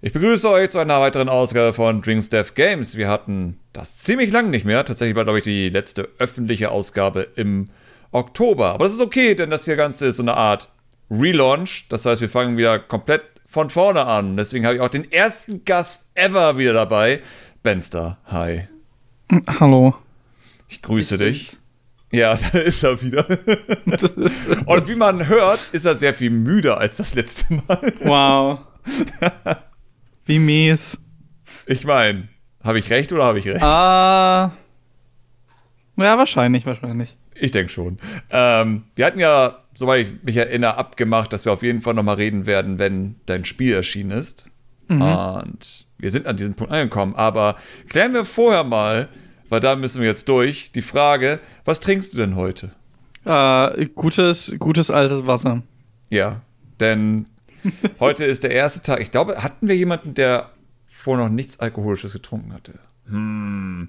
Ich 0.00 0.12
begrüße 0.12 0.48
euch 0.48 0.70
zu 0.70 0.78
einer 0.78 1.00
weiteren 1.00 1.28
Ausgabe 1.28 1.72
von 1.72 2.02
Drinks 2.02 2.30
Death 2.30 2.54
Games. 2.54 2.96
Wir 2.96 3.08
hatten 3.08 3.58
das 3.72 3.96
ziemlich 3.96 4.30
lang 4.30 4.48
nicht 4.48 4.64
mehr. 4.64 4.84
Tatsächlich 4.84 5.16
war, 5.16 5.24
glaube 5.24 5.38
ich, 5.38 5.44
die 5.44 5.70
letzte 5.70 6.08
öffentliche 6.20 6.70
Ausgabe 6.70 7.26
im 7.34 7.70
Oktober. 8.12 8.74
Aber 8.74 8.84
das 8.84 8.94
ist 8.94 9.00
okay, 9.00 9.34
denn 9.34 9.50
das 9.50 9.64
hier 9.64 9.74
Ganze 9.74 10.06
ist 10.06 10.18
so 10.18 10.22
eine 10.22 10.34
Art 10.34 10.70
Relaunch. 11.10 11.86
Das 11.88 12.06
heißt, 12.06 12.20
wir 12.20 12.28
fangen 12.28 12.56
wieder 12.56 12.78
komplett 12.78 13.22
von 13.48 13.70
vorne 13.70 14.06
an. 14.06 14.36
Deswegen 14.36 14.66
habe 14.66 14.76
ich 14.76 14.80
auch 14.80 14.88
den 14.88 15.10
ersten 15.10 15.64
Gast 15.64 16.12
ever 16.14 16.56
wieder 16.58 16.74
dabei. 16.74 17.20
Benster, 17.64 18.18
hi. 18.26 18.68
Hallo. 19.58 19.96
Ich 20.68 20.80
grüße 20.80 21.16
ich 21.16 21.20
dich. 21.20 21.56
Ja, 22.12 22.38
da 22.52 22.58
ist 22.60 22.84
er 22.84 23.02
wieder. 23.02 23.26
Und 24.66 24.88
wie 24.88 24.94
man 24.94 25.26
hört, 25.26 25.58
ist 25.72 25.86
er 25.86 25.96
sehr 25.96 26.14
viel 26.14 26.30
müder 26.30 26.78
als 26.78 26.98
das 26.98 27.14
letzte 27.14 27.54
Mal. 27.54 27.92
Wow. 28.04 28.60
Wie 30.28 30.38
mies. 30.38 31.02
Ich 31.66 31.84
meine, 31.86 32.28
habe 32.62 32.78
ich 32.78 32.90
recht 32.90 33.10
oder 33.14 33.24
habe 33.24 33.38
ich 33.38 33.48
recht? 33.48 33.62
Ah. 33.62 34.52
Ja, 35.96 36.18
wahrscheinlich, 36.18 36.66
wahrscheinlich. 36.66 37.16
Ich 37.34 37.50
denke 37.50 37.72
schon. 37.72 37.96
Ähm, 38.28 38.84
wir 38.94 39.06
hatten 39.06 39.20
ja, 39.20 39.64
soweit 39.74 40.06
ich 40.06 40.22
mich 40.22 40.36
erinnere, 40.36 40.76
abgemacht, 40.76 41.32
dass 41.32 41.46
wir 41.46 41.52
auf 41.52 41.62
jeden 41.62 41.80
Fall 41.80 41.94
nochmal 41.94 42.16
reden 42.16 42.44
werden, 42.44 42.78
wenn 42.78 43.16
dein 43.24 43.46
Spiel 43.46 43.72
erschienen 43.72 44.10
ist. 44.10 44.50
Mhm. 44.88 45.00
Und 45.00 45.86
wir 45.96 46.10
sind 46.10 46.26
an 46.26 46.36
diesem 46.36 46.54
Punkt 46.56 46.74
angekommen. 46.74 47.14
Aber 47.16 47.56
klären 47.88 48.12
wir 48.12 48.26
vorher 48.26 48.64
mal, 48.64 49.08
weil 49.48 49.60
da 49.60 49.76
müssen 49.76 50.02
wir 50.02 50.08
jetzt 50.08 50.28
durch, 50.28 50.72
die 50.72 50.82
Frage, 50.82 51.40
was 51.64 51.80
trinkst 51.80 52.12
du 52.12 52.18
denn 52.18 52.36
heute? 52.36 52.72
Äh, 53.24 53.86
gutes, 53.94 54.54
gutes 54.58 54.90
altes 54.90 55.26
Wasser. 55.26 55.62
Ja, 56.10 56.42
denn 56.80 57.24
Heute 58.00 58.24
ist 58.24 58.44
der 58.44 58.50
erste 58.50 58.82
Tag. 58.82 59.00
Ich 59.00 59.10
glaube, 59.10 59.42
hatten 59.42 59.68
wir 59.68 59.76
jemanden, 59.76 60.14
der 60.14 60.50
vorher 60.86 61.26
noch 61.26 61.32
nichts 61.32 61.60
Alkoholisches 61.60 62.12
getrunken 62.12 62.52
hatte? 62.52 62.74
Hm. 63.08 63.88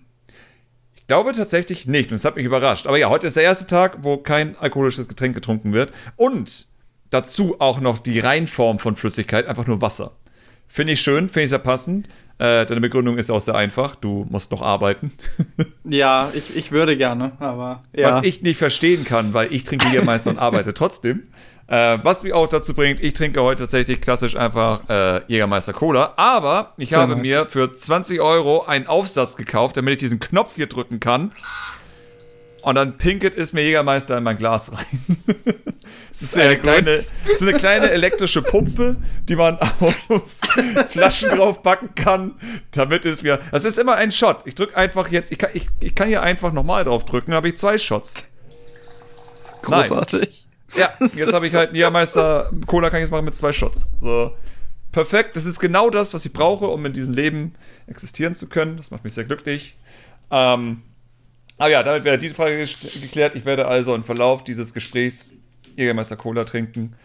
Ich 0.95 1.07
glaube 1.07 1.33
tatsächlich 1.33 1.87
nicht. 1.87 2.11
Und 2.11 2.15
das 2.15 2.25
hat 2.25 2.35
mich 2.35 2.45
überrascht. 2.45 2.87
Aber 2.87 2.97
ja, 2.97 3.09
heute 3.09 3.27
ist 3.27 3.35
der 3.35 3.43
erste 3.43 3.67
Tag, 3.67 3.99
wo 4.01 4.17
kein 4.17 4.55
alkoholisches 4.57 5.07
Getränk 5.07 5.35
getrunken 5.35 5.73
wird. 5.73 5.91
Und 6.15 6.67
dazu 7.09 7.59
auch 7.59 7.79
noch 7.79 7.99
die 7.99 8.19
Reinform 8.19 8.79
von 8.79 8.95
Flüssigkeit, 8.95 9.47
einfach 9.47 9.67
nur 9.67 9.81
Wasser. 9.81 10.11
Finde 10.67 10.93
ich 10.93 11.01
schön, 11.01 11.29
finde 11.29 11.45
ich 11.45 11.49
sehr 11.49 11.59
passend. 11.59 12.07
Äh, 12.37 12.65
deine 12.65 12.79
Begründung 12.79 13.17
ist 13.17 13.31
auch 13.31 13.41
sehr 13.41 13.55
einfach. 13.55 13.95
Du 13.95 14.25
musst 14.29 14.51
noch 14.51 14.61
arbeiten. 14.61 15.11
ja, 15.83 16.31
ich, 16.33 16.55
ich 16.55 16.71
würde 16.71 16.95
gerne, 16.95 17.33
aber 17.39 17.83
ja. 17.91 18.13
Was 18.13 18.23
ich 18.23 18.43
nicht 18.43 18.57
verstehen 18.57 19.03
kann, 19.03 19.33
weil 19.33 19.51
ich 19.51 19.65
trinke 19.65 19.89
hier 19.89 20.03
meist 20.05 20.27
und 20.27 20.37
arbeite 20.37 20.73
trotzdem. 20.73 21.23
Äh, 21.69 21.99
was 22.01 22.23
mich 22.23 22.33
auch 22.33 22.47
dazu 22.47 22.73
bringt, 22.73 22.99
ich 22.99 23.13
trinke 23.13 23.41
heute 23.43 23.63
tatsächlich 23.63 24.01
klassisch 24.01 24.35
einfach 24.35 24.89
äh, 24.89 25.21
Jägermeister 25.27 25.73
Cola. 25.73 26.13
Aber 26.15 26.73
ich 26.77 26.89
Sehr 26.89 26.99
habe 26.99 27.15
nice. 27.15 27.25
mir 27.25 27.45
für 27.47 27.75
20 27.75 28.19
Euro 28.21 28.65
einen 28.65 28.87
Aufsatz 28.87 29.37
gekauft, 29.37 29.77
damit 29.77 29.93
ich 29.93 29.99
diesen 29.99 30.19
Knopf 30.19 30.55
hier 30.55 30.65
drücken 30.65 30.99
kann. 30.99 31.31
Und 32.63 32.75
dann 32.75 32.97
pinkelt 32.97 33.37
es 33.37 33.53
mir 33.53 33.61
Jägermeister 33.61 34.17
in 34.17 34.23
mein 34.23 34.37
Glas 34.37 34.71
rein. 34.71 35.23
Es 36.11 36.21
ist, 36.21 36.37
eine 36.37 36.57
kleine, 36.57 36.89
ist 36.89 37.41
eine 37.41 37.53
kleine 37.53 37.89
elektrische 37.89 38.41
Pumpe, 38.41 38.95
die 39.23 39.35
man 39.35 39.57
auf 39.59 40.07
Flaschen 40.89 41.29
draufpacken 41.29 41.95
kann, 41.95 42.35
damit 42.71 43.05
es 43.05 43.23
mir. 43.23 43.39
Das 43.51 43.63
ist 43.63 43.79
immer 43.79 43.95
ein 43.95 44.11
Shot. 44.11 44.41
Ich 44.45 44.55
drücke 44.55 44.75
einfach 44.75 45.07
jetzt. 45.09 45.31
Ich 45.31 45.37
kann, 45.37 45.51
ich, 45.53 45.67
ich 45.79 45.95
kann 45.95 46.07
hier 46.07 46.21
einfach 46.21 46.51
nochmal 46.51 46.83
drauf 46.83 47.05
drücken, 47.05 47.31
dann 47.31 47.37
habe 47.37 47.49
ich 47.49 47.57
zwei 47.57 47.77
Shots. 47.77 48.29
Großartig. 49.61 50.19
Nice. 50.21 50.48
Ja, 50.75 50.89
jetzt 50.99 51.33
habe 51.33 51.47
ich 51.47 51.53
halt 51.53 51.73
Jägermeister 51.73 52.51
Cola 52.65 52.89
kann 52.89 52.99
ich 52.99 53.03
jetzt 53.03 53.11
machen 53.11 53.25
mit 53.25 53.35
zwei 53.35 53.53
Shots. 53.53 53.93
So. 54.01 54.33
Perfekt, 54.91 55.35
das 55.35 55.45
ist 55.45 55.59
genau 55.59 55.89
das, 55.89 56.13
was 56.13 56.25
ich 56.25 56.33
brauche, 56.33 56.65
um 56.65 56.85
in 56.85 56.93
diesem 56.93 57.13
Leben 57.13 57.53
existieren 57.87 58.33
zu 58.33 58.47
können. 58.47 58.77
Das 58.77 58.89
macht 58.89 59.03
mich 59.03 59.13
sehr 59.13 59.23
glücklich. 59.23 59.75
Ähm, 60.31 60.81
aber 61.57 61.69
ja, 61.69 61.83
damit 61.83 62.05
wäre 62.05 62.17
diese 62.17 62.33
Frage 62.33 62.57
geklärt. 62.57 63.35
Ich 63.35 63.45
werde 63.45 63.67
also 63.67 63.93
im 63.93 64.03
Verlauf 64.03 64.43
dieses 64.43 64.73
Gesprächs 64.73 65.33
Jägermeister 65.75 66.15
Cola 66.15 66.43
trinken. 66.43 66.95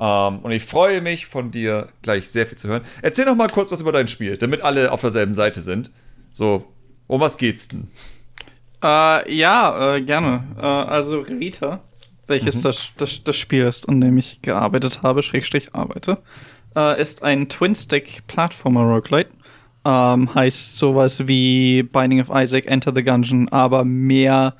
Ähm, 0.00 0.38
und 0.40 0.52
ich 0.52 0.64
freue 0.64 1.00
mich, 1.00 1.26
von 1.26 1.50
dir 1.50 1.88
gleich 2.02 2.30
sehr 2.30 2.46
viel 2.46 2.56
zu 2.58 2.68
hören. 2.68 2.82
Erzähl 3.02 3.26
noch 3.26 3.36
mal 3.36 3.48
kurz 3.48 3.70
was 3.70 3.80
über 3.80 3.92
dein 3.92 4.08
Spiel, 4.08 4.38
damit 4.38 4.62
alle 4.62 4.90
auf 4.90 5.00
derselben 5.00 5.34
Seite 5.34 5.60
sind. 5.60 5.90
So, 6.32 6.64
um 7.06 7.20
was 7.20 7.36
geht's 7.36 7.68
denn? 7.68 7.88
Äh, 8.82 9.34
ja, 9.34 9.96
äh, 9.96 10.02
gerne. 10.02 10.44
Äh, 10.58 10.62
also 10.62 11.20
Revita 11.20 11.82
welches 12.26 12.58
mhm. 12.58 12.62
das, 12.62 12.92
das, 12.96 13.24
das 13.24 13.36
Spiel 13.36 13.64
ist, 13.64 13.88
an 13.88 14.00
dem 14.00 14.18
ich 14.18 14.42
gearbeitet 14.42 15.02
habe, 15.02 15.22
Schrägstrich 15.22 15.74
arbeite, 15.74 16.18
äh, 16.76 17.00
ist 17.00 17.22
ein 17.22 17.48
Twin-Stick-Plattformer-Roguelite. 17.48 19.30
Ähm, 19.86 20.34
heißt 20.34 20.78
sowas 20.78 21.28
wie 21.28 21.82
Binding 21.82 22.20
of 22.20 22.30
Isaac, 22.32 22.66
Enter 22.66 22.92
the 22.94 23.04
Gungeon, 23.04 23.50
aber 23.50 23.84
mehr, 23.84 24.54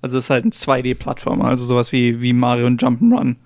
also 0.00 0.16
es 0.16 0.24
ist 0.24 0.30
halt 0.30 0.46
ein 0.46 0.52
2D-Plattformer, 0.52 1.44
also 1.44 1.66
sowas 1.66 1.92
wie, 1.92 2.22
wie 2.22 2.32
Mario 2.32 2.66
und 2.66 2.82
Jump'n'Run 2.82 3.36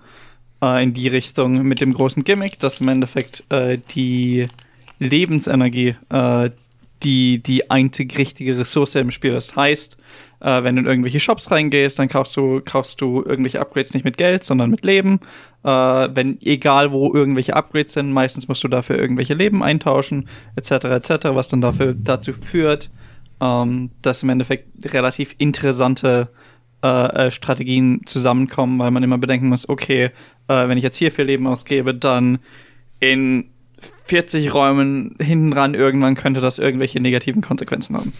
äh, 0.61 0.81
in 0.81 0.93
die 0.93 1.09
Richtung 1.09 1.63
mit 1.63 1.81
dem 1.81 1.93
großen 1.93 2.23
Gimmick, 2.23 2.59
dass 2.59 2.79
im 2.79 2.87
Endeffekt 2.87 3.43
äh, 3.49 3.79
die 3.91 4.47
Lebensenergie 4.99 5.95
äh, 6.09 6.51
die, 7.03 7.39
die 7.39 7.69
einzig 7.69 8.17
richtige 8.17 8.57
Ressource 8.57 8.95
im 8.95 9.11
Spiel 9.11 9.33
ist. 9.33 9.49
Das 9.49 9.57
heißt, 9.57 9.97
äh, 10.39 10.63
wenn 10.63 10.75
du 10.75 10.81
in 10.81 10.87
irgendwelche 10.87 11.19
Shops 11.19 11.51
reingehst, 11.51 11.99
dann 11.99 12.07
kaufst 12.07 12.35
du, 12.37 12.61
kaufst 12.63 13.01
du 13.01 13.23
irgendwelche 13.23 13.59
Upgrades 13.59 13.93
nicht 13.93 14.03
mit 14.03 14.17
Geld, 14.17 14.43
sondern 14.43 14.69
mit 14.69 14.85
Leben. 14.85 15.19
Äh, 15.63 15.69
wenn, 15.69 16.39
egal 16.41 16.91
wo 16.91 17.13
irgendwelche 17.13 17.55
Upgrades 17.55 17.93
sind, 17.93 18.11
meistens 18.11 18.47
musst 18.47 18.63
du 18.63 18.67
dafür 18.67 18.97
irgendwelche 18.97 19.33
Leben 19.33 19.63
eintauschen, 19.63 20.27
etc., 20.55 20.71
etc., 20.85 21.09
was 21.31 21.49
dann 21.49 21.61
dafür, 21.61 21.93
dazu 21.93 22.33
führt, 22.33 22.89
ähm, 23.41 23.91
dass 24.01 24.23
im 24.23 24.29
Endeffekt 24.29 24.93
relativ 24.93 25.35
interessante 25.37 26.29
äh, 26.83 27.27
äh 27.27 27.31
Strategien 27.31 28.01
zusammenkommen, 28.05 28.79
weil 28.79 28.91
man 28.91 29.03
immer 29.03 29.17
bedenken 29.17 29.49
muss, 29.49 29.69
okay, 29.69 30.11
äh, 30.47 30.67
wenn 30.67 30.77
ich 30.77 30.83
jetzt 30.83 30.97
hier 30.97 31.11
viel 31.11 31.25
Leben 31.25 31.47
ausgebe, 31.47 31.93
dann 31.93 32.39
in 32.99 33.49
40 34.05 34.53
Räumen 34.53 35.15
hinten 35.19 35.51
dran 35.51 35.73
irgendwann 35.73 36.15
könnte 36.15 36.41
das 36.41 36.59
irgendwelche 36.59 36.99
negativen 36.99 37.41
Konsequenzen 37.41 37.97
haben. 37.97 38.13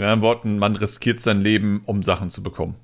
In 0.00 0.06
anderen 0.06 0.22
Worten, 0.22 0.58
man 0.58 0.76
riskiert 0.76 1.20
sein 1.20 1.42
Leben, 1.42 1.82
um 1.84 2.02
Sachen 2.02 2.30
zu 2.30 2.42
bekommen. 2.42 2.74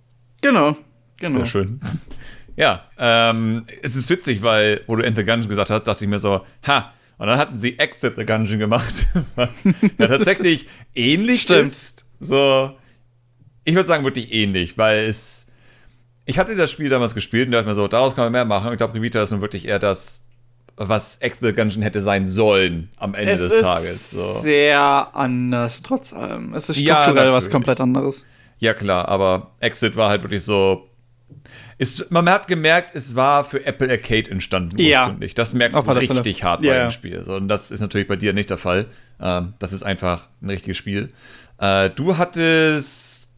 Genau, 0.42 0.76
genau. 1.16 1.32
Sehr 1.32 1.46
schön. 1.46 1.80
ja, 2.56 2.84
ähm, 2.98 3.64
es 3.82 3.96
ist 3.96 4.10
witzig, 4.10 4.42
weil, 4.42 4.82
wo 4.86 4.96
du 4.96 5.02
Enter 5.02 5.24
Gungeon 5.24 5.48
gesagt 5.48 5.70
hast, 5.70 5.84
dachte 5.84 6.04
ich 6.04 6.10
mir 6.10 6.18
so, 6.18 6.44
ha, 6.66 6.92
und 7.16 7.26
dann 7.26 7.38
hatten 7.38 7.58
sie 7.58 7.78
Exit 7.78 8.16
the 8.18 8.26
Gungeon 8.26 8.58
gemacht, 8.58 9.06
was 9.34 9.64
ja 9.64 10.08
tatsächlich 10.08 10.66
ähnlich 10.94 11.40
Stimmt. 11.40 11.68
ist. 11.68 12.04
So, 12.20 12.76
ich 13.64 13.74
würde 13.74 13.88
sagen, 13.88 14.04
wirklich 14.04 14.34
ähnlich, 14.34 14.76
weil 14.76 15.06
es. 15.06 15.46
Ich 16.26 16.38
hatte 16.38 16.54
das 16.54 16.70
Spiel 16.70 16.90
damals 16.90 17.14
gespielt 17.14 17.46
und 17.46 17.52
dachte 17.52 17.66
mir 17.66 17.74
so, 17.74 17.88
daraus 17.88 18.14
kann 18.14 18.26
man 18.26 18.32
mehr 18.32 18.44
machen. 18.44 18.72
Ich 18.72 18.76
glaube, 18.76 18.92
Revita 18.92 19.22
ist 19.22 19.30
nun 19.30 19.40
wirklich 19.40 19.66
eher 19.66 19.78
das 19.78 20.25
was 20.76 21.16
Exit 21.18 21.56
Gungeon 21.56 21.82
hätte 21.82 22.00
sein 22.00 22.26
sollen 22.26 22.90
am 22.96 23.14
Ende 23.14 23.32
es 23.32 23.48
des 23.48 23.62
Tages. 23.62 24.10
So. 24.10 24.32
Sehr 24.34 25.14
anders, 25.14 25.82
trotz 25.82 26.12
allem. 26.12 26.54
Es 26.54 26.68
ist 26.68 26.78
strukturell 26.80 27.28
ja, 27.28 27.32
was 27.32 27.50
komplett 27.50 27.80
anderes. 27.80 28.26
Ja, 28.58 28.74
klar, 28.74 29.08
aber 29.08 29.52
Exit 29.60 29.96
war 29.96 30.10
halt 30.10 30.22
wirklich 30.22 30.44
so. 30.44 30.88
Ist, 31.78 32.10
man 32.10 32.28
hat 32.30 32.48
gemerkt, 32.48 32.94
es 32.94 33.14
war 33.14 33.44
für 33.44 33.64
Apple 33.66 33.90
Arcade 33.90 34.30
entstanden 34.30 34.80
ursprünglich. 34.80 35.32
Ja. 35.32 35.34
Das 35.34 35.52
merkst 35.52 35.76
du 35.76 35.90
richtig 35.90 36.42
hart 36.42 36.62
ja, 36.62 36.72
bei 36.72 36.78
dem 36.80 36.90
Spiel. 36.90 37.22
So, 37.24 37.34
und 37.34 37.48
das 37.48 37.70
ist 37.70 37.80
natürlich 37.80 38.06
bei 38.06 38.16
dir 38.16 38.32
nicht 38.32 38.48
der 38.48 38.56
Fall. 38.56 38.86
Ähm, 39.20 39.54
das 39.58 39.72
ist 39.72 39.82
einfach 39.82 40.28
ein 40.40 40.48
richtiges 40.48 40.76
Spiel. 40.76 41.12
Äh, 41.58 41.90
du 41.90 42.16
hattest. 42.16 43.30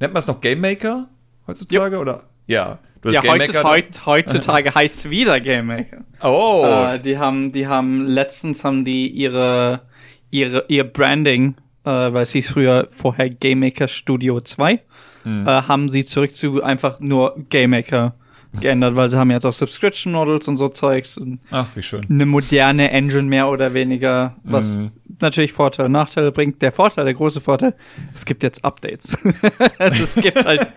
Nennt 0.00 0.12
man 0.12 0.20
es 0.20 0.26
noch 0.26 0.40
Game 0.40 0.60
Maker 0.60 1.08
heutzutage? 1.46 1.96
Ja. 1.96 2.00
Oder? 2.00 2.22
Ja 2.46 2.78
ja, 3.04 3.22
heutzutage, 3.24 3.86
heutzutage 4.04 4.74
heißt 4.74 4.96
es 4.96 5.10
wieder 5.10 5.40
Game 5.40 5.66
Maker. 5.66 6.04
Oh. 6.22 6.64
Äh, 6.66 6.98
die 6.98 7.18
haben, 7.18 7.52
die 7.52 7.66
haben 7.66 8.06
letztens 8.06 8.64
haben 8.64 8.84
die 8.84 9.08
ihre, 9.08 9.82
ihre, 10.30 10.64
ihr 10.68 10.84
Branding, 10.84 11.56
äh, 11.84 11.90
weil 11.90 12.22
es 12.22 12.32
hieß 12.32 12.50
früher 12.50 12.88
vorher 12.90 13.30
Game 13.30 13.60
Maker 13.60 13.88
Studio 13.88 14.40
2, 14.40 14.80
hm. 15.22 15.46
äh, 15.46 15.50
haben 15.50 15.88
sie 15.88 16.04
zurück 16.04 16.34
zu 16.34 16.62
einfach 16.62 17.00
nur 17.00 17.36
Game 17.48 17.70
Maker 17.70 18.14
geändert, 18.60 18.96
weil 18.96 19.10
sie 19.10 19.18
haben 19.18 19.30
jetzt 19.30 19.44
auch 19.44 19.52
Subscription 19.52 20.12
Models 20.12 20.48
und 20.48 20.56
so 20.56 20.68
Zeugs. 20.68 21.16
Und 21.16 21.40
Ach, 21.50 21.66
wie 21.74 21.82
schön. 21.82 22.02
Eine 22.08 22.26
moderne 22.26 22.90
Engine 22.90 23.24
mehr 23.24 23.48
oder 23.48 23.74
weniger, 23.74 24.36
was 24.44 24.78
mhm. 24.78 24.90
natürlich 25.20 25.52
Vorteile 25.52 25.86
und 25.86 25.92
Nachteile 25.92 26.32
bringt. 26.32 26.62
Der 26.62 26.72
Vorteil, 26.72 27.04
der 27.04 27.14
große 27.14 27.40
Vorteil, 27.40 27.74
es 28.14 28.24
gibt 28.24 28.42
jetzt 28.42 28.64
Updates. 28.64 29.18
also 29.78 30.02
es 30.02 30.14
gibt 30.16 30.44
halt 30.44 30.70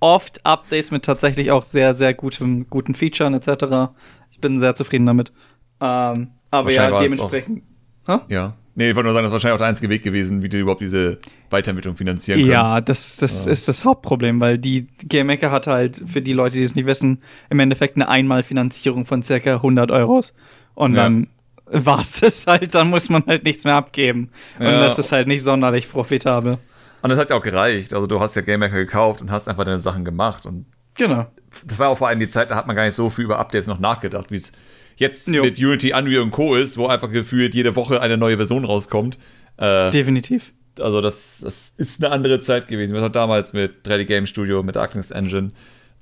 oft 0.00 0.44
Updates 0.44 0.90
mit 0.90 1.04
tatsächlich 1.04 1.50
auch 1.50 1.62
sehr, 1.62 1.94
sehr 1.94 2.14
gutem, 2.14 2.68
guten 2.68 2.94
Features 2.94 3.32
etc. 3.32 3.92
Ich 4.30 4.40
bin 4.40 4.58
sehr 4.58 4.74
zufrieden 4.74 5.06
damit. 5.06 5.32
Ähm, 5.80 6.28
aber 6.50 6.70
ja, 6.70 7.00
dementsprechend. 7.00 7.62
Auch, 8.06 8.20
ja. 8.28 8.54
Nee, 8.76 8.90
ich 8.90 8.96
wollte 8.96 9.06
nur 9.06 9.12
sagen, 9.12 9.24
das 9.24 9.30
ist 9.30 9.34
wahrscheinlich 9.34 9.54
auch 9.54 9.58
der 9.58 9.68
einzige 9.68 9.88
Weg 9.88 10.02
gewesen, 10.02 10.42
wie 10.42 10.48
du 10.48 10.58
überhaupt 10.58 10.80
diese 10.80 11.18
Weiterentwicklung 11.50 11.94
finanzieren 11.96 12.40
kannst. 12.40 12.52
Ja, 12.52 12.80
das, 12.80 13.16
das 13.18 13.44
ja. 13.44 13.52
ist 13.52 13.68
das 13.68 13.84
Hauptproblem, 13.84 14.40
weil 14.40 14.58
die 14.58 14.88
Game 15.04 15.28
Maker 15.28 15.52
hat 15.52 15.68
halt, 15.68 16.02
für 16.06 16.20
die 16.20 16.32
Leute, 16.32 16.56
die 16.56 16.62
es 16.64 16.74
nicht 16.74 16.86
wissen, 16.86 17.18
im 17.50 17.60
Endeffekt 17.60 17.96
eine 17.96 18.08
Einmalfinanzierung 18.08 19.06
von 19.06 19.22
circa 19.22 19.54
100 19.54 19.92
Euros. 19.92 20.34
Und 20.74 20.94
ja. 20.94 21.04
dann 21.04 21.28
war 21.66 22.00
es 22.00 22.20
halt, 22.48 22.74
dann 22.74 22.90
muss 22.90 23.10
man 23.10 23.24
halt 23.26 23.44
nichts 23.44 23.64
mehr 23.64 23.74
abgeben. 23.74 24.30
Und 24.58 24.66
ja. 24.66 24.80
das 24.80 24.98
ist 24.98 25.12
halt 25.12 25.28
nicht 25.28 25.42
sonderlich 25.42 25.88
profitabel. 25.88 26.58
Und 27.02 27.10
das 27.10 27.18
hat 27.18 27.30
ja 27.30 27.36
auch 27.36 27.42
gereicht. 27.42 27.94
Also 27.94 28.08
du 28.08 28.18
hast 28.18 28.34
ja 28.34 28.42
Game 28.42 28.60
Maker 28.60 28.76
gekauft 28.76 29.20
und 29.20 29.30
hast 29.30 29.46
einfach 29.46 29.64
deine 29.64 29.78
Sachen 29.78 30.04
gemacht. 30.04 30.46
Und 30.46 30.66
genau. 30.94 31.26
Das 31.64 31.78
war 31.78 31.90
auch 31.90 31.98
vor 31.98 32.08
allem 32.08 32.18
die 32.18 32.26
Zeit, 32.26 32.50
da 32.50 32.56
hat 32.56 32.66
man 32.66 32.74
gar 32.74 32.84
nicht 32.84 32.94
so 32.94 33.08
viel 33.08 33.26
über 33.26 33.38
Updates 33.38 33.68
noch 33.68 33.78
nachgedacht, 33.78 34.32
wie 34.32 34.36
es 34.36 34.52
jetzt 34.96 35.28
jo. 35.28 35.42
mit 35.42 35.58
Unity, 35.58 35.92
Unreal 35.92 36.22
und 36.22 36.30
Co. 36.30 36.54
ist, 36.56 36.76
wo 36.76 36.86
einfach 36.86 37.10
gefühlt 37.10 37.54
jede 37.54 37.76
Woche 37.76 38.00
eine 38.00 38.16
neue 38.16 38.36
Version 38.36 38.64
rauskommt. 38.64 39.18
Äh, 39.56 39.90
Definitiv. 39.90 40.52
Also 40.80 41.00
das, 41.00 41.40
das 41.44 41.74
ist 41.76 42.04
eine 42.04 42.12
andere 42.12 42.40
Zeit 42.40 42.66
gewesen. 42.68 42.94
Was 42.94 43.02
hat 43.02 43.14
damals 43.14 43.52
mit 43.52 43.86
3D 43.86 44.04
Game 44.04 44.26
Studio, 44.26 44.62
mit 44.62 44.76
Darkness 44.76 45.10
Engine 45.10 45.52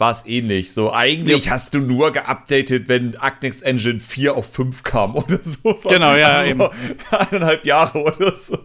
war 0.02 0.10
es 0.10 0.26
ähnlich. 0.26 0.72
So, 0.72 0.92
eigentlich 0.92 1.44
ja. 1.44 1.52
hast 1.52 1.74
du 1.74 1.78
nur 1.78 2.12
geupdatet, 2.12 2.88
wenn 2.88 3.16
Agnex 3.16 3.62
Engine 3.62 4.00
4 4.00 4.36
auf 4.36 4.52
5 4.52 4.82
kam 4.82 5.14
oder 5.16 5.38
so. 5.42 5.78
Genau, 5.88 6.16
ja, 6.16 6.38
also 6.38 6.50
eben. 6.50 6.68
Eineinhalb 7.10 7.64
Jahre 7.64 8.02
oder 8.02 8.36
so. 8.36 8.58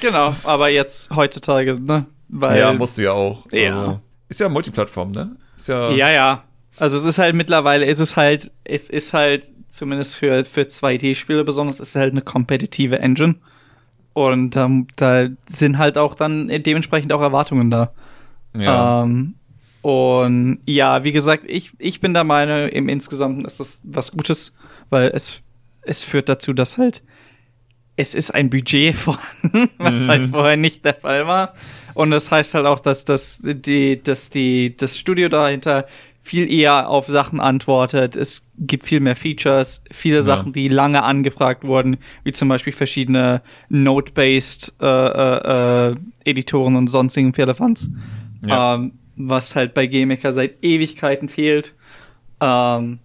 Genau, 0.00 0.32
aber 0.44 0.68
jetzt 0.68 1.14
heutzutage, 1.14 1.80
ne? 1.80 2.06
Weil, 2.28 2.60
ja, 2.60 2.72
musst 2.72 2.96
du 2.98 3.02
ja 3.02 3.12
auch. 3.12 3.50
Ja. 3.50 3.80
Also, 3.80 4.00
ist 4.28 4.40
ja 4.40 4.48
Multiplattform, 4.48 5.10
ne? 5.10 5.36
Ist 5.56 5.68
ja, 5.68 5.90
ja, 5.90 6.12
ja. 6.12 6.44
Also 6.76 6.98
es 6.98 7.04
ist 7.04 7.18
halt 7.18 7.34
mittlerweile, 7.34 7.84
ist 7.84 8.00
es 8.00 8.16
halt, 8.16 8.50
es 8.64 8.90
ist 8.90 9.12
halt, 9.12 9.52
zumindest 9.68 10.16
für, 10.16 10.44
für 10.44 10.62
2D-Spiele 10.62 11.44
besonders, 11.44 11.80
ist 11.80 11.90
es 11.90 11.96
halt 11.96 12.12
eine 12.12 12.22
kompetitive 12.22 12.98
Engine. 12.98 13.36
Und 14.12 14.56
ähm, 14.56 14.86
da 14.96 15.28
sind 15.46 15.78
halt 15.78 15.98
auch 15.98 16.14
dann 16.14 16.48
dementsprechend 16.48 17.12
auch 17.12 17.20
Erwartungen 17.20 17.70
da. 17.70 17.92
Ja. 18.56 19.02
Ähm, 19.02 19.34
und 19.82 20.60
ja, 20.66 21.04
wie 21.04 21.12
gesagt, 21.12 21.44
ich, 21.46 21.72
ich 21.78 22.00
bin 22.00 22.14
der 22.14 22.24
Meinung, 22.24 22.68
im 22.68 22.88
Insgesamt 22.88 23.46
ist 23.46 23.60
das 23.60 23.82
was 23.84 24.12
Gutes, 24.12 24.56
weil 24.90 25.10
es, 25.12 25.42
es 25.82 26.04
führt 26.04 26.28
dazu, 26.28 26.52
dass 26.52 26.78
halt 26.78 27.02
es 27.96 28.14
ist 28.14 28.32
ein 28.32 28.50
Budget 28.50 28.94
vorhanden, 28.94 29.70
was 29.78 30.08
halt 30.08 30.22
mhm. 30.22 30.24
halt 30.24 30.30
vorher 30.30 30.56
nicht 30.56 30.84
der 30.84 30.94
Fall 30.94 31.26
war. 31.26 31.54
Und 31.94 32.10
das 32.10 32.30
heißt 32.32 32.54
halt 32.54 32.66
auch, 32.66 32.80
dass, 32.80 33.04
das, 33.04 33.42
die, 33.44 34.02
dass 34.02 34.30
die, 34.30 34.76
das 34.76 34.98
Studio 34.98 35.28
dahinter 35.28 35.86
viel 36.24 36.50
eher 36.50 36.88
auf 36.88 37.06
Sachen 37.06 37.38
antwortet. 37.38 38.16
Es 38.16 38.48
gibt 38.58 38.86
viel 38.86 39.00
mehr 39.00 39.14
Features, 39.14 39.84
viele 39.92 40.16
ja. 40.16 40.22
Sachen, 40.22 40.54
die 40.54 40.68
lange 40.68 41.02
angefragt 41.02 41.64
wurden, 41.64 41.98
wie 42.24 42.32
zum 42.32 42.48
Beispiel 42.48 42.72
verschiedene 42.72 43.42
Node-based 43.68 44.74
äh, 44.80 44.86
äh, 44.86 45.90
äh, 45.90 45.96
Editoren 46.24 46.76
und 46.76 46.88
sonstigen 46.88 47.34
Firlefanz. 47.34 47.90
Ja. 48.46 48.76
Ähm, 48.76 48.92
was 49.16 49.54
halt 49.54 49.74
bei 49.74 49.86
GameMaker 49.86 50.32
seit 50.32 50.64
Ewigkeiten 50.64 51.28
fehlt. 51.28 51.76
Ähm, 52.40 53.00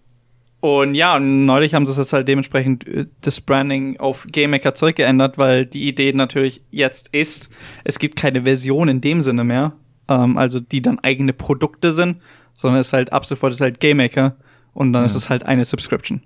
und 0.61 0.93
ja, 0.95 1.19
neulich 1.19 1.73
haben 1.73 1.85
sie 1.85 1.99
es 1.99 2.13
halt 2.13 2.29
dementsprechend 2.29 2.87
äh, 2.87 3.05
das 3.19 3.41
Branding 3.41 3.99
auf 3.99 4.27
GameMaker 4.31 4.75
zurückgeändert, 4.75 5.37
weil 5.37 5.65
die 5.65 5.89
Idee 5.89 6.13
natürlich 6.13 6.63
jetzt 6.71 7.13
ist, 7.13 7.49
es 7.83 7.99
gibt 7.99 8.15
keine 8.15 8.43
Version 8.43 8.87
in 8.87 9.01
dem 9.01 9.19
Sinne 9.19 9.43
mehr, 9.43 9.73
ähm, 10.07 10.37
also 10.37 10.61
die 10.61 10.81
dann 10.81 10.99
eigene 10.99 11.33
Produkte 11.33 11.91
sind, 11.91 12.17
sondern 12.59 12.81
es 12.81 12.87
ist 12.87 12.93
halt 12.93 13.13
ab 13.13 13.25
sofort 13.25 13.53
ist 13.53 13.61
halt 13.61 13.79
GameMaker 13.79 14.35
und 14.73 14.91
dann 14.91 15.03
ja. 15.03 15.05
ist 15.05 15.15
es 15.15 15.29
halt 15.29 15.43
eine 15.43 15.63
Subscription. 15.63 16.21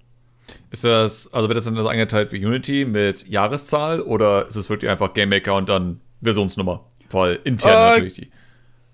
Ist 0.71 0.83
das, 0.83 1.31
also 1.31 1.47
wird 1.47 1.57
das 1.57 1.65
dann 1.65 1.75
so 1.75 1.88
eingeteilt 1.88 2.31
wie 2.31 2.44
Unity 2.44 2.85
mit 2.85 3.27
Jahreszahl 3.27 4.01
oder 4.01 4.47
ist 4.47 4.56
es 4.56 4.68
wirklich 4.68 4.89
einfach 4.89 5.13
GameMaker 5.13 5.53
und 5.53 5.69
dann 5.69 6.00
Versionsnummer? 6.24 6.85
Weil 7.12 7.39
intern 7.44 7.71
äh, 7.71 7.89
natürlich 7.91 8.13
die. 8.13 8.31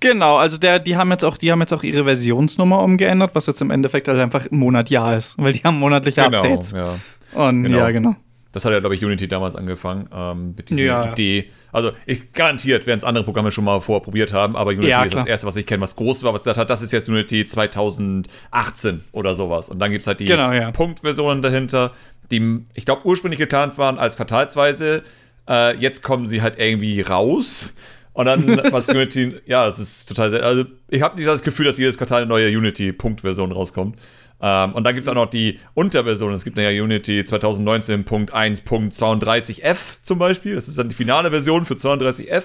Genau, 0.02 0.38
also 0.38 0.58
der, 0.58 0.80
die 0.80 0.98
haben 0.98 1.12
jetzt 1.12 1.24
auch, 1.24 1.38
die 1.38 1.52
haben 1.52 1.62
jetzt 1.62 1.74
auch 1.74 1.84
ihre 1.84 2.04
Versionsnummer 2.04 2.80
umgeändert, 2.80 3.36
was 3.36 3.48
jetzt 3.48 3.62
im 3.62 3.72
Endeffekt 3.72 4.10
halt 4.10 4.20
einfach 4.20 4.52
Monat 4.52 4.90
Jahr 4.90 5.16
ist, 5.18 5.38
weil 5.38 5.54
die 5.54 5.60
haben 5.60 5.80
monatliche 5.80 6.22
genau, 6.22 6.40
Updates. 6.40 6.72
Ja. 6.72 6.96
Und 7.34 7.64
genau. 7.64 7.78
ja, 7.78 7.92
genau. 7.92 8.16
Das 8.52 8.66
hat 8.66 8.72
ja, 8.72 8.80
glaube 8.80 8.96
ich, 8.96 9.06
Unity 9.06 9.28
damals 9.28 9.56
angefangen, 9.56 10.10
ähm, 10.12 10.54
mit 10.58 10.70
dieser 10.70 10.82
ja. 10.82 11.12
Idee. 11.12 11.50
Also, 11.72 11.92
ich 12.08 12.34
garantiert 12.34 12.88
werden 12.88 12.98
es 12.98 13.04
andere 13.04 13.24
Programme 13.24 13.52
schon 13.52 13.64
mal 13.64 13.80
vorher 13.80 14.04
probiert 14.04 14.34
haben, 14.34 14.56
aber 14.56 14.72
Unity 14.72 14.90
ja, 14.90 15.04
ist 15.04 15.14
das 15.14 15.26
erste, 15.26 15.46
was 15.46 15.56
ich 15.56 15.68
kenne, 15.68 15.82
was 15.82 15.96
groß 15.96 16.24
war, 16.24 16.34
was 16.34 16.42
gesagt 16.42 16.58
hat, 16.58 16.70
das 16.70 16.82
ist 16.82 16.92
jetzt 16.92 17.10
Unity 17.10 17.46
2018 17.46 19.04
oder 19.12 19.36
sowas. 19.36 19.70
Und 19.70 19.80
dann 19.80 19.92
gibt 19.92 20.02
es 20.02 20.08
halt 20.08 20.20
die 20.20 20.26
genau, 20.26 20.52
ja. 20.52 20.72
Punktversionen 20.72 21.44
dahinter, 21.44 21.94
die, 22.32 22.66
ich 22.74 22.86
glaube, 22.86 23.06
ursprünglich 23.06 23.40
geplant 23.40 23.78
waren 23.78 24.00
als 24.00 24.18
quartalsweise. 24.18 25.04
Äh, 25.48 25.78
jetzt 25.78 26.02
kommen 26.02 26.26
sie 26.28 26.42
halt 26.42 26.58
irgendwie 26.58 27.02
raus. 27.02 27.74
Und 28.14 28.26
dann, 28.26 28.48
was 28.72 28.90
Unity, 28.90 29.36
ja, 29.46 29.66
das 29.66 29.80
ist 29.80 30.08
total 30.08 30.32
sehr, 30.32 30.44
also 30.44 30.66
ich 30.88 31.02
habe 31.02 31.16
nicht 31.16 31.28
das 31.28 31.44
Gefühl, 31.44 31.66
dass 31.66 31.78
jedes 31.78 31.98
Quartal 31.98 32.24
eine 32.24 32.30
neue 32.30 32.50
Unity-Punktversion 32.50 33.52
rauskommt. 33.52 33.98
Ähm, 34.42 34.74
und 34.74 34.84
dann 34.84 34.96
gibt 34.96 35.04
es 35.04 35.10
auch 35.10 35.16
noch 35.16 35.30
die 35.30 35.60
Unterversion. 35.74 36.34
Es 36.34 36.44
gibt 36.44 36.58
ja 36.58 36.70
Unity 36.70 37.22
2019.1.32f 37.22 39.78
zum 40.02 40.20
Beispiel. 40.20 40.56
Das 40.56 40.68
ist 40.68 40.78
dann 40.78 40.90
die 40.90 40.96
finale 40.96 41.32
Version 41.32 41.66
für 41.66 41.76
32f. 41.76 42.44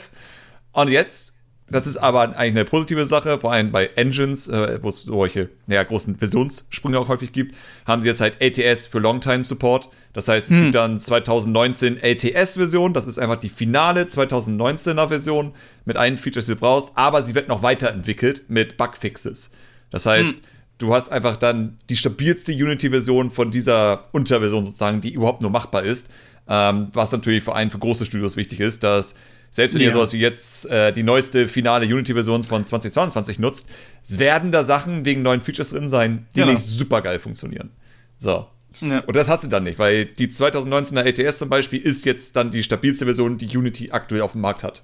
Und 0.73 0.91
jetzt 0.91 1.35
das 1.70 1.87
ist 1.87 1.96
aber 1.96 2.23
eigentlich 2.23 2.41
eine 2.41 2.64
positive 2.67 3.06
Sache, 3.06 3.41
vor 3.41 3.52
allem 3.52 3.73
bei 3.73 3.87
Engines, 3.96 4.49
äh, 4.49 4.79
wo 4.82 4.91
es 4.91 5.05
solche 5.05 5.49
ja, 5.67 5.82
großen 5.82 6.17
Versionssprünge 6.17 6.99
auch 6.99 7.08
häufig 7.08 7.32
gibt, 7.32 7.55
haben 7.87 8.02
sie 8.02 8.08
jetzt 8.08 8.20
halt 8.20 8.41
LTS 8.41 8.87
für 8.87 8.99
Longtime 8.99 9.44
Support. 9.44 9.88
Das 10.12 10.29
heißt, 10.29 10.50
es 10.50 10.56
hm. 10.56 10.62
gibt 10.64 10.75
dann 10.75 10.99
2019 10.99 12.02
LTS-Version, 12.02 12.93
das 12.93 13.06
ist 13.06 13.19
einfach 13.19 13.37
die 13.37 13.49
finale 13.49 14.05
2019er 14.05 15.08
Version 15.08 15.55
mit 15.87 15.96
allen 15.96 16.19
Features, 16.19 16.46
die 16.46 16.52
du 16.52 16.61
brauchst, 16.61 16.91
aber 16.96 17.23
sie 17.23 17.35
wird 17.35 17.49
noch 17.49 17.62
weiterentwickelt 17.62 18.43
mit 18.49 18.76
Bugfixes. 18.76 19.50
Das 19.91 20.05
heißt, 20.05 20.35
hm. 20.35 20.43
Du 20.79 20.94
hast 20.94 21.11
einfach 21.11 21.37
dann 21.37 21.79
die 21.88 21.97
stabilste 21.97 22.53
Unity-Version 22.53 23.31
von 23.31 23.50
dieser 23.50 24.03
Unterversion 24.12 24.65
sozusagen, 24.65 25.00
die 25.00 25.12
überhaupt 25.12 25.41
nur 25.41 25.50
machbar 25.50 25.82
ist. 25.85 26.09
Ähm, 26.47 26.88
was 26.93 27.11
natürlich 27.12 27.43
vor 27.43 27.56
allem 27.56 27.71
für 27.71 27.79
große 27.79 28.05
Studios 28.05 28.37
wichtig 28.37 28.61
ist, 28.61 28.85
dass 28.85 29.15
selbst 29.50 29.75
wenn 29.75 29.82
ja. 29.82 29.88
ihr 29.88 29.93
sowas 29.93 30.12
wie 30.12 30.19
jetzt 30.19 30.67
äh, 30.69 30.93
die 30.93 31.05
neueste 31.05 31.47
finale 31.47 31.87
Unity-Version 31.87 32.43
von 32.43 32.65
2022 32.65 33.38
nutzt, 33.38 33.69
werden 34.09 34.50
da 34.50 34.65
Sachen 34.65 35.05
wegen 35.05 35.23
neuen 35.23 35.41
Features 35.41 35.71
drin 35.71 35.88
sein, 35.88 36.26
die 36.35 36.41
genau. 36.41 36.53
nicht 36.53 36.65
super 36.65 37.03
geil 37.03 37.20
funktionieren. 37.20 37.70
So. 38.19 38.49
Ja. 38.81 38.99
Und 39.00 39.15
das 39.15 39.29
hast 39.29 39.44
du 39.44 39.49
dann 39.49 39.62
nicht, 39.62 39.79
weil 39.79 40.06
die 40.06 40.27
2019er 40.27 41.05
LTS 41.05 41.38
zum 41.38 41.49
Beispiel 41.49 41.81
ist 41.81 42.05
jetzt 42.05 42.35
dann 42.35 42.50
die 42.50 42.65
stabilste 42.65 43.05
Version, 43.05 43.38
die 43.38 43.56
Unity 43.56 43.93
aktuell 43.93 44.23
auf 44.23 44.32
dem 44.32 44.41
Markt 44.41 44.65
hat. 44.65 44.82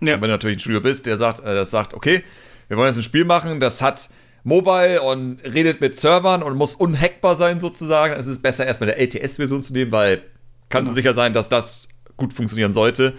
Ja. 0.00 0.14
Und 0.14 0.20
wenn 0.20 0.28
du 0.28 0.34
natürlich 0.34 0.58
ein 0.58 0.60
Studio 0.60 0.80
bist, 0.80 1.06
der 1.06 1.16
sagt, 1.16 1.40
äh, 1.40 1.54
das 1.54 1.72
sagt, 1.72 1.92
okay, 1.92 2.22
wir 2.68 2.76
wollen 2.76 2.88
jetzt 2.88 2.98
ein 2.98 3.02
Spiel 3.02 3.24
machen, 3.24 3.58
das 3.58 3.82
hat 3.82 4.08
Mobile 4.46 5.02
und 5.02 5.40
redet 5.44 5.80
mit 5.80 5.96
Servern 5.96 6.44
und 6.44 6.56
muss 6.56 6.76
unhackbar 6.76 7.34
sein 7.34 7.58
sozusagen, 7.58 8.14
es 8.14 8.28
ist 8.28 8.42
besser 8.42 8.64
erstmal 8.64 8.86
der 8.86 9.00
LTS-Version 9.00 9.60
zu 9.60 9.72
nehmen, 9.72 9.90
weil 9.90 10.22
kannst 10.68 10.88
du 10.88 10.94
sicher 10.94 11.14
sein, 11.14 11.32
dass 11.32 11.48
das 11.48 11.88
gut 12.16 12.32
funktionieren 12.32 12.72
sollte. 12.72 13.14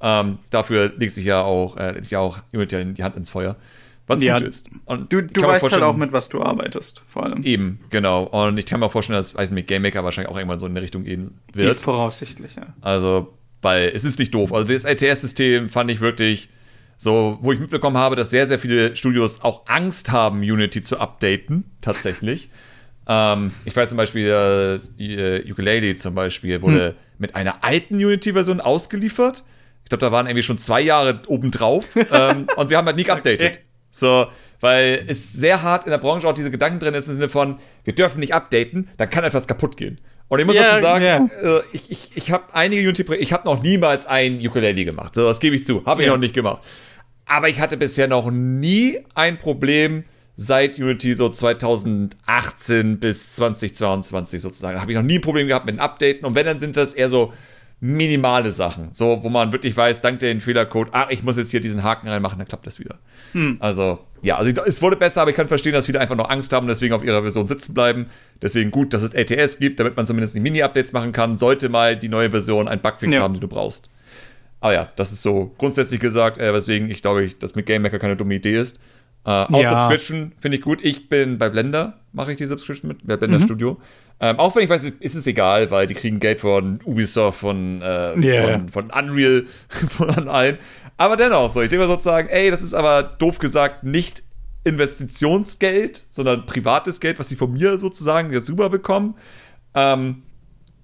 Ähm, 0.00 0.38
dafür 0.48 0.90
legt 0.96 1.12
sich 1.12 1.26
ja 1.26 1.42
auch, 1.42 1.76
äh, 1.76 1.92
legt 1.92 2.10
ja 2.10 2.20
auch 2.20 2.38
Unity 2.54 2.94
die 2.94 3.04
Hand 3.04 3.14
ins 3.16 3.28
Feuer. 3.28 3.56
Was 4.06 4.22
ja, 4.22 4.38
gut 4.38 4.48
ist. 4.48 4.70
Und 4.86 5.12
du 5.12 5.20
du 5.20 5.42
weißt 5.42 5.70
halt 5.70 5.82
auch, 5.82 5.96
mit 5.96 6.14
was 6.14 6.30
du 6.30 6.42
arbeitest, 6.42 7.02
vor 7.06 7.24
allem. 7.24 7.44
Eben, 7.44 7.80
genau. 7.90 8.24
Und 8.24 8.56
ich 8.56 8.64
kann 8.64 8.80
mir 8.80 8.88
vorstellen, 8.88 9.18
dass 9.18 9.34
weiß 9.34 9.50
nicht, 9.50 9.68
Game 9.68 9.82
Maker 9.82 10.02
wahrscheinlich 10.02 10.32
auch 10.32 10.36
irgendwann 10.38 10.58
so 10.58 10.66
in 10.66 10.72
eine 10.72 10.80
Richtung 10.80 11.04
gehen 11.04 11.38
wird. 11.52 11.82
Voraussichtlich, 11.82 12.56
ja. 12.56 12.68
Also, 12.80 13.34
weil 13.60 13.92
es 13.94 14.04
ist 14.04 14.18
nicht 14.18 14.32
doof. 14.32 14.54
Also, 14.54 14.66
das 14.66 14.84
LTS-System 14.84 15.68
fand 15.68 15.90
ich 15.90 16.00
wirklich 16.00 16.48
so, 17.02 17.38
wo 17.40 17.52
ich 17.52 17.58
mitbekommen 17.58 17.96
habe, 17.96 18.14
dass 18.14 18.28
sehr, 18.28 18.46
sehr 18.46 18.58
viele 18.58 18.94
Studios 18.94 19.42
auch 19.42 19.66
Angst 19.66 20.12
haben, 20.12 20.40
Unity 20.40 20.82
zu 20.82 20.98
updaten, 20.98 21.64
tatsächlich. 21.80 22.50
ähm, 23.08 23.52
ich 23.64 23.74
weiß 23.74 23.88
zum 23.88 23.96
Beispiel, 23.96 24.28
äh, 24.98 25.50
Ukulele 25.50 25.96
zum 25.96 26.14
Beispiel 26.14 26.60
wurde 26.60 26.88
hm. 26.88 26.94
mit 27.18 27.36
einer 27.36 27.64
alten 27.64 27.94
Unity-Version 27.94 28.60
ausgeliefert 28.60 29.44
ich 29.90 29.98
glaube, 29.98 30.06
da 30.06 30.12
waren 30.12 30.26
irgendwie 30.26 30.44
schon 30.44 30.58
zwei 30.58 30.80
Jahre 30.80 31.20
obendrauf 31.26 31.84
ähm, 31.96 32.46
und 32.56 32.68
sie 32.68 32.76
haben 32.76 32.86
halt 32.86 32.96
nie 32.96 33.02
geupdatet. 33.02 33.56
Okay. 33.56 33.58
So, 33.90 34.28
weil 34.60 35.04
es 35.08 35.32
sehr 35.32 35.62
hart 35.62 35.84
in 35.84 35.90
der 35.90 35.98
Branche 35.98 36.28
auch 36.28 36.32
diese 36.32 36.52
Gedanken 36.52 36.78
drin 36.78 36.94
ist 36.94 37.08
im 37.08 37.14
Sinne 37.14 37.28
von, 37.28 37.58
wir 37.82 37.92
dürfen 37.92 38.20
nicht 38.20 38.32
updaten, 38.32 38.88
dann 38.98 39.10
kann 39.10 39.24
etwas 39.24 39.48
kaputt 39.48 39.76
gehen. 39.76 40.00
Und 40.28 40.38
ich 40.38 40.46
muss 40.46 40.54
yeah, 40.54 40.64
dazu 40.64 40.82
sagen, 40.82 41.04
yeah. 41.04 41.56
äh, 41.56 41.62
ich, 41.72 41.90
ich, 41.90 42.10
ich 42.14 42.30
habe 42.30 42.44
einige 42.52 42.82
Unity, 42.82 43.14
ich 43.16 43.32
habe 43.32 43.46
noch 43.46 43.60
niemals 43.64 44.06
ein 44.06 44.38
Ukulele 44.46 44.84
gemacht. 44.84 45.16
So, 45.16 45.26
das 45.26 45.40
gebe 45.40 45.56
ich 45.56 45.64
zu, 45.64 45.84
habe 45.86 46.02
ich 46.02 46.06
yeah. 46.06 46.14
noch 46.14 46.20
nicht 46.20 46.34
gemacht. 46.34 46.62
Aber 47.30 47.48
ich 47.48 47.60
hatte 47.60 47.76
bisher 47.76 48.08
noch 48.08 48.28
nie 48.32 48.98
ein 49.14 49.38
Problem 49.38 50.02
seit 50.34 50.80
Unity 50.80 51.14
so 51.14 51.28
2018 51.28 52.98
bis 52.98 53.36
2022 53.36 54.42
sozusagen. 54.42 54.74
Da 54.74 54.80
habe 54.80 54.90
ich 54.90 54.96
noch 54.96 55.04
nie 55.04 55.18
ein 55.18 55.20
Problem 55.20 55.46
gehabt 55.46 55.64
mit 55.64 55.76
den 55.76 55.80
Updaten. 55.80 56.26
Und 56.26 56.34
wenn, 56.34 56.44
dann 56.44 56.58
sind 56.58 56.76
das 56.76 56.92
eher 56.92 57.08
so 57.08 57.32
minimale 57.78 58.50
Sachen. 58.50 58.88
So, 58.92 59.20
wo 59.22 59.28
man 59.28 59.52
wirklich 59.52 59.76
weiß, 59.76 60.00
dank 60.00 60.18
dem 60.18 60.40
Fehlercode, 60.40 60.88
ach, 60.90 61.10
ich 61.10 61.22
muss 61.22 61.36
jetzt 61.36 61.52
hier 61.52 61.60
diesen 61.60 61.84
Haken 61.84 62.08
reinmachen, 62.08 62.36
dann 62.36 62.48
klappt 62.48 62.66
das 62.66 62.80
wieder. 62.80 62.98
Hm. 63.30 63.58
Also, 63.60 64.00
ja, 64.22 64.36
also 64.36 64.50
es 64.66 64.82
wurde 64.82 64.96
besser, 64.96 65.22
aber 65.22 65.30
ich 65.30 65.36
kann 65.36 65.46
verstehen, 65.46 65.72
dass 65.72 65.86
viele 65.86 66.00
einfach 66.00 66.16
noch 66.16 66.30
Angst 66.30 66.52
haben 66.52 66.64
und 66.64 66.68
deswegen 66.68 66.94
auf 66.94 67.04
ihrer 67.04 67.22
Version 67.22 67.46
sitzen 67.46 67.74
bleiben. 67.74 68.06
Deswegen 68.42 68.72
gut, 68.72 68.92
dass 68.92 69.02
es 69.02 69.14
LTS 69.14 69.60
gibt, 69.60 69.78
damit 69.78 69.96
man 69.96 70.04
zumindest 70.04 70.34
die 70.34 70.40
Mini-Updates 70.40 70.92
machen 70.92 71.12
kann, 71.12 71.36
sollte 71.36 71.68
mal 71.68 71.96
die 71.96 72.08
neue 72.08 72.30
Version 72.30 72.66
einen 72.66 72.82
Bugfix 72.82 73.14
ja. 73.14 73.20
haben, 73.20 73.34
den 73.34 73.40
du 73.40 73.48
brauchst. 73.48 73.88
Aber 74.60 74.72
ja, 74.72 74.88
das 74.96 75.12
ist 75.12 75.22
so 75.22 75.54
grundsätzlich 75.58 76.00
gesagt, 76.00 76.38
äh, 76.38 76.52
weswegen 76.52 76.90
ich 76.90 77.02
glaube, 77.02 77.28
dass 77.28 77.54
mit 77.54 77.66
Game 77.66 77.82
Maker 77.82 77.98
keine 77.98 78.16
dumme 78.16 78.34
Idee 78.34 78.56
ist. 78.56 78.78
Äh, 79.24 79.30
auch 79.30 79.62
ja. 79.62 79.82
Subscription 79.82 80.32
finde 80.38 80.58
ich 80.58 80.62
gut. 80.62 80.82
Ich 80.82 81.08
bin 81.08 81.38
bei 81.38 81.48
Blender, 81.48 81.98
mache 82.12 82.32
ich 82.32 82.38
die 82.38 82.46
Subscription 82.46 82.88
mit, 82.88 83.06
bei 83.06 83.16
Blender 83.16 83.38
mhm. 83.38 83.44
Studio. 83.44 83.80
Ähm, 84.18 84.38
auch 84.38 84.54
wenn 84.54 84.64
ich 84.64 84.70
weiß, 84.70 84.84
ist 84.84 85.14
es 85.14 85.26
egal, 85.26 85.70
weil 85.70 85.86
die 85.86 85.94
kriegen 85.94 86.20
Geld 86.20 86.40
von 86.40 86.80
Ubisoft, 86.84 87.40
von, 87.40 87.80
äh, 87.82 88.18
yeah. 88.18 88.58
von, 88.58 88.68
von, 88.68 88.90
Unreal, 88.90 89.44
von 89.88 90.28
allen. 90.28 90.58
Aber 90.96 91.16
dennoch 91.16 91.48
so, 91.48 91.62
ich 91.62 91.70
denke 91.70 91.86
mal 91.86 91.90
sozusagen, 91.90 92.28
ey, 92.28 92.50
das 92.50 92.62
ist 92.62 92.74
aber 92.74 93.02
doof 93.02 93.38
gesagt 93.38 93.84
nicht 93.84 94.22
Investitionsgeld, 94.64 96.04
sondern 96.10 96.44
privates 96.44 97.00
Geld, 97.00 97.18
was 97.18 97.30
sie 97.30 97.36
von 97.36 97.52
mir 97.52 97.78
sozusagen 97.78 98.30
jetzt 98.30 98.50
rüberbekommen. 98.50 99.14
Ähm, 99.74 100.22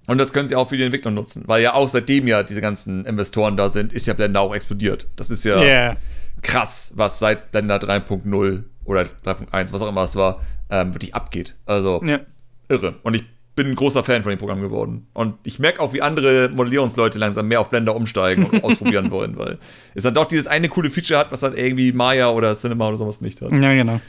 und 0.07 0.17
das 0.17 0.31
können 0.31 0.47
sie 0.47 0.55
auch 0.55 0.69
für 0.69 0.77
die 0.77 0.83
Entwicklung 0.83 1.13
nutzen, 1.13 1.43
weil 1.47 1.61
ja 1.61 1.73
auch 1.73 1.89
seitdem 1.89 2.27
ja 2.27 2.41
diese 2.41 2.61
ganzen 2.61 3.05
Investoren 3.05 3.57
da 3.57 3.69
sind, 3.69 3.91
ist 3.91 4.07
ja 4.07 4.13
Blender 4.13 4.41
auch 4.41 4.55
explodiert. 4.55 5.07
Das 5.17 5.29
ist 5.29 5.43
ja 5.43 5.61
yeah. 5.61 5.97
krass, 6.41 6.93
was 6.95 7.19
seit 7.19 7.51
Blender 7.51 7.77
3.0 7.77 8.63
oder 8.85 9.01
3.1, 9.01 9.73
was 9.73 9.81
auch 9.81 9.89
immer 9.89 10.03
es 10.03 10.15
war, 10.15 10.41
ähm, 10.69 10.93
wirklich 10.93 11.13
abgeht. 11.13 11.55
Also 11.65 12.01
ja. 12.05 12.21
irre. 12.69 12.95
Und 13.03 13.15
ich 13.15 13.25
bin 13.55 13.67
ein 13.67 13.75
großer 13.75 14.03
Fan 14.03 14.23
von 14.23 14.29
dem 14.29 14.39
Programm 14.39 14.61
geworden. 14.61 15.07
Und 15.13 15.35
ich 15.43 15.59
merke 15.59 15.81
auch, 15.81 15.91
wie 15.91 16.01
andere 16.01 16.47
Modellierungsleute 16.49 17.19
langsam 17.19 17.49
mehr 17.49 17.59
auf 17.59 17.69
Blender 17.69 17.93
umsteigen 17.93 18.45
und 18.45 18.63
ausprobieren 18.63 19.11
wollen, 19.11 19.37
weil 19.37 19.57
es 19.93 20.03
dann 20.03 20.13
doch 20.13 20.25
dieses 20.25 20.47
eine 20.47 20.69
coole 20.69 20.89
Feature 20.89 21.19
hat, 21.19 21.31
was 21.33 21.41
dann 21.41 21.57
irgendwie 21.57 21.91
Maya 21.91 22.29
oder 22.29 22.53
Cinema 22.55 22.87
oder 22.87 22.97
sowas 22.97 23.19
nicht 23.19 23.41
hat. 23.41 23.51
Ja, 23.51 23.73
genau. 23.73 23.99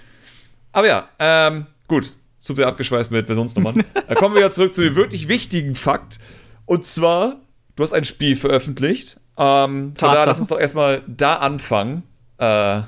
Aber 0.71 0.87
ja, 0.87 1.09
ähm, 1.19 1.67
gut 1.89 2.17
zu 2.41 2.55
viel 2.55 2.65
abgeschweißt 2.65 3.11
mit 3.11 3.27
Versionsnummern. 3.27 3.83
da 4.09 4.15
kommen 4.15 4.35
wir 4.35 4.43
ja 4.43 4.51
zurück 4.51 4.73
zu 4.73 4.83
dem 4.83 4.97
wirklich 4.97 5.29
wichtigen 5.29 5.75
Fakt. 5.75 6.19
Und 6.67 6.85
zwar, 6.85 7.41
du 7.77 7.83
hast 7.83 7.93
ein 7.93 8.05
Spiel 8.05 8.37
veröffentlicht. 8.37 9.19
Ähm, 9.37 9.95
da, 9.97 10.25
lass 10.25 10.39
uns 10.39 10.49
doch 10.49 10.59
erstmal 10.59 11.03
da 11.07 11.35
anfangen. 11.35 12.03
Äh, 12.39 12.83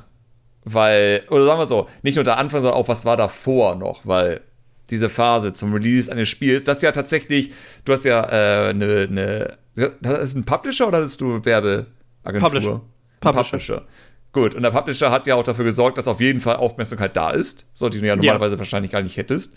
weil, 0.65 1.25
oder 1.31 1.47
sagen 1.47 1.61
wir 1.61 1.67
so, 1.67 1.89
nicht 2.03 2.17
nur 2.17 2.25
da 2.25 2.35
anfangen, 2.35 2.63
sondern 2.63 2.79
auch, 2.79 2.89
was 2.89 3.05
war 3.05 3.17
davor 3.17 3.77
noch, 3.77 4.07
weil 4.07 4.43
diese 4.91 5.09
Phase 5.09 5.53
zum 5.53 5.73
Release 5.73 6.11
eines 6.11 6.29
Spiels, 6.29 6.65
das 6.65 6.79
ist 6.79 6.83
ja 6.83 6.93
tatsächlich, 6.93 7.53
du 7.85 7.93
hast 7.93 8.05
ja 8.05 8.23
eine, 8.25 8.85
äh, 8.85 9.07
ne, 9.07 9.57
ne, 9.75 10.13
ist 10.17 10.35
ein 10.35 10.45
Publisher 10.45 10.89
oder 10.89 11.03
hast 11.03 11.21
du 11.21 11.45
Werbeagentur? 11.45 11.87
Publisher. 12.25 12.81
Publisher. 13.21 13.51
Publisher. 13.51 13.83
Gut, 14.33 14.55
und 14.55 14.63
der 14.63 14.71
Publisher 14.71 15.11
hat 15.11 15.27
ja 15.27 15.35
auch 15.35 15.43
dafür 15.43 15.65
gesorgt, 15.65 15.99
dass 15.99 16.07
auf 16.07 16.21
jeden 16.21 16.41
Fall 16.41 16.57
Aufmerksamkeit 16.57 17.17
da 17.17 17.31
ist, 17.31 17.67
so 17.75 17.89
die 17.89 18.01
du 18.01 18.07
ja 18.07 18.15
normalerweise 18.15 18.55
ja. 18.55 18.59
wahrscheinlich 18.59 18.93
gar 18.93 19.03
nicht 19.03 19.17
hättest. 19.17 19.55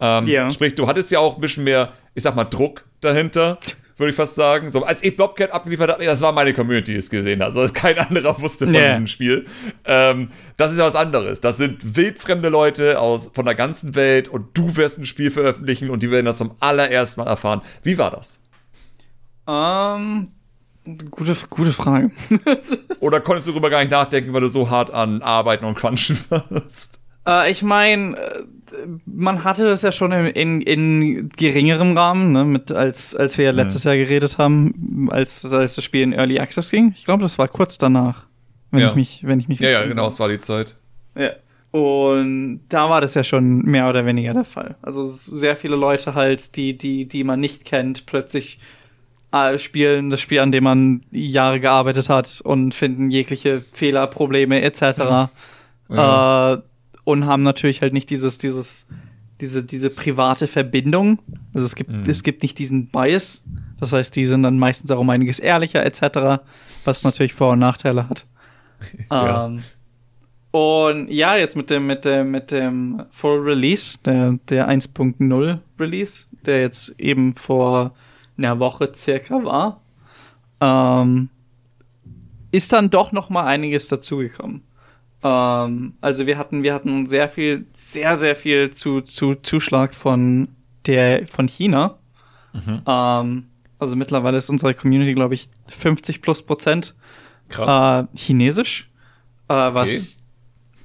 Ähm, 0.00 0.26
ja. 0.26 0.50
Sprich, 0.50 0.74
du 0.74 0.86
hattest 0.86 1.10
ja 1.10 1.20
auch 1.20 1.36
ein 1.36 1.40
bisschen 1.40 1.64
mehr, 1.64 1.92
ich 2.14 2.22
sag 2.22 2.34
mal, 2.34 2.44
Druck 2.44 2.84
dahinter, 3.00 3.58
würde 3.96 4.10
ich 4.10 4.16
fast 4.16 4.34
sagen. 4.34 4.70
So, 4.70 4.84
als 4.84 5.02
ich 5.02 5.16
Blobcat 5.16 5.52
abgeliefert 5.52 5.90
habe, 5.90 6.04
das 6.04 6.20
war 6.20 6.32
meine 6.32 6.52
Community, 6.52 6.92
die 6.92 6.98
es 6.98 7.08
gesehen 7.08 7.40
hat. 7.40 7.56
Also, 7.56 7.72
kein 7.72 7.98
anderer 7.98 8.38
wusste 8.40 8.66
von 8.66 8.74
yeah. 8.74 8.90
diesem 8.90 9.06
Spiel. 9.06 9.46
Ähm, 9.84 10.30
das 10.56 10.72
ist 10.72 10.78
ja 10.78 10.84
was 10.84 10.96
anderes. 10.96 11.40
Das 11.40 11.56
sind 11.56 11.96
wildfremde 11.96 12.48
Leute 12.48 13.00
aus, 13.00 13.30
von 13.32 13.44
der 13.44 13.54
ganzen 13.54 13.94
Welt 13.94 14.28
und 14.28 14.56
du 14.58 14.76
wirst 14.76 14.98
ein 14.98 15.06
Spiel 15.06 15.30
veröffentlichen 15.30 15.88
und 15.88 16.02
die 16.02 16.10
werden 16.10 16.26
das 16.26 16.38
zum 16.38 16.56
allerersten 16.60 17.20
Mal 17.20 17.28
erfahren. 17.28 17.62
Wie 17.82 17.96
war 17.96 18.10
das? 18.10 18.40
Ähm, 19.48 20.32
Gute, 21.10 21.36
gute 21.50 21.72
Frage. 21.72 22.10
Oder 23.00 23.20
konntest 23.20 23.48
du 23.48 23.52
darüber 23.52 23.70
gar 23.70 23.80
nicht 23.80 23.90
nachdenken, 23.90 24.32
weil 24.32 24.42
du 24.42 24.48
so 24.48 24.70
hart 24.70 24.92
an 24.92 25.20
Arbeiten 25.20 25.64
und 25.64 25.74
Crunchen 25.74 26.18
warst? 26.28 27.00
Äh, 27.26 27.50
ich 27.50 27.62
meine, 27.62 28.16
äh, 28.16 28.42
man 29.04 29.42
hatte 29.42 29.64
das 29.64 29.82
ja 29.82 29.90
schon 29.90 30.12
in, 30.12 30.26
in, 30.26 30.60
in 30.60 31.28
geringerem 31.30 31.96
Rahmen, 31.96 32.32
ne, 32.32 32.44
mit, 32.44 32.70
als, 32.70 33.16
als 33.16 33.36
wir 33.36 33.46
ja 33.46 33.50
letztes 33.50 33.84
mhm. 33.84 33.88
Jahr 33.88 33.96
geredet 33.98 34.38
haben, 34.38 35.08
als, 35.10 35.44
als 35.44 35.74
das 35.74 35.84
Spiel 35.84 36.02
in 36.02 36.12
Early 36.12 36.38
Access 36.38 36.70
ging. 36.70 36.92
Ich 36.94 37.04
glaube, 37.04 37.22
das 37.22 37.38
war 37.38 37.48
kurz 37.48 37.78
danach, 37.78 38.26
wenn 38.70 38.80
ja. 38.80 38.88
ich 38.88 38.94
mich, 38.94 39.20
wenn 39.24 39.40
ich 39.40 39.48
mich. 39.48 39.58
Ja, 39.58 39.70
ja, 39.70 39.86
genau, 39.86 40.06
es 40.06 40.20
war 40.20 40.28
die 40.28 40.38
Zeit. 40.38 40.76
Ja. 41.16 41.30
Und 41.72 42.60
da 42.68 42.88
war 42.88 43.00
das 43.00 43.14
ja 43.14 43.24
schon 43.24 43.58
mehr 43.62 43.88
oder 43.88 44.06
weniger 44.06 44.32
der 44.32 44.44
Fall. 44.44 44.76
Also 44.80 45.06
sehr 45.06 45.56
viele 45.56 45.76
Leute 45.76 46.14
halt, 46.14 46.56
die, 46.56 46.78
die, 46.78 47.06
die 47.06 47.24
man 47.24 47.40
nicht 47.40 47.66
kennt, 47.66 48.06
plötzlich 48.06 48.60
spielen 49.58 50.10
das 50.10 50.20
Spiel, 50.20 50.40
an 50.40 50.52
dem 50.52 50.64
man 50.64 51.00
Jahre 51.10 51.60
gearbeitet 51.60 52.08
hat 52.08 52.40
und 52.44 52.74
finden 52.74 53.10
jegliche 53.10 53.64
Fehler, 53.72 54.06
Probleme 54.06 54.62
etc. 54.62 54.80
Ja. 54.98 55.30
Ja. 55.88 56.54
Äh, 56.54 56.62
und 57.04 57.26
haben 57.26 57.42
natürlich 57.42 57.82
halt 57.82 57.92
nicht 57.92 58.10
dieses, 58.10 58.38
dieses, 58.38 58.88
diese, 59.40 59.62
diese 59.64 59.90
private 59.90 60.48
Verbindung. 60.48 61.20
Also 61.54 61.66
es 61.66 61.76
gibt, 61.76 61.90
mhm. 61.90 62.02
es 62.06 62.22
gibt 62.22 62.42
nicht 62.42 62.58
diesen 62.58 62.88
Bias. 62.88 63.44
Das 63.78 63.92
heißt, 63.92 64.16
die 64.16 64.24
sind 64.24 64.42
dann 64.42 64.58
meistens 64.58 64.90
auch 64.90 64.98
um 64.98 65.10
einiges 65.10 65.38
ehrlicher 65.38 65.84
etc., 65.84 66.42
was 66.84 67.04
natürlich 67.04 67.34
Vor- 67.34 67.52
und 67.52 67.60
Nachteile 67.60 68.08
hat. 68.08 68.26
ja. 69.10 69.46
ähm, 69.46 69.62
und 70.50 71.10
ja, 71.10 71.36
jetzt 71.36 71.54
mit 71.54 71.68
dem, 71.68 71.86
mit 71.86 72.06
dem, 72.06 72.30
mit 72.30 72.50
dem 72.50 73.02
Full 73.10 73.40
Release, 73.40 73.98
der, 74.02 74.38
der 74.48 74.70
1.0 74.70 75.58
Release, 75.78 76.26
der 76.46 76.62
jetzt 76.62 76.98
eben 76.98 77.34
vor 77.34 77.94
einer 78.38 78.58
Woche 78.58 78.92
circa 78.94 79.44
war, 79.44 79.80
ähm, 80.60 81.28
ist 82.52 82.72
dann 82.72 82.90
doch 82.90 83.12
noch 83.12 83.30
mal 83.30 83.44
einiges 83.44 83.88
dazugekommen. 83.88 84.62
Ähm, 85.22 85.94
also 86.00 86.26
wir 86.26 86.38
hatten, 86.38 86.62
wir 86.62 86.74
hatten 86.74 87.06
sehr 87.06 87.28
viel, 87.28 87.66
sehr, 87.72 88.16
sehr 88.16 88.36
viel 88.36 88.70
zu, 88.70 89.00
zu 89.00 89.34
Zuschlag 89.34 89.94
von 89.94 90.48
der, 90.86 91.26
von 91.26 91.48
China. 91.48 91.98
Mhm. 92.52 92.82
Ähm, 92.86 93.46
also 93.78 93.96
mittlerweile 93.96 94.38
ist 94.38 94.48
unsere 94.48 94.74
Community, 94.74 95.14
glaube 95.14 95.34
ich, 95.34 95.48
50 95.66 96.22
plus 96.22 96.42
Prozent. 96.42 96.94
Äh, 97.56 98.04
chinesisch. 98.16 98.90
Äh, 99.48 99.54
was 99.54 100.18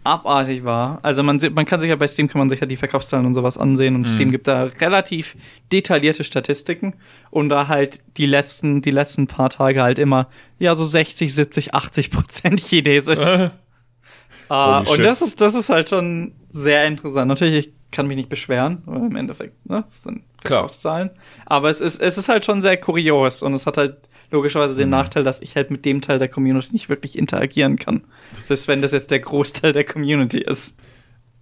abartig 0.04 0.64
war. 0.64 1.00
Also 1.04 1.22
man, 1.24 1.40
man 1.54 1.66
kann 1.66 1.80
sich 1.80 1.90
ja 1.90 1.96
bei 1.96 2.08
Steam 2.08 2.28
kann 2.28 2.40
man 2.40 2.50
sich 2.50 2.60
ja 2.60 2.66
die 2.66 2.76
Verkaufszahlen 2.76 3.26
und 3.26 3.34
sowas 3.34 3.58
ansehen 3.58 3.96
und 3.96 4.02
mhm. 4.02 4.08
Steam 4.08 4.32
gibt 4.32 4.48
da 4.48 4.64
relativ 4.64 5.36
detaillierte 5.72 6.24
Statistiken 6.24 6.96
und 7.30 7.50
da 7.50 7.68
halt 7.68 8.02
die 8.18 8.26
letzten, 8.26 8.82
die 8.82 8.92
letzten 8.92 9.28
paar 9.28 9.50
Tage 9.50 9.82
halt 9.82 10.00
immer, 10.00 10.28
ja, 10.60 10.74
so 10.76 10.86
60, 10.86 11.34
70, 11.34 11.74
80 11.74 12.12
Prozent 12.12 12.60
Chinesisch. 12.60 13.18
uh, 13.20 14.84
und 14.92 15.04
das 15.04 15.22
ist, 15.22 15.42
das 15.42 15.56
ist 15.56 15.70
halt 15.70 15.90
schon 15.90 16.34
sehr 16.50 16.86
interessant. 16.86 17.28
Natürlich, 17.28 17.68
ich 17.68 17.74
kann 17.92 18.08
mich 18.08 18.18
nicht 18.18 18.30
beschweren, 18.30 18.82
weil 18.86 19.02
im 19.02 19.16
Endeffekt, 19.16 19.70
ne, 19.70 19.84
sind 20.00 20.24
Verkaufszahlen. 20.42 21.12
Aber 21.46 21.70
es 21.70 21.82
ist, 21.82 22.02
es 22.02 22.18
ist 22.18 22.30
halt 22.30 22.46
schon 22.46 22.62
sehr 22.62 22.78
kurios 22.78 23.44
und 23.44 23.54
es 23.54 23.68
hat 23.68 23.78
halt 23.78 24.10
logischerweise 24.32 24.76
den 24.76 24.88
mhm. 24.88 24.92
Nachteil, 24.92 25.24
dass 25.24 25.42
ich 25.42 25.56
halt 25.56 25.72
mit 25.72 25.86
dem 25.86 26.02
Teil 26.02 26.20
der 26.20 26.30
Community 26.30 26.72
nicht 26.72 26.90
wirklich 26.90 27.18
interagieren 27.18 27.78
kann. 27.78 28.02
Selbst 28.44 28.68
wenn 28.68 28.82
das 28.82 28.92
jetzt 28.92 29.12
der 29.12 29.20
Großteil 29.20 29.74
der 29.74 29.84
Community 29.84 30.40
ist. 30.40 30.80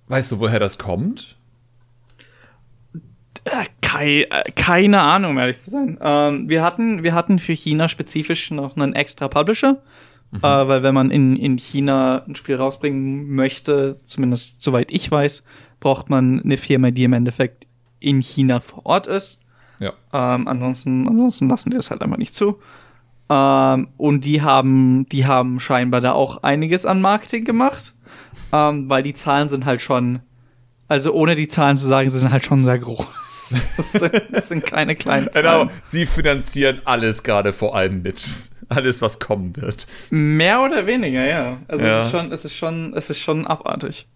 Weißt 0.07 0.31
du, 0.31 0.39
woher 0.39 0.59
das 0.59 0.77
kommt? 0.77 1.37
Äh, 3.45 3.65
Kei, 3.81 4.27
äh, 4.29 4.51
keine 4.55 5.01
Ahnung, 5.01 5.31
um 5.31 5.37
ehrlich 5.37 5.59
zu 5.59 5.69
sein. 5.69 5.97
Ähm, 6.01 6.49
wir, 6.49 6.63
hatten, 6.63 7.03
wir 7.03 7.13
hatten 7.13 7.39
für 7.39 7.53
China 7.53 7.87
spezifisch 7.87 8.51
noch 8.51 8.75
einen 8.75 8.93
extra 8.93 9.27
Publisher. 9.27 9.81
Mhm. 10.31 10.39
Äh, 10.39 10.67
weil 10.67 10.83
wenn 10.83 10.93
man 10.93 11.11
in, 11.11 11.35
in 11.35 11.57
China 11.57 12.23
ein 12.27 12.35
Spiel 12.35 12.55
rausbringen 12.55 13.29
möchte, 13.29 13.97
zumindest 14.05 14.61
soweit 14.61 14.91
ich 14.91 15.09
weiß, 15.09 15.43
braucht 15.79 16.09
man 16.09 16.41
eine 16.41 16.57
Firma, 16.57 16.91
die 16.91 17.03
im 17.03 17.13
Endeffekt 17.13 17.65
in 17.99 18.21
China 18.21 18.59
vor 18.59 18.85
Ort 18.85 19.07
ist. 19.07 19.39
Ja. 19.79 19.93
Ähm, 20.13 20.47
ansonsten, 20.47 21.07
ansonsten 21.07 21.49
lassen 21.49 21.71
die 21.71 21.77
das 21.77 21.89
halt 21.89 22.01
einfach 22.01 22.17
nicht 22.17 22.35
zu. 22.35 22.59
Ähm, 23.29 23.89
und 23.97 24.25
die 24.25 24.41
haben, 24.41 25.05
die 25.09 25.25
haben 25.25 25.59
scheinbar 25.59 26.01
da 26.01 26.13
auch 26.13 26.43
einiges 26.43 26.85
an 26.85 26.99
Marketing 26.99 27.45
gemacht, 27.45 27.93
ähm, 28.51 28.89
weil 28.89 29.03
die 29.03 29.13
Zahlen 29.13 29.49
sind 29.49 29.65
halt 29.65 29.81
schon, 29.81 30.21
also 30.87 31.13
ohne 31.13 31.35
die 31.35 31.47
Zahlen 31.47 31.77
zu 31.77 31.85
sagen, 31.85 32.09
sie 32.09 32.17
sind 32.17 32.31
halt 32.31 32.43
schon 32.45 32.65
sehr 32.65 32.79
groß. 32.79 33.07
Das 33.77 33.91
sind, 33.93 34.21
das 34.31 34.49
sind 34.49 34.63
keine 34.63 34.95
kleinen 34.95 35.27
genau, 35.33 35.41
Zahlen. 35.41 35.67
Genau, 35.69 35.79
sie 35.81 36.05
finanzieren 36.05 36.83
alles 36.85 37.23
gerade 37.23 37.51
vor 37.51 37.75
allem 37.75 38.03
mit. 38.03 38.21
Alles, 38.69 39.01
was 39.01 39.17
kommen 39.17 39.55
wird. 39.57 39.87
Mehr 40.11 40.61
oder 40.61 40.85
weniger, 40.85 41.25
ja. 41.25 41.57
Also 41.67 41.83
ja. 41.83 42.01
es 42.01 42.05
ist 42.05 42.11
schon, 42.11 42.31
es 42.31 42.45
ist 42.45 42.55
schon, 42.55 42.93
es 42.93 43.09
ist 43.09 43.19
schon 43.19 43.47
abartig. 43.47 44.07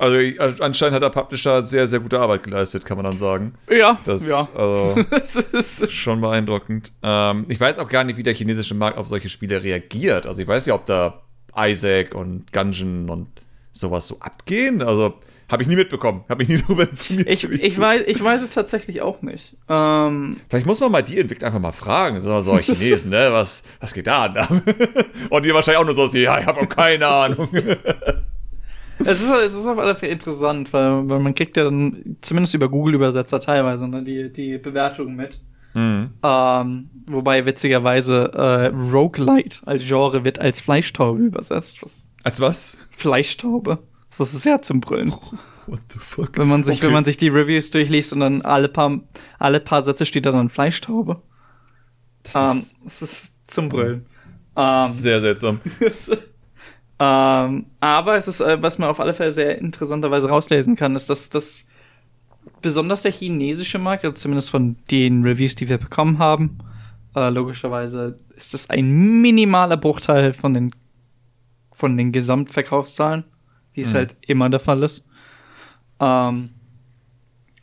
Also 0.00 0.16
anscheinend 0.60 0.94
hat 0.94 1.02
der 1.02 1.10
Publisher 1.10 1.62
sehr, 1.62 1.86
sehr 1.86 2.00
gute 2.00 2.18
Arbeit 2.18 2.42
geleistet, 2.44 2.86
kann 2.86 2.96
man 2.96 3.04
dann 3.04 3.18
sagen. 3.18 3.52
Ja, 3.70 4.00
das 4.06 4.26
ja. 4.26 4.48
Also, 4.54 4.98
ist 5.52 5.92
schon 5.92 6.22
beeindruckend. 6.22 6.90
Ähm, 7.02 7.44
ich 7.48 7.60
weiß 7.60 7.78
auch 7.78 7.88
gar 7.88 8.04
nicht, 8.04 8.16
wie 8.16 8.22
der 8.22 8.32
chinesische 8.32 8.74
Markt 8.74 8.96
auf 8.96 9.08
solche 9.08 9.28
Spiele 9.28 9.62
reagiert. 9.62 10.24
Also 10.24 10.40
ich 10.40 10.48
weiß 10.48 10.64
ja, 10.64 10.74
ob 10.74 10.86
da 10.86 11.20
Isaac 11.54 12.14
und 12.14 12.50
Gungeon 12.50 13.10
und 13.10 13.28
sowas 13.72 14.06
so 14.06 14.18
abgehen. 14.20 14.80
Also 14.80 15.16
habe 15.50 15.64
ich 15.64 15.68
nie 15.68 15.76
mitbekommen. 15.76 16.24
Habe 16.30 16.44
ich 16.44 16.48
nie 16.48 16.62
darüber 16.62 16.84
informiert. 16.90 17.28
Ich, 17.28 17.44
ich, 17.44 17.78
weiß, 17.78 18.04
ich 18.06 18.24
weiß 18.24 18.40
es 18.40 18.52
tatsächlich 18.52 19.02
auch 19.02 19.20
nicht. 19.20 19.54
Ähm 19.68 20.38
Vielleicht 20.48 20.64
muss 20.64 20.80
man 20.80 20.92
mal 20.92 21.02
die 21.02 21.18
Entwickler 21.18 21.48
einfach 21.48 21.60
mal 21.60 21.72
fragen. 21.72 22.22
So, 22.22 22.40
so 22.40 22.56
Chinesen, 22.58 23.10
ne? 23.10 23.28
Was, 23.32 23.62
was 23.80 23.92
geht 23.92 24.06
da 24.06 24.24
an? 24.24 24.62
Und 25.28 25.44
die 25.44 25.52
wahrscheinlich 25.52 25.78
auch 25.78 25.84
nur 25.84 25.94
so, 25.94 26.06
ja, 26.16 26.38
ich 26.40 26.46
habe 26.46 26.60
auch 26.62 26.68
keine 26.70 27.06
Ahnung. 27.06 27.48
Es, 29.04 29.20
ist, 29.20 29.30
es 29.30 29.54
ist 29.54 29.66
auf 29.66 29.78
alle 29.78 29.94
Fälle 29.96 30.12
interessant, 30.12 30.72
weil, 30.72 31.08
weil 31.08 31.18
man 31.20 31.34
kriegt 31.34 31.56
ja 31.56 31.64
dann 31.64 32.16
zumindest 32.20 32.54
über 32.54 32.68
Google-Übersetzer 32.68 33.40
teilweise 33.40 33.88
ne, 33.88 34.02
die, 34.02 34.32
die 34.32 34.58
Bewertungen 34.58 35.16
mit. 35.16 35.40
Mhm. 35.74 36.10
Ähm, 36.22 36.90
wobei 37.06 37.46
witzigerweise 37.46 38.32
äh, 38.34 38.66
Roguelite 38.66 39.66
als 39.66 39.84
Genre 39.84 40.24
wird 40.24 40.38
als 40.40 40.60
Fleischtaube 40.60 41.20
übersetzt. 41.20 41.82
Was 41.82 42.10
als 42.22 42.40
was? 42.40 42.76
Fleischtaube. 42.96 43.78
Das 44.10 44.20
ist 44.34 44.42
sehr 44.42 44.62
zum 44.62 44.80
Brüllen. 44.80 45.12
What 45.66 45.80
the 45.92 45.98
fuck? 46.00 46.36
Wenn 46.36 46.48
man 46.48 46.64
sich, 46.64 46.78
Okay. 46.78 46.86
wenn 46.86 46.92
man 46.92 47.04
sich 47.04 47.16
die 47.16 47.28
Reviews 47.28 47.70
durchliest 47.70 48.12
und 48.12 48.20
dann 48.20 48.42
alle 48.42 48.68
paar, 48.68 48.98
alle 49.38 49.60
paar 49.60 49.82
Sätze 49.82 50.04
steht 50.04 50.26
da 50.26 50.32
dann 50.32 50.48
Fleischtaube. 50.48 51.22
Ähm, 52.34 52.64
das 52.84 53.02
ist 53.02 53.50
zum 53.50 53.68
Brüllen. 53.68 54.06
Ähm, 54.56 54.92
Sehr 54.92 55.20
seltsam. 55.20 55.60
ähm, 57.00 57.66
aber 57.80 58.16
es 58.16 58.28
ist, 58.28 58.40
äh, 58.40 58.62
was 58.62 58.78
man 58.78 58.90
auf 58.90 59.00
alle 59.00 59.14
Fälle 59.14 59.30
sehr 59.32 59.58
interessanterweise 59.58 60.28
rauslesen 60.28 60.76
kann, 60.76 60.94
ist, 60.94 61.08
dass 61.08 61.30
das 61.30 61.66
besonders 62.62 63.02
der 63.02 63.12
chinesische 63.12 63.78
Markt, 63.78 64.04
also 64.04 64.14
zumindest 64.14 64.50
von 64.50 64.76
den 64.90 65.22
Reviews, 65.24 65.54
die 65.54 65.68
wir 65.68 65.78
bekommen 65.78 66.18
haben, 66.18 66.58
äh, 67.16 67.30
logischerweise 67.30 68.18
ist 68.36 68.52
das 68.54 68.68
ein 68.70 69.20
minimaler 69.20 69.76
Bruchteil 69.78 70.32
von 70.34 70.54
den 70.54 70.70
von 71.72 71.96
den 71.96 72.12
Gesamtverkaufszahlen, 72.12 73.24
wie 73.72 73.80
es 73.80 73.92
Mhm. 73.92 73.96
halt 73.96 74.16
immer 74.20 74.50
der 74.50 74.60
Fall 74.60 74.82
ist. 74.82 75.08
Ähm, 75.98 76.50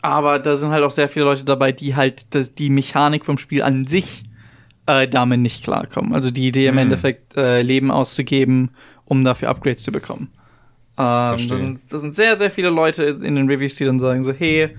aber 0.02 0.40
da 0.40 0.58
sind 0.58 0.72
halt 0.72 0.84
auch 0.84 0.92
sehr 0.92 1.10
viele 1.10 1.26
Leute 1.26 1.44
dabei, 1.44 1.72
die 1.72 1.96
halt 1.96 2.34
das, 2.34 2.56
die 2.56 2.72
Mechanik 2.72 3.26
vom 3.26 3.38
Spiel 3.38 3.62
an 3.62 3.86
sich 3.86 4.24
äh, 4.88 5.08
damit 5.08 5.42
nicht 5.42 5.64
klarkommen. 5.64 6.14
Also 6.16 6.32
die 6.32 6.48
Idee 6.48 6.66
im 6.68 6.76
Mhm. 6.76 6.80
Endeffekt 6.80 7.38
äh, 7.38 7.62
Leben 7.62 7.92
auszugeben, 7.92 8.72
um 9.08 9.24
dafür 9.24 9.50
Upgrades 9.50 9.84
zu 9.84 9.92
bekommen. 9.92 10.30
Ähm, 10.98 11.48
da, 11.48 11.56
sind, 11.58 11.94
da 11.94 11.98
sind 12.00 12.14
sehr, 12.16 12.36
sehr 12.36 12.50
viele 12.52 12.70
Leute 12.70 13.04
in 13.04 13.36
den 13.36 13.48
Reviews, 13.50 13.76
die 13.76 13.86
dann 13.86 14.00
sagen 14.00 14.24
so, 14.24 14.34
hey, 14.34 14.76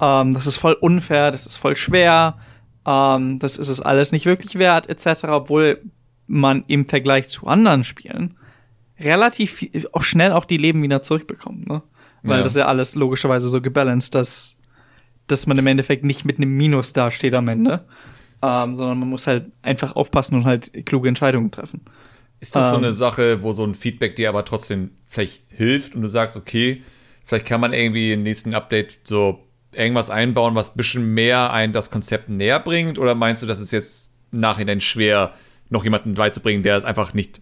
ähm, 0.00 0.34
das 0.34 0.46
ist 0.46 0.56
voll 0.56 0.72
unfair, 0.74 1.30
das 1.30 1.46
ist 1.46 1.56
voll 1.56 1.76
schwer, 1.76 2.38
ähm, 2.86 3.38
das 3.38 3.56
ist 3.56 3.68
es 3.68 3.80
alles 3.80 4.12
nicht 4.12 4.26
wirklich 4.26 4.56
wert, 4.56 4.88
etc., 4.88 5.24
obwohl 5.28 5.80
man 6.26 6.64
im 6.66 6.84
Vergleich 6.84 7.28
zu 7.28 7.46
anderen 7.46 7.84
Spielen 7.84 8.36
relativ 8.98 9.52
viel, 9.52 9.70
auch 9.92 10.02
schnell 10.02 10.32
auch 10.32 10.44
die 10.44 10.56
Leben 10.58 10.82
wieder 10.82 11.02
zurückbekommt, 11.02 11.68
ne? 11.68 11.82
Weil 12.22 12.38
Ja. 12.38 12.42
das 12.42 12.54
ja 12.54 12.66
alles 12.66 12.94
logischerweise 12.96 13.48
so 13.48 13.62
gebalanced, 13.62 14.14
dass, 14.14 14.58
dass 15.26 15.46
man 15.46 15.56
im 15.56 15.66
Endeffekt 15.66 16.04
nicht 16.04 16.24
mit 16.24 16.36
einem 16.36 16.54
Minus 16.56 16.92
dasteht 16.92 17.34
am 17.34 17.48
Ende, 17.48 17.84
ähm, 18.42 18.76
sondern 18.76 18.98
man 18.98 19.08
muss 19.08 19.26
halt 19.26 19.46
einfach 19.62 19.96
aufpassen 19.96 20.34
und 20.36 20.44
halt 20.44 20.84
kluge 20.84 21.08
Entscheidungen 21.08 21.50
treffen. 21.50 21.80
Ist 22.40 22.56
das 22.56 22.70
so 22.70 22.76
Ähm. 22.76 22.84
eine 22.84 22.92
Sache, 22.92 23.42
wo 23.42 23.52
so 23.52 23.64
ein 23.64 23.74
Feedback 23.74 24.16
dir 24.16 24.28
aber 24.28 24.44
trotzdem 24.44 24.90
vielleicht 25.06 25.42
hilft 25.48 25.94
und 25.94 26.02
du 26.02 26.08
sagst, 26.08 26.36
okay, 26.36 26.82
vielleicht 27.24 27.46
kann 27.46 27.60
man 27.60 27.72
irgendwie 27.72 28.12
im 28.12 28.22
nächsten 28.22 28.54
Update 28.54 28.98
so 29.04 29.40
irgendwas 29.72 30.10
einbauen, 30.10 30.54
was 30.54 30.70
ein 30.74 30.76
bisschen 30.76 31.14
mehr 31.14 31.52
ein 31.52 31.72
das 31.72 31.90
Konzept 31.90 32.28
näher 32.28 32.58
bringt? 32.60 32.98
Oder 32.98 33.14
meinst 33.14 33.42
du, 33.42 33.46
das 33.46 33.60
ist 33.60 33.72
jetzt 33.72 34.12
im 34.32 34.40
Nachhinein 34.40 34.80
schwer, 34.80 35.34
noch 35.68 35.84
jemanden 35.84 36.14
beizubringen, 36.14 36.62
der 36.62 36.76
es 36.76 36.84
einfach 36.84 37.14
nicht 37.14 37.40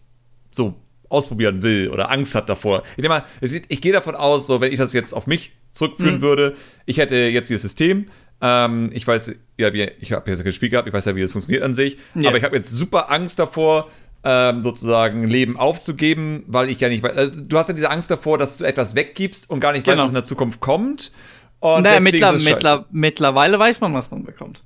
so 0.50 0.74
ausprobieren 1.08 1.62
will 1.62 1.88
oder 1.90 2.10
Angst 2.10 2.34
hat 2.34 2.48
davor? 2.50 2.82
Ich 2.96 3.02
denke 3.02 3.08
mal, 3.10 3.24
ich 3.40 3.80
gehe 3.80 3.92
davon 3.92 4.14
aus, 4.14 4.46
so 4.46 4.60
wenn 4.60 4.72
ich 4.72 4.78
das 4.78 4.92
jetzt 4.92 5.14
auf 5.14 5.26
mich 5.26 5.52
zurückführen 5.72 6.16
Mhm. 6.16 6.22
würde, 6.22 6.56
ich 6.84 6.98
hätte 6.98 7.14
jetzt 7.16 7.48
dieses 7.48 7.62
System, 7.62 8.06
ähm, 8.40 8.90
ich 8.92 9.06
weiß, 9.06 9.32
ja, 9.58 9.72
wie, 9.72 9.84
ich 10.00 10.12
habe 10.12 10.30
jetzt 10.30 10.42
kein 10.42 10.52
Spiel 10.52 10.68
gehabt, 10.68 10.86
ich 10.86 10.92
weiß 10.94 11.06
ja, 11.06 11.16
wie 11.16 11.22
das 11.22 11.32
funktioniert 11.32 11.62
an 11.64 11.74
sich, 11.74 11.96
Ja. 12.14 12.28
aber 12.28 12.36
ich 12.38 12.44
habe 12.44 12.56
jetzt 12.56 12.70
super 12.70 13.10
Angst 13.10 13.38
davor, 13.38 13.90
ähm, 14.24 14.62
sozusagen 14.62 15.24
Leben 15.24 15.56
aufzugeben, 15.56 16.42
weil 16.46 16.70
ich 16.70 16.80
ja 16.80 16.88
nicht 16.88 17.02
weiß. 17.02 17.16
äh, 17.16 17.30
Du 17.34 17.56
hast 17.58 17.68
ja 17.68 17.74
diese 17.74 17.90
Angst 17.90 18.10
davor, 18.10 18.36
dass 18.38 18.58
du 18.58 18.64
etwas 18.64 18.94
weggibst 18.94 19.48
und 19.48 19.60
gar 19.60 19.72
nicht 19.72 19.86
weißt, 19.86 19.94
Genau. 19.94 20.02
was 20.04 20.10
in 20.10 20.14
der 20.14 20.24
Zukunft 20.24 20.60
kommt. 20.60 21.12
Und 21.60 21.82
naja, 21.84 22.00
mittler, 22.00 22.32
mittler, 22.32 22.84
mittlerweile 22.90 23.58
weiß 23.58 23.80
man, 23.80 23.94
was 23.94 24.10
man 24.10 24.24
bekommt. 24.24 24.62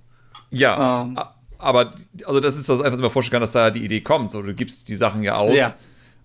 Ja, 0.51 1.03
Ähm. 1.03 1.19
aber 1.59 1.93
also 2.27 2.41
das 2.41 2.57
ist 2.57 2.69
das 2.69 2.81
einfach 2.83 2.99
immer 2.99 3.11
vorstellen 3.11 3.33
kann, 3.33 3.41
dass 3.43 3.53
da 3.53 3.71
die 3.71 3.85
Idee 3.85 4.01
kommt. 4.01 4.31
So, 4.31 4.43
du 4.43 4.53
gibst 4.55 4.89
die 4.89 4.97
Sachen 4.97 5.23
ja 5.23 5.37
aus 5.37 5.55
Ja. 5.55 5.73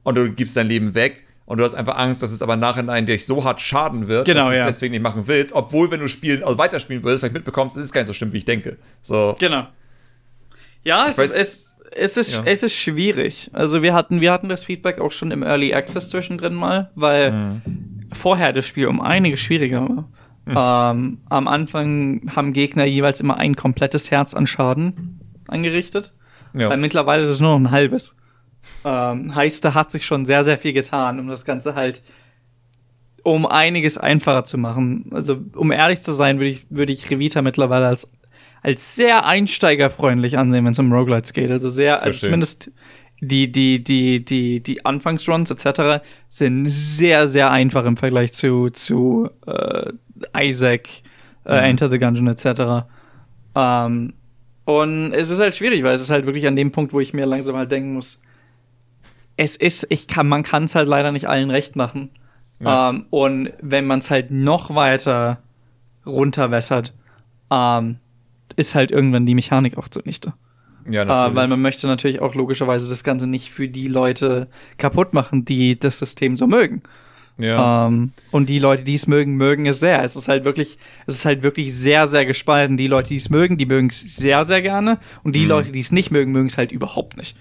und 0.03 0.15
du 0.15 0.29
gibst 0.31 0.57
dein 0.57 0.67
Leben 0.67 0.93
weg 0.95 1.23
und 1.45 1.57
du 1.59 1.63
hast 1.63 1.75
einfach 1.75 1.97
Angst, 1.97 2.21
dass 2.23 2.31
es 2.31 2.41
aber 2.41 2.57
Nachhinein 2.57 3.05
dich 3.05 3.25
so 3.25 3.43
hart 3.45 3.61
schaden 3.61 4.07
wird, 4.09 4.25
Genau, 4.25 4.39
dass 4.41 4.47
du 4.49 4.53
es 4.53 4.59
ja. 4.59 4.65
deswegen 4.65 4.91
nicht 4.91 5.03
machen 5.03 5.23
willst. 5.27 5.53
Obwohl, 5.53 5.89
wenn 5.91 6.01
du 6.01 6.09
spielen, 6.09 6.43
also 6.43 6.57
weiterspielen 6.57 7.03
willst, 7.03 7.19
vielleicht 7.21 7.33
mitbekommst, 7.33 7.77
ist 7.77 7.85
es 7.85 7.91
gar 7.93 8.01
nicht 8.01 8.07
so 8.07 8.13
schlimm, 8.13 8.33
wie 8.33 8.39
ich 8.39 8.45
denke. 8.45 8.75
So, 9.01 9.35
Genau. 9.39 9.67
Ja, 10.83 11.07
es 11.07 11.17
weiß- 11.17 11.23
ist, 11.33 11.33
es, 11.33 11.77
es, 11.91 12.17
ist, 12.17 12.35
Ja. 12.37 12.43
es 12.45 12.63
ist 12.63 12.73
schwierig. 12.75 13.49
Also 13.53 13.81
wir 13.81 13.93
hatten, 13.93 14.21
wir 14.21 14.31
hatten 14.31 14.49
das 14.49 14.63
Feedback 14.63 14.99
auch 15.01 15.11
schon 15.11 15.31
im 15.31 15.43
Early 15.43 15.73
Access 15.73 16.09
zwischendrin 16.09 16.53
mal, 16.53 16.91
weil 16.95 17.31
Mhm. 17.31 17.61
vorher 18.13 18.53
das 18.53 18.65
Spiel 18.65 18.87
um 18.87 19.01
einiges 19.01 19.39
schwieriger 19.39 19.87
war. 19.89 20.09
Ähm, 20.93 21.17
am 21.29 21.47
Anfang 21.49 22.31
haben 22.35 22.53
Gegner 22.53 22.85
jeweils 22.85 23.19
immer 23.19 23.35
ein 23.37 23.55
komplettes 23.57 24.11
Herz 24.11 24.33
an 24.33 24.47
Schaden 24.47 25.19
angerichtet. 25.47 26.13
ja. 26.53 26.69
Weil 26.69 26.77
mittlerweile 26.77 27.21
ist 27.21 27.27
es 27.29 27.41
nur 27.41 27.51
noch 27.51 27.59
ein 27.69 27.71
halbes. 27.71 28.15
Ähm, 28.85 29.35
heißt, 29.35 29.63
da 29.65 29.73
hat 29.73 29.91
sich 29.91 30.05
schon 30.05 30.25
sehr, 30.25 30.43
sehr 30.45 30.57
viel 30.57 30.71
getan, 30.73 31.19
um 31.19 31.27
das 31.27 31.43
Ganze 31.45 31.75
halt 31.75 32.01
um 33.23 33.45
einiges 33.45 33.97
einfacher 33.97 34.45
zu 34.45 34.57
machen. 34.57 35.09
Also, 35.11 35.37
um 35.55 35.71
ehrlich 35.73 36.01
zu 36.01 36.13
sein, 36.13 36.37
würde 36.37 36.49
ich, 36.49 36.65
würde 36.69 36.93
ich 36.93 37.09
Revita 37.09 37.41
mittlerweile 37.41 37.87
als, 37.87 38.09
als 38.67 38.97
sehr 38.97 39.25
einsteigerfreundlich 39.25 40.37
ansehen, 40.37 40.65
wenn 40.65 40.73
es 40.73 40.79
um 40.79 40.91
Roguelites 40.91 41.31
geht. 41.31 41.49
Also 41.49 41.69
sehr, 41.69 42.03
also 42.03 42.19
zumindest 42.19 42.69
die, 43.21 43.49
die, 43.49 43.81
die, 43.81 44.25
die, 44.25 44.61
die 44.61 44.85
Anfangsruns 44.85 45.49
etc. 45.51 46.03
sind 46.27 46.69
sehr, 46.69 47.29
sehr 47.29 47.49
einfach 47.49 47.85
im 47.85 47.95
Vergleich 47.95 48.33
zu, 48.33 48.69
zu 48.69 49.29
äh, 49.45 49.93
Isaac, 50.37 50.89
äh, 51.45 51.59
Mhm. 51.59 51.63
Enter 51.63 51.89
the 51.89 51.97
Gungeon 51.97 52.27
etc. 52.27 52.85
Ähm, 53.55 54.13
und 54.65 55.13
es 55.13 55.29
ist 55.29 55.39
halt 55.39 55.55
schwierig, 55.55 55.83
weil 55.83 55.93
es 55.93 56.01
ist 56.01 56.09
halt 56.09 56.25
wirklich 56.25 56.45
an 56.45 56.57
dem 56.57 56.73
Punkt, 56.73 56.91
wo 56.91 56.99
ich 56.99 57.13
mir 57.13 57.25
langsam 57.25 57.55
halt 57.55 57.71
denken 57.71 57.93
muss, 57.93 58.21
es 59.37 59.55
ist, 59.55 59.87
ich 59.89 60.07
kann, 60.07 60.27
man 60.27 60.43
kann 60.43 60.65
es 60.65 60.75
halt 60.75 60.89
leider 60.89 61.13
nicht 61.13 61.29
allen 61.29 61.51
recht 61.51 61.77
machen. 61.77 62.09
Ja. 62.59 62.89
Ähm, 62.89 63.05
und 63.11 63.53
wenn 63.61 63.87
man 63.87 63.99
es 63.99 64.11
halt 64.11 64.29
noch 64.29 64.75
weiter 64.75 65.37
runterwässert, 66.05 66.93
ähm, 67.49 67.99
ist 68.57 68.75
halt 68.75 68.91
irgendwann 68.91 69.25
die 69.25 69.35
Mechanik 69.35 69.77
auch 69.77 69.87
zunichte. 69.87 70.33
ja, 70.89 71.03
Äh, 71.03 71.05
natürlich. 71.05 71.35
weil 71.35 71.47
man 71.47 71.61
möchte 71.61 71.87
natürlich 71.87 72.19
auch 72.21 72.35
logischerweise 72.35 72.89
das 72.89 73.03
Ganze 73.05 73.27
nicht 73.27 73.51
für 73.51 73.67
die 73.69 73.87
Leute 73.87 74.47
kaputt 74.77 75.13
machen, 75.13 75.45
die 75.45 75.79
das 75.79 75.99
System 75.99 76.35
so 76.37 76.47
mögen. 76.47 76.81
ja. 77.37 77.87
Ähm, 77.87 78.11
und 78.31 78.49
die 78.49 78.57
Leute, 78.59 78.83
die 78.83 78.95
es 78.95 79.05
mögen, 79.07 79.35
mögen 79.35 79.65
es 79.67 79.79
sehr. 79.79 80.03
Es 80.03 80.15
ist 80.15 80.27
halt 80.27 80.43
wirklich, 80.43 80.77
es 81.05 81.15
ist 81.15 81.25
halt 81.25 81.43
wirklich 81.43 81.73
sehr, 81.73 82.07
sehr 82.07 82.25
gespalten. 82.25 82.77
Die 82.77 82.87
Leute, 82.87 83.09
die 83.09 83.17
es 83.17 83.29
mögen, 83.29 83.57
die 83.57 83.65
mögen 83.67 83.87
es 83.89 83.99
sehr, 84.01 84.43
sehr 84.43 84.61
gerne. 84.61 84.97
Und 85.23 85.35
die 85.35 85.43
Mhm. 85.43 85.49
Leute, 85.49 85.71
die 85.71 85.79
es 85.81 85.91
nicht 85.91 86.09
mögen, 86.09 86.31
mögen 86.31 86.47
es 86.47 86.57
halt 86.57 86.71
überhaupt 86.71 87.15
nicht. 87.17 87.37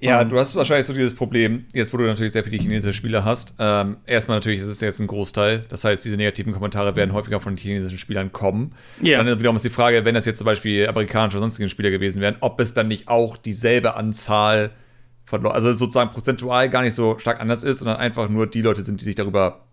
Ja, 0.00 0.20
Ähm, 0.20 0.28
du 0.28 0.38
hast 0.38 0.54
wahrscheinlich 0.54 0.86
so 0.86 0.92
dieses 0.92 1.14
Problem, 1.14 1.64
jetzt 1.72 1.92
wo 1.92 1.96
du 1.96 2.04
natürlich 2.04 2.32
sehr 2.32 2.44
viele 2.44 2.56
chinesische 2.56 2.92
Spieler 2.92 3.24
hast. 3.24 3.54
Ähm, 3.58 3.96
erstmal 4.06 4.36
natürlich 4.36 4.60
ist 4.60 4.66
es 4.66 4.80
jetzt 4.80 5.00
ein 5.00 5.06
Großteil. 5.06 5.64
Das 5.68 5.84
heißt, 5.84 6.04
diese 6.04 6.16
negativen 6.16 6.52
Kommentare 6.52 6.94
werden 6.94 7.12
häufiger 7.12 7.40
von 7.40 7.56
chinesischen 7.56 7.98
Spielern 7.98 8.32
kommen. 8.32 8.72
Ja. 9.02 9.22
Dann 9.22 9.38
wiederum 9.38 9.56
ist 9.56 9.64
die 9.64 9.70
Frage, 9.70 10.04
wenn 10.04 10.14
das 10.14 10.24
jetzt 10.26 10.38
zum 10.38 10.44
Beispiel 10.44 10.88
amerikanische 10.88 11.36
oder 11.36 11.44
sonstige 11.44 11.68
Spieler 11.68 11.90
gewesen 11.90 12.20
wären, 12.20 12.36
ob 12.40 12.60
es 12.60 12.74
dann 12.74 12.88
nicht 12.88 13.08
auch 13.08 13.36
dieselbe 13.36 13.94
Anzahl 13.94 14.70
von 15.24 15.42
Leuten, 15.42 15.54
also 15.54 15.72
sozusagen 15.72 16.10
prozentual 16.10 16.70
gar 16.70 16.82
nicht 16.82 16.94
so 16.94 17.18
stark 17.18 17.40
anders 17.40 17.62
ist, 17.62 17.78
sondern 17.78 17.98
einfach 17.98 18.28
nur 18.28 18.46
die 18.46 18.62
Leute 18.62 18.82
sind, 18.82 19.00
die 19.00 19.04
sich 19.04 19.14
darüber 19.14 19.67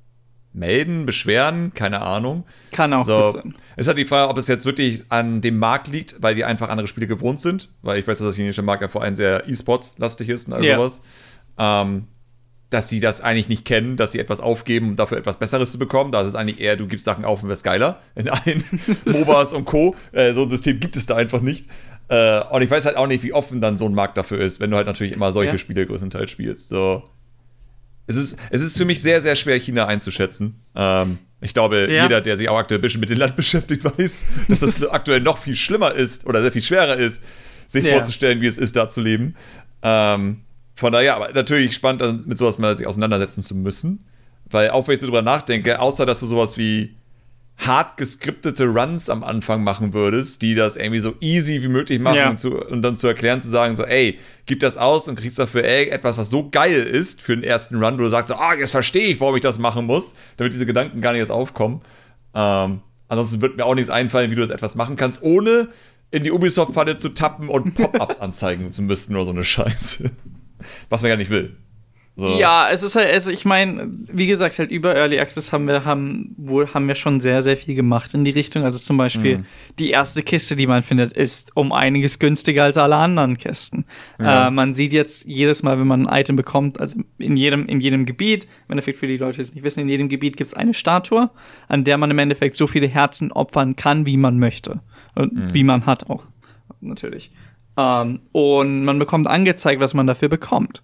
melden, 0.55 1.05
beschweren, 1.05 1.73
keine 1.73 2.01
Ahnung. 2.01 2.45
Kann 2.71 2.93
auch 2.93 3.05
So, 3.05 3.23
gut 3.25 3.33
sein. 3.33 3.55
ist 3.77 3.87
halt 3.87 3.97
die 3.97 4.05
Frage, 4.05 4.29
ob 4.29 4.37
es 4.37 4.47
jetzt 4.47 4.65
wirklich 4.65 5.03
an 5.09 5.41
dem 5.41 5.57
Markt 5.59 5.87
liegt, 5.87 6.21
weil 6.21 6.33
die 6.35 6.45
einfach 6.45 6.69
andere 6.69 6.87
Spiele 6.87 7.07
gewohnt 7.07 7.41
sind, 7.41 7.69
weil 7.81 7.99
ich 7.99 8.07
weiß, 8.07 8.17
dass 8.19 8.27
das 8.27 8.35
chinesische 8.35 8.61
Markt 8.61 8.81
ja 8.81 8.87
vor 8.87 9.03
allem 9.03 9.15
sehr 9.15 9.47
E-Sports-lastig 9.47 10.29
ist 10.29 10.47
und 10.47 10.53
all 10.53 10.63
Ja. 10.63 10.77
sowas. 10.77 11.01
Ähm, 11.57 12.07
dass 12.71 12.89
sie 12.89 12.99
das 12.99 13.21
eigentlich 13.21 13.47
nicht 13.47 13.63
kennen, 13.63 13.95
dass 13.95 14.11
sie 14.11 14.19
etwas 14.19 14.39
aufgeben, 14.39 14.89
um 14.89 14.95
dafür 14.95 15.17
etwas 15.19 15.37
Besseres 15.37 15.71
zu 15.71 15.77
bekommen. 15.77 16.11
Da 16.11 16.21
ist 16.21 16.27
es 16.29 16.35
eigentlich 16.35 16.59
eher, 16.59 16.75
du 16.75 16.87
gibst 16.87 17.05
Sachen 17.05 17.23
auf 17.23 17.43
und 17.43 17.47
wirst 17.49 17.63
geiler. 17.63 18.01
In 18.15 18.27
allen 18.27 18.63
MOBAs 19.05 19.53
und 19.53 19.65
Co. 19.65 19.95
Äh, 20.11 20.33
so 20.33 20.41
ein 20.41 20.49
System 20.49 20.79
gibt 20.79 20.97
es 20.97 21.05
da 21.05 21.15
einfach 21.15 21.41
nicht. 21.41 21.69
Äh, 22.07 22.41
und 22.49 22.61
ich 22.63 22.69
weiß 22.71 22.85
halt 22.85 22.97
auch 22.97 23.07
nicht, 23.07 23.23
wie 23.23 23.33
offen 23.33 23.61
dann 23.61 23.77
so 23.77 23.85
ein 23.85 23.93
Markt 23.93 24.17
dafür 24.17 24.39
ist, 24.39 24.59
wenn 24.59 24.71
du 24.71 24.77
halt 24.77 24.87
natürlich 24.87 25.13
immer 25.13 25.31
solche 25.31 25.53
Ja. 25.53 25.57
Spiele 25.57 25.85
größtenteils 25.85 26.29
spielst. 26.31 26.69
So. 26.69 27.03
Es 28.07 28.15
ist, 28.17 28.37
es 28.51 28.61
ist 28.61 28.77
für 28.77 28.85
mich 28.85 29.01
sehr, 29.01 29.21
sehr 29.21 29.35
schwer, 29.35 29.57
China 29.59 29.87
einzuschätzen. 29.87 30.61
Ähm, 30.75 31.17
ich 31.41 31.53
glaube, 31.53 31.87
Ja. 31.91 32.03
jeder, 32.03 32.21
der 32.21 32.37
sich 32.37 32.49
auch 32.49 32.57
aktuell 32.57 32.79
ein 32.79 32.81
bisschen 32.81 32.99
mit 33.01 33.09
dem 33.09 33.17
Land 33.17 33.35
beschäftigt, 33.37 33.83
weiß, 33.83 34.25
dass 34.49 34.59
das 34.59 34.87
aktuell 34.89 35.21
noch 35.21 35.37
viel 35.39 35.55
schlimmer 35.55 35.93
ist 35.93 36.25
oder 36.25 36.41
sehr 36.41 36.51
viel 36.51 36.61
schwerer 36.61 36.97
ist, 36.97 37.23
sich 37.67 37.83
Ja. 37.85 37.93
vorzustellen, 37.93 38.41
wie 38.41 38.47
es 38.47 38.57
ist, 38.57 38.75
da 38.75 38.89
zu 38.89 39.01
leben. 39.01 39.35
Ähm, 39.81 40.41
von 40.75 40.91
daher, 40.91 41.15
aber 41.15 41.31
natürlich 41.33 41.73
spannend, 41.73 42.27
mit 42.27 42.37
sowas 42.37 42.57
mal 42.57 42.75
sich 42.75 42.85
auseinandersetzen 42.85 43.41
zu 43.43 43.55
müssen. 43.55 44.05
Weil 44.49 44.69
auch 44.69 44.87
wenn 44.87 44.95
ich 44.95 45.01
so 45.01 45.07
drüber 45.07 45.21
nachdenke, 45.23 45.79
außer 45.79 46.05
dass 46.05 46.19
du 46.19 46.27
sowas 46.27 46.57
wie 46.57 46.95
hart 47.57 47.95
geskriptete 47.97 48.65
Runs 48.65 49.09
am 49.09 49.23
Anfang 49.23 49.63
machen 49.63 49.93
würdest, 49.93 50.41
die 50.41 50.55
das 50.55 50.75
irgendwie 50.75 50.99
so 50.99 51.13
easy 51.21 51.61
wie 51.63 51.69
möglich 51.69 51.99
machen 51.99 52.17
Ja. 52.17 52.29
und, 52.29 52.37
zu, 52.37 52.59
und 52.59 52.81
dann 52.81 52.97
zu 52.97 53.07
erklären, 53.07 53.39
zu 53.39 53.49
sagen, 53.49 53.75
so, 53.77 53.83
ey, 53.85 54.19
gib 54.45 54.59
das 54.59 54.75
aus 54.75 55.07
und 55.07 55.15
kriegst 55.15 55.39
dafür 55.39 55.63
ey, 55.63 55.87
etwas, 55.89 56.17
was 56.17 56.29
so 56.29 56.49
geil 56.49 56.83
ist 56.83 57.21
für 57.21 57.33
den 57.35 57.43
ersten 57.43 57.81
Run, 57.81 57.93
wo 57.97 58.03
du 58.03 58.09
sagst, 58.09 58.27
so, 58.27 58.35
ah, 58.35 58.53
jetzt 58.55 58.71
verstehe 58.71 59.07
ich, 59.07 59.19
warum 59.21 59.35
ich 59.37 59.41
das 59.41 59.57
machen 59.57 59.85
muss, 59.85 60.15
damit 60.37 60.53
diese 60.53 60.65
Gedanken 60.65 60.99
gar 61.01 61.13
nicht 61.13 61.19
erst 61.21 61.31
aufkommen. 61.31 61.81
Ähm, 62.33 62.81
ansonsten 63.07 63.41
wird 63.41 63.55
mir 63.55 63.65
auch 63.65 63.75
nichts 63.75 63.89
einfallen, 63.89 64.31
wie 64.31 64.35
du 64.35 64.41
das 64.41 64.49
etwas 64.49 64.75
machen 64.75 64.97
kannst, 64.97 65.23
ohne 65.23 65.69
in 66.11 66.23
die 66.25 66.31
Ubisoft-Falle 66.31 66.97
zu 66.97 67.09
tappen 67.09 67.47
und 67.49 67.73
Pop-Ups 67.75 68.19
anzeigen 68.19 68.71
zu 68.73 68.81
müssen 68.81 69.15
oder 69.15 69.25
so 69.25 69.31
eine 69.31 69.43
Scheiße. 69.45 70.11
Was 70.89 71.01
man 71.01 71.09
ja 71.09 71.15
nicht 71.17 71.29
will. 71.29 71.55
So. 72.17 72.39
Ja, 72.39 72.69
es 72.71 72.81
ist 72.81 72.95
halt, 72.95 73.11
also 73.11 73.29
ich 73.29 73.43
meine, 73.43 73.89
wie 74.07 74.25
gesagt, 74.25 74.57
halt 74.57 74.71
über 74.71 74.95
Early 74.95 75.19
Access 75.19 75.51
haben 75.51 75.67
wir, 75.67 75.83
haben, 75.83 76.33
wohl, 76.37 76.73
haben 76.73 76.87
wir 76.87 76.95
schon 76.95 77.19
sehr, 77.19 77.41
sehr 77.41 77.57
viel 77.57 77.75
gemacht 77.75 78.13
in 78.13 78.23
die 78.23 78.31
Richtung. 78.31 78.63
Also 78.63 78.79
zum 78.79 78.95
Beispiel 78.95 79.39
mhm. 79.39 79.45
die 79.79 79.89
erste 79.89 80.23
Kiste, 80.23 80.55
die 80.55 80.65
man 80.65 80.81
findet, 80.81 81.11
ist 81.11 81.51
um 81.57 81.73
einiges 81.73 82.17
günstiger 82.17 82.63
als 82.63 82.77
alle 82.77 82.95
anderen 82.95 83.37
Kisten. 83.37 83.83
Ja. 84.17 84.47
Äh, 84.47 84.51
man 84.51 84.71
sieht 84.71 84.93
jetzt 84.93 85.25
jedes 85.25 85.61
Mal, 85.61 85.77
wenn 85.77 85.87
man 85.87 86.07
ein 86.07 86.21
Item 86.21 86.37
bekommt, 86.37 86.79
also 86.79 87.01
in 87.17 87.35
jedem, 87.35 87.65
in 87.67 87.81
jedem 87.81 88.05
Gebiet, 88.05 88.45
im 88.45 88.71
Endeffekt 88.71 88.97
für 88.97 89.07
die 89.07 89.17
Leute, 89.17 89.35
die 89.35 89.41
es 89.41 89.53
nicht 89.53 89.65
wissen, 89.65 89.81
in 89.81 89.89
jedem 89.89 90.07
Gebiet 90.07 90.37
gibt 90.37 90.47
es 90.47 90.53
eine 90.53 90.73
Statue, 90.73 91.29
an 91.67 91.83
der 91.83 91.97
man 91.97 92.11
im 92.11 92.19
Endeffekt 92.19 92.55
so 92.55 92.65
viele 92.65 92.87
Herzen 92.87 93.33
opfern 93.33 93.75
kann, 93.75 94.05
wie 94.05 94.15
man 94.15 94.39
möchte. 94.39 94.79
Und 95.15 95.33
mhm. 95.33 95.53
wie 95.53 95.65
man 95.65 95.85
hat 95.85 96.09
auch, 96.09 96.23
natürlich. 96.79 97.31
Ähm, 97.77 98.21
und 98.31 98.85
man 98.85 98.99
bekommt 98.99 99.27
angezeigt, 99.27 99.81
was 99.81 99.93
man 99.93 100.07
dafür 100.07 100.29
bekommt. 100.29 100.81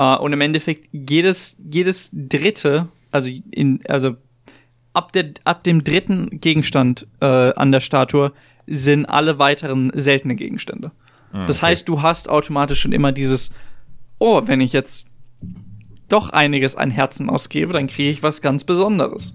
Uh, 0.00 0.16
und 0.18 0.32
im 0.32 0.40
Endeffekt 0.40 0.88
jedes, 0.92 1.60
jedes 1.70 2.10
dritte, 2.14 2.88
also 3.10 3.30
in, 3.50 3.80
also 3.86 4.16
ab, 4.94 5.12
der, 5.12 5.32
ab 5.44 5.62
dem 5.62 5.84
dritten 5.84 6.40
Gegenstand 6.40 7.06
äh, 7.20 7.26
an 7.26 7.70
der 7.70 7.80
Statue 7.80 8.32
sind 8.66 9.04
alle 9.04 9.38
weiteren 9.38 9.92
seltene 9.94 10.36
Gegenstände. 10.36 10.92
Ah, 11.32 11.44
das 11.44 11.62
heißt, 11.62 11.86
du 11.86 12.00
hast 12.00 12.30
automatisch 12.30 12.80
schon 12.80 12.92
immer 12.92 13.12
dieses, 13.12 13.52
oh, 14.18 14.40
wenn 14.46 14.62
ich 14.62 14.72
jetzt 14.72 15.08
doch 16.08 16.30
einiges 16.30 16.76
an 16.76 16.90
Herzen 16.90 17.28
ausgebe, 17.28 17.74
dann 17.74 17.86
kriege 17.86 18.08
ich 18.08 18.22
was 18.22 18.40
ganz 18.40 18.64
Besonderes. 18.64 19.34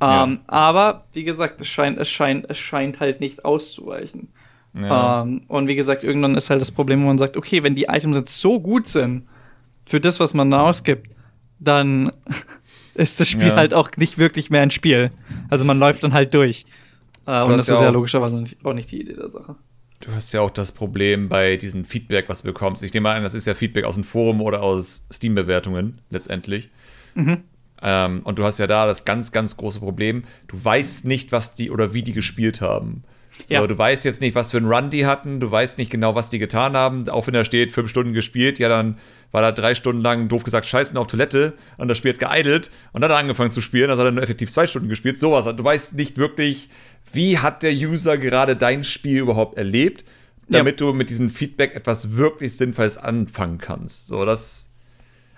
Ja. 0.00 0.22
Ähm, 0.22 0.38
aber 0.46 1.06
wie 1.14 1.24
gesagt, 1.24 1.60
es 1.60 1.66
scheint, 1.66 1.98
es 1.98 2.08
scheint, 2.08 2.46
es 2.48 2.58
scheint 2.58 3.00
halt 3.00 3.20
nicht 3.20 3.44
auszureichen. 3.44 4.28
Ja. 4.72 5.22
Ähm, 5.22 5.42
und 5.48 5.66
wie 5.66 5.74
gesagt, 5.74 6.04
irgendwann 6.04 6.36
ist 6.36 6.48
halt 6.48 6.60
das 6.60 6.70
Problem, 6.70 7.02
wo 7.02 7.06
man 7.06 7.18
sagt, 7.18 7.36
okay, 7.36 7.64
wenn 7.64 7.74
die 7.74 7.86
Items 7.88 8.14
jetzt 8.14 8.38
so 8.40 8.60
gut 8.60 8.86
sind, 8.86 9.24
für 9.86 10.00
das, 10.00 10.20
was 10.20 10.34
man 10.34 10.50
da 10.50 10.62
ausgibt, 10.62 11.14
dann 11.58 12.12
ist 12.94 13.20
das 13.20 13.28
Spiel 13.28 13.48
ja. 13.48 13.56
halt 13.56 13.72
auch 13.72 13.90
nicht 13.96 14.18
wirklich 14.18 14.50
mehr 14.50 14.62
ein 14.62 14.70
Spiel. 14.70 15.10
Also 15.48 15.64
man 15.64 15.78
läuft 15.78 16.02
dann 16.02 16.12
halt 16.12 16.34
durch. 16.34 16.66
Äh, 17.26 17.42
und 17.42 17.56
das 17.56 17.68
ist 17.68 17.80
ja 17.80 17.90
logischerweise 17.90 18.44
auch 18.62 18.72
nicht 18.74 18.90
die 18.90 19.00
Idee 19.00 19.14
der 19.14 19.28
Sache. 19.28 19.56
Du 20.00 20.12
hast 20.12 20.32
ja 20.32 20.42
auch 20.42 20.50
das 20.50 20.72
Problem 20.72 21.28
bei 21.28 21.56
diesem 21.56 21.84
Feedback, 21.84 22.28
was 22.28 22.42
du 22.42 22.48
bekommst. 22.48 22.82
Ich 22.82 22.92
nehme 22.92 23.10
an, 23.10 23.22
das 23.22 23.34
ist 23.34 23.46
ja 23.46 23.54
Feedback 23.54 23.84
aus 23.84 23.94
dem 23.94 24.04
Forum 24.04 24.42
oder 24.42 24.62
aus 24.62 25.06
Steam-Bewertungen 25.12 25.98
letztendlich. 26.10 26.68
Mhm. 27.14 27.44
Ähm, 27.82 28.20
und 28.24 28.38
du 28.38 28.44
hast 28.44 28.58
ja 28.58 28.66
da 28.66 28.86
das 28.86 29.04
ganz, 29.04 29.32
ganz 29.32 29.56
große 29.56 29.80
Problem. 29.80 30.24
Du 30.48 30.62
weißt 30.62 31.06
nicht, 31.06 31.32
was 31.32 31.54
die 31.54 31.70
oder 31.70 31.94
wie 31.94 32.02
die 32.02 32.12
gespielt 32.12 32.60
haben. 32.60 33.04
So, 33.48 33.54
ja. 33.54 33.66
du 33.66 33.76
weißt 33.76 34.04
jetzt 34.04 34.20
nicht, 34.20 34.34
was 34.34 34.50
für 34.50 34.56
einen 34.56 34.68
Run 34.68 34.90
die 34.90 35.06
hatten, 35.06 35.40
du 35.40 35.50
weißt 35.50 35.78
nicht 35.78 35.90
genau, 35.90 36.14
was 36.14 36.28
die 36.28 36.38
getan 36.38 36.76
haben. 36.76 37.08
Auch 37.08 37.26
wenn 37.26 37.34
da 37.34 37.44
steht, 37.44 37.72
fünf 37.72 37.90
Stunden 37.90 38.12
gespielt, 38.12 38.58
ja, 38.58 38.68
dann 38.68 38.98
war 39.32 39.42
da 39.42 39.52
drei 39.52 39.74
Stunden 39.74 40.02
lang, 40.02 40.28
doof 40.28 40.44
gesagt, 40.44 40.66
scheißen 40.66 40.96
auf 40.96 41.06
Toilette 41.06 41.54
und 41.76 41.88
das 41.88 41.98
Spiel 41.98 42.12
hat 42.12 42.18
geeidelt 42.18 42.70
und 42.92 43.00
dann 43.00 43.10
hat 43.10 43.16
er 43.16 43.20
angefangen 43.20 43.50
zu 43.50 43.60
spielen, 43.60 43.90
also 43.90 44.02
hat 44.02 44.08
er 44.08 44.12
nur 44.12 44.22
effektiv 44.22 44.50
zwei 44.50 44.66
Stunden 44.66 44.88
gespielt. 44.88 45.20
Sowas. 45.20 45.44
Du 45.44 45.64
weißt 45.64 45.94
nicht 45.94 46.18
wirklich, 46.18 46.68
wie 47.12 47.38
hat 47.38 47.62
der 47.62 47.72
User 47.72 48.18
gerade 48.18 48.56
dein 48.56 48.84
Spiel 48.84 49.18
überhaupt 49.18 49.56
erlebt, 49.56 50.04
damit 50.48 50.80
ja. 50.80 50.86
du 50.86 50.92
mit 50.92 51.10
diesem 51.10 51.30
Feedback 51.30 51.74
etwas 51.74 52.16
wirklich 52.16 52.56
Sinnvolles 52.56 52.98
anfangen 52.98 53.58
kannst. 53.58 54.08
So, 54.08 54.24
das. 54.24 54.70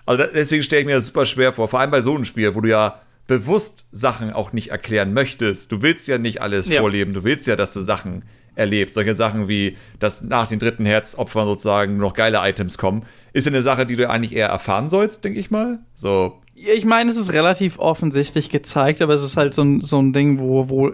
Also 0.05 0.23
deswegen 0.33 0.63
stelle 0.63 0.81
ich 0.81 0.85
mir 0.87 0.95
das 0.95 1.05
super 1.05 1.25
schwer 1.25 1.53
vor, 1.53 1.67
vor 1.67 1.79
allem 1.79 1.91
bei 1.91 2.01
so 2.01 2.15
einem 2.15 2.25
Spiel, 2.25 2.55
wo 2.55 2.61
du 2.61 2.69
ja 2.69 3.01
bewusst 3.27 3.87
Sachen 3.91 4.31
auch 4.31 4.53
nicht 4.53 4.71
erklären 4.71 5.13
möchtest. 5.13 5.71
Du 5.71 5.83
willst 5.83 6.07
ja 6.07 6.17
nicht 6.17 6.41
alles 6.41 6.67
ja. 6.67 6.81
vorleben, 6.81 7.13
du 7.13 7.23
willst 7.23 7.45
ja, 7.45 7.55
dass 7.55 7.73
du 7.73 7.81
Sachen 7.81 8.23
erlebst. 8.59 8.95
Solche 8.95 9.15
Sachen 9.15 9.47
wie, 9.47 9.77
dass 9.99 10.21
nach 10.21 10.47
den 10.47 10.59
dritten 10.59 10.85
Herzopfern 10.85 11.47
sozusagen 11.47 11.97
noch 11.97 12.13
geile 12.13 12.39
Items 12.47 12.77
kommen, 12.77 13.03
ist 13.33 13.45
ja 13.45 13.51
eine 13.51 13.61
Sache, 13.61 13.85
die 13.85 13.95
du 13.95 14.09
eigentlich 14.09 14.35
eher 14.35 14.47
erfahren 14.47 14.89
sollst, 14.89 15.25
denke 15.25 15.39
ich 15.39 15.49
mal. 15.49 15.79
So. 15.95 16.39
Ich 16.53 16.85
meine, 16.85 17.09
es 17.09 17.17
ist 17.17 17.33
relativ 17.33 17.79
offensichtlich 17.79 18.49
gezeigt, 18.49 19.01
aber 19.01 19.13
es 19.13 19.23
ist 19.23 19.37
halt 19.37 19.53
so 19.53 19.63
ein, 19.63 19.81
so 19.81 19.99
ein 19.99 20.13
Ding, 20.13 20.39
wo, 20.39 20.69
wo 20.69 20.91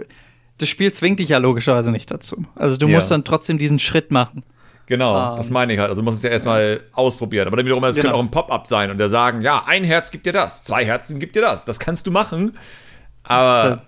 das 0.57 0.69
Spiel 0.69 0.93
zwingt 0.93 1.19
dich 1.19 1.29
ja 1.29 1.39
logischerweise 1.39 1.91
nicht 1.91 2.09
dazu. 2.11 2.45
Also 2.55 2.77
du 2.77 2.87
ja. 2.87 2.95
musst 2.95 3.11
dann 3.11 3.23
trotzdem 3.23 3.57
diesen 3.57 3.79
Schritt 3.79 4.11
machen. 4.11 4.43
Genau, 4.87 5.31
um, 5.31 5.37
das 5.37 5.49
meine 5.49 5.73
ich 5.73 5.79
halt. 5.79 5.89
Also 5.89 6.01
du 6.01 6.05
musst 6.05 6.17
es 6.17 6.23
ja 6.23 6.29
erstmal 6.29 6.81
ausprobieren. 6.93 7.47
Aber 7.47 7.57
dann 7.57 7.65
wiederum, 7.65 7.83
es 7.85 7.95
genau. 7.95 8.03
könnte 8.03 8.17
auch 8.17 8.23
ein 8.23 8.31
Pop-up 8.31 8.67
sein 8.67 8.91
und 8.91 8.99
der 8.99 9.09
sagen, 9.09 9.41
ja, 9.41 9.63
ein 9.65 9.83
Herz 9.83 10.11
gibt 10.11 10.27
dir 10.27 10.33
das, 10.33 10.63
zwei 10.63 10.85
Herzen 10.85 11.19
gibt 11.19 11.35
dir 11.35 11.41
das. 11.41 11.65
Das 11.65 11.79
kannst 11.79 12.05
du 12.05 12.11
machen. 12.11 12.57
Aber 13.23 13.63
halt 13.63 13.81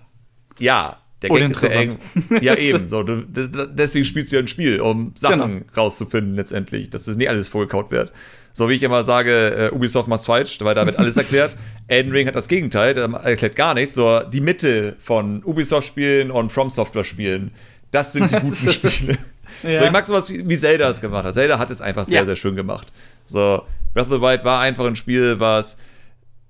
ja, 0.58 0.98
der 1.22 1.30
Gang 1.30 1.50
ist 1.50 1.62
ja 1.62 1.68
eng. 1.80 1.98
Ja, 2.40 2.54
eben. 2.54 2.88
So, 2.88 3.02
du, 3.02 3.22
deswegen 3.22 4.04
spielst 4.04 4.32
du 4.32 4.36
ja 4.36 4.42
ein 4.42 4.48
Spiel, 4.48 4.80
um 4.80 5.12
Sachen 5.16 5.60
genau. 5.60 5.64
rauszufinden 5.76 6.34
letztendlich, 6.34 6.90
dass 6.90 7.04
das 7.04 7.16
nicht 7.16 7.28
alles 7.28 7.48
vorgekaut 7.48 7.90
wird. 7.90 8.12
So 8.52 8.68
wie 8.68 8.74
ich 8.74 8.82
immer 8.82 9.04
sage, 9.04 9.70
uh, 9.72 9.76
Ubisoft 9.76 10.08
macht's 10.08 10.26
falsch, 10.26 10.58
weil 10.60 10.74
da 10.74 10.84
wird 10.86 10.98
alles 10.98 11.16
erklärt. 11.16 11.56
Elden 11.86 12.12
Ring 12.12 12.26
hat 12.26 12.34
das 12.34 12.48
Gegenteil, 12.48 12.94
der 12.94 13.04
erklärt 13.08 13.56
gar 13.56 13.74
nichts. 13.74 13.94
So 13.94 14.20
die 14.20 14.40
Mitte 14.40 14.96
von 14.98 15.42
Ubisoft-Spielen 15.44 16.30
und 16.30 16.50
From 16.50 16.70
Software-Spielen, 16.70 17.52
das 17.90 18.12
sind 18.12 18.30
die 18.30 18.36
guten 18.40 18.72
Spiele. 18.72 19.18
Ja. 19.62 19.78
So, 19.78 19.84
ich 19.86 19.90
mag 19.90 20.06
sowas 20.06 20.30
wie, 20.30 20.48
wie 20.48 20.56
Zelda 20.56 20.88
es 20.88 21.00
gemacht 21.00 21.24
hat. 21.24 21.34
Zelda 21.34 21.58
hat 21.58 21.70
es 21.70 21.80
einfach 21.80 22.04
sehr, 22.04 22.20
ja. 22.20 22.24
sehr 22.24 22.36
schön 22.36 22.54
gemacht. 22.54 22.88
So, 23.26 23.62
Breath 23.94 24.06
of 24.06 24.12
the 24.12 24.20
Wild 24.20 24.44
war 24.44 24.60
einfach 24.60 24.86
ein 24.86 24.96
Spiel, 24.96 25.40
was 25.40 25.76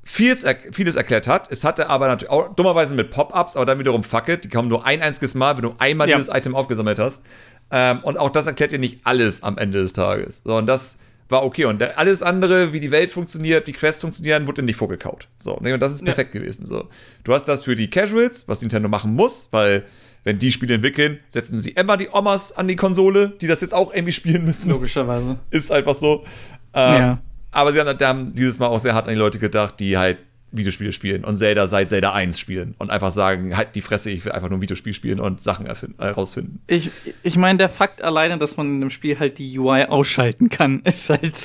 vieles, 0.09 0.45
vieles 0.73 0.97
erklärt 0.97 1.29
hat. 1.29 1.53
Es 1.53 1.65
hatte 1.65 1.91
aber 1.91 2.09
natürlich 2.09 2.31
auch 2.31 2.55
dummerweise 2.55 2.95
mit 2.95 3.11
Pop-Ups, 3.11 3.57
aber 3.57 3.67
dann 3.67 3.79
wiederum 3.79 4.03
fuck 4.03 4.29
it. 4.29 4.45
Die 4.45 4.49
kommen 4.49 4.69
nur 4.69 4.87
ein 4.87 5.03
einziges 5.03 5.35
Mal, 5.35 5.57
wenn 5.57 5.63
du 5.63 5.75
einmal 5.79 6.09
ja. 6.09 6.17
dieses 6.17 6.35
Item 6.35 6.55
aufgesammelt 6.55 6.99
hast. 6.99 7.27
Ähm, 7.71 8.01
und 8.03 8.17
auch 8.17 8.31
das 8.31 8.47
erklärt 8.47 8.73
dir 8.73 8.79
nicht 8.79 9.01
alles 9.05 9.43
am 9.43 9.59
Ende 9.59 9.81
des 9.81 9.93
Tages. 9.93 10.41
So, 10.45 10.57
und 10.57 10.67
das 10.67 10.97
war 11.29 11.45
okay. 11.45 11.67
Und 11.67 11.83
alles 11.83 12.23
andere, 12.23 12.73
wie 12.73 12.81
die 12.81 12.91
Welt 12.91 13.11
funktioniert, 13.11 13.67
wie 13.67 13.73
Quests 13.73 14.01
funktionieren, 14.01 14.47
wurde 14.47 14.63
nicht 14.63 14.77
vorgekaut. 14.77 15.29
So, 15.39 15.59
und 15.59 15.79
das 15.79 15.93
ist 15.93 16.05
perfekt 16.05 16.35
ja. 16.35 16.41
gewesen. 16.41 16.65
So. 16.65 16.89
Du 17.25 17.35
hast 17.35 17.45
das 17.45 17.65
für 17.65 17.77
die 17.77 17.91
Casuals, 17.91 18.49
was 18.49 18.63
Nintendo 18.63 18.89
machen 18.89 19.15
muss, 19.15 19.49
weil 19.51 19.85
wenn 20.25 20.39
die 20.39 20.53
Spiele 20.53 20.77
entwickeln, 20.77 21.21
setzen 21.29 21.61
sie 21.61 21.73
immer 21.73 21.99
die 21.99 22.09
Omas 22.11 22.57
an 22.57 22.67
die 22.67 22.77
Konsole, 22.77 23.35
die 23.41 23.47
das 23.47 23.61
jetzt 23.61 23.75
auch 23.75 23.93
irgendwie 23.93 24.13
spielen 24.13 24.47
müssen. 24.47 24.71
Logischerweise. 24.71 25.39
Ist 25.51 25.71
einfach 25.71 25.95
so. 25.95 26.25
Ähm, 26.73 26.99
ja. 26.99 27.19
Aber 27.51 27.73
sie 27.73 27.81
haben, 27.81 27.99
haben 27.99 28.35
dieses 28.35 28.59
Mal 28.59 28.67
auch 28.67 28.79
sehr 28.79 28.95
hart 28.95 29.07
an 29.07 29.15
die 29.15 29.19
Leute 29.19 29.39
gedacht, 29.39 29.81
die 29.81 29.97
halt 29.97 30.19
Videospiele 30.51 30.93
spielen 30.93 31.25
und 31.25 31.37
Zelda 31.37 31.67
seit 31.67 31.91
Zelda 31.91 32.13
1 32.13 32.39
spielen 32.39 32.75
und 32.79 32.91
einfach 32.91 33.13
sagen, 33.13 33.57
halt 33.57 33.75
die 33.75 33.83
Fresse, 33.83 34.11
ich 34.11 34.25
will 34.25 34.33
einfach 34.33 34.49
nur 34.49 34.59
ein 34.59 34.63
Videospiel 34.63 34.95
spielen 34.95 35.21
und 35.21 35.43
Sachen 35.43 35.67
erfinden, 35.67 36.01
äh, 36.01 36.09
rausfinden. 36.09 36.61
Ich, 36.67 36.91
ich 37.23 37.37
meine, 37.37 37.59
der 37.59 37.69
Fakt 37.69 38.03
alleine, 38.03 38.39
dass 38.39 38.57
man 38.57 38.67
in 38.67 38.81
dem 38.81 38.91
Spiel 38.91 39.19
halt 39.19 39.39
die 39.39 39.59
UI 39.59 39.85
ausschalten 39.85 40.49
kann, 40.49 40.81
ist 40.85 41.11
halt, 41.11 41.39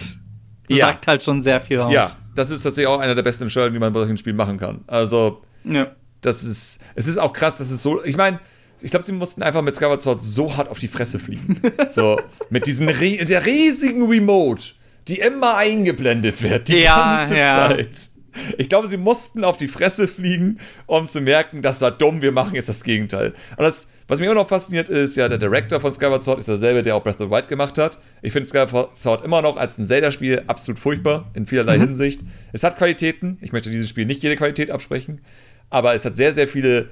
ja. 0.70 0.78
sagt 0.78 1.08
halt 1.08 1.24
schon 1.24 1.42
sehr 1.42 1.60
viel 1.60 1.80
aus. 1.80 1.94
Ja, 1.94 2.12
das 2.36 2.50
ist 2.50 2.64
tatsächlich 2.64 2.88
auch 2.88 3.00
einer 3.00 3.16
der 3.16 3.24
besten 3.24 3.44
Entscheidungen, 3.44 3.74
die 3.74 3.80
man 3.80 3.92
bei 3.92 4.00
solchen 4.00 4.18
Spielen 4.18 4.38
machen 4.38 4.58
kann. 4.58 4.82
Also, 4.88 5.42
ja. 5.66 5.92
das 6.22 6.44
ist, 6.44 6.80
es 6.96 7.08
ist 7.08 7.18
auch 7.18 7.34
krass, 7.34 7.58
dass 7.58 7.72
es 7.72 7.84
so, 7.84 8.04
ich 8.04 8.16
meine, 8.16 8.40
ich 8.82 8.92
glaube, 8.92 9.06
sie 9.06 9.12
mussten 9.12 9.44
einfach 9.44 9.62
mit 9.62 9.76
Skyward 9.76 10.02
Sword 10.02 10.22
so 10.22 10.56
hart 10.56 10.70
auf 10.70 10.80
die 10.80 10.88
Fresse 10.88 11.20
fliegen. 11.20 11.60
so, 11.92 12.20
mit 12.50 12.68
diesen, 12.68 12.88
der 12.88 13.46
riesigen 13.46 14.08
Remote, 14.08 14.64
die 15.08 15.20
immer 15.20 15.56
eingeblendet 15.56 16.42
wird, 16.42 16.68
die 16.68 16.80
ja, 16.80 17.18
ganze 17.18 17.38
ja. 17.38 17.70
Zeit. 17.70 18.10
Ich 18.58 18.70
glaube, 18.70 18.88
sie 18.88 18.98
mussten 18.98 19.44
auf 19.44 19.58
die 19.58 19.68
Fresse 19.68 20.08
fliegen, 20.08 20.60
um 20.88 21.06
zu 21.06 21.22
merken, 21.22 21.62
das 21.62 21.82
war 21.82 21.92
dumm, 21.92 22.22
wir 22.22 22.32
machen 22.32 22.56
jetzt 22.56 22.70
das 22.70 22.84
Gegenteil. 22.84 23.34
Und 23.58 23.64
das, 23.64 23.88
was 24.08 24.20
mich 24.20 24.26
immer 24.26 24.36
noch 24.36 24.50
fasziniert, 24.50 24.90
ist 24.90 25.16
ja, 25.16 25.30
der 25.30 25.38
Director 25.38 25.80
von 25.80 25.92
Skyward 25.92 26.24
Sword 26.24 26.40
ist 26.40 26.48
derselbe, 26.48 26.82
der 26.82 26.96
auch 26.96 27.04
Breath 27.04 27.20
of 27.20 27.28
the 27.28 27.32
Wild 27.32 27.48
gemacht 27.48 27.78
hat. 27.78 28.00
Ich 28.22 28.34
finde 28.34 28.50
Skyward 28.50 28.98
Sword 28.98 29.24
immer 29.24 29.42
noch 29.42 29.58
als 29.58 29.78
ein 29.78 29.86
Zelda-Spiel 29.86 30.44
absolut 30.48 30.80
furchtbar, 30.80 31.30
in 31.36 31.46
vielerlei 31.46 31.78
mhm. 31.78 31.82
Hinsicht. 31.82 32.22
Es 32.54 32.64
hat 32.64 32.78
Qualitäten, 32.78 33.38
ich 33.42 33.52
möchte 33.52 33.70
diesem 33.70 33.88
Spiel 33.88 34.06
nicht 34.06 34.24
jede 34.24 34.36
Qualität 34.36 34.72
absprechen, 34.72 35.22
aber 35.70 35.94
es 35.94 36.04
hat 36.06 36.16
sehr, 36.16 36.34
sehr 36.34 36.48
viele 36.48 36.90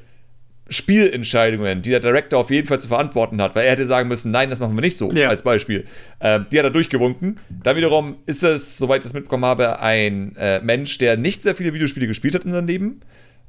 Spielentscheidungen, 0.71 1.81
die 1.81 1.89
der 1.89 1.99
Director 1.99 2.39
auf 2.39 2.49
jeden 2.49 2.67
Fall 2.67 2.79
zu 2.79 2.87
verantworten 2.87 3.41
hat, 3.41 3.55
weil 3.55 3.65
er 3.65 3.71
hätte 3.71 3.85
sagen 3.85 4.07
müssen, 4.07 4.31
nein, 4.31 4.49
das 4.49 4.59
machen 4.59 4.73
wir 4.75 4.81
nicht 4.81 4.97
so, 4.97 5.11
ja. 5.11 5.27
als 5.27 5.41
Beispiel. 5.41 5.85
Ähm, 6.21 6.45
die 6.51 6.57
hat 6.57 6.65
er 6.65 6.71
durchgewunken. 6.71 7.39
Dann 7.49 7.75
wiederum 7.75 8.15
ist 8.25 8.43
es, 8.43 8.77
soweit 8.77 8.99
ich 8.99 9.03
das 9.03 9.13
mitbekommen 9.13 9.45
habe, 9.45 9.81
ein 9.81 10.35
äh, 10.37 10.61
Mensch, 10.61 10.97
der 10.97 11.17
nicht 11.17 11.43
sehr 11.43 11.55
viele 11.55 11.73
Videospiele 11.73 12.07
gespielt 12.07 12.35
hat 12.35 12.45
in 12.45 12.51
seinem 12.51 12.67
Leben. 12.67 13.01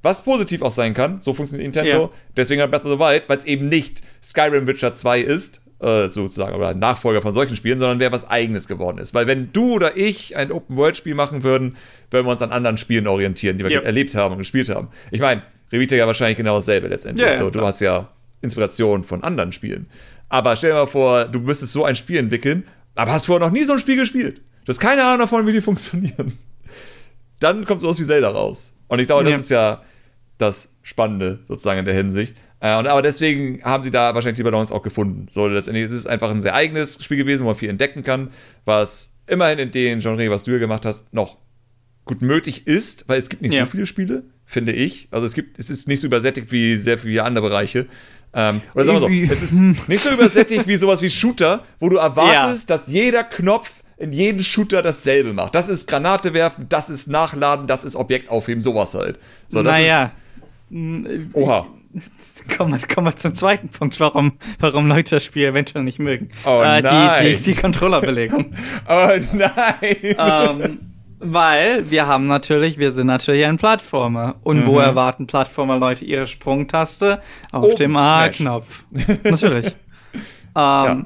Was 0.02 0.24
positiv 0.24 0.62
auch 0.62 0.72
sein 0.72 0.94
kann, 0.94 1.20
so 1.20 1.32
funktioniert 1.32 1.74
Nintendo. 1.74 2.02
Ja. 2.02 2.10
Deswegen 2.36 2.60
hat 2.60 2.72
Breath 2.72 2.84
of 2.84 2.90
the 2.90 2.98
Wild, 2.98 3.22
weil 3.28 3.38
es 3.38 3.44
eben 3.44 3.68
nicht 3.68 4.02
Skyrim 4.20 4.66
Witcher 4.66 4.92
2 4.92 5.20
ist, 5.20 5.62
äh, 5.78 6.08
sozusagen, 6.08 6.56
oder 6.56 6.68
ein 6.68 6.80
Nachfolger 6.80 7.22
von 7.22 7.32
solchen 7.32 7.54
Spielen, 7.54 7.78
sondern 7.78 8.00
wer 8.00 8.10
was 8.10 8.28
Eigenes 8.28 8.66
geworden 8.66 8.98
ist. 8.98 9.14
Weil 9.14 9.28
wenn 9.28 9.52
du 9.52 9.74
oder 9.74 9.96
ich 9.96 10.36
ein 10.36 10.50
Open-World-Spiel 10.50 11.14
machen 11.14 11.44
würden, 11.44 11.76
würden 12.10 12.26
wir 12.26 12.32
uns 12.32 12.42
an 12.42 12.50
anderen 12.50 12.78
Spielen 12.78 13.06
orientieren, 13.06 13.58
die 13.58 13.64
wir 13.64 13.70
ja. 13.70 13.80
erlebt 13.80 14.16
haben 14.16 14.32
und 14.32 14.38
gespielt 14.38 14.68
haben. 14.68 14.88
Ich 15.12 15.20
meine, 15.20 15.42
Revita 15.72 15.96
ja 15.96 16.06
wahrscheinlich 16.06 16.36
genau 16.36 16.56
dasselbe 16.56 16.88
letztendlich. 16.88 17.26
Ja, 17.26 17.36
so, 17.36 17.50
du 17.50 17.60
hast 17.62 17.80
ja 17.80 18.08
Inspiration 18.42 19.04
von 19.04 19.22
anderen 19.22 19.52
Spielen. 19.52 19.86
Aber 20.28 20.56
stell 20.56 20.70
dir 20.70 20.76
mal 20.76 20.86
vor, 20.86 21.24
du 21.26 21.40
müsstest 21.40 21.72
so 21.72 21.84
ein 21.84 21.96
Spiel 21.96 22.18
entwickeln, 22.18 22.64
aber 22.94 23.12
hast 23.12 23.26
vorher 23.26 23.46
noch 23.46 23.52
nie 23.52 23.64
so 23.64 23.74
ein 23.74 23.78
Spiel 23.78 23.96
gespielt. 23.96 24.40
Du 24.64 24.68
hast 24.68 24.78
keine 24.78 25.04
Ahnung 25.04 25.20
davon, 25.20 25.46
wie 25.46 25.52
die 25.52 25.60
funktionieren. 25.62 26.38
Dann 27.40 27.64
kommt 27.64 27.80
sowas 27.80 27.98
wie 27.98 28.04
Zelda 28.04 28.30
raus. 28.30 28.72
Und 28.88 28.98
ich 28.98 29.06
glaube, 29.06 29.24
das 29.24 29.42
ist 29.42 29.50
ja 29.50 29.82
das 30.38 30.68
Spannende 30.82 31.40
sozusagen 31.48 31.78
in 31.78 31.84
der 31.84 31.94
Hinsicht. 31.94 32.36
Äh, 32.60 32.76
und, 32.78 32.86
aber 32.86 33.02
deswegen 33.02 33.62
haben 33.64 33.82
sie 33.82 33.90
da 33.90 34.14
wahrscheinlich 34.14 34.36
die 34.36 34.42
Balance 34.42 34.72
auch 34.72 34.82
gefunden. 34.82 35.26
So, 35.30 35.46
letztendlich 35.48 35.86
ist 35.86 35.92
es 35.92 36.06
einfach 36.06 36.30
ein 36.30 36.40
sehr 36.40 36.54
eigenes 36.54 37.02
Spiel 37.02 37.16
gewesen, 37.16 37.42
wo 37.42 37.48
man 37.48 37.56
viel 37.56 37.70
entdecken 37.70 38.02
kann, 38.02 38.30
was 38.64 39.16
immerhin 39.26 39.58
in 39.58 39.70
den 39.70 40.00
Genre, 40.00 40.30
was 40.30 40.44
du 40.44 40.52
hier 40.52 40.60
gemacht 40.60 40.86
hast, 40.86 41.12
noch 41.12 41.38
gut 42.04 42.22
möglich 42.22 42.66
ist, 42.66 43.08
weil 43.08 43.18
es 43.18 43.28
gibt 43.28 43.42
nicht 43.42 43.54
ja. 43.54 43.64
so 43.64 43.70
viele 43.70 43.86
Spiele, 43.86 44.24
finde 44.44 44.72
ich. 44.72 45.08
Also 45.10 45.26
es 45.26 45.34
gibt, 45.34 45.58
es 45.58 45.70
ist 45.70 45.88
nicht 45.88 46.00
so 46.00 46.06
übersättigt 46.06 46.50
wie 46.50 46.76
sehr 46.76 46.98
viele 46.98 47.24
andere 47.24 47.48
Bereiche. 47.48 47.86
Ähm, 48.34 48.62
oder 48.74 48.84
sagen 48.84 49.00
wir 49.00 49.26
so, 49.26 49.32
es 49.32 49.42
ist 49.42 49.88
nicht 49.88 50.00
so 50.00 50.10
übersättigt 50.10 50.66
wie 50.66 50.76
sowas 50.76 51.02
wie 51.02 51.10
Shooter, 51.10 51.64
wo 51.80 51.88
du 51.88 51.96
erwartest, 51.96 52.70
ja. 52.70 52.76
dass 52.76 52.86
jeder 52.86 53.24
Knopf 53.24 53.70
in 53.98 54.12
jedem 54.12 54.42
Shooter 54.42 54.82
dasselbe 54.82 55.32
macht. 55.32 55.54
Das 55.54 55.68
ist 55.68 55.86
Granate 55.86 56.34
werfen, 56.34 56.66
das 56.68 56.90
ist 56.90 57.08
Nachladen, 57.08 57.66
das 57.66 57.84
ist 57.84 57.94
Objekt 57.94 58.30
aufheben, 58.30 58.62
sowas 58.62 58.94
halt. 58.94 59.18
So, 59.48 59.62
naja. 59.62 60.10
Ist, 60.70 61.34
Oha. 61.34 61.66
Kommen 62.56 62.72
wir, 62.72 62.88
kommen 62.88 63.06
wir 63.06 63.16
zum 63.16 63.34
zweiten 63.34 63.68
Punkt, 63.68 64.00
warum, 64.00 64.32
warum 64.58 64.88
Leute 64.88 65.16
das 65.16 65.24
Spiel 65.24 65.44
eventuell 65.44 65.84
nicht 65.84 65.98
mögen. 65.98 66.30
Oh 66.44 66.62
äh, 66.62 66.80
nein. 66.80 67.26
Die, 67.26 67.36
die, 67.36 67.42
die 67.42 67.54
Controllerbelegung. 67.54 68.54
oh 68.88 69.10
nein. 69.32 69.96
Ähm, 70.02 70.91
weil 71.22 71.90
wir 71.90 72.06
haben 72.06 72.26
natürlich, 72.26 72.78
wir 72.78 72.90
sind 72.90 73.06
natürlich 73.06 73.44
ein 73.44 73.56
Plattformer. 73.56 74.36
Und 74.42 74.60
mhm. 74.60 74.66
wo 74.66 74.78
erwarten 74.78 75.26
Plattformer-Leute 75.26 76.04
ihre 76.04 76.26
Sprungtaste? 76.26 77.22
Auf 77.50 77.72
oh, 77.72 77.74
dem 77.74 77.96
A-Knopf. 77.96 78.84
natürlich. 79.24 79.66
ähm, 79.66 79.72
ja. 80.54 81.04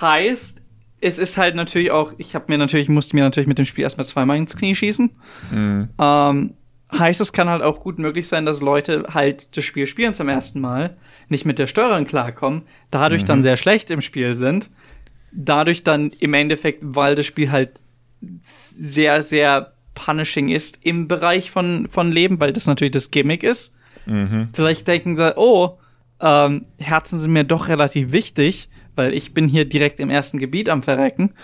Heißt, 0.00 0.62
es 1.00 1.18
ist 1.18 1.36
halt 1.36 1.54
natürlich 1.54 1.90
auch, 1.90 2.14
ich 2.18 2.34
habe 2.34 2.46
mir 2.48 2.58
natürlich, 2.58 2.88
musste 2.88 3.16
mir 3.16 3.22
natürlich 3.22 3.48
mit 3.48 3.58
dem 3.58 3.66
Spiel 3.66 3.82
erstmal 3.82 4.06
zweimal 4.06 4.36
ins 4.38 4.56
Knie 4.56 4.74
schießen. 4.74 5.10
Mhm. 5.50 5.88
Ähm, 5.98 6.54
heißt, 6.92 7.20
es 7.20 7.32
kann 7.32 7.48
halt 7.48 7.62
auch 7.62 7.80
gut 7.80 7.98
möglich 7.98 8.28
sein, 8.28 8.46
dass 8.46 8.60
Leute 8.60 9.06
halt 9.12 9.56
das 9.56 9.64
Spiel 9.64 9.86
spielen 9.86 10.14
zum 10.14 10.28
ersten 10.28 10.60
Mal, 10.60 10.96
nicht 11.28 11.44
mit 11.44 11.58
der 11.58 11.66
Steuerung 11.66 12.06
klarkommen, 12.06 12.62
dadurch 12.90 13.22
mhm. 13.22 13.26
dann 13.26 13.42
sehr 13.42 13.56
schlecht 13.56 13.90
im 13.90 14.00
Spiel 14.00 14.34
sind, 14.34 14.70
dadurch 15.32 15.82
dann 15.82 16.10
im 16.20 16.34
Endeffekt, 16.34 16.78
weil 16.82 17.14
das 17.14 17.26
Spiel 17.26 17.50
halt 17.50 17.82
sehr, 18.42 19.22
sehr 19.22 19.72
punishing 19.94 20.48
ist 20.48 20.84
im 20.84 21.08
Bereich 21.08 21.50
von, 21.50 21.88
von 21.88 22.10
Leben, 22.10 22.40
weil 22.40 22.52
das 22.52 22.66
natürlich 22.66 22.92
das 22.92 23.10
Gimmick 23.10 23.42
ist. 23.42 23.74
Mhm. 24.06 24.48
Vielleicht 24.52 24.88
denken 24.88 25.16
sie, 25.16 25.36
oh, 25.36 25.78
ähm, 26.20 26.62
Herzen 26.78 27.18
sind 27.18 27.32
mir 27.32 27.44
doch 27.44 27.68
relativ 27.68 28.12
wichtig, 28.12 28.68
weil 28.94 29.12
ich 29.12 29.34
bin 29.34 29.48
hier 29.48 29.64
direkt 29.64 30.00
im 30.00 30.10
ersten 30.10 30.38
Gebiet 30.38 30.68
am 30.68 30.82
Verrecken. 30.82 31.34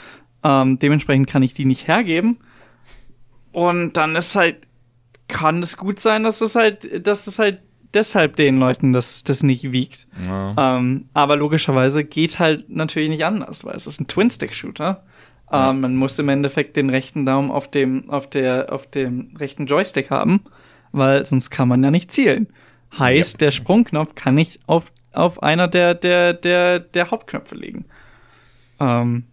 Ähm, 0.42 0.78
dementsprechend 0.78 1.28
kann 1.28 1.42
ich 1.42 1.54
die 1.54 1.64
nicht 1.64 1.88
hergeben. 1.88 2.38
Und 3.52 3.94
dann 3.94 4.14
ist 4.14 4.36
halt, 4.36 4.68
kann 5.26 5.62
es 5.62 5.76
gut 5.76 6.00
sein, 6.00 6.22
dass 6.22 6.40
es 6.40 6.54
halt, 6.54 7.06
dass 7.06 7.26
es 7.26 7.38
halt 7.38 7.60
deshalb 7.94 8.36
den 8.36 8.58
Leuten 8.58 8.92
das, 8.92 9.24
das 9.24 9.42
nicht 9.42 9.72
wiegt. 9.72 10.08
Ja. 10.26 10.76
Ähm, 10.76 11.08
aber 11.14 11.36
logischerweise 11.36 12.04
geht 12.04 12.38
halt 12.38 12.68
natürlich 12.68 13.10
nicht 13.10 13.24
anders, 13.24 13.64
weil 13.64 13.74
es 13.76 13.86
ist 13.86 14.00
ein 14.00 14.06
Twin-Stick-Shooter. 14.06 15.04
Ja. 15.50 15.70
Ähm, 15.70 15.80
man 15.80 15.96
muss 15.96 16.18
im 16.18 16.28
Endeffekt 16.28 16.76
den 16.76 16.90
rechten 16.90 17.24
Daumen 17.24 17.50
auf 17.50 17.70
dem, 17.70 18.10
auf 18.10 18.28
der, 18.28 18.72
auf 18.72 18.86
dem 18.86 19.34
rechten 19.38 19.66
Joystick 19.66 20.10
haben, 20.10 20.42
weil 20.92 21.24
sonst 21.24 21.50
kann 21.50 21.68
man 21.68 21.82
ja 21.82 21.90
nicht 21.90 22.12
zielen. 22.12 22.48
Heißt, 22.98 23.40
ja. 23.40 23.46
der 23.46 23.50
Sprungknopf 23.50 24.14
kann 24.14 24.34
nicht 24.34 24.60
auf, 24.66 24.92
auf 25.12 25.42
einer 25.42 25.68
der, 25.68 25.94
der, 25.94 26.34
der, 26.34 26.80
der 26.80 27.10
Hauptknöpfe 27.10 27.54
liegen. 27.54 27.84
Ähm, 28.80 29.24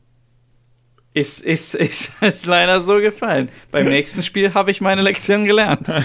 ist, 1.13 1.39
ist, 1.39 1.75
ist 1.75 2.13
halt 2.21 2.45
leider 2.45 2.79
so 2.79 2.97
gefallen. 2.99 3.49
Beim 3.71 3.87
nächsten 3.87 4.21
Spiel 4.21 4.53
habe 4.53 4.71
ich 4.71 4.81
meine 4.81 5.01
Lektion 5.01 5.45
gelernt. 5.45 5.87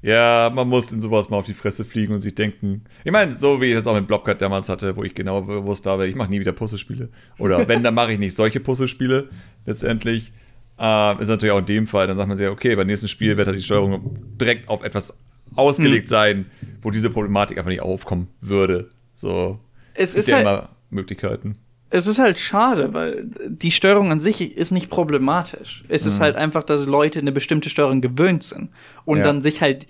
Ja, 0.00 0.50
man 0.54 0.68
muss 0.68 0.92
in 0.92 1.00
sowas 1.00 1.28
mal 1.28 1.38
auf 1.38 1.46
die 1.46 1.54
Fresse 1.54 1.84
fliegen 1.84 2.14
und 2.14 2.20
sich 2.20 2.34
denken. 2.34 2.84
Ich 3.04 3.10
meine, 3.10 3.32
so 3.32 3.60
wie 3.60 3.66
ich 3.66 3.74
das 3.74 3.86
auch 3.86 3.94
mit 3.94 4.06
Blobcut 4.06 4.40
damals 4.40 4.68
hatte, 4.68 4.96
wo 4.96 5.02
ich 5.02 5.14
genau 5.14 5.46
wusste, 5.64 5.90
aber 5.90 6.06
ich 6.06 6.14
mache 6.14 6.30
nie 6.30 6.38
wieder 6.38 6.52
Puzzlespiele. 6.52 7.08
Oder 7.38 7.66
wenn, 7.68 7.82
dann 7.82 7.94
mache 7.94 8.12
ich 8.12 8.18
nicht 8.18 8.36
solche 8.36 8.60
Puzzlespiele 8.60 9.28
letztendlich. 9.66 10.32
Äh, 10.78 11.20
ist 11.20 11.28
natürlich 11.28 11.52
auch 11.52 11.58
in 11.58 11.66
dem 11.66 11.86
Fall, 11.88 12.06
dann 12.06 12.16
sagt 12.16 12.28
man 12.28 12.36
sich, 12.36 12.46
okay, 12.46 12.76
beim 12.76 12.86
nächsten 12.86 13.08
Spiel 13.08 13.36
wird 13.36 13.48
halt 13.48 13.58
die 13.58 13.62
Steuerung 13.62 14.16
direkt 14.40 14.68
auf 14.68 14.84
etwas 14.84 15.18
ausgelegt 15.56 16.04
hm. 16.04 16.08
sein, 16.08 16.46
wo 16.82 16.92
diese 16.92 17.10
Problematik 17.10 17.58
einfach 17.58 17.70
nicht 17.70 17.82
aufkommen 17.82 18.28
würde. 18.40 18.90
So. 19.14 19.58
Es 19.94 20.14
ist 20.14 20.28
ja 20.28 20.36
halt, 20.36 20.46
immer 20.46 20.68
Möglichkeiten. 20.90 21.58
Es 21.90 22.06
ist 22.06 22.18
halt 22.18 22.38
schade, 22.38 22.92
weil 22.92 23.30
die 23.48 23.70
Steuerung 23.70 24.12
an 24.12 24.18
sich 24.18 24.56
ist 24.56 24.72
nicht 24.72 24.90
problematisch. 24.90 25.84
Es 25.88 26.04
mhm. 26.04 26.08
ist 26.10 26.20
halt 26.20 26.36
einfach, 26.36 26.62
dass 26.62 26.86
Leute 26.86 27.18
eine 27.18 27.32
bestimmte 27.32 27.70
Steuerung 27.70 28.00
gewöhnt 28.00 28.42
sind 28.42 28.70
und 29.04 29.18
ja. 29.18 29.24
dann 29.24 29.40
sich 29.40 29.62
halt 29.62 29.86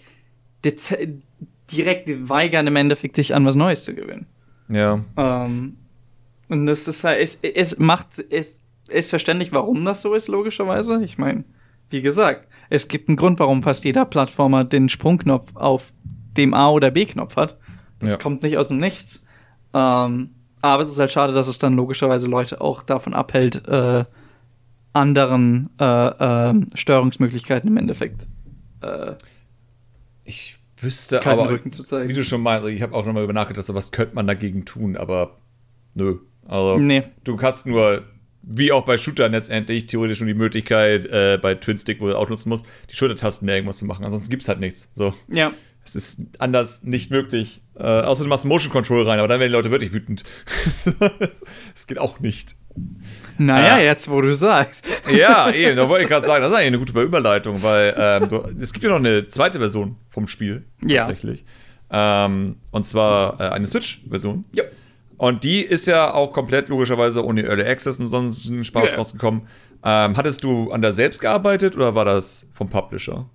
direkt 1.73 2.29
weigern, 2.29 2.67
im 2.67 2.77
Endeffekt 2.77 3.17
sich 3.17 3.35
an 3.35 3.45
was 3.45 3.57
Neues 3.57 3.85
zu 3.85 3.95
gewöhnen. 3.95 4.27
Ja. 4.69 5.05
Ähm, 5.17 5.77
und 6.49 6.67
das 6.67 6.89
ist 6.89 7.05
halt, 7.05 7.21
es, 7.21 7.41
es 7.43 7.79
macht, 7.79 8.25
es 8.31 8.61
ist 8.89 9.11
verständlich, 9.11 9.53
warum 9.53 9.85
das 9.85 10.03
so 10.03 10.15
ist, 10.15 10.29
logischerweise. 10.29 11.03
Ich 11.03 11.19
meine, 11.19 11.45
wie 11.91 12.03
gesagt, 12.03 12.49
es 12.71 12.89
gibt 12.89 13.09
einen 13.09 13.17
Grund, 13.17 13.39
warum 13.39 13.63
fast 13.63 13.85
jeder 13.85 14.05
Plattformer 14.05 14.65
den 14.65 14.89
Sprungknopf 14.89 15.55
auf 15.55 15.93
dem 16.37 16.55
A- 16.55 16.71
oder 16.71 16.91
B-Knopf 16.91 17.37
hat. 17.37 17.59
Das 17.99 18.11
ja. 18.11 18.17
kommt 18.17 18.43
nicht 18.43 18.57
aus 18.57 18.69
dem 18.69 18.79
Nichts. 18.79 19.25
Ähm, 19.75 20.31
aber 20.61 20.83
es 20.83 20.89
ist 20.89 20.99
halt 20.99 21.11
schade, 21.11 21.33
dass 21.33 21.49
es 21.49 21.59
dann 21.59 21.75
logischerweise 21.75 22.27
Leute 22.27 22.61
auch 22.61 22.83
davon 22.83 23.15
abhält, 23.15 23.67
äh, 23.69 24.05
anderen 24.93 25.71
äh, 25.81 25.85
äh, 25.85 26.55
Steuerungsmöglichkeiten 26.75 27.71
im 27.71 27.77
Endeffekt. 27.77 28.27
Äh, 28.83 29.15
ich 30.25 30.59
wüsste 30.81 31.25
aber, 31.25 31.51
wie 31.51 32.13
du 32.13 32.23
schon 32.23 32.43
meinst, 32.43 32.69
ich 32.69 32.83
habe 32.83 32.95
auch 32.95 33.07
nochmal 33.07 33.25
über 33.25 33.33
nachgedacht, 33.33 33.73
was 33.75 33.93
könnte 33.93 34.15
man 34.15 34.27
dagegen 34.27 34.65
tun, 34.65 34.97
aber 34.97 35.39
nö. 35.95 36.19
Also, 36.47 36.79
nee. 36.79 37.03
du 37.25 37.41
hast 37.41 37.67
nur, 37.67 38.05
wie 38.43 38.73
auch 38.73 38.85
bei 38.85 38.97
Shootern 38.97 39.33
letztendlich, 39.33 39.87
theoretisch 39.87 40.21
nur 40.21 40.29
die 40.29 40.35
Möglichkeit, 40.35 41.07
äh, 41.07 41.39
bei 41.41 41.55
Twin 41.55 41.79
Stick, 41.79 42.01
wo 42.01 42.07
du 42.09 42.17
auch 42.17 42.29
nutzen 42.29 42.49
musst, 42.49 42.65
die 42.91 42.97
Schultertasten 42.97 43.49
irgendwas 43.49 43.79
zu 43.79 43.85
machen. 43.85 44.05
Ansonsten 44.05 44.31
gibt 44.31 44.43
es 44.43 44.49
halt 44.49 44.61
nichts. 44.61 44.91
So. 44.95 45.15
Ja. 45.29 45.53
Es 45.97 46.19
ist 46.19 46.41
anders 46.41 46.83
nicht 46.83 47.11
möglich. 47.11 47.63
Äh, 47.77 47.83
außer 47.83 48.25
du 48.25 48.29
machst 48.29 48.45
Motion 48.45 48.73
Control 48.73 49.09
rein, 49.09 49.19
aber 49.19 49.29
dann 49.29 49.41
werden 49.41 49.51
die 49.51 49.57
Leute 49.57 49.71
wirklich 49.71 49.93
wütend. 49.93 50.25
das 51.75 51.87
geht 51.87 51.99
auch 51.99 52.21
nicht. 52.21 52.55
Naja, 53.39 53.79
äh, 53.79 53.85
jetzt 53.85 54.11
wo 54.11 54.21
du 54.21 54.35
sagst. 54.35 54.87
ja, 55.13 55.51
eben, 55.53 55.77
da 55.77 55.89
wollte 55.89 56.05
ich 56.05 56.09
gerade 56.09 56.27
sagen, 56.27 56.43
das 56.43 56.51
ist 56.51 56.57
eigentlich 56.57 56.69
eine 56.69 56.79
gute 56.79 57.01
Überleitung, 57.01 57.63
weil 57.63 57.95
ähm, 57.97 58.29
du, 58.29 58.43
es 58.61 58.73
gibt 58.73 58.85
ja 58.85 58.91
noch 58.91 58.97
eine 58.97 59.29
zweite 59.29 59.59
Version 59.59 59.97
vom 60.09 60.27
Spiel. 60.29 60.65
Ja. 60.85 60.99
Tatsächlich. 61.03 61.45
Ähm, 61.91 62.57
und 62.71 62.87
zwar 62.87 63.41
äh, 63.41 63.49
eine 63.51 63.67
Switch-Version. 63.67 64.45
Ja. 64.53 64.65
Und 65.17 65.43
die 65.43 65.63
ist 65.63 65.87
ja 65.87 66.13
auch 66.15 66.33
komplett 66.33 66.69
logischerweise 66.69 67.25
ohne 67.25 67.43
Early 67.43 67.65
Access 67.65 67.99
und 67.99 68.07
sonst 68.07 68.45
Spaß 68.67 68.93
ja. 68.93 68.99
rausgekommen. 68.99 69.43
Ähm, 69.85 70.17
hattest 70.17 70.45
du 70.45 70.71
an 70.71 70.83
der 70.83 70.93
selbst 70.93 71.21
gearbeitet 71.21 71.77
oder 71.77 71.95
war 71.95 72.05
das 72.05 72.47
vom 72.53 72.69
Publisher? 72.69 73.29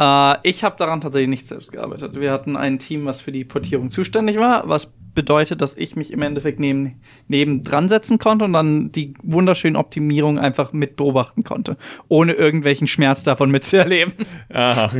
Äh, 0.00 0.36
ich 0.42 0.64
habe 0.64 0.76
daran 0.78 1.00
tatsächlich 1.00 1.28
nicht 1.28 1.46
selbst 1.46 1.72
gearbeitet. 1.72 2.18
Wir 2.18 2.32
hatten 2.32 2.56
ein 2.56 2.78
Team, 2.78 3.04
was 3.04 3.20
für 3.20 3.32
die 3.32 3.44
Portierung 3.44 3.90
zuständig 3.90 4.38
war, 4.38 4.68
was 4.68 4.94
bedeutet, 5.14 5.60
dass 5.60 5.76
ich 5.76 5.96
mich 5.96 6.12
im 6.12 6.22
Endeffekt 6.22 6.58
neben, 6.60 7.00
neben 7.28 7.62
dran 7.62 7.88
setzen 7.88 8.18
konnte 8.18 8.44
und 8.46 8.52
dann 8.52 8.92
die 8.92 9.14
wunderschönen 9.22 9.76
Optimierungen 9.76 10.38
einfach 10.38 10.72
mit 10.72 10.96
beobachten 10.96 11.44
konnte, 11.44 11.76
ohne 12.08 12.32
irgendwelchen 12.32 12.86
Schmerz 12.86 13.24
davon 13.24 13.50
mitzuerleben. 13.50 14.14
Aha. 14.48 14.90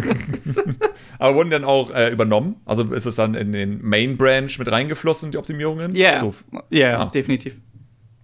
Aber 1.18 1.36
wurden 1.36 1.50
dann 1.50 1.64
auch 1.64 1.90
äh, 1.94 2.10
übernommen? 2.10 2.56
Also 2.66 2.82
ist 2.92 3.06
es 3.06 3.14
dann 3.14 3.34
in 3.34 3.52
den 3.52 3.82
Main 3.82 4.18
Branch 4.18 4.50
mit 4.58 4.70
reingeflossen, 4.70 5.30
die 5.30 5.38
Optimierungen? 5.38 5.94
Ja, 5.94 6.10
yeah. 6.10 6.20
so. 6.20 6.34
yeah, 6.70 7.02
ah. 7.02 7.04
definitiv. 7.06 7.56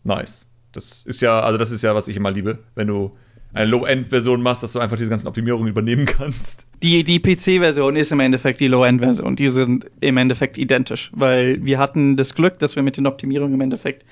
Nice. 0.02 0.50
Das 0.72 1.06
ist 1.06 1.22
ja, 1.22 1.40
also 1.40 1.56
das 1.56 1.70
ist 1.70 1.82
ja, 1.82 1.94
was 1.94 2.08
ich 2.08 2.16
immer 2.16 2.30
liebe, 2.30 2.58
wenn 2.74 2.88
du 2.88 3.16
eine 3.56 3.70
Low-End-Version 3.70 4.42
machst, 4.42 4.62
dass 4.62 4.72
du 4.72 4.80
einfach 4.80 4.96
diese 4.96 5.10
ganzen 5.10 5.28
Optimierungen 5.28 5.68
übernehmen 5.68 6.04
kannst. 6.06 6.68
Die, 6.82 7.04
die 7.04 7.20
PC-Version 7.20 7.96
ist 7.96 8.12
im 8.12 8.20
Endeffekt 8.20 8.60
die 8.60 8.68
Low-End-Version. 8.68 9.34
Die 9.34 9.48
sind 9.48 9.86
im 10.00 10.18
Endeffekt 10.18 10.58
identisch, 10.58 11.10
weil 11.14 11.64
wir 11.64 11.78
hatten 11.78 12.16
das 12.16 12.34
Glück, 12.34 12.58
dass 12.58 12.76
wir 12.76 12.82
mit 12.82 12.96
den 12.96 13.06
Optimierungen 13.06 13.54
im 13.54 13.60
Endeffekt 13.62 14.04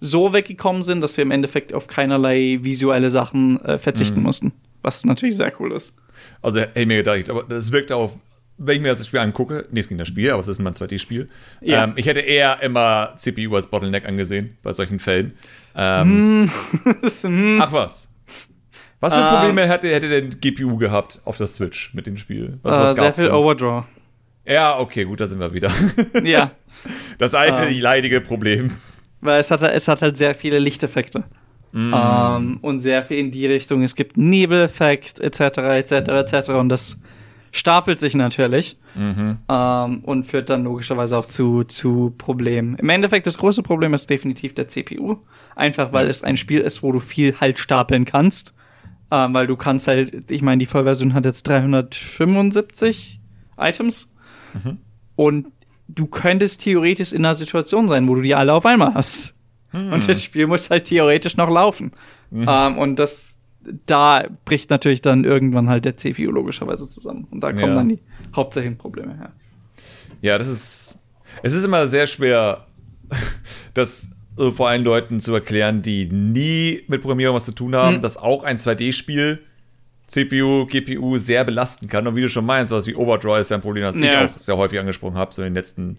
so 0.00 0.32
weggekommen 0.32 0.82
sind, 0.82 1.02
dass 1.02 1.16
wir 1.16 1.22
im 1.22 1.30
Endeffekt 1.30 1.72
auf 1.72 1.86
keinerlei 1.86 2.58
visuelle 2.62 3.10
Sachen 3.10 3.64
äh, 3.64 3.78
verzichten 3.78 4.18
mhm. 4.20 4.24
mussten. 4.24 4.52
Was 4.82 5.04
natürlich 5.04 5.36
sehr 5.36 5.52
cool 5.60 5.72
ist. 5.72 5.96
Also 6.42 6.60
hätte 6.60 6.78
ich 6.80 6.86
mir 6.86 7.02
gedacht, 7.02 7.30
aber 7.30 7.44
das 7.44 7.72
wirkt 7.72 7.92
auch, 7.92 8.12
wenn 8.58 8.76
ich 8.76 8.82
mir 8.82 8.88
das 8.88 9.06
Spiel 9.06 9.20
angucke, 9.20 9.66
nichts 9.70 9.88
gegen 9.88 9.98
das 9.98 10.08
Spiel, 10.08 10.30
aber 10.30 10.40
es 10.40 10.48
ist 10.48 10.58
mein 10.58 10.74
zweites 10.74 11.00
Spiel. 11.00 11.28
Ja. 11.62 11.84
Ähm, 11.84 11.94
ich 11.96 12.06
hätte 12.06 12.20
eher 12.20 12.62
immer 12.62 13.14
CPU 13.16 13.56
als 13.56 13.66
Bottleneck 13.66 14.06
angesehen 14.06 14.58
bei 14.62 14.72
solchen 14.72 14.98
Fällen. 14.98 15.32
Ähm, 15.74 16.50
hm. 17.22 17.58
ach 17.62 17.72
was. 17.72 18.09
Was 19.00 19.14
für 19.14 19.22
Probleme 19.22 19.62
ähm, 19.62 19.70
hätte, 19.70 19.88
hätte 19.88 20.08
denn 20.08 20.30
GPU 20.40 20.76
gehabt 20.76 21.20
auf 21.24 21.38
der 21.38 21.46
Switch 21.46 21.94
mit 21.94 22.06
dem 22.06 22.18
Spiel? 22.18 22.58
Was, 22.62 22.78
was 22.78 22.96
äh, 22.96 23.00
sehr 23.00 23.12
viel 23.14 23.24
denn? 23.24 23.32
Overdraw. 23.34 23.84
Ja, 24.46 24.78
okay, 24.78 25.04
gut, 25.04 25.20
da 25.20 25.26
sind 25.26 25.40
wir 25.40 25.52
wieder. 25.52 25.70
ja. 26.22 26.52
Das 27.18 27.34
alte, 27.34 27.66
ähm, 27.66 27.80
leidige 27.80 28.20
Problem. 28.20 28.72
Weil 29.20 29.40
es 29.40 29.50
hat, 29.50 29.62
es 29.62 29.88
hat 29.88 30.00
halt 30.00 30.16
sehr 30.16 30.34
viele 30.34 30.58
Lichteffekte. 30.58 31.24
Mm. 31.72 31.92
Ähm, 31.94 32.58
und 32.62 32.80
sehr 32.80 33.02
viel 33.02 33.18
in 33.18 33.30
die 33.30 33.46
Richtung. 33.46 33.82
Es 33.82 33.94
gibt 33.94 34.16
Nebeleffekt, 34.16 35.20
etc., 35.20 35.40
etc., 35.58 35.92
etc. 35.92 36.48
Und 36.50 36.70
das 36.70 37.00
stapelt 37.52 38.00
sich 38.00 38.14
natürlich 38.14 38.78
mhm. 38.94 39.38
ähm, 39.48 40.00
und 40.04 40.24
führt 40.24 40.50
dann 40.50 40.64
logischerweise 40.64 41.18
auch 41.18 41.26
zu, 41.26 41.64
zu 41.64 42.14
Problemen. 42.16 42.76
Im 42.76 42.88
Endeffekt, 42.88 43.26
das 43.26 43.38
große 43.38 43.62
Problem 43.62 43.92
ist 43.92 44.08
definitiv 44.08 44.54
der 44.54 44.68
CPU. 44.68 45.16
Einfach 45.56 45.92
weil 45.92 46.08
es 46.08 46.22
ein 46.22 46.36
Spiel 46.36 46.60
ist, 46.60 46.82
wo 46.82 46.92
du 46.92 47.00
viel 47.00 47.38
halt 47.40 47.58
stapeln 47.58 48.04
kannst 48.04 48.54
Ähm, 49.10 49.34
weil 49.34 49.46
du 49.46 49.56
kannst 49.56 49.88
halt, 49.88 50.30
ich 50.30 50.42
meine, 50.42 50.58
die 50.58 50.66
Vollversion 50.66 51.14
hat 51.14 51.24
jetzt 51.24 51.48
375 51.48 53.20
Items. 53.58 54.12
Mhm. 54.54 54.78
Und 55.16 55.46
du 55.88 56.06
könntest 56.06 56.62
theoretisch 56.62 57.12
in 57.12 57.24
einer 57.24 57.34
Situation 57.34 57.88
sein, 57.88 58.08
wo 58.08 58.14
du 58.14 58.22
die 58.22 58.34
alle 58.34 58.52
auf 58.52 58.66
einmal 58.66 58.94
hast. 58.94 59.36
Mhm. 59.72 59.92
Und 59.92 60.08
das 60.08 60.22
Spiel 60.22 60.46
muss 60.46 60.70
halt 60.70 60.84
theoretisch 60.84 61.36
noch 61.36 61.50
laufen. 61.50 61.92
Mhm. 62.30 62.46
Ähm, 62.48 62.78
und 62.78 62.98
das, 62.98 63.40
da 63.86 64.24
bricht 64.44 64.70
natürlich 64.70 65.02
dann 65.02 65.24
irgendwann 65.24 65.68
halt 65.68 65.84
der 65.84 65.96
CPU 65.96 66.30
logischerweise 66.30 66.86
zusammen. 66.88 67.26
Und 67.30 67.40
da 67.40 67.52
kommen 67.52 67.72
ja. 67.72 67.74
dann 67.74 67.88
die 67.88 67.98
hauptsächlichen 68.34 68.78
Probleme 68.78 69.16
her. 69.16 69.32
Ja, 70.22 70.38
das 70.38 70.48
ist. 70.48 70.98
Es 71.42 71.52
ist 71.52 71.64
immer 71.64 71.86
sehr 71.86 72.06
schwer, 72.06 72.66
das 73.74 74.10
äh, 74.38 74.50
vor 74.50 74.68
allen 74.68 74.84
Leuten 74.84 75.20
zu 75.20 75.34
erklären, 75.34 75.82
die 75.82 76.06
nie 76.06 76.82
mit 76.86 77.02
Programmierung 77.02 77.36
was 77.36 77.44
zu 77.44 77.52
tun 77.52 77.74
haben, 77.74 77.96
mhm. 77.96 78.00
dass 78.00 78.16
auch 78.16 78.44
ein 78.44 78.58
2D-Spiel 78.58 79.40
CPU, 80.10 80.66
GPU 80.66 81.18
sehr 81.18 81.44
belasten 81.44 81.88
kann. 81.88 82.06
Und 82.06 82.16
wie 82.16 82.22
du 82.22 82.28
schon 82.28 82.44
meinst, 82.44 82.70
sowas 82.70 82.86
wie 82.86 82.94
Overdraw 82.94 83.40
ist 83.40 83.50
ja 83.50 83.56
ein 83.56 83.62
Problem, 83.62 83.84
das 83.84 83.96
ja. 83.96 84.24
ich 84.24 84.30
auch 84.30 84.38
sehr 84.38 84.56
häufig 84.56 84.78
angesprochen 84.78 85.16
habe, 85.16 85.32
so 85.32 85.42
in 85.42 85.48
den 85.48 85.54
letzten 85.54 85.98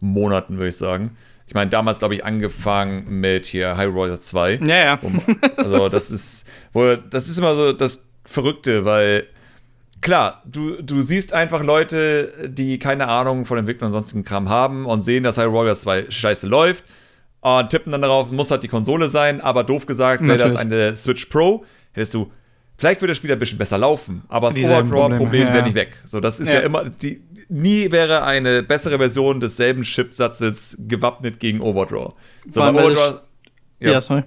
Monaten, 0.00 0.56
würde 0.56 0.68
ich 0.68 0.76
sagen. 0.76 1.16
Ich 1.46 1.54
meine, 1.54 1.68
damals, 1.68 1.98
glaube 1.98 2.14
ich, 2.14 2.24
angefangen 2.24 3.20
mit 3.20 3.44
hier 3.44 3.76
High 3.76 3.92
Roller 3.92 4.18
2. 4.18 4.60
Ja, 4.64 4.76
ja. 4.76 4.94
Um, 5.02 5.20
also, 5.56 5.88
das 5.88 6.10
ist, 6.10 6.46
wo, 6.72 6.94
das 6.94 7.28
ist 7.28 7.38
immer 7.38 7.54
so 7.54 7.72
das 7.72 8.06
Verrückte, 8.24 8.84
weil 8.84 9.26
klar, 10.00 10.42
du, 10.46 10.80
du 10.80 11.02
siehst 11.02 11.34
einfach 11.34 11.62
Leute, 11.62 12.48
die 12.48 12.78
keine 12.78 13.08
Ahnung 13.08 13.44
von 13.44 13.58
Entwicklung 13.58 13.88
und 13.88 13.92
sonstigen 13.92 14.24
Kram 14.24 14.48
haben 14.48 14.86
und 14.86 15.02
sehen, 15.02 15.24
dass 15.24 15.36
High 15.38 15.52
Warriors 15.52 15.82
2 15.82 16.10
scheiße 16.10 16.46
läuft 16.46 16.84
und 17.40 17.70
tippen 17.70 17.92
dann 17.92 18.02
darauf, 18.02 18.30
muss 18.30 18.50
halt 18.50 18.62
die 18.62 18.68
Konsole 18.68 19.08
sein, 19.08 19.40
aber 19.40 19.64
doof 19.64 19.86
gesagt, 19.86 20.22
wäre 20.26 20.36
das 20.36 20.56
eine 20.56 20.94
Switch 20.94 21.26
Pro, 21.26 21.64
hättest 21.92 22.14
du, 22.14 22.30
vielleicht 22.76 23.00
würde 23.00 23.12
das 23.12 23.18
Spiel 23.18 23.32
ein 23.32 23.38
bisschen 23.38 23.58
besser 23.58 23.78
laufen, 23.78 24.22
aber 24.28 24.50
das 24.50 24.58
Overdraw-Problem 24.58 25.48
ja. 25.48 25.54
wäre 25.54 25.64
nicht 25.64 25.74
weg. 25.74 25.96
So, 26.04 26.20
das 26.20 26.40
ist 26.40 26.48
ja, 26.48 26.56
ja 26.56 26.60
immer, 26.60 26.90
die, 26.90 27.22
nie 27.48 27.90
wäre 27.90 28.24
eine 28.24 28.62
bessere 28.62 28.98
Version 28.98 29.40
desselben 29.40 29.82
Chipsatzes 29.82 30.76
gewappnet 30.86 31.40
gegen 31.40 31.60
Overdraw. 31.60 32.12
So, 32.50 32.60
bei 32.60 32.70
Overdraw, 32.70 33.20
ja, 33.80 33.92
ja, 33.92 34.00
sorry. 34.00 34.22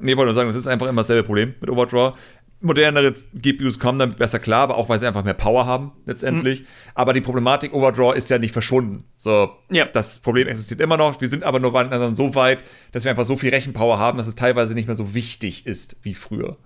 Nee, 0.00 0.16
wollte 0.16 0.26
nur 0.26 0.34
sagen, 0.34 0.48
das 0.48 0.56
ist 0.56 0.68
einfach 0.68 0.88
immer 0.88 1.00
dasselbe 1.00 1.24
Problem 1.24 1.54
mit 1.60 1.70
Overdraw 1.70 2.14
modernere 2.60 3.14
GPUs 3.34 3.78
kommen 3.78 3.98
damit 3.98 4.16
besser 4.16 4.38
klar, 4.38 4.62
aber 4.62 4.76
auch 4.76 4.88
weil 4.88 4.98
sie 4.98 5.06
einfach 5.06 5.24
mehr 5.24 5.34
Power 5.34 5.66
haben 5.66 5.92
letztendlich. 6.06 6.62
Mhm. 6.62 6.66
Aber 6.94 7.12
die 7.12 7.20
Problematik 7.20 7.72
Overdraw 7.72 8.16
ist 8.16 8.30
ja 8.30 8.38
nicht 8.38 8.52
verschwunden. 8.52 9.04
So, 9.16 9.50
ja. 9.70 9.84
das 9.84 10.20
Problem 10.20 10.48
existiert 10.48 10.80
immer 10.80 10.96
noch. 10.96 11.20
Wir 11.20 11.28
sind 11.28 11.44
aber 11.44 11.60
nur 11.60 11.74
also 11.74 12.14
so 12.14 12.34
weit, 12.34 12.64
dass 12.92 13.04
wir 13.04 13.10
einfach 13.10 13.24
so 13.24 13.36
viel 13.36 13.50
Rechenpower 13.50 13.98
haben, 13.98 14.18
dass 14.18 14.26
es 14.26 14.34
teilweise 14.34 14.74
nicht 14.74 14.86
mehr 14.86 14.96
so 14.96 15.14
wichtig 15.14 15.66
ist 15.66 15.96
wie 16.02 16.14
früher. 16.14 16.56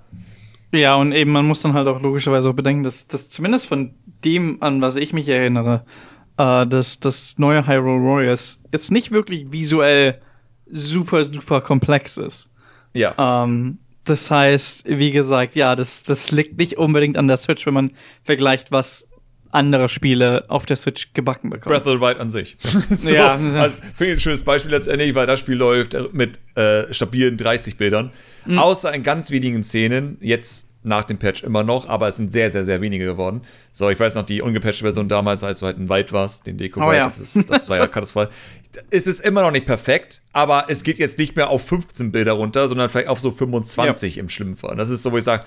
Ja, 0.72 0.94
und 0.96 1.12
eben 1.12 1.32
man 1.32 1.46
muss 1.46 1.60
dann 1.60 1.74
halt 1.74 1.86
auch 1.86 2.00
logischerweise 2.00 2.48
auch 2.48 2.54
bedenken, 2.54 2.82
dass 2.82 3.06
das 3.06 3.28
zumindest 3.28 3.66
von 3.66 3.94
dem 4.24 4.62
an, 4.62 4.80
was 4.80 4.96
ich 4.96 5.12
mich 5.12 5.28
erinnere, 5.28 5.84
äh, 6.38 6.66
dass 6.66 7.00
das 7.00 7.38
neue 7.38 7.66
Hyrule 7.66 8.02
Warriors 8.02 8.62
jetzt 8.72 8.90
nicht 8.90 9.12
wirklich 9.12 9.52
visuell 9.52 10.22
super 10.70 11.24
super 11.26 11.60
komplex 11.60 12.16
ist. 12.16 12.54
Ja. 12.94 13.44
Ähm, 13.44 13.78
das 14.04 14.30
heißt, 14.30 14.84
wie 14.86 15.12
gesagt, 15.12 15.54
ja, 15.54 15.76
das, 15.76 16.02
das 16.02 16.30
liegt 16.30 16.58
nicht 16.58 16.76
unbedingt 16.78 17.16
an 17.16 17.28
der 17.28 17.36
Switch, 17.36 17.66
wenn 17.66 17.74
man 17.74 17.90
vergleicht, 18.24 18.72
was 18.72 19.08
andere 19.52 19.88
Spiele 19.88 20.44
auf 20.48 20.66
der 20.66 20.76
Switch 20.76 21.12
gebacken 21.12 21.50
bekommen. 21.50 21.74
Breath 21.74 21.86
of 21.86 21.92
the 21.92 22.00
Wild 22.00 22.18
an 22.18 22.30
sich. 22.30 22.56
so, 22.98 23.14
ja. 23.14 23.34
Also, 23.34 23.82
finde 23.94 24.12
ich 24.12 24.16
ein 24.16 24.20
schönes 24.20 24.42
Beispiel 24.42 24.70
letztendlich, 24.70 25.14
weil 25.14 25.26
das 25.26 25.40
Spiel 25.40 25.56
läuft 25.56 25.94
mit 26.12 26.40
äh, 26.56 26.92
stabilen 26.92 27.36
30 27.36 27.76
Bildern. 27.76 28.12
Mhm. 28.46 28.58
Außer 28.58 28.92
in 28.94 29.02
ganz 29.02 29.30
wenigen 29.30 29.62
Szenen, 29.62 30.16
jetzt 30.20 30.68
nach 30.84 31.04
dem 31.04 31.18
Patch 31.18 31.44
immer 31.44 31.62
noch, 31.62 31.88
aber 31.88 32.08
es 32.08 32.16
sind 32.16 32.32
sehr, 32.32 32.50
sehr, 32.50 32.64
sehr 32.64 32.80
wenige 32.80 33.04
geworden. 33.04 33.42
So, 33.72 33.88
ich 33.88 34.00
weiß 34.00 34.16
noch, 34.16 34.26
die 34.26 34.42
ungepatchte 34.42 34.82
Version 34.82 35.08
damals, 35.08 35.44
als 35.44 35.60
du 35.60 35.66
halt 35.66 35.78
ein 35.78 35.88
Wald 35.88 36.12
warst, 36.12 36.46
den 36.46 36.58
Deko 36.58 36.84
oh, 36.84 36.92
ja. 36.92 37.04
das, 37.04 37.18
ist, 37.18 37.48
das 37.48 37.70
war 37.70 37.78
ja 37.78 37.86
katastrophal. 37.86 38.30
Es 38.90 39.06
ist 39.06 39.20
immer 39.20 39.42
noch 39.42 39.50
nicht 39.50 39.66
perfekt, 39.66 40.22
aber 40.32 40.66
es 40.68 40.82
geht 40.82 40.98
jetzt 40.98 41.18
nicht 41.18 41.36
mehr 41.36 41.50
auf 41.50 41.66
15 41.66 42.12
Bilder 42.12 42.32
runter, 42.32 42.68
sondern 42.68 42.88
vielleicht 42.88 43.08
auf 43.08 43.20
so 43.20 43.30
25 43.30 44.16
ja. 44.16 44.20
im 44.20 44.28
schlimmen 44.28 44.56
Fall. 44.56 44.76
Das 44.76 44.88
ist 44.88 45.02
so, 45.02 45.12
wo 45.12 45.18
ich 45.18 45.24
sage, 45.24 45.44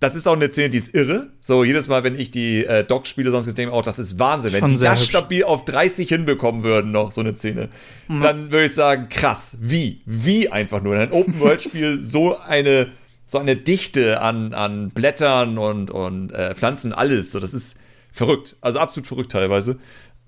das 0.00 0.16
ist 0.16 0.26
auch 0.26 0.34
eine 0.34 0.50
Szene, 0.50 0.70
die 0.70 0.78
ist 0.78 0.94
irre. 0.94 1.28
So, 1.40 1.62
jedes 1.62 1.86
Mal, 1.86 2.02
wenn 2.02 2.18
ich 2.18 2.32
die 2.32 2.64
äh, 2.64 2.82
Doc 2.82 3.06
spiele, 3.06 3.30
sonst 3.30 3.46
denke 3.46 3.62
ich 3.62 3.68
auch, 3.68 3.82
das 3.82 4.00
ist 4.00 4.18
Wahnsinn. 4.18 4.50
Schon 4.50 4.62
wenn 4.62 4.76
die 4.76 4.82
das 4.82 4.98
hübsch. 4.98 5.10
stabil 5.10 5.44
auf 5.44 5.64
30 5.64 6.08
hinbekommen 6.08 6.64
würden, 6.64 6.90
noch 6.90 7.12
so 7.12 7.20
eine 7.20 7.36
Szene, 7.36 7.68
mhm. 8.08 8.20
dann 8.20 8.50
würde 8.50 8.66
ich 8.66 8.74
sagen, 8.74 9.08
krass, 9.08 9.58
wie? 9.60 10.02
Wie 10.04 10.50
einfach 10.50 10.82
nur? 10.82 10.96
In 10.96 11.02
einem 11.02 11.12
Open-World-Spiel 11.12 11.98
so 12.00 12.36
eine 12.36 12.90
so 13.32 13.38
eine 13.38 13.56
Dichte 13.56 14.20
an, 14.20 14.52
an 14.52 14.90
Blättern 14.90 15.56
und, 15.56 15.90
und 15.90 16.32
äh, 16.32 16.54
Pflanzen, 16.54 16.92
alles. 16.92 17.32
So, 17.32 17.40
das 17.40 17.54
ist 17.54 17.78
verrückt. 18.12 18.56
Also 18.60 18.78
absolut 18.78 19.06
verrückt 19.06 19.32
teilweise. 19.32 19.78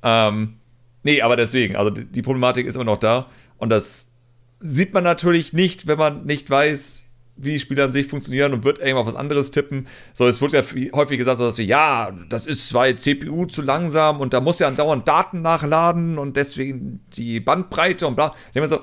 Ähm, 0.03 0.55
nee, 1.05 1.23
aber 1.23 1.37
deswegen, 1.37 1.77
also 1.77 1.91
die, 1.91 2.23
Problematik 2.23 2.67
ist 2.67 2.75
immer 2.75 2.85
noch 2.85 2.99
da. 2.99 3.27
Und 3.57 3.71
das 3.71 4.11
sieht 4.61 4.93
man 4.93 5.05
natürlich 5.05 5.53
nicht, 5.53 5.87
wenn 5.87 5.99
man 5.99 6.27
nicht 6.27 6.51
weiß, 6.51 7.07
wie 7.37 7.53
die 7.53 7.61
Spiele 7.61 7.85
an 7.85 7.93
sich 7.93 8.07
funktionieren 8.07 8.53
und 8.53 8.65
wird 8.65 8.79
irgendwann 8.79 9.07
was 9.07 9.17
anderes 9.17 9.51
tippen. 9.51 9.87
So, 10.13 10.27
es 10.27 10.41
wird 10.41 10.53
ja 10.53 10.63
häufig 10.93 11.19
gesagt, 11.19 11.41
dass 11.41 11.59
wir, 11.59 11.65
ja, 11.65 12.13
das 12.29 12.47
ist 12.47 12.69
zwei 12.69 12.93
CPU 12.93 13.47
zu 13.47 13.63
langsam 13.63 14.21
und 14.21 14.33
da 14.33 14.41
muss 14.41 14.59
ja 14.59 14.69
andauernd 14.69 15.07
Daten 15.09 15.43
nachladen 15.43 16.19
und 16.19 16.37
deswegen 16.37 17.01
die 17.17 17.41
Bandbreite 17.41 18.07
und 18.07 18.15
bla. 18.15 18.35
Ich 18.49 18.53
denke 18.53 18.61
mir 18.61 18.69
so, 18.69 18.81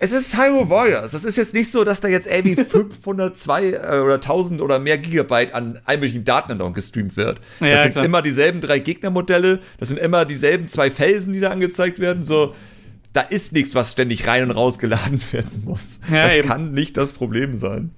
es 0.00 0.12
ist 0.12 0.36
Hyrule 0.36 0.70
Warriors. 0.70 1.10
Das 1.10 1.24
ist 1.24 1.36
jetzt 1.36 1.54
nicht 1.54 1.70
so, 1.70 1.82
dass 1.82 2.00
da 2.00 2.08
jetzt 2.08 2.28
irgendwie 2.28 2.56
502 2.64 3.64
äh, 3.64 3.76
oder 4.00 4.14
1000 4.14 4.60
oder 4.60 4.78
mehr 4.78 4.96
Gigabyte 4.98 5.52
an 5.52 5.80
allmöglichen 5.84 6.24
Daten 6.24 6.72
gestreamt 6.72 7.16
wird. 7.16 7.40
Das 7.58 7.68
ja, 7.68 7.82
sind 7.82 7.92
klar. 7.92 8.04
immer 8.04 8.22
dieselben 8.22 8.60
drei 8.60 8.78
Gegnermodelle. 8.78 9.60
Das 9.78 9.88
sind 9.88 9.98
immer 9.98 10.24
dieselben 10.24 10.68
zwei 10.68 10.90
Felsen, 10.90 11.32
die 11.32 11.40
da 11.40 11.50
angezeigt 11.50 11.98
werden. 11.98 12.24
So, 12.24 12.54
da 13.12 13.22
ist 13.22 13.52
nichts, 13.52 13.74
was 13.74 13.92
ständig 13.92 14.26
rein 14.28 14.44
und 14.44 14.50
raus 14.52 14.78
geladen 14.78 15.20
werden 15.32 15.62
muss. 15.64 16.00
Ja, 16.10 16.24
das 16.24 16.36
eben. 16.36 16.48
kann 16.48 16.72
nicht 16.72 16.96
das 16.96 17.12
Problem 17.12 17.56
sein. 17.56 17.90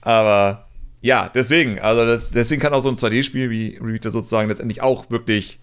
Aber 0.00 0.68
ja, 1.02 1.30
deswegen, 1.34 1.80
also 1.80 2.06
das, 2.06 2.30
deswegen 2.30 2.62
kann 2.62 2.72
auch 2.72 2.80
so 2.80 2.88
ein 2.88 2.96
2D-Spiel 2.96 3.50
wie 3.50 3.78
Reader 3.82 4.10
sozusagen 4.10 4.48
letztendlich 4.48 4.80
auch 4.80 5.10
wirklich 5.10 5.60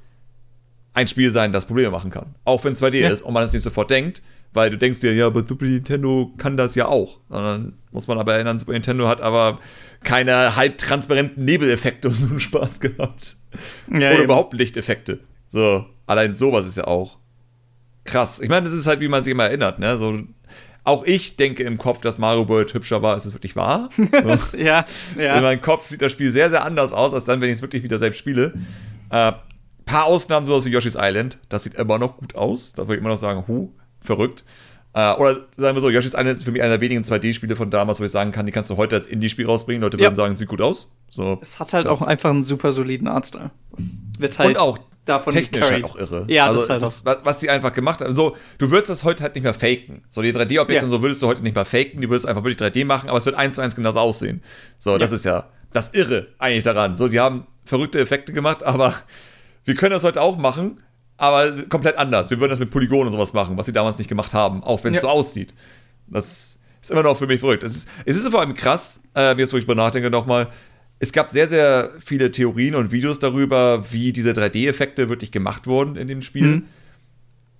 ein 0.93 1.07
Spiel 1.07 1.31
sein, 1.31 1.51
das 1.51 1.65
Probleme 1.65 1.89
machen 1.89 2.11
kann. 2.11 2.35
Auch 2.43 2.63
wenn 2.63 2.73
es 2.73 2.81
2D 2.81 2.97
ja. 2.97 3.09
ist 3.09 3.23
und 3.23 3.33
man 3.33 3.43
es 3.43 3.53
nicht 3.53 3.63
sofort 3.63 3.89
denkt 3.89 4.21
weil 4.53 4.69
du 4.69 4.77
denkst 4.77 4.99
dir, 4.99 5.13
ja, 5.13 5.27
aber 5.27 5.45
Super 5.45 5.65
Nintendo 5.65 6.31
kann 6.37 6.57
das 6.57 6.75
ja 6.75 6.87
auch. 6.87 7.19
Sondern 7.29 7.73
muss 7.91 8.07
man 8.07 8.19
aber 8.19 8.35
erinnern, 8.35 8.59
Super 8.59 8.73
Nintendo 8.73 9.07
hat 9.07 9.21
aber 9.21 9.59
keine 10.03 10.55
halbtransparenten 10.55 11.43
Nebeleffekte 11.43 12.07
und 12.09 12.15
so 12.15 12.27
einen 12.27 12.39
Spaß 12.39 12.79
gehabt. 12.79 13.37
Ja, 13.89 13.97
Oder 13.97 14.13
eben. 14.13 14.23
überhaupt 14.23 14.53
Lichteffekte. 14.53 15.19
So, 15.47 15.85
allein 16.07 16.35
sowas 16.35 16.65
ist 16.65 16.77
ja 16.77 16.85
auch 16.85 17.17
krass. 18.03 18.39
Ich 18.39 18.49
meine, 18.49 18.65
das 18.65 18.73
ist 18.73 18.87
halt, 18.87 18.99
wie 18.99 19.07
man 19.07 19.23
sich 19.23 19.31
immer 19.31 19.45
erinnert, 19.45 19.79
ne? 19.79 19.97
So, 19.97 20.19
auch 20.83 21.03
ich 21.05 21.37
denke 21.37 21.63
im 21.63 21.77
Kopf, 21.77 22.01
dass 22.01 22.17
Mario 22.17 22.47
World 22.49 22.73
hübscher 22.73 23.01
war, 23.01 23.13
als 23.13 23.25
es 23.25 23.33
wirklich 23.33 23.55
war. 23.55 23.89
So. 23.95 24.57
ja, 24.57 24.85
ja. 25.17 25.37
In 25.37 25.43
meinem 25.43 25.61
Kopf 25.61 25.87
sieht 25.87 26.01
das 26.01 26.11
Spiel 26.11 26.29
sehr, 26.29 26.49
sehr 26.49 26.65
anders 26.65 26.91
aus, 26.91 27.13
als 27.13 27.25
dann, 27.25 27.39
wenn 27.39 27.49
ich 27.49 27.55
es 27.55 27.61
wirklich 27.61 27.83
wieder 27.83 27.99
selbst 27.99 28.17
spiele. 28.17 28.53
Äh, 29.09 29.31
paar 29.85 30.05
Ausnahmen, 30.05 30.45
sowas 30.45 30.65
wie 30.65 30.69
Yoshi's 30.69 30.97
Island. 30.99 31.39
Das 31.49 31.63
sieht 31.63 31.75
immer 31.75 31.99
noch 31.99 32.17
gut 32.17 32.35
aus. 32.35 32.73
Da 32.73 32.83
würde 32.83 32.95
ich 32.95 32.99
immer 32.99 33.09
noch 33.09 33.15
sagen, 33.15 33.45
hu, 33.47 33.71
verrückt. 34.03 34.43
Uh, 34.95 35.17
oder 35.17 35.37
sagen 35.57 35.75
wir 35.75 35.81
so, 35.81 35.89
Island 35.89 36.29
ist 36.29 36.43
für 36.43 36.51
mich 36.51 36.61
einer 36.61 36.77
der 36.77 36.81
wenigen 36.81 37.01
2D-Spiele 37.01 37.55
von 37.55 37.71
damals, 37.71 37.99
wo 37.99 38.03
ich 38.03 38.11
sagen 38.11 38.31
kann, 38.31 38.45
die 38.45 38.51
kannst 38.51 38.69
du 38.69 38.77
heute 38.77 38.95
als 38.95 39.07
Indie-Spiel 39.07 39.47
rausbringen. 39.47 39.81
Leute 39.81 39.97
ja. 39.97 40.03
würden 40.03 40.13
sagen, 40.13 40.37
sieht 40.37 40.47
gut 40.47 40.61
aus. 40.61 40.87
So, 41.09 41.39
es 41.41 41.59
hat 41.59 41.73
halt 41.73 41.87
auch 41.87 42.03
einfach 42.03 42.29
einen 42.29 42.43
super 42.43 42.71
soliden 42.71 43.07
Artstyle. 43.07 43.49
Wird 44.19 44.37
halt 44.37 44.49
und 44.49 44.57
auch 44.59 44.77
davon 45.05 45.33
technisch 45.33 45.63
halt 45.63 45.83
auch 45.83 45.95
irre. 45.95 46.25
Ja, 46.27 46.45
also 46.45 46.59
das 46.59 46.63
ist 46.81 47.05
halt 47.05 47.17
ist, 47.17 47.25
was 47.25 47.39
sie 47.39 47.49
einfach 47.49 47.73
gemacht 47.73 48.01
haben. 48.01 48.11
So, 48.11 48.35
du 48.59 48.69
würdest 48.69 48.91
das 48.91 49.03
heute 49.03 49.23
halt 49.23 49.33
nicht 49.33 49.43
mehr 49.43 49.55
faken. 49.55 50.03
So, 50.09 50.21
die 50.21 50.31
3D-Objekte 50.31 50.73
ja. 50.73 50.83
und 50.83 50.91
so 50.91 51.01
würdest 51.01 51.23
du 51.23 51.27
heute 51.27 51.41
nicht 51.41 51.55
mehr 51.55 51.65
faken. 51.65 51.99
Die 51.99 52.09
würdest 52.09 52.27
einfach 52.27 52.43
wirklich 52.43 52.59
3D 52.59 52.85
machen, 52.85 53.09
aber 53.09 53.17
es 53.17 53.25
wird 53.25 53.35
eins 53.35 53.55
zu 53.55 53.61
eins 53.61 53.75
genauso 53.75 53.99
aussehen. 53.99 54.43
So, 54.77 54.91
ja. 54.91 54.97
das 54.99 55.11
ist 55.11 55.25
ja 55.25 55.49
das 55.71 55.93
Irre 55.95 56.27
eigentlich 56.37 56.63
daran. 56.63 56.97
So, 56.97 57.07
die 57.07 57.19
haben 57.19 57.47
verrückte 57.65 57.99
Effekte 57.99 58.31
gemacht, 58.31 58.63
aber 58.63 58.93
wir 59.65 59.73
können 59.73 59.91
das 59.91 60.03
heute 60.03 60.21
auch 60.21 60.37
machen 60.37 60.81
aber 61.17 61.63
komplett 61.63 61.97
anders. 61.97 62.29
Wir 62.29 62.39
würden 62.39 62.49
das 62.51 62.59
mit 62.59 62.69
Polygonen 62.69 63.07
und 63.07 63.13
sowas 63.13 63.33
machen, 63.33 63.57
was 63.57 63.65
sie 63.65 63.73
damals 63.73 63.97
nicht 63.97 64.07
gemacht 64.07 64.33
haben, 64.33 64.63
auch 64.63 64.83
wenn 64.83 64.93
es 64.93 64.97
ja. 64.97 65.01
so 65.01 65.09
aussieht. 65.09 65.53
Das 66.07 66.57
ist 66.81 66.91
immer 66.91 67.03
noch 67.03 67.17
für 67.17 67.27
mich 67.27 67.39
verrückt. 67.39 67.63
Es 67.63 67.75
ist, 67.75 67.89
es 68.05 68.17
ist 68.17 68.27
vor 68.29 68.41
allem 68.41 68.53
krass, 68.53 68.99
äh, 69.15 69.37
jetzt 69.37 69.53
wo 69.53 69.57
ich 69.57 69.65
drüber 69.65 69.75
nachdenke 69.75 70.09
nochmal, 70.09 70.49
es 70.99 71.11
gab 71.11 71.29
sehr, 71.29 71.47
sehr 71.47 71.91
viele 71.99 72.31
Theorien 72.31 72.75
und 72.75 72.91
Videos 72.91 73.19
darüber, 73.19 73.91
wie 73.91 74.13
diese 74.13 74.31
3D-Effekte 74.31 75.09
wirklich 75.09 75.31
gemacht 75.31 75.67
wurden 75.67 75.95
in 75.97 76.07
dem 76.07 76.21
Spiel. 76.21 76.47
Mhm. 76.47 76.65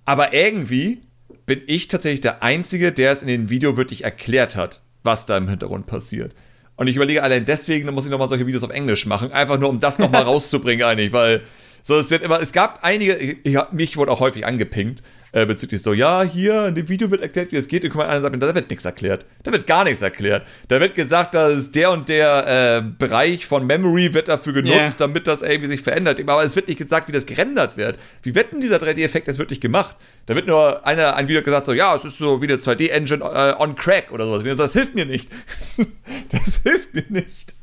Aber 0.06 0.32
irgendwie 0.32 1.02
bin 1.46 1.60
ich 1.66 1.88
tatsächlich 1.88 2.20
der 2.22 2.42
Einzige, 2.42 2.92
der 2.92 3.12
es 3.12 3.22
in 3.22 3.28
dem 3.28 3.50
Video 3.50 3.76
wirklich 3.76 4.04
erklärt 4.04 4.56
hat, 4.56 4.80
was 5.02 5.26
da 5.26 5.36
im 5.36 5.48
Hintergrund 5.48 5.86
passiert. 5.86 6.34
Und 6.76 6.86
ich 6.86 6.96
überlege 6.96 7.22
allein 7.22 7.44
deswegen, 7.44 7.86
dann 7.86 7.94
muss 7.94 8.04
ich 8.04 8.10
nochmal 8.10 8.28
solche 8.28 8.46
Videos 8.46 8.64
auf 8.64 8.70
Englisch 8.70 9.06
machen, 9.06 9.30
einfach 9.30 9.58
nur 9.58 9.68
um 9.68 9.78
das 9.78 9.98
nochmal 9.98 10.22
rauszubringen 10.24 10.86
eigentlich, 10.86 11.12
weil 11.12 11.42
so, 11.84 11.98
es 11.98 12.10
wird 12.10 12.22
immer, 12.22 12.40
es 12.40 12.52
gab 12.52 12.82
einige, 12.82 13.14
ich, 13.14 13.58
mich 13.70 13.96
wurde 13.96 14.10
auch 14.10 14.20
häufig 14.20 14.46
angepinkt, 14.46 15.02
äh, 15.32 15.44
bezüglich 15.46 15.82
so, 15.82 15.92
ja, 15.92 16.22
hier 16.22 16.68
in 16.68 16.76
dem 16.76 16.88
Video 16.88 17.10
wird 17.10 17.20
erklärt, 17.20 17.50
wie 17.50 17.56
es 17.56 17.66
geht. 17.66 17.82
Und 17.84 17.90
kommt 17.90 18.04
einer 18.04 18.16
und 18.16 18.22
sagt, 18.22 18.40
da 18.40 18.54
wird 18.54 18.70
nichts 18.70 18.84
erklärt. 18.84 19.26
Da 19.42 19.52
wird 19.52 19.66
gar 19.66 19.82
nichts 19.82 20.00
erklärt. 20.00 20.46
Da 20.68 20.80
wird 20.80 20.94
gesagt, 20.94 21.34
dass 21.34 21.72
der 21.72 21.90
und 21.90 22.08
der 22.08 22.46
äh, 22.46 22.82
Bereich 22.82 23.44
von 23.44 23.66
Memory 23.66 24.14
wird 24.14 24.28
dafür 24.28 24.52
genutzt, 24.52 24.76
yeah. 24.76 24.94
damit 24.96 25.26
das 25.26 25.42
irgendwie 25.42 25.66
sich 25.66 25.82
verändert. 25.82 26.20
Aber 26.20 26.44
es 26.44 26.54
wird 26.54 26.68
nicht 26.68 26.78
gesagt, 26.78 27.08
wie 27.08 27.12
das 27.12 27.26
gerendert 27.26 27.76
wird. 27.76 27.98
Wie 28.22 28.34
wird 28.36 28.52
denn 28.52 28.60
dieser 28.60 28.76
3D-Effekt 28.76 29.26
jetzt 29.26 29.40
wirklich 29.40 29.60
gemacht? 29.60 29.96
Da 30.26 30.36
wird 30.36 30.46
nur 30.46 30.86
einer 30.86 31.16
ein 31.16 31.26
Video 31.26 31.42
gesagt, 31.42 31.66
so, 31.66 31.72
ja, 31.72 31.96
es 31.96 32.04
ist 32.04 32.16
so 32.16 32.40
wie 32.40 32.46
eine 32.46 32.56
2D-Engine 32.56 33.24
äh, 33.24 33.60
on 33.60 33.74
Crack 33.74 34.12
oder 34.12 34.26
sowas. 34.26 34.56
Das 34.56 34.72
hilft 34.72 34.94
mir 34.94 35.04
nicht. 35.04 35.28
das 36.30 36.62
hilft 36.62 36.94
mir 36.94 37.04
nicht. 37.08 37.53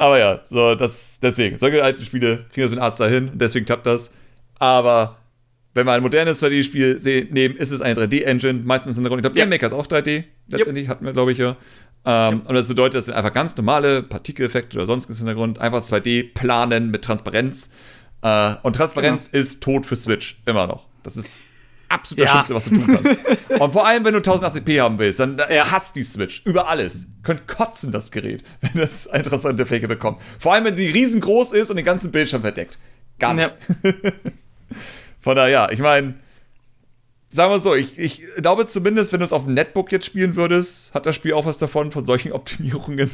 Aber 0.00 0.18
ja, 0.18 0.40
so, 0.48 0.74
das, 0.76 1.20
deswegen, 1.20 1.58
solche 1.58 1.84
alten 1.84 2.02
Spiele 2.02 2.46
kriegen 2.54 2.62
das 2.62 2.70
mit 2.70 2.80
Arzt 2.80 3.00
dahin, 3.00 3.32
deswegen 3.34 3.66
klappt 3.66 3.84
das. 3.84 4.10
Aber 4.58 5.18
wenn 5.74 5.84
wir 5.84 5.92
ein 5.92 6.00
modernes 6.00 6.42
2D-Spiel 6.42 7.28
nehmen, 7.30 7.54
ist 7.54 7.70
es 7.70 7.82
eine 7.82 8.00
3D-Engine, 8.00 8.62
meistens 8.64 8.96
in 8.96 9.02
der 9.02 9.10
Runde. 9.10 9.20
Ich 9.20 9.24
glaube, 9.24 9.38
ja. 9.38 9.44
Game 9.44 9.50
Maker 9.50 9.66
ist 9.66 9.74
auch 9.74 9.86
3D, 9.86 10.24
letztendlich, 10.48 10.84
yep. 10.84 10.90
hatten 10.90 11.04
wir, 11.04 11.12
glaube 11.12 11.32
ich, 11.32 11.38
ja. 11.38 11.54
Ähm, 12.06 12.38
yep. 12.38 12.48
Und 12.48 12.54
das 12.54 12.68
bedeutet, 12.68 12.94
das 12.94 13.04
sind 13.04 13.14
einfach 13.14 13.34
ganz 13.34 13.54
normale 13.58 14.02
Partikeleffekte 14.02 14.78
oder 14.78 14.86
sonstiges 14.86 15.18
Hintergrund, 15.18 15.58
einfach 15.58 15.82
2D 15.82 16.32
planen 16.32 16.90
mit 16.90 17.04
Transparenz. 17.04 17.70
Äh, 18.22 18.54
und 18.62 18.76
Transparenz 18.76 19.30
genau. 19.30 19.42
ist 19.42 19.62
tot 19.62 19.84
für 19.84 19.96
Switch, 19.96 20.40
immer 20.46 20.66
noch. 20.66 20.86
Das 21.02 21.18
ist 21.18 21.40
absolut 21.90 22.20
das 22.20 22.26
ja. 22.26 22.42
Schlimmste, 22.44 22.54
was 22.54 22.64
du 22.64 22.70
tun 22.70 23.00
kannst. 23.02 23.50
und 23.60 23.72
vor 23.72 23.86
allem, 23.86 24.04
wenn 24.04 24.14
du 24.14 24.20
1080p 24.20 24.80
haben 24.80 24.98
willst, 24.98 25.20
dann 25.20 25.38
ja. 25.38 25.70
hasst 25.70 25.96
die 25.96 26.02
Switch 26.02 26.42
über 26.44 26.68
alles. 26.68 27.06
Könnt 27.22 27.46
kotzen, 27.46 27.92
das 27.92 28.10
Gerät, 28.10 28.44
wenn 28.60 28.82
es 28.82 29.08
eine 29.08 29.24
transparente 29.24 29.66
Fläche 29.66 29.88
bekommt. 29.88 30.20
Vor 30.38 30.54
allem, 30.54 30.64
wenn 30.64 30.76
sie 30.76 30.88
riesengroß 30.88 31.52
ist 31.52 31.70
und 31.70 31.76
den 31.76 31.84
ganzen 31.84 32.10
Bildschirm 32.10 32.42
verdeckt. 32.42 32.78
Gar 33.18 33.34
nicht. 33.34 33.54
Ja. 33.82 33.92
Von 35.20 35.36
daher, 35.36 35.50
ja, 35.50 35.70
ich 35.70 35.80
meine, 35.80 36.14
sagen 37.28 37.52
wir 37.52 37.58
so, 37.58 37.74
ich, 37.74 37.98
ich 37.98 38.22
glaube 38.38 38.66
zumindest, 38.66 39.12
wenn 39.12 39.20
du 39.20 39.26
es 39.26 39.32
auf 39.32 39.44
dem 39.44 39.54
Netbook 39.54 39.92
jetzt 39.92 40.06
spielen 40.06 40.36
würdest, 40.36 40.94
hat 40.94 41.06
das 41.06 41.14
Spiel 41.16 41.34
auch 41.34 41.44
was 41.44 41.58
davon, 41.58 41.92
von 41.92 42.04
solchen 42.04 42.32
Optimierungen. 42.32 43.10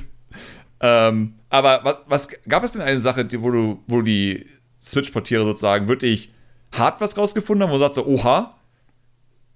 Ähm, 0.80 1.34
aber 1.48 1.80
was, 1.84 1.96
was, 2.06 2.28
gab 2.48 2.62
es 2.62 2.72
denn 2.72 2.82
eine 2.82 3.00
Sache, 3.00 3.24
die, 3.24 3.42
wo 3.42 3.50
du, 3.50 3.82
wo 3.86 4.02
die 4.02 4.46
Switch-Portiere 4.80 5.44
sozusagen 5.44 5.88
wirklich 5.88 6.30
hart 6.72 7.00
was 7.00 7.16
rausgefunden 7.16 7.64
haben, 7.66 7.70
wo 7.70 7.78
du 7.78 7.84
sagst 7.84 7.96
so, 7.96 8.06
oha, 8.06 8.55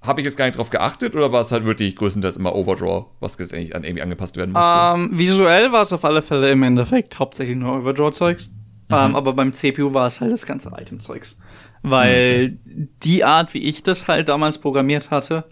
habe 0.02 0.20
ich 0.20 0.24
jetzt 0.24 0.36
gar 0.36 0.46
nicht 0.46 0.56
drauf 0.56 0.70
geachtet 0.70 1.14
oder 1.14 1.30
war 1.30 1.42
es 1.42 1.52
halt 1.52 1.64
wirklich 1.64 1.94
größtenteils 1.96 2.36
immer 2.36 2.54
Overdraw, 2.54 3.06
was 3.20 3.36
jetzt 3.38 3.52
eigentlich 3.52 3.74
an 3.74 3.84
irgendwie 3.84 4.02
angepasst 4.02 4.36
werden 4.36 4.52
musste? 4.52 4.70
Um, 4.70 5.10
ähm, 5.12 5.18
visuell 5.18 5.72
war 5.72 5.82
es 5.82 5.92
auf 5.92 6.04
alle 6.04 6.22
Fälle 6.22 6.50
im 6.50 6.62
Endeffekt 6.62 7.18
hauptsächlich 7.18 7.56
nur 7.56 7.76
Overdraw-Zeugs. 7.78 8.48
Mhm. 8.88 8.94
Um, 8.94 8.98
ähm, 8.98 9.16
aber 9.16 9.34
beim 9.34 9.52
CPU 9.52 9.92
war 9.92 10.06
es 10.06 10.20
halt 10.20 10.32
das 10.32 10.46
ganze 10.46 10.70
Item-Zeugs. 10.74 11.38
Weil 11.82 12.58
okay. 12.64 12.88
die 13.02 13.24
Art, 13.24 13.52
wie 13.54 13.62
ich 13.62 13.82
das 13.82 14.08
halt 14.08 14.28
damals 14.28 14.58
programmiert 14.58 15.10
hatte, 15.10 15.44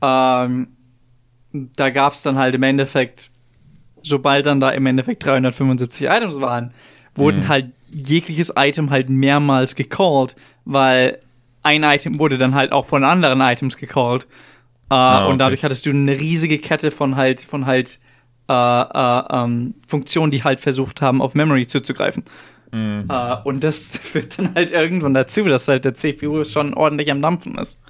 ähm, 0.00 0.68
da 1.52 1.90
gab 1.90 2.14
es 2.14 2.22
dann 2.22 2.36
halt 2.36 2.54
im 2.54 2.62
Endeffekt, 2.62 3.30
sobald 4.02 4.46
dann 4.46 4.60
da 4.60 4.70
im 4.70 4.86
Endeffekt 4.86 5.24
375 5.24 6.08
Items 6.08 6.40
waren, 6.40 6.72
wurden 7.14 7.40
mhm. 7.40 7.48
halt 7.48 7.72
jegliches 7.90 8.54
Item 8.56 8.90
halt 8.90 9.10
mehrmals 9.10 9.74
gecallt, 9.74 10.34
weil 10.64 11.18
ein 11.62 11.82
Item 11.84 12.18
wurde 12.18 12.38
dann 12.38 12.54
halt 12.54 12.72
auch 12.72 12.86
von 12.86 13.04
anderen 13.04 13.40
Items 13.40 13.76
gecallt. 13.76 14.24
Äh, 14.90 14.94
ah, 14.94 15.22
okay. 15.22 15.32
Und 15.32 15.38
dadurch 15.38 15.64
hattest 15.64 15.86
du 15.86 15.90
eine 15.90 16.18
riesige 16.18 16.58
Kette 16.58 16.90
von 16.90 17.16
halt, 17.16 17.40
von 17.40 17.66
halt 17.66 17.98
äh, 18.48 18.52
äh, 18.52 19.22
ähm, 19.30 19.74
Funktionen, 19.86 20.30
die 20.30 20.44
halt 20.44 20.60
versucht 20.60 21.00
haben, 21.00 21.22
auf 21.22 21.34
Memory 21.34 21.66
zuzugreifen. 21.66 22.24
Mhm. 22.72 23.08
Uh, 23.10 23.36
und 23.44 23.62
das 23.62 23.96
führt 24.02 24.38
dann 24.38 24.54
halt 24.54 24.72
irgendwann 24.72 25.14
dazu, 25.14 25.44
dass 25.44 25.68
halt 25.68 25.84
der 25.84 25.94
CPU 25.94 26.44
schon 26.44 26.74
ordentlich 26.74 27.10
am 27.10 27.22
Dampfen 27.22 27.58
ist. 27.58 27.80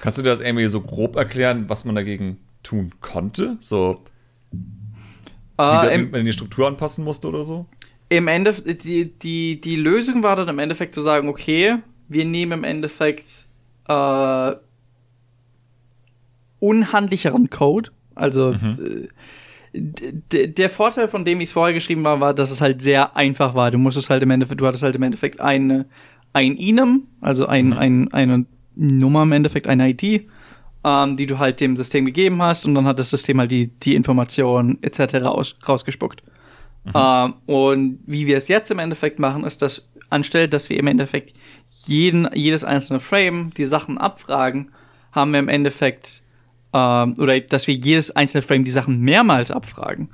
Kannst 0.00 0.18
du 0.18 0.22
dir 0.22 0.30
das 0.30 0.40
irgendwie 0.40 0.66
so 0.66 0.80
grob 0.80 1.16
erklären, 1.16 1.68
was 1.68 1.84
man 1.84 1.94
dagegen 1.94 2.38
tun 2.64 2.92
konnte? 3.00 3.56
So, 3.60 4.02
uh, 4.52 4.56
wenn 5.58 6.10
man 6.10 6.24
die 6.24 6.32
Struktur 6.32 6.66
anpassen 6.66 7.04
musste 7.04 7.28
oder 7.28 7.44
so? 7.44 7.66
Im 8.08 8.28
Endeffekt, 8.28 8.84
die, 8.84 9.16
die, 9.18 9.60
die 9.60 9.76
Lösung 9.76 10.22
war 10.22 10.36
dann 10.36 10.48
im 10.48 10.58
Endeffekt 10.58 10.94
zu 10.94 11.00
sagen, 11.00 11.28
okay, 11.28 11.78
wir 12.12 12.24
nehmen 12.24 12.52
im 12.52 12.64
Endeffekt 12.64 13.46
äh, 13.88 14.52
unhandlicheren 16.60 17.50
Code. 17.50 17.90
Also 18.14 18.52
mhm. 18.52 19.08
der 19.74 20.70
Vorteil, 20.70 21.08
von 21.08 21.24
dem 21.24 21.40
ich 21.40 21.48
es 21.48 21.52
vorher 21.52 21.74
geschrieben 21.74 22.04
war, 22.04 22.20
war, 22.20 22.34
dass 22.34 22.50
es 22.50 22.60
halt 22.60 22.82
sehr 22.82 23.16
einfach 23.16 23.54
war. 23.54 23.70
Du 23.70 23.78
musstest 23.78 24.10
halt 24.10 24.22
im 24.22 24.30
Endeffekt, 24.30 24.60
du 24.60 24.66
hattest 24.66 24.82
halt 24.82 24.94
im 24.96 25.02
Endeffekt 25.02 25.40
eine, 25.40 25.86
ein 26.32 26.56
Enum, 26.56 27.08
also 27.20 27.46
ein, 27.46 27.68
mhm. 27.68 27.78
ein, 27.78 28.12
eine 28.12 28.46
Nummer 28.76 29.22
im 29.22 29.32
Endeffekt, 29.32 29.66
eine 29.66 29.90
ID, 29.90 30.28
ähm, 30.84 31.16
die 31.16 31.26
du 31.26 31.38
halt 31.38 31.60
dem 31.60 31.76
System 31.76 32.04
gegeben 32.04 32.40
hast 32.42 32.66
und 32.66 32.74
dann 32.74 32.86
hat 32.86 32.98
das 32.98 33.10
System 33.10 33.40
halt 33.40 33.50
die, 33.50 33.68
die 33.68 33.94
Informationen 33.94 34.78
etc. 34.82 35.14
Raus, 35.22 35.58
rausgespuckt. 35.66 36.22
Mhm. 36.84 36.92
Ähm, 36.94 37.34
und 37.46 37.98
wie 38.06 38.26
wir 38.26 38.36
es 38.36 38.48
jetzt 38.48 38.70
im 38.70 38.78
Endeffekt 38.78 39.18
machen, 39.18 39.44
ist, 39.44 39.62
dass 39.62 39.88
anstelle, 40.10 40.48
dass 40.48 40.70
wir 40.70 40.78
im 40.78 40.86
Endeffekt 40.86 41.34
jeden, 41.86 42.28
jedes 42.34 42.64
einzelne 42.64 43.00
Frame 43.00 43.52
die 43.56 43.64
Sachen 43.64 43.98
abfragen, 43.98 44.70
haben 45.12 45.32
wir 45.32 45.38
im 45.38 45.48
Endeffekt, 45.48 46.22
ähm, 46.72 47.14
oder 47.18 47.40
dass 47.40 47.66
wir 47.66 47.74
jedes 47.74 48.10
einzelne 48.14 48.42
Frame 48.42 48.64
die 48.64 48.70
Sachen 48.70 49.00
mehrmals 49.00 49.50
abfragen, 49.50 50.08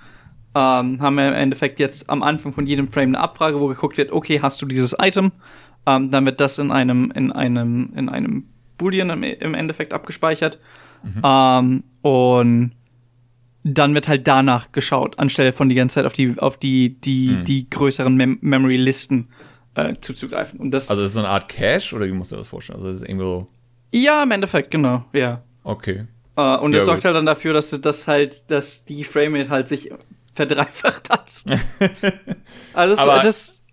ähm, 0.55 1.01
haben 1.01 1.15
wir 1.15 1.29
im 1.29 1.35
Endeffekt 1.35 1.79
jetzt 1.79 2.11
am 2.11 2.23
Anfang 2.23 2.53
von 2.53 2.67
jedem 2.67 2.89
Frame 2.89 3.11
eine 3.11 3.21
Abfrage, 3.21 3.61
wo 3.61 3.69
geguckt 3.69 3.99
wird, 3.99 4.13
okay, 4.13 4.41
hast 4.41 4.61
du 4.63 4.67
dieses 4.67 4.97
Item? 4.99 5.33
Ähm, 5.87 6.11
dann 6.11 6.25
wird 6.27 6.41
das 6.41 6.59
in 6.59 6.73
einem, 6.73 7.11
in 7.15 7.33
einem, 7.33 7.93
in 7.95 8.09
einem 8.09 8.47
Boolean 8.77 9.11
im, 9.11 9.23
im 9.23 9.55
Endeffekt 9.55 9.93
abgespeichert. 9.93 10.59
Mhm. 11.03 11.23
Ähm, 11.25 11.85
und 12.03 12.73
dann 13.65 13.95
wird 13.95 14.09
halt 14.09 14.27
danach 14.27 14.73
geschaut, 14.73 15.19
anstelle 15.19 15.53
von 15.53 15.69
die 15.69 15.75
ganze 15.75 15.97
Zeit 15.97 16.07
auf 16.07 16.13
die, 16.13 16.35
auf 16.39 16.57
die, 16.57 17.01
die, 17.01 17.37
mhm. 17.39 17.45
die 17.45 17.69
größeren 17.69 18.15
Mem 18.15 18.39
Memory-Listen 18.41 19.29
äh, 19.75 19.95
zuzugreifen. 20.01 20.61
Und 20.61 20.71
das 20.71 20.91
also 20.91 21.03
ist 21.03 21.15
so 21.15 21.21
eine 21.21 21.29
Art 21.29 21.49
Cache 21.49 21.95
oder 21.95 22.07
wie 22.07 22.13
musst 22.13 22.33
du 22.33 22.37
das 22.37 22.49
vorstellen? 22.49 22.79
Also 22.79 22.91
ist 22.91 22.97
es 22.97 23.03
irgendwo. 23.03 23.47
Ja, 23.93 24.23
im 24.23 24.31
Endeffekt, 24.31 24.71
genau, 24.71 25.05
ja. 25.13 25.43
Okay. 25.65 26.07
Uh, 26.37 26.57
und 26.61 26.73
ja, 26.73 26.79
das 26.79 26.85
sorgt 26.85 27.05
halt 27.05 27.17
dann 27.17 27.27
dafür, 27.27 27.53
dass 27.53 27.71
das 27.71 28.07
halt, 28.07 28.51
dass 28.51 28.85
die 28.85 29.03
Framerate 29.03 29.51
halt 29.51 29.69
sich 29.69 29.91
verdreifacht 30.35 31.11
hat. 31.11 31.33
also 32.75 32.95
das, 32.95 32.99
Aber, 33.01 33.21
das, 33.21 33.65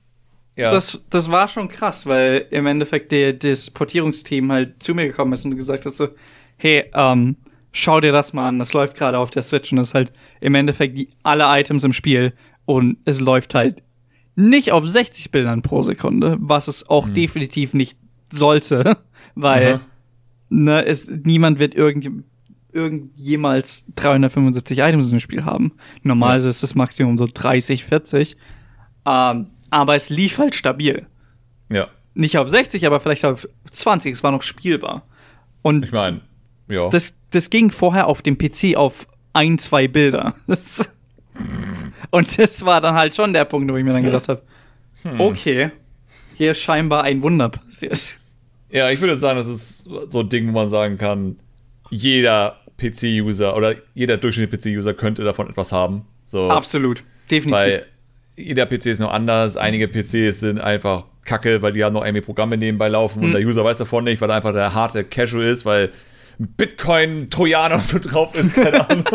ja. 0.56 0.72
das, 0.72 1.04
das 1.12 1.30
war 1.30 1.48
schon 1.48 1.70
krass, 1.70 2.08
weil 2.08 2.48
im 2.50 2.66
Endeffekt 2.66 3.12
der, 3.12 3.34
das 3.34 3.70
Portierungsteam 3.70 4.52
halt 4.52 4.82
zu 4.82 4.96
mir 4.96 5.06
gekommen 5.06 5.34
ist 5.34 5.46
und 5.46 5.56
gesagt 5.56 5.86
hat 5.86 5.94
so, 5.94 6.10
hey, 6.58 6.90
ähm, 6.94 7.36
schau 7.72 8.00
dir 8.00 8.12
das 8.12 8.34
mal 8.34 8.48
an, 8.48 8.58
das 8.58 8.74
läuft 8.74 8.98
gerade 8.98 9.20
auf 9.20 9.30
der 9.30 9.44
Switch 9.44 9.72
und 9.72 9.78
das 9.78 9.90
ist 9.90 9.94
halt 9.94 10.14
im 10.40 10.56
Endeffekt 10.56 10.98
die, 10.98 11.10
alle 11.22 11.44
Items 11.60 11.84
im 11.84 11.94
Spiel 11.94 12.34
und 12.66 12.98
es 13.06 13.20
läuft 13.20 13.54
halt 13.54 13.84
nicht 14.36 14.72
auf 14.72 14.88
60 14.88 15.32
Bildern 15.32 15.62
pro 15.62 15.84
Sekunde, 15.84 16.38
was 16.40 16.68
es 16.68 16.90
auch 16.90 17.08
mhm. 17.08 17.14
definitiv 17.14 17.74
nicht 17.74 17.98
sollte, 18.32 18.98
weil 19.36 19.80
ne, 20.50 20.86
es, 20.86 21.10
niemand 21.10 21.60
wird 21.60 21.76
irgend, 21.76 22.10
irgend 22.72 23.18
jemals 23.18 23.86
375 23.96 24.80
Items 24.80 25.12
im 25.12 25.20
Spiel 25.20 25.46
haben. 25.46 25.74
Normalerweise 26.04 26.48
ja. 26.48 26.50
ist 26.52 26.64
das 26.64 26.76
Maximum 26.76 27.18
so 27.18 27.28
30, 27.32 27.86
40. 27.86 28.38
Ähm, 29.06 29.48
aber 29.70 29.96
es 29.96 30.10
lief 30.10 30.38
halt 30.38 30.56
stabil. 30.56 31.06
Ja. 31.70 31.88
Nicht 32.14 32.38
auf 32.38 32.50
60, 32.50 32.86
aber 32.86 33.00
vielleicht 33.00 33.26
auf 33.26 33.48
20. 33.72 34.14
Es 34.14 34.24
war 34.24 34.32
noch 34.32 34.42
spielbar. 34.42 35.04
Und 35.62 35.86
ich 35.86 35.92
meine, 35.92 36.22
ja. 36.68 36.90
Das, 36.90 37.20
das 37.32 37.50
ging 37.50 37.72
vorher 37.72 38.08
auf 38.08 38.22
dem 38.22 38.38
PC 38.38 38.76
auf 38.76 39.08
ein, 39.34 39.58
zwei 39.58 39.88
Bilder. 39.88 40.36
Das 40.48 40.95
und 42.12 42.38
das 42.38 42.66
war 42.66 42.82
dann 42.82 42.96
halt 42.96 43.16
schon 43.16 43.34
der 43.34 43.46
Punkt, 43.46 43.72
wo 43.72 43.78
ich 43.78 43.84
mir 43.84 43.94
dann 43.94 44.04
gedacht 44.04 44.28
habe, 44.30 44.42
hm. 45.04 45.20
okay, 45.20 45.72
hier 46.36 46.52
ist 46.52 46.60
scheinbar 46.60 47.04
ein 47.04 47.22
Wunder 47.22 47.50
passiert. 47.50 48.20
Ja, 48.70 48.90
ich 48.90 49.00
würde 49.00 49.16
sagen, 49.16 49.38
das 49.38 49.48
ist 49.48 49.90
so 50.10 50.20
ein 50.20 50.30
Ding, 50.30 50.48
wo 50.48 50.52
man 50.52 50.68
sagen 50.68 50.98
kann, 50.98 51.38
jeder 51.90 52.60
PC-User 52.78 53.56
oder 53.56 53.76
jeder 53.94 54.18
durchschnittliche 54.18 54.78
PC-User 54.78 54.94
könnte 54.94 55.24
davon 55.24 55.50
etwas 55.50 55.72
haben. 55.72 56.06
So, 56.26 56.50
Absolut, 56.50 57.04
definitiv. 57.30 57.62
Weil 57.62 57.86
jeder 58.36 58.66
PC 58.66 58.88
ist 58.88 59.00
noch 59.00 59.14
anders. 59.14 59.56
Einige 59.58 59.88
PCs 59.88 60.42
sind 60.42 60.60
einfach 60.60 61.06
kacke, 61.24 61.62
weil 61.62 61.74
die 61.74 61.84
haben 61.84 61.94
noch 61.94 62.04
irgendwie 62.04 62.22
Programme 62.22 62.58
nebenbei 62.58 62.88
laufen 62.88 63.22
hm. 63.22 63.28
und 63.28 63.32
der 63.34 63.42
User 63.42 63.64
weiß 63.64 63.78
davon 63.78 64.04
nicht, 64.04 64.22
weil 64.22 64.30
er 64.30 64.36
einfach 64.36 64.54
der 64.54 64.74
harte 64.74 65.04
Casual 65.04 65.46
ist, 65.46 65.66
weil 65.66 65.92
Bitcoin-Trojaner 66.38 67.80
so 67.80 68.00
drauf 68.00 68.36
ist, 68.36 68.54
keine 68.54 68.90
Ahnung. 68.90 69.06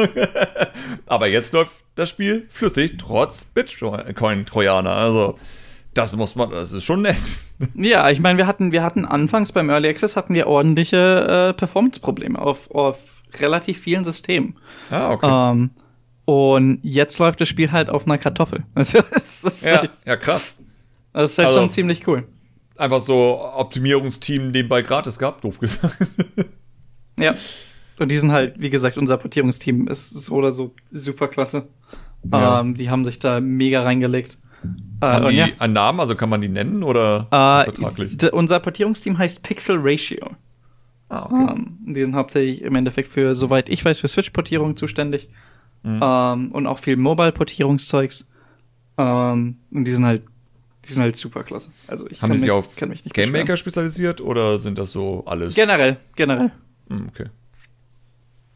Aber 1.06 1.26
jetzt 1.26 1.52
läuft 1.52 1.72
das 1.94 2.08
Spiel 2.08 2.46
flüssig, 2.50 2.98
trotz 2.98 3.44
Bitcoin-Trojaner. 3.44 4.90
Also, 4.90 5.38
das 5.94 6.14
muss 6.16 6.34
man, 6.36 6.50
das 6.50 6.72
ist 6.72 6.84
schon 6.84 7.02
nett. 7.02 7.20
Ja, 7.74 8.10
ich 8.10 8.20
meine, 8.20 8.38
wir 8.38 8.46
hatten, 8.46 8.72
wir 8.72 8.82
hatten 8.82 9.04
anfangs 9.04 9.52
beim 9.52 9.70
Early 9.70 9.88
Access 9.88 10.16
hatten 10.16 10.34
wir 10.34 10.46
ordentliche 10.46 11.50
äh, 11.50 11.52
Performance-Probleme 11.54 12.38
auf, 12.38 12.70
auf 12.70 12.98
relativ 13.38 13.80
vielen 13.80 14.04
Systemen. 14.04 14.56
Ah, 14.90 15.10
okay. 15.10 15.52
Ähm, 15.52 15.70
und 16.24 16.78
jetzt 16.82 17.18
läuft 17.18 17.40
das 17.40 17.48
Spiel 17.48 17.72
halt 17.72 17.90
auf 17.90 18.06
einer 18.06 18.18
Kartoffel. 18.18 18.64
Also, 18.74 19.00
das 19.00 19.44
ist 19.44 19.64
ja, 19.64 19.78
halt, 19.78 19.90
ja, 20.06 20.16
krass. 20.16 20.60
Das 21.12 21.32
ist 21.32 21.38
halt 21.38 21.48
also, 21.48 21.60
schon 21.60 21.70
ziemlich 21.70 22.06
cool 22.06 22.24
einfach 22.80 23.00
so 23.00 23.38
Optimierungsteam 23.54 24.50
nebenbei 24.50 24.82
gratis 24.82 25.18
gab, 25.18 25.42
doof 25.42 25.58
gesagt. 25.58 25.96
Ja. 27.20 27.34
Und 27.98 28.10
die 28.10 28.16
sind 28.16 28.32
halt, 28.32 28.54
wie 28.58 28.70
gesagt, 28.70 28.96
unser 28.96 29.18
Portierungsteam 29.18 29.88
ist 29.88 30.10
so 30.10 30.34
oder 30.34 30.50
so 30.50 30.74
super 30.86 31.28
klasse. 31.28 31.68
Ja. 32.30 32.60
Ähm, 32.60 32.74
die 32.74 32.90
haben 32.90 33.04
sich 33.04 33.18
da 33.18 33.40
mega 33.40 33.82
reingelegt. 33.82 34.38
Äh, 35.02 35.06
haben 35.06 35.28
die 35.28 35.36
ja. 35.36 35.48
einen 35.58 35.72
Namen, 35.72 36.00
also 36.00 36.14
kann 36.14 36.28
man 36.28 36.40
die 36.40 36.48
nennen 36.48 36.82
oder 36.82 37.28
äh, 37.30 37.68
ist 37.68 37.78
das 37.78 37.94
vertraglich? 37.94 38.32
Unser 38.32 38.60
Portierungsteam 38.60 39.18
heißt 39.18 39.42
Pixel 39.42 39.78
Ratio. 39.80 40.30
Ah, 41.08 41.26
okay. 41.26 41.54
Ähm, 41.54 41.78
die 41.86 42.04
sind 42.04 42.14
hauptsächlich 42.14 42.62
im 42.62 42.74
Endeffekt 42.74 43.12
für, 43.12 43.34
soweit 43.34 43.68
ich 43.68 43.84
weiß, 43.84 43.98
für 43.98 44.08
Switch-Portierung 44.08 44.76
zuständig. 44.76 45.28
Mhm. 45.82 46.00
Ähm, 46.02 46.52
und 46.52 46.66
auch 46.66 46.78
viel 46.78 46.96
Mobile-Portierungszeugs. 46.96 48.30
Ähm, 48.96 49.56
und 49.70 49.84
die 49.84 49.90
sind 49.90 50.04
halt, 50.04 50.22
die 50.84 50.92
sind 50.92 51.02
halt 51.02 51.16
super 51.16 51.42
klasse. 51.42 51.72
Also 51.86 52.06
ich 52.08 52.22
Haben 52.22 52.30
kann, 52.30 52.36
die 52.38 52.42
mich, 52.42 52.50
auf 52.50 52.76
kann 52.76 52.90
mich 52.90 53.04
nicht 53.04 53.14
Game 53.14 53.32
Maker 53.32 53.56
spezialisiert 53.56 54.20
oder 54.20 54.58
sind 54.58 54.78
das 54.78 54.92
so 54.92 55.24
alles? 55.26 55.54
Generell, 55.54 55.96
generell. 56.16 56.52
Mhm, 56.90 57.08
okay. 57.08 57.26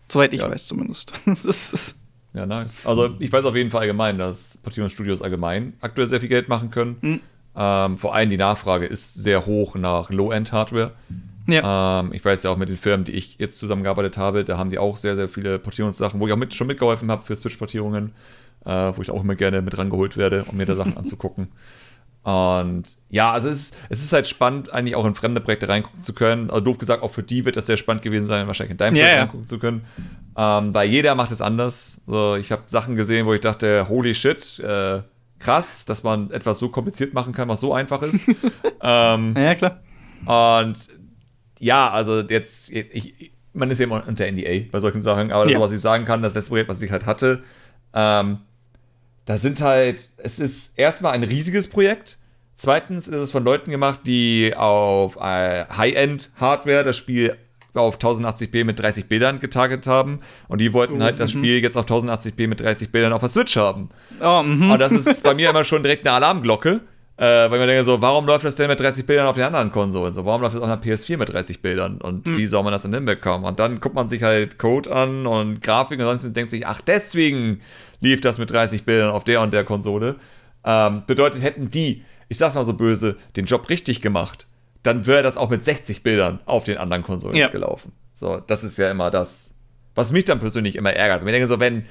Soweit 0.09 0.35
ich 0.35 0.41
ja. 0.41 0.51
weiß 0.51 0.67
zumindest. 0.67 1.13
ja, 2.35 2.47
nice. 2.47 2.87
Also 2.87 3.15
ich 3.19 3.33
weiß 3.33 3.45
auf 3.47 3.57
jeden 3.57 3.71
Fall 3.71 3.83
allgemein, 3.83 4.19
dass 4.19 4.59
Portierungsstudios 4.59 5.23
allgemein 5.23 5.75
aktuell 5.81 6.07
sehr 6.07 6.21
viel 6.21 6.29
Geld 6.29 6.49
machen 6.49 6.71
können. 6.71 6.97
Mhm. 7.01 7.21
Ähm, 7.57 7.99
vor 7.99 8.15
allem 8.15 8.31
die 8.31 8.37
Nachfrage 8.37 8.87
ist 8.87 9.15
sehr 9.15 9.47
hoch 9.47 9.77
nach 9.77 10.11
Low-End-Hardware. 10.11 10.93
Ja. 11.47 12.01
Ähm, 12.01 12.13
ich 12.13 12.25
weiß 12.25 12.43
ja 12.43 12.51
auch 12.51 12.57
mit 12.57 12.69
den 12.69 12.77
Firmen, 12.77 13.05
die 13.05 13.13
ich 13.13 13.39
jetzt 13.39 13.59
zusammengearbeitet 13.59 14.19
habe, 14.19 14.45
da 14.45 14.57
haben 14.57 14.71
die 14.71 14.79
auch 14.79 14.97
sehr, 14.97 15.15
sehr 15.15 15.29
viele 15.29 15.59
Portierungssachen, 15.59 16.19
wo 16.19 16.27
ich 16.27 16.33
auch 16.33 16.39
mit, 16.39 16.55
schon 16.55 16.67
mitgeholfen 16.67 17.11
habe 17.11 17.23
für 17.23 17.37
Switch-Portierungen, 17.37 18.13
äh, 18.65 18.93
wo 18.95 19.03
ich 19.03 19.11
auch 19.11 19.23
immer 19.23 19.35
gerne 19.35 19.63
mit 19.63 19.77
rangeholt 19.77 20.17
werde, 20.17 20.45
um 20.45 20.57
mir 20.57 20.67
da 20.67 20.75
Sachen 20.75 20.97
anzugucken. 20.97 21.49
Und 22.25 22.97
ja, 23.11 23.33
also 23.33 23.51
es 23.51 23.57
ist, 23.57 23.77
es 23.91 24.03
ist 24.03 24.13
halt 24.15 24.27
spannend, 24.27 24.73
eigentlich 24.73 24.97
auch 24.97 25.05
in 25.05 25.15
fremde 25.15 25.43
Projekte 25.43 25.69
reingucken 25.69 26.01
zu 26.01 26.15
können. 26.15 26.49
Also 26.51 26.63
doof 26.63 26.79
gesagt, 26.79 27.03
auch 27.03 27.11
für 27.11 27.23
die 27.23 27.45
wird 27.45 27.57
das 27.57 27.67
sehr 27.67 27.77
spannend 27.77 28.03
gewesen 28.03 28.25
sein, 28.25 28.47
wahrscheinlich 28.47 28.73
in 28.73 28.79
deinem 28.79 28.95
Projekt 28.95 29.11
yeah, 29.11 29.21
reingucken 29.21 29.47
zu 29.47 29.59
können. 29.59 29.85
Ähm, 30.37 30.73
weil 30.73 30.89
jeder 30.89 31.15
macht 31.15 31.31
es 31.31 31.43
anders. 31.43 32.01
So, 32.07 32.37
ich 32.37 32.51
habe 32.51 32.63
Sachen 32.67 32.97
gesehen, 32.97 33.27
wo 33.27 33.35
ich 33.35 33.43
dachte, 33.43 33.89
holy 33.91 34.15
shit, 34.15 34.59
äh, 34.61 35.03
krass, 35.39 35.85
dass 35.85 36.03
man 36.03 36.31
etwas 36.31 36.59
so 36.59 36.71
kompliziert 36.71 37.13
machen 37.13 37.35
kann, 37.35 37.49
was 37.49 37.61
so 37.61 37.75
einfach 37.75 38.01
ist. 38.01 38.27
ähm, 38.81 39.35
ja, 39.37 39.55
klar. 39.55 39.81
Und 40.25 40.79
ja, 41.59 41.91
also 41.91 42.21
jetzt, 42.21 42.73
ich, 42.73 43.33
man 43.53 43.71
ist 43.71 43.81
ja 43.81 43.85
immer 43.85 44.03
unter 44.09 44.31
NDA 44.31 44.67
bei 44.73 44.81
solchen 44.81 45.03
Sachen, 45.03 45.31
aber 45.31 45.47
ja. 45.47 45.59
das, 45.59 45.61
was 45.61 45.73
ich 45.73 45.81
sagen 45.81 46.07
kann, 46.07 46.23
das 46.23 46.35
letzte 46.35 46.49
Projekt, 46.49 46.71
was 46.71 46.81
ich 46.81 46.91
halt 46.91 47.05
hatte, 47.05 47.43
ähm, 47.93 48.39
da 49.25 49.39
sind 49.39 49.61
halt, 49.61 50.11
es 50.19 50.39
ist 50.39 50.79
erstmal 50.79 51.13
ein 51.13 51.25
riesiges 51.25 51.69
Projekt. 51.69 52.19
Zweitens 52.57 53.09
ist 53.09 53.21
es 53.21 53.31
von 53.33 53.45
Leuten 53.45 53.71
gemacht, 53.71 54.03
die 54.07 54.55
auf 54.57 55.17
äh, 55.17 55.65
High-End-Hardware 55.67 56.85
das 56.85 56.97
Spiel 56.97 57.37
auf 57.75 57.99
1080p 57.99 58.65
mit 58.65 58.79
30 58.79 59.07
Bildern 59.07 59.41
getarget 59.41 59.87
haben 59.87 60.21
und 60.47 60.61
die 60.61 60.73
wollten 60.73 61.03
halt 61.03 61.19
das 61.19 61.35
mhm. 61.35 61.39
Spiel 61.39 61.59
jetzt 61.61 61.77
auf 61.77 61.87
1080p 61.87 62.47
mit 62.47 62.61
30 62.61 62.93
Bildern 62.93 63.13
auf 63.13 63.21
der 63.21 63.29
Switch 63.29 63.57
haben. 63.57 63.89
Oh, 64.21 64.43
mhm. 64.43 64.71
und 64.71 64.79
das 64.79 64.93
ist 64.93 65.23
bei 65.25 65.35
mir 65.35 65.51
immer 65.51 65.65
schon 65.65 65.83
direkt 65.83 66.07
eine 66.07 66.15
Alarmglocke, 66.15 66.83
äh, 67.17 67.25
weil 67.25 67.59
man 67.59 67.67
denkt 67.67 67.85
so, 67.85 68.01
warum 68.01 68.27
läuft 68.27 68.45
das 68.45 68.55
denn 68.55 68.69
mit 68.69 68.79
30 68.79 69.07
Bildern 69.07 69.27
auf 69.27 69.35
den 69.35 69.45
anderen 69.45 69.73
Konsolen? 69.73 70.13
So, 70.13 70.25
warum 70.25 70.43
läuft 70.43 70.55
das 70.55 70.63
auf 70.63 70.69
einer 70.69 70.81
PS4 70.81 71.17
mit 71.17 71.29
30 71.31 71.63
Bildern? 71.63 72.01
Und 72.01 72.27
mhm. 72.27 72.37
wie 72.37 72.47
soll 72.47 72.63
man 72.63 72.73
das 72.73 72.83
denn 72.83 72.95
hinbekommen? 72.95 73.47
Und 73.47 73.59
dann 73.59 73.81
guckt 73.81 73.95
man 73.95 74.09
sich 74.09 74.23
halt 74.23 74.59
Code 74.59 74.95
an 74.95 75.27
und 75.27 75.63
Grafik 75.63 75.99
und 75.99 76.07
sonst 76.07 76.33
denkt 76.33 76.51
sich, 76.51 76.67
ach, 76.67 76.81
deswegen 76.81 77.61
lief 78.05 78.21
das 78.21 78.39
mit 78.39 78.51
30 78.51 78.85
Bildern 78.85 79.11
auf 79.11 79.25
der 79.25 79.41
und 79.41 79.53
der 79.53 79.65
Konsole. 79.65 80.17
Ähm, 80.65 81.03
bedeutet, 81.07 81.43
hätten 81.43 81.71
die, 81.71 82.05
ich 82.29 82.39
sag's 82.39 82.55
mal 82.55 82.65
so 82.65 82.75
böse, 82.75 83.17
den 83.37 83.47
Job 83.47 83.69
richtig 83.69 84.01
gemacht, 84.01 84.47
dann 84.83 85.07
wäre 85.07 85.23
das 85.23 85.37
auch 85.37 85.51
mit 85.51 85.65
60 85.65 86.03
Bildern 86.03 86.41
auf 86.47 86.65
den 86.65 86.79
anderen 86.79 87.03
Konsolen 87.03 87.37
ja. 87.37 87.49
gelaufen. 87.49 87.93
So, 88.15 88.41
das 88.47 88.63
ist 88.63 88.77
ja 88.79 88.91
immer 88.91 89.11
das, 89.11 89.55
was 89.95 90.13
mich 90.13 90.25
dann 90.25 90.39
persönlich 90.39 90.77
immer 90.77 90.93
ärgert. 90.93 91.23
Und 91.23 91.29
ich 91.29 91.33
denke 91.33 91.49
so, 91.49 91.59
wenn 91.59 91.85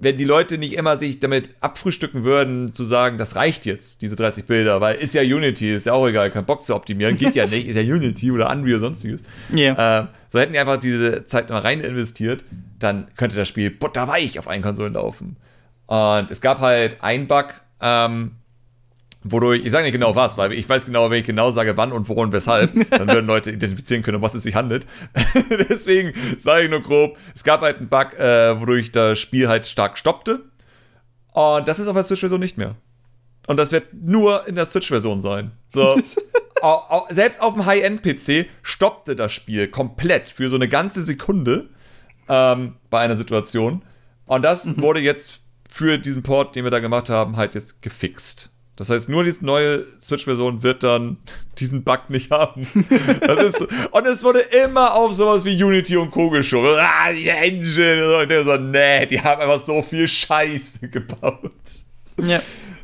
wenn 0.00 0.16
die 0.16 0.24
Leute 0.24 0.56
nicht 0.56 0.72
immer 0.72 0.96
sich 0.96 1.20
damit 1.20 1.50
abfrühstücken 1.60 2.24
würden, 2.24 2.72
zu 2.72 2.84
sagen, 2.84 3.18
das 3.18 3.36
reicht 3.36 3.66
jetzt, 3.66 4.00
diese 4.00 4.16
30 4.16 4.46
Bilder, 4.46 4.80
weil 4.80 4.96
ist 4.96 5.14
ja 5.14 5.20
Unity, 5.20 5.74
ist 5.74 5.86
ja 5.86 5.92
auch 5.92 6.08
egal, 6.08 6.30
kein 6.30 6.46
Bock 6.46 6.62
zu 6.62 6.74
optimieren, 6.74 7.18
geht 7.18 7.34
ja 7.34 7.44
nicht, 7.46 7.68
ist 7.68 7.76
ja 7.76 7.82
Unity 7.82 8.32
oder 8.32 8.50
Unreal 8.50 8.80
sonstiges. 8.80 9.20
Yeah. 9.54 10.00
Äh, 10.00 10.06
so 10.30 10.40
hätten 10.40 10.54
die 10.54 10.58
einfach 10.58 10.78
diese 10.78 11.26
Zeit 11.26 11.50
mal 11.50 11.60
rein 11.60 11.80
investiert, 11.80 12.44
dann 12.78 13.08
könnte 13.16 13.36
das 13.36 13.46
Spiel 13.46 13.70
butterweich 13.70 14.38
auf 14.38 14.48
einen 14.48 14.62
Konsolen 14.62 14.94
laufen. 14.94 15.36
Und 15.90 16.30
es 16.30 16.40
gab 16.40 16.60
halt 16.60 17.02
einen 17.02 17.26
Bug, 17.26 17.46
ähm, 17.80 18.36
wodurch, 19.24 19.64
ich 19.64 19.72
sage 19.72 19.82
nicht 19.82 19.92
genau 19.92 20.14
was, 20.14 20.38
weil 20.38 20.52
ich 20.52 20.68
weiß 20.68 20.86
genau, 20.86 21.10
wenn 21.10 21.18
ich 21.18 21.26
genau 21.26 21.50
sage, 21.50 21.76
wann 21.76 21.90
und 21.90 22.08
wo 22.08 22.12
und 22.12 22.30
weshalb, 22.30 22.72
dann 22.90 23.08
würden 23.08 23.26
Leute 23.26 23.50
identifizieren 23.50 24.04
können, 24.04 24.18
um 24.18 24.22
was 24.22 24.34
es 24.34 24.44
sich 24.44 24.54
handelt. 24.54 24.86
Deswegen 25.68 26.12
sage 26.38 26.62
ich 26.62 26.70
nur 26.70 26.80
grob, 26.80 27.18
es 27.34 27.42
gab 27.42 27.62
halt 27.62 27.78
einen 27.78 27.88
Bug, 27.88 28.16
äh, 28.20 28.60
wodurch 28.60 28.92
das 28.92 29.18
Spiel 29.18 29.48
halt 29.48 29.66
stark 29.66 29.98
stoppte. 29.98 30.44
Und 31.32 31.66
das 31.66 31.80
ist 31.80 31.88
auf 31.88 31.94
der 31.94 32.04
Switch-Version 32.04 32.38
nicht 32.38 32.56
mehr. 32.56 32.76
Und 33.48 33.56
das 33.56 33.72
wird 33.72 33.92
nur 33.92 34.46
in 34.46 34.54
der 34.54 34.66
Switch-Version 34.66 35.18
sein. 35.18 35.50
So. 35.66 36.00
selbst 37.08 37.42
auf 37.42 37.54
dem 37.54 37.66
High-End-PC 37.66 38.46
stoppte 38.62 39.16
das 39.16 39.32
Spiel 39.32 39.66
komplett 39.66 40.28
für 40.28 40.48
so 40.48 40.54
eine 40.54 40.68
ganze 40.68 41.02
Sekunde 41.02 41.68
ähm, 42.28 42.76
bei 42.90 43.00
einer 43.00 43.16
Situation. 43.16 43.82
Und 44.26 44.42
das 44.42 44.66
mhm. 44.66 44.80
wurde 44.82 45.00
jetzt 45.00 45.40
für 45.70 45.98
diesen 45.98 46.22
Port, 46.22 46.56
den 46.56 46.64
wir 46.64 46.70
da 46.70 46.80
gemacht 46.80 47.08
haben, 47.08 47.36
halt 47.36 47.54
jetzt 47.54 47.82
gefixt. 47.82 48.50
Das 48.80 48.88
heißt, 48.88 49.10
nur 49.10 49.24
diese 49.24 49.44
neue 49.44 49.84
Switch-Version 50.00 50.62
wird 50.62 50.82
dann 50.82 51.18
diesen 51.58 51.84
Bug 51.84 52.08
nicht 52.08 52.30
haben. 52.30 52.66
Das 53.20 53.42
ist, 53.42 53.60
und 53.60 54.06
es 54.06 54.24
wurde 54.24 54.40
immer 54.64 54.94
auf 54.94 55.12
sowas 55.12 55.44
wie 55.44 55.62
Unity 55.62 55.98
und 55.98 56.10
Co. 56.10 56.30
geschoben. 56.30 56.78
Ah, 56.78 57.12
die 57.12 57.28
Engine. 57.28 58.16
Und 58.16 58.30
der 58.30 58.42
so, 58.42 58.56
nee, 58.56 59.04
die 59.04 59.20
haben 59.20 59.42
einfach 59.42 59.60
so 59.60 59.82
viel 59.82 60.08
Scheiße 60.08 60.88
gebaut. 60.88 61.52
Ja. 62.16 62.40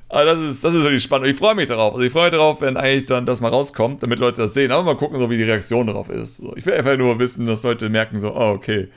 Aber 0.09 0.25
das 0.27 0.39
ist, 0.39 0.63
das 0.63 0.75
ist 0.75 0.83
wirklich 0.83 1.03
spannend. 1.03 1.29
Und 1.29 1.33
ich 1.33 1.39
freue 1.39 1.55
mich 1.55 1.69
darauf. 1.69 1.95
Also 1.95 2.05
ich 2.05 2.13
freue 2.13 2.25
mich 2.25 2.33
darauf, 2.33 2.61
wenn 2.61 2.77
eigentlich 2.77 3.07
dann 3.07 3.25
das 3.25 3.41
mal 3.41 3.49
rauskommt, 3.49 4.03
damit 4.03 4.19
Leute 4.19 4.43
das 4.43 4.53
sehen. 4.53 4.73
Aber 4.73 4.83
mal 4.83 4.97
gucken, 4.97 5.19
so 5.19 5.31
wie 5.31 5.39
die 5.39 5.45
Reaktion 5.45 5.87
darauf 5.87 6.11
ist. 6.11 6.43
Ich 6.57 6.67
will 6.67 6.75
einfach 6.75 6.97
nur 6.99 7.19
wissen, 7.19 7.47
dass 7.47 7.63
Leute 7.63 7.89
merken, 7.89 8.19
so, 8.19 8.35
oh, 8.35 8.51
okay. 8.51 8.89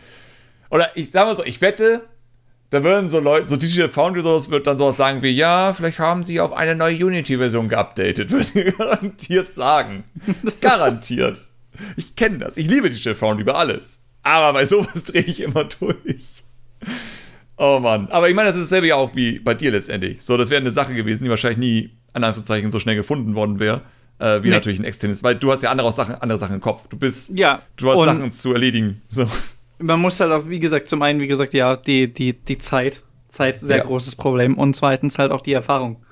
Oder 0.69 0.91
ich 0.95 1.11
sag 1.11 1.25
mal 1.25 1.35
so, 1.37 1.45
ich 1.45 1.61
wette, 1.61 2.03
da 2.69 2.83
würden 2.83 3.09
so 3.09 3.19
Leute, 3.19 3.49
so 3.49 3.57
Digital 3.57 3.89
Foundry 3.89 4.21
sowas 4.21 4.49
wird 4.49 4.67
dann 4.67 4.77
sowas 4.77 4.97
sagen 4.97 5.21
wie, 5.21 5.29
ja, 5.29 5.73
vielleicht 5.73 5.99
haben 5.99 6.23
sie 6.23 6.39
auf 6.39 6.53
eine 6.53 6.75
neue 6.75 7.05
Unity-Version 7.05 7.67
geupdatet, 7.67 8.29
würde 8.31 8.45
ich 8.53 8.77
garantiert 8.77 9.51
sagen. 9.51 10.03
garantiert. 10.61 11.39
Ich 11.95 12.15
kenne 12.15 12.39
das. 12.39 12.57
Ich 12.57 12.67
liebe 12.67 12.89
Digital 12.89 13.15
Foundry 13.15 13.41
über 13.41 13.57
alles. 13.57 14.01
Aber 14.21 14.53
bei 14.53 14.65
sowas 14.65 15.03
drehe 15.05 15.23
ich 15.23 15.41
immer 15.41 15.63
durch. 15.63 16.43
Oh 17.57 17.79
Mann. 17.81 18.07
Aber 18.11 18.29
ich 18.29 18.35
meine, 18.35 18.49
das 18.49 18.57
ist 18.57 18.65
dasselbe 18.65 18.87
ja 18.87 18.95
auch 18.95 19.15
wie 19.15 19.39
bei 19.39 19.53
dir 19.53 19.71
letztendlich. 19.71 20.21
So, 20.21 20.37
das 20.37 20.49
wäre 20.49 20.61
eine 20.61 20.71
Sache 20.71 20.93
gewesen, 20.93 21.23
die 21.23 21.29
wahrscheinlich 21.29 21.59
nie, 21.59 21.89
an 22.13 22.23
Anführungszeichen, 22.23 22.71
so 22.71 22.79
schnell 22.79 22.95
gefunden 22.95 23.35
worden 23.35 23.59
wäre. 23.59 23.81
Äh, 24.19 24.43
wie 24.43 24.49
nee. 24.49 24.53
natürlich 24.53 24.79
ein 24.79 24.85
externes, 24.85 25.23
weil 25.23 25.35
du 25.35 25.51
hast 25.51 25.63
ja 25.63 25.71
andere 25.71 25.91
Sachen, 25.91 26.15
andere 26.15 26.37
Sachen 26.37 26.55
im 26.55 26.61
Kopf. 26.61 26.87
Du 26.89 26.97
bist, 26.97 27.37
ja, 27.37 27.61
du 27.77 27.89
hast 27.89 28.03
Sachen 28.03 28.31
zu 28.33 28.53
erledigen. 28.53 29.01
So 29.07 29.27
man 29.79 29.99
muss 29.99 30.19
halt 30.19 30.31
auch, 30.31 30.47
wie 30.47 30.59
gesagt, 30.59 30.87
zum 30.87 31.01
einen, 31.01 31.19
wie 31.19 31.27
gesagt, 31.27 31.53
ja, 31.53 31.75
die, 31.75 32.13
die, 32.13 32.33
die 32.33 32.57
Zeit. 32.57 33.03
Zeit, 33.27 33.59
sehr 33.59 33.77
ja. 33.77 33.83
großes 33.83 34.15
Problem. 34.15 34.57
Und 34.57 34.75
zweitens 34.75 35.19
halt 35.19 35.31
auch 35.31 35.41
die 35.41 35.53
Erfahrung. 35.53 36.03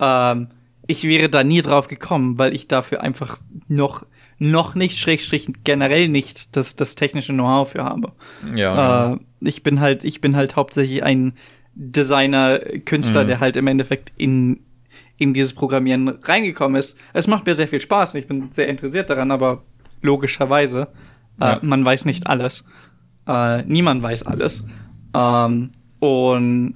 Ähm, 0.00 0.48
ich 0.86 1.04
wäre 1.04 1.28
da 1.28 1.44
nie 1.44 1.62
drauf 1.62 1.88
gekommen, 1.88 2.38
weil 2.38 2.54
ich 2.54 2.68
dafür 2.68 3.02
einfach 3.02 3.40
noch, 3.68 4.04
noch 4.38 4.74
nicht, 4.74 4.98
schrägstrich 4.98 5.48
generell 5.64 6.08
nicht 6.08 6.56
das, 6.56 6.76
das 6.76 6.94
technische 6.94 7.32
Know-how 7.32 7.70
für 7.70 7.84
habe. 7.84 8.12
Ja. 8.54 9.14
Äh, 9.14 9.18
ich 9.40 9.62
bin 9.62 9.80
halt, 9.80 10.04
ich 10.04 10.20
bin 10.20 10.36
halt 10.36 10.56
hauptsächlich 10.56 11.02
ein 11.02 11.34
Designer, 11.74 12.58
Künstler, 12.84 13.24
mhm. 13.24 13.26
der 13.28 13.40
halt 13.40 13.56
im 13.56 13.66
Endeffekt 13.66 14.12
in, 14.16 14.60
in 15.18 15.34
dieses 15.34 15.54
Programmieren 15.54 16.08
reingekommen 16.08 16.78
ist. 16.78 16.98
Es 17.12 17.26
macht 17.26 17.46
mir 17.46 17.54
sehr 17.54 17.68
viel 17.68 17.80
Spaß 17.80 18.14
und 18.14 18.20
ich 18.20 18.26
bin 18.26 18.48
sehr 18.50 18.68
interessiert 18.68 19.10
daran, 19.10 19.30
aber 19.30 19.62
logischerweise, 20.02 20.88
äh, 21.40 21.44
ja. 21.44 21.60
man 21.62 21.84
weiß 21.84 22.06
nicht 22.06 22.26
alles. 22.26 22.64
Äh, 23.26 23.62
niemand 23.62 24.02
weiß 24.02 24.24
alles. 24.24 24.66
Ähm, 25.14 25.70
und 25.98 26.74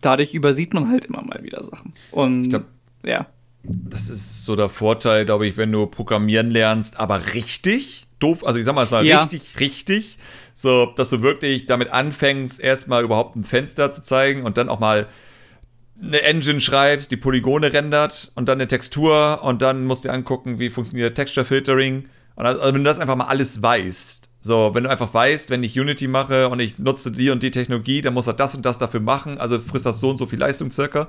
dadurch 0.00 0.34
übersieht 0.34 0.74
man 0.74 0.88
halt 0.88 1.06
immer 1.06 1.22
mal 1.22 1.42
wieder 1.42 1.62
Sachen. 1.62 1.94
Und 2.10 2.50
glaub, 2.50 2.64
ja. 3.04 3.26
Das 3.62 4.10
ist 4.10 4.44
so 4.44 4.56
der 4.56 4.68
Vorteil, 4.68 5.24
glaube 5.24 5.46
ich, 5.46 5.56
wenn 5.56 5.72
du 5.72 5.86
programmieren 5.86 6.50
lernst, 6.50 7.00
aber 7.00 7.32
richtig 7.34 8.06
doof, 8.18 8.44
also 8.44 8.58
ich 8.58 8.64
sag 8.64 8.74
mal, 8.74 8.82
es 8.82 8.92
war 8.92 9.02
ja. 9.02 9.20
richtig, 9.20 9.58
richtig, 9.58 10.18
so, 10.54 10.86
dass 10.86 11.10
du 11.10 11.22
wirklich 11.22 11.66
damit 11.66 11.90
anfängst, 11.90 12.60
erstmal 12.60 13.02
überhaupt 13.02 13.36
ein 13.36 13.44
Fenster 13.44 13.90
zu 13.90 14.02
zeigen 14.02 14.44
und 14.44 14.58
dann 14.58 14.68
auch 14.68 14.80
mal 14.80 15.08
eine 16.00 16.22
Engine 16.22 16.60
schreibst, 16.60 17.10
die 17.10 17.16
Polygone 17.16 17.72
rendert 17.72 18.32
und 18.34 18.48
dann 18.48 18.58
eine 18.58 18.68
Textur 18.68 19.42
und 19.42 19.62
dann 19.62 19.84
musst 19.84 20.04
du 20.04 20.08
dir 20.08 20.14
angucken, 20.14 20.58
wie 20.58 20.70
funktioniert 20.70 21.14
Texture 21.14 21.46
Filtering. 21.46 22.08
Und 22.36 22.46
also, 22.46 22.62
wenn 22.62 22.74
du 22.74 22.82
das 22.82 22.98
einfach 22.98 23.16
mal 23.16 23.26
alles 23.26 23.62
weißt, 23.62 24.13
so, 24.44 24.72
wenn 24.74 24.84
du 24.84 24.90
einfach 24.90 25.14
weißt, 25.14 25.48
wenn 25.48 25.64
ich 25.64 25.80
Unity 25.80 26.06
mache 26.06 26.50
und 26.50 26.60
ich 26.60 26.78
nutze 26.78 27.10
die 27.10 27.30
und 27.30 27.42
die 27.42 27.50
Technologie, 27.50 28.02
dann 28.02 28.12
muss 28.12 28.26
er 28.26 28.34
das 28.34 28.54
und 28.54 28.66
das 28.66 28.76
dafür 28.76 29.00
machen, 29.00 29.38
also 29.38 29.58
frisst 29.58 29.86
das 29.86 30.00
so 30.00 30.10
und 30.10 30.18
so 30.18 30.26
viel 30.26 30.38
Leistung 30.38 30.70
circa. 30.70 31.08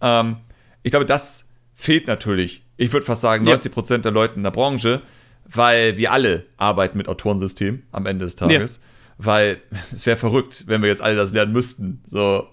Ähm, 0.00 0.36
ich 0.84 0.92
glaube, 0.92 1.04
das 1.04 1.46
fehlt 1.74 2.06
natürlich 2.06 2.62
Ich 2.76 2.92
würde 2.92 3.04
fast 3.04 3.20
sagen, 3.20 3.44
90 3.44 3.72
Prozent 3.72 4.04
der 4.04 4.12
Leute 4.12 4.36
in 4.36 4.44
der 4.44 4.52
Branche, 4.52 5.02
weil 5.44 5.96
wir 5.96 6.12
alle 6.12 6.46
arbeiten 6.56 6.96
mit 6.96 7.08
Autorensystemen 7.08 7.82
am 7.90 8.06
Ende 8.06 8.24
des 8.24 8.36
Tages. 8.36 8.76
Ja. 8.76 9.24
Weil 9.26 9.60
es 9.92 10.06
wäre 10.06 10.16
verrückt, 10.16 10.62
wenn 10.68 10.80
wir 10.80 10.88
jetzt 10.88 11.02
alle 11.02 11.16
das 11.16 11.32
lernen 11.32 11.52
müssten. 11.52 12.04
So, 12.06 12.46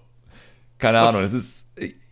keine 0.80 1.02
Ahnung, 1.02 1.22
es 1.22 1.34
ist. 1.34 1.65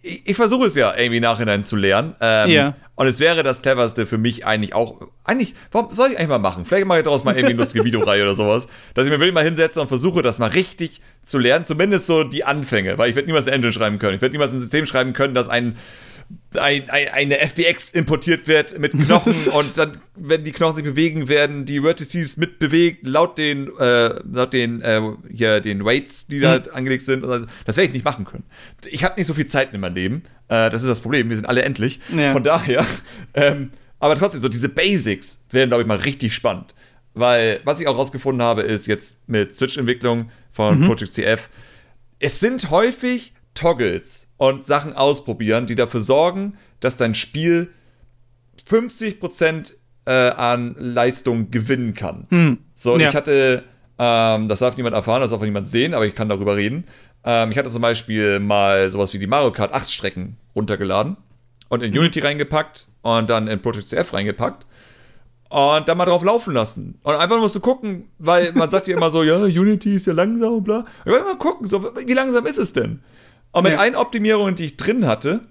Ich, 0.04 0.22
ich 0.30 0.36
versuche 0.36 0.68
es 0.68 0.76
ja 0.76 0.96
irgendwie 0.96 1.20
nachhinein 1.20 1.64
zu 1.64 1.76
lernen. 1.76 2.16
Ähm, 2.22 2.50
ja. 2.52 2.76
Und 2.96 3.08
es 3.08 3.20
wäre 3.20 3.42
das 3.42 3.64
cleverste 3.64 4.06
für 4.06 4.20
mich 4.20 4.46
eigentlich 4.46 4.76
auch. 4.76 5.02
Eigentlich, 5.24 5.56
warum 5.72 5.90
soll 5.90 6.10
ich 6.10 6.18
eigentlich 6.18 6.30
mal 6.30 6.38
machen? 6.38 6.66
Vielleicht 6.66 6.86
mache 6.86 7.00
ich 7.00 7.04
daraus 7.04 7.24
mal 7.24 7.32
irgendwie 7.32 7.54
eine 7.54 7.60
lustige 7.60 7.84
Videoreihe 7.84 8.22
oder 8.22 8.36
sowas. 8.36 8.68
Dass 8.94 9.06
ich 9.06 9.12
mir 9.12 9.18
wirklich 9.18 9.34
mal 9.34 9.44
hinsetze 9.44 9.82
und 9.82 9.88
versuche, 9.88 10.22
das 10.22 10.38
mal 10.38 10.52
richtig 10.52 11.02
zu 11.24 11.40
lernen. 11.40 11.66
Zumindest 11.66 12.06
so 12.06 12.24
die 12.24 12.44
Anfänge. 12.44 13.00
Weil 13.00 13.10
ich 13.10 13.16
werde 13.16 13.26
niemals 13.26 13.48
eine 13.48 13.56
Engine 13.56 13.74
schreiben 13.74 13.98
können. 13.98 14.16
Ich 14.16 14.22
werde 14.22 14.34
niemals 14.34 14.54
ein 14.54 14.60
System 14.60 14.86
schreiben 14.86 15.14
können, 15.14 15.34
das 15.34 15.50
ein 15.50 15.76
ein, 16.58 16.90
ein, 16.90 17.08
eine 17.10 17.38
FBX 17.48 17.92
importiert 17.92 18.48
wird 18.48 18.78
mit 18.78 18.94
Knochen 18.94 19.34
und 19.54 19.78
dann, 19.78 19.98
wenn 20.16 20.44
die 20.44 20.52
Knochen 20.52 20.76
sich 20.76 20.84
bewegen, 20.84 21.28
werden 21.28 21.66
die 21.66 21.82
Vertices 21.82 22.38
mitbewegt, 22.38 23.06
laut 23.08 23.38
den, 23.38 23.70
äh, 23.78 24.20
laut 24.32 24.54
den, 24.54 24.82
äh, 24.82 25.02
hier, 25.32 25.62
den 25.62 25.84
Weights, 25.84 26.28
die 26.28 26.40
da 26.40 26.60
mhm. 26.60 26.66
angelegt 26.74 27.04
sind. 27.04 27.24
Das 27.24 27.78
werde 27.78 27.88
ich 27.88 27.94
nicht 27.94 28.06
machen 28.06 28.26
können. 28.26 28.44
Ich 28.86 29.04
habe 29.04 29.16
nicht 29.18 29.28
so 29.28 29.34
viel 29.34 29.48
Zeit 29.48 29.74
in 29.74 29.82
meinem 29.82 29.96
Leben. 29.96 30.24
Äh, 30.48 30.70
das 30.70 30.82
ist 30.82 30.90
das 30.90 31.02
Problem. 31.02 31.30
Wir 31.30 31.36
sind 31.36 31.46
alle 31.46 31.64
endlich. 31.64 32.00
Ja. 32.16 32.32
Von 32.32 32.44
daher, 32.44 32.86
ähm, 33.34 33.72
aber 34.00 34.16
trotzdem, 34.16 34.42
so 34.42 34.50
diese 34.50 34.70
Basics 34.70 35.44
werden, 35.52 35.70
glaube 35.70 35.84
ich, 35.84 35.88
mal 35.88 35.98
richtig 35.98 36.34
spannend. 36.34 36.74
Weil, 37.16 37.62
was 37.64 37.80
ich 37.80 37.88
auch 37.88 37.98
rausgefunden 37.98 38.42
habe, 38.42 38.64
ist 38.64 38.88
jetzt 38.88 39.28
mit 39.30 39.56
Switch-Entwicklung 39.56 40.32
von 40.52 40.80
mhm. 40.80 40.88
Project 40.88 41.14
CF, 41.14 41.50
es 42.20 42.40
sind 42.40 42.70
häufig 42.70 43.34
Toggles 43.54 44.28
und 44.38 44.66
Sachen 44.66 44.94
ausprobieren, 44.94 45.66
die 45.66 45.76
dafür 45.76 46.02
sorgen, 46.02 46.58
dass 46.80 46.98
dein 46.98 47.16
Spiel 47.16 47.70
50% 48.68 49.74
äh, 50.06 50.12
an 50.12 50.76
Leistung 50.78 51.52
gewinnen 51.52 51.94
kann. 51.94 52.28
Hm. 52.30 52.58
So, 52.76 52.98
ja. 52.98 53.10
ich 53.10 53.16
hatte, 53.16 53.64
ähm, 53.98 54.48
das 54.48 54.60
darf 54.60 54.78
niemand 54.78 54.96
erfahren, 54.96 55.22
das 55.22 55.32
darf 55.32 55.40
auch 55.40 55.46
niemand 55.46 55.68
sehen, 55.68 55.94
aber 55.94 56.06
ich 56.06 56.16
kann 56.16 56.30
darüber 56.30 56.56
reden. 56.56 56.86
Ähm, 57.24 57.52
ich 57.52 57.58
hatte 57.58 57.70
zum 57.70 57.82
Beispiel 57.82 58.40
mal 58.40 58.90
sowas 58.90 59.14
wie 59.14 59.20
die 59.20 59.28
Mario 59.28 59.52
Kart 59.52 59.74
8 59.74 59.90
Strecken 59.90 60.38
runtergeladen 60.56 61.18
und 61.70 61.84
in 61.84 61.92
mhm. 61.92 62.00
Unity 62.00 62.20
reingepackt 62.20 62.88
und 63.02 63.30
dann 63.30 63.48
in 63.48 63.62
Project 63.62 63.88
CF 63.88 64.14
reingepackt 64.14 64.66
und 65.50 65.88
dann 65.88 65.98
mal 65.98 66.06
drauf 66.06 66.24
laufen 66.24 66.54
lassen. 66.54 67.00
Und 67.04 67.16
einfach 67.16 67.40
musst 67.40 67.56
du 67.56 67.60
gucken, 67.60 68.10
weil 68.18 68.52
man 68.54 68.70
sagt 68.72 68.88
ja 68.88 68.98
immer 68.98 69.10
so, 69.10 69.24
ja, 69.24 69.38
Unity 69.38 69.96
ist 69.96 70.08
ja 70.08 70.14
langsam 70.14 70.54
und 70.56 70.64
bla. 70.64 70.86
Ich 71.06 71.12
wollte 71.12 71.26
mal 71.26 71.38
gucken, 71.38 71.68
so, 71.68 71.96
wie 71.96 72.14
langsam 72.14 72.46
ist 72.48 72.58
es 72.58 72.74
denn? 72.74 73.02
Und 73.54 73.64
mit 73.64 73.74
ja. 73.74 73.80
einen 73.80 73.96
Optimierungen, 73.96 74.56
die 74.56 74.66
ich 74.66 74.78
drin 74.78 75.06
hatte, 75.06 75.42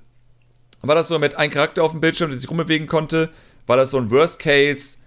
war 0.82 0.94
das 0.94 1.08
so 1.08 1.18
mit 1.18 1.36
einem 1.36 1.52
Charakter 1.52 1.82
auf 1.82 1.92
dem 1.92 2.00
Bildschirm, 2.00 2.30
der 2.30 2.38
sich 2.38 2.50
rumbewegen 2.50 2.86
konnte, 2.86 3.30
war 3.66 3.76
das 3.76 3.92
so 3.92 3.98
ein 3.98 4.10
Worst 4.10 4.38
Case 4.38 4.98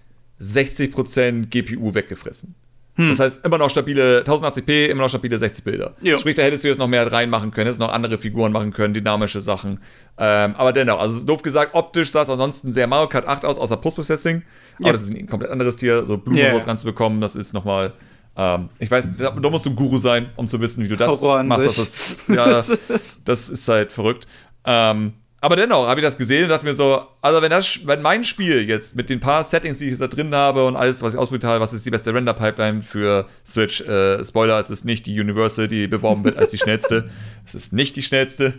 60% 0.41 1.47
GPU 1.47 1.93
weggefressen. 1.93 2.55
Hm. 2.95 3.09
Das 3.09 3.19
heißt, 3.19 3.45
immer 3.45 3.57
noch 3.57 3.69
stabile 3.69 4.21
1080p, 4.21 4.85
immer 4.85 5.03
noch 5.03 5.09
stabile 5.09 5.37
60 5.37 5.65
Bilder. 5.65 5.93
Jo. 6.01 6.15
Sprich, 6.15 6.35
da 6.35 6.43
hättest 6.43 6.63
du 6.63 6.69
jetzt 6.69 6.77
noch 6.77 6.87
mehr 6.87 7.11
reinmachen 7.11 7.51
können, 7.51 7.65
hättest 7.65 7.81
noch 7.81 7.91
andere 7.91 8.17
Figuren 8.17 8.53
machen 8.53 8.71
können, 8.71 8.93
dynamische 8.93 9.41
Sachen. 9.41 9.79
Ähm, 10.17 10.55
aber 10.55 10.71
dennoch, 10.71 10.99
also 10.99 11.25
doof 11.25 11.41
gesagt, 11.41 11.75
optisch 11.75 12.11
sah 12.11 12.21
es 12.21 12.29
ansonsten 12.29 12.71
sehr 12.71 12.87
Mario 12.87 13.09
Kart 13.09 13.27
8 13.27 13.43
aus, 13.43 13.59
außer 13.59 13.75
Postprocessing. 13.75 14.43
Aber 14.79 14.93
das 14.93 15.01
ist 15.01 15.13
ein 15.13 15.27
komplett 15.27 15.51
anderes 15.51 15.75
Tier. 15.75 16.05
So 16.05 16.17
Blumen 16.17 16.39
yeah. 16.39 16.55
ranzubekommen, 16.55 17.19
das 17.19 17.35
ist 17.35 17.53
nochmal 17.53 17.91
ähm, 18.37 18.69
ich 18.79 18.91
weiß, 18.91 19.09
da, 19.17 19.31
da, 19.31 19.49
musst 19.49 19.65
du 19.65 19.69
ein 19.69 19.75
Guru 19.75 19.97
sein, 19.97 20.29
um 20.35 20.47
zu 20.47 20.59
wissen, 20.59 20.83
wie 20.83 20.87
du 20.87 20.97
das 20.97 21.21
machst. 21.21 21.65
Das 21.65 21.77
ist, 21.77 22.29
ja, 22.29 22.45
das 23.25 23.49
ist 23.49 23.67
halt 23.67 23.91
verrückt. 23.91 24.27
Ähm, 24.65 25.13
aber 25.45 25.55
dennoch 25.55 25.87
habe 25.87 25.99
ich 25.99 26.03
das 26.03 26.17
gesehen 26.17 26.45
und 26.45 26.49
dachte 26.49 26.65
mir 26.65 26.73
so, 26.73 27.05
also 27.21 27.39
wenn 27.39 27.51
das, 27.51 27.79
wenn 27.85 28.01
mein 28.01 28.23
Spiel 28.23 28.67
jetzt 28.67 28.95
mit 28.95 29.11
den 29.11 29.19
paar 29.19 29.43
Settings, 29.43 29.77
die 29.77 29.85
ich 29.85 29.91
jetzt 29.91 30.01
da 30.01 30.07
drin 30.07 30.33
habe 30.33 30.65
und 30.65 30.75
alles, 30.75 31.03
was 31.03 31.13
ich 31.13 31.19
ausprobiert 31.19 31.43
habe, 31.43 31.59
was 31.59 31.71
ist 31.71 31.85
die 31.85 31.91
beste 31.91 32.13
Render-Pipeline 32.13 32.81
für 32.81 33.27
Switch? 33.45 33.81
Äh, 33.81 34.23
Spoiler, 34.23 34.57
es 34.57 34.71
ist 34.71 34.85
nicht 34.85 35.05
die 35.05 35.19
Universal, 35.19 35.67
die 35.67 35.87
beworben 35.87 36.23
wird 36.23 36.37
als 36.37 36.49
die 36.49 36.57
schnellste. 36.57 37.11
es 37.45 37.53
ist 37.53 37.73
nicht 37.73 37.95
die 37.95 38.01
schnellste. 38.01 38.55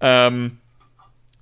Ähm, 0.00 0.58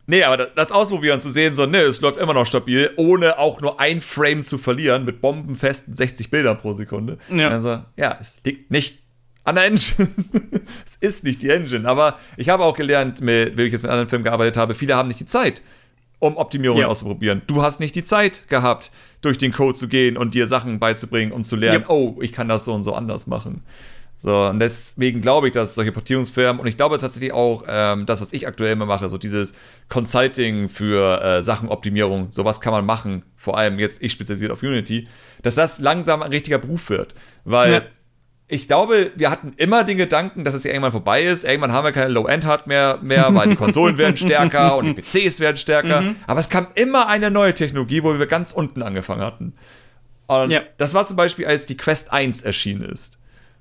Nee, 0.07 0.23
aber 0.23 0.37
das 0.37 0.71
Ausprobieren 0.71 1.21
zu 1.21 1.31
sehen, 1.31 1.55
so, 1.55 1.67
ne, 1.67 1.79
es 1.79 2.01
läuft 2.01 2.19
immer 2.19 2.33
noch 2.33 2.47
stabil, 2.47 2.93
ohne 2.97 3.39
auch 3.39 3.61
nur 3.61 3.81
ein 3.81 4.01
Frame 4.01 4.43
zu 4.43 4.57
verlieren, 4.57 5.05
mit 5.05 5.21
bombenfesten 5.21 5.95
60 5.95 6.31
Bildern 6.31 6.59
pro 6.59 6.73
Sekunde. 6.73 7.19
Ja. 7.29 7.49
Also, 7.49 7.83
ja, 7.97 8.17
es 8.21 8.37
liegt 8.45 8.71
nicht 8.71 9.01
an 9.43 9.57
der 9.57 9.65
Engine. 9.65 10.09
es 10.87 10.97
ist 11.01 11.25
nicht 11.25 11.43
die 11.43 11.51
Engine. 11.51 11.89
Aber 11.89 12.19
ich 12.37 12.49
habe 12.49 12.65
auch 12.65 12.77
gelernt, 12.77 13.21
mit, 13.21 13.57
wenn 13.57 13.67
ich 13.67 13.73
jetzt 13.73 13.83
mit 13.83 13.91
anderen 13.91 14.09
Filmen 14.09 14.25
gearbeitet 14.25 14.57
habe, 14.57 14.75
viele 14.75 14.95
haben 14.95 15.09
nicht 15.09 15.21
die 15.21 15.27
Zeit, 15.27 15.63
um 16.19 16.37
Optimierungen 16.37 16.83
ja. 16.83 16.89
auszuprobieren. 16.89 17.43
Du 17.47 17.63
hast 17.63 17.81
nicht 17.81 17.95
die 17.95 18.05
Zeit 18.05 18.49
gehabt, 18.49 18.91
durch 19.23 19.39
den 19.39 19.53
Code 19.53 19.77
zu 19.77 19.89
gehen 19.89 20.17
und 20.17 20.35
dir 20.35 20.47
Sachen 20.47 20.79
beizubringen, 20.79 21.33
um 21.33 21.45
zu 21.45 21.57
lernen, 21.57 21.85
ja. 21.89 21.91
oh, 21.91 22.19
ich 22.21 22.33
kann 22.33 22.49
das 22.49 22.65
so 22.65 22.73
und 22.75 22.83
so 22.83 22.95
anders 22.95 23.27
machen. 23.27 23.63
So, 24.19 24.47
und 24.47 24.61
deswegen 24.61 25.21
glaube 25.21 25.49
ich, 25.49 25.53
dass 25.53 25.75
solche 25.75 25.93
Portierungsfirmen 25.93 26.61
und 26.61 26.67
ich 26.67 26.77
glaube 26.77 26.99
tatsächlich 26.99 27.33
auch, 27.33 27.64
ähm, 27.69 28.07
das, 28.07 28.21
was 28.21 28.33
ich 28.33 28.49
aktuell 28.49 28.73
immer 28.73 28.87
mache, 28.87 29.09
so 29.09 29.19
dieses 29.19 29.53
Consulting 29.89 30.69
für 30.69 31.23
äh, 31.23 31.43
Sachenoptimierung, 31.43 32.33
sowas 32.33 32.61
kann 32.61 32.73
man 32.73 32.87
machen, 32.87 33.25
vor 33.37 33.59
allem 33.59 33.79
jetzt 33.79 34.03
ich 34.03 34.12
spezialisiert 34.12 34.53
auf 34.53 34.62
Unity, 34.62 35.07
dass 35.43 35.55
das 35.55 35.79
langsam 35.81 36.23
ein 36.23 36.31
richtiger 36.31 36.59
Beruf 36.59 36.89
wird. 36.89 37.14
Weil 37.45 37.73
ja. 37.73 37.83
ich 38.49 38.67
glaube, 38.67 39.12
wir 39.17 39.31
hatten 39.31 39.53
immer 39.59 39.85
den 39.85 39.99
Gedanken, 39.99 40.45
dass 40.45 40.55
es 40.55 40.64
ja 40.64 40.71
irgendwann 40.71 40.93
vorbei 40.93 41.23
ist. 41.23 41.45
Irgendwann 41.45 41.73
haben 41.73 41.85
wir 41.85 41.93
keine 41.93 42.09
Low-End-Hardware 42.09 42.99
mehr, 43.03 43.29
weil 43.35 43.51
die 43.51 43.57
Konsolen 43.57 43.99
werden 43.99 44.17
stärker 44.17 44.77
und 44.77 44.87
die 44.87 44.95
PCs 44.95 45.41
werden 45.41 45.59
stärker. 45.59 46.01
Mhm. 46.01 46.17
Aber 46.27 46.41
es 46.41 46.49
kam 46.49 46.69
immer 46.75 47.07
eine 47.09 47.31
neue 47.31 47.53
Technologie, 47.53 48.03
wo 48.03 48.19
wir 48.19 48.27
ganz 48.27 48.53
unten 48.53 48.83
angefangen 48.83 49.23
hatten. 49.23 49.53
Und 50.27 50.51
ja. 50.51 50.62
das 50.79 50.95
war 50.95 51.07
zum 51.07 51.17
Beispiel, 51.17 51.47
als 51.47 51.67
die 51.67 51.77
Quest 51.77 52.12
1 52.12 52.43
erschienen 52.43 52.83
ist. 52.83 53.19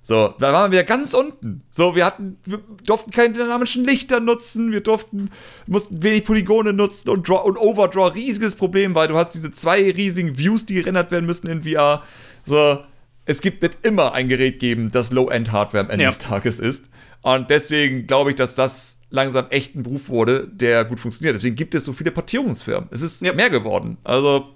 So, 0.08 0.36
da 0.38 0.54
waren 0.54 0.72
wir 0.72 0.84
ganz 0.84 1.16
unten. 1.16 1.64
So, 1.72 1.96
wir 1.96 2.06
hatten, 2.06 2.38
wir 2.46 2.60
durften 2.86 3.10
keine 3.10 3.34
dynamischen 3.34 3.84
Lichter 3.86 4.20
nutzen, 4.20 4.72
wir 4.72 4.82
durften, 4.82 5.32
mussten 5.66 6.04
wenig 6.04 6.26
Polygone 6.26 6.74
nutzen 6.74 7.10
und, 7.10 7.28
Draw, 7.28 7.44
und 7.44 7.58
Overdraw, 7.58 8.14
riesiges 8.14 8.54
Problem, 8.54 8.94
weil 8.94 9.08
du 9.08 9.18
hast 9.18 9.32
diese 9.32 9.52
zwei 9.52 9.90
riesigen 9.90 10.38
Views, 10.38 10.68
die 10.68 10.76
gerendert 10.76 11.10
werden 11.10 11.26
müssen 11.26 11.48
in 11.48 11.64
VR. 11.64 12.04
So, 12.46 12.84
es 13.26 13.42
gibt, 13.42 13.64
wird 13.64 13.80
immer 13.82 14.14
ein 14.14 14.30
Gerät 14.30 14.60
geben, 14.60 14.92
das 14.92 15.12
Low-End-Hardware 15.12 15.86
am 15.86 15.90
Ende 15.90 16.04
ja. 16.04 16.12
des 16.12 16.20
Tages 16.20 16.60
ist. 16.60 16.86
Und 17.24 17.50
deswegen 17.50 18.06
glaube 18.06 18.30
ich, 18.30 18.36
dass 18.36 18.54
das 18.54 19.00
langsam 19.10 19.48
echt 19.50 19.76
ein 19.76 19.82
Beruf 19.82 20.08
wurde, 20.10 20.48
der 20.48 20.86
gut 20.86 21.00
funktioniert. 21.00 21.34
Deswegen 21.34 21.56
gibt 21.56 21.74
es 21.74 21.84
so 21.84 21.94
viele 21.94 22.12
Portierungsfirmen. 22.12 22.90
Es 22.92 23.02
ist 23.02 23.24
ja. 23.24 23.34
mehr 23.34 23.50
geworden. 23.50 23.98
Also, 24.04 24.54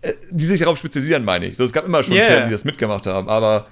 äh, 0.00 0.12
die 0.30 0.44
sich 0.44 0.60
darauf 0.60 0.78
spezialisieren, 0.78 1.24
meine 1.24 1.46
ich. 1.46 1.56
So, 1.56 1.64
es 1.64 1.72
gab 1.72 1.84
immer 1.84 2.04
schon 2.04 2.14
yeah. 2.14 2.26
Firmen, 2.26 2.46
die 2.46 2.52
das 2.52 2.64
mitgemacht 2.64 3.08
haben, 3.08 3.28
aber 3.28 3.66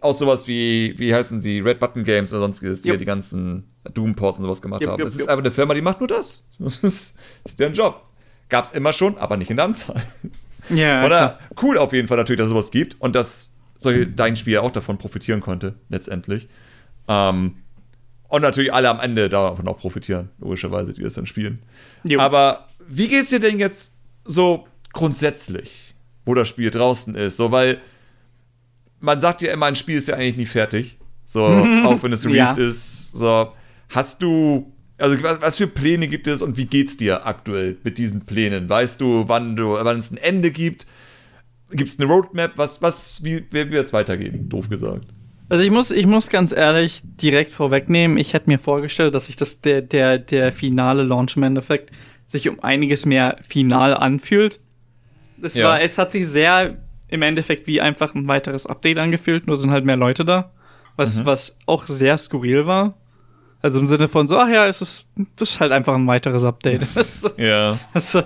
auch 0.00 0.14
sowas 0.14 0.46
wie, 0.46 0.94
wie 0.96 1.14
heißen 1.14 1.40
sie, 1.40 1.60
Red 1.60 1.78
Button 1.78 2.04
Games 2.04 2.32
oder 2.32 2.40
sonstiges, 2.40 2.82
die 2.82 2.88
yep. 2.88 2.94
ja 2.94 2.98
die 2.98 3.04
ganzen 3.04 3.64
Doom-Ports 3.92 4.38
und 4.38 4.44
sowas 4.44 4.62
gemacht 4.62 4.82
yep, 4.82 4.90
haben. 4.90 5.00
Yep, 5.00 5.08
es 5.08 5.16
ist 5.16 5.28
einfach 5.28 5.44
eine 5.44 5.52
Firma, 5.52 5.74
die 5.74 5.82
macht 5.82 6.00
nur 6.00 6.08
das. 6.08 6.44
Das 6.58 7.14
ist, 7.44 7.60
deren 7.60 7.74
Job. 7.74 8.02
Gab's 8.48 8.72
immer 8.72 8.92
schon, 8.92 9.18
aber 9.18 9.36
nicht 9.36 9.50
in 9.50 9.56
der 9.56 9.66
Anzahl. 9.66 10.02
Ja. 10.70 11.04
Oder 11.06 11.38
cool 11.62 11.78
auf 11.78 11.92
jeden 11.92 12.08
Fall 12.08 12.16
natürlich, 12.16 12.38
dass 12.38 12.46
es 12.46 12.50
sowas 12.50 12.70
gibt 12.70 13.00
und 13.00 13.16
dass 13.16 13.50
solche, 13.76 14.06
dein 14.06 14.36
Spiel 14.36 14.58
auch 14.58 14.70
davon 14.70 14.98
profitieren 14.98 15.40
konnte, 15.40 15.74
letztendlich. 15.88 16.48
Ähm, 17.08 17.56
und 18.28 18.42
natürlich 18.42 18.72
alle 18.72 18.88
am 18.88 19.00
Ende 19.00 19.28
davon 19.28 19.68
auch 19.68 19.78
profitieren, 19.78 20.30
logischerweise, 20.38 20.92
die 20.92 21.02
das 21.02 21.14
dann 21.14 21.26
spielen. 21.26 21.62
Jo. 22.04 22.20
Aber 22.20 22.66
wie 22.88 23.08
geht's 23.08 23.30
dir 23.30 23.40
denn 23.40 23.58
jetzt 23.58 23.94
so 24.24 24.66
grundsätzlich, 24.92 25.94
wo 26.24 26.34
das 26.34 26.48
Spiel 26.48 26.70
draußen 26.70 27.14
ist? 27.14 27.36
So, 27.36 27.52
weil 27.52 27.80
man 29.00 29.20
sagt 29.20 29.42
ja 29.42 29.52
immer, 29.52 29.66
ein 29.66 29.76
Spiel 29.76 29.96
ist 29.96 30.08
ja 30.08 30.16
eigentlich 30.16 30.36
nie 30.36 30.46
fertig. 30.46 30.98
So, 31.24 31.42
auch 31.84 32.02
wenn 32.02 32.12
es 32.12 32.24
released 32.24 32.58
ja. 32.58 32.68
ist. 32.68 33.12
So, 33.12 33.52
hast 33.90 34.22
du, 34.22 34.72
also 34.98 35.22
was, 35.22 35.40
was, 35.40 35.56
für 35.56 35.66
Pläne 35.66 36.08
gibt 36.08 36.26
es 36.26 36.42
und 36.42 36.56
wie 36.56 36.66
geht's 36.66 36.96
dir 36.96 37.26
aktuell 37.26 37.76
mit 37.82 37.98
diesen 37.98 38.24
Plänen? 38.24 38.68
Weißt 38.68 39.00
du, 39.00 39.24
wann 39.26 39.56
du, 39.56 39.72
wann 39.72 39.98
es 39.98 40.10
ein 40.10 40.16
Ende 40.16 40.50
gibt? 40.50 40.86
Gibt 41.70 41.90
es 41.90 41.98
eine 41.98 42.08
Roadmap? 42.08 42.52
Was, 42.56 42.80
was, 42.80 43.24
wie, 43.24 43.44
wie 43.50 43.70
wird 43.70 43.86
es 43.86 43.92
weitergehen? 43.92 44.48
Doof 44.48 44.68
gesagt. 44.68 45.06
Also 45.48 45.62
ich 45.62 45.70
muss, 45.70 45.90
ich 45.90 46.06
muss 46.06 46.28
ganz 46.28 46.52
ehrlich 46.52 47.02
direkt 47.04 47.50
vorwegnehmen, 47.50 48.18
ich 48.18 48.34
hätte 48.34 48.50
mir 48.50 48.58
vorgestellt, 48.58 49.14
dass 49.14 49.26
sich 49.26 49.36
das 49.36 49.60
der, 49.60 49.80
der, 49.80 50.18
der 50.18 50.50
finale 50.50 51.04
Launch 51.04 51.36
im 51.36 51.44
Endeffekt 51.44 51.92
sich 52.26 52.48
um 52.48 52.58
einiges 52.60 53.06
mehr 53.06 53.36
final 53.42 53.94
anfühlt. 53.94 54.60
Es 55.40 55.54
ja. 55.54 55.68
war, 55.68 55.80
es 55.80 55.98
hat 55.98 56.10
sich 56.10 56.26
sehr 56.26 56.78
im 57.08 57.22
Endeffekt 57.22 57.66
wie 57.66 57.80
einfach 57.80 58.14
ein 58.14 58.28
weiteres 58.28 58.66
Update 58.66 58.98
angefühlt, 58.98 59.46
nur 59.46 59.56
sind 59.56 59.70
halt 59.70 59.84
mehr 59.84 59.96
Leute 59.96 60.24
da. 60.24 60.50
Was, 60.96 61.20
mhm. 61.20 61.26
was 61.26 61.58
auch 61.66 61.84
sehr 61.86 62.16
skurril 62.18 62.66
war. 62.66 62.94
Also 63.62 63.80
im 63.80 63.86
Sinne 63.86 64.08
von 64.08 64.26
so, 64.26 64.38
ach 64.38 64.48
ja, 64.48 64.66
es 64.66 64.80
ist, 64.80 65.08
das 65.36 65.50
ist 65.50 65.60
halt 65.60 65.72
einfach 65.72 65.94
ein 65.94 66.06
weiteres 66.06 66.44
Update. 66.44 66.86
ja. 67.36 67.78
Also, 67.92 68.22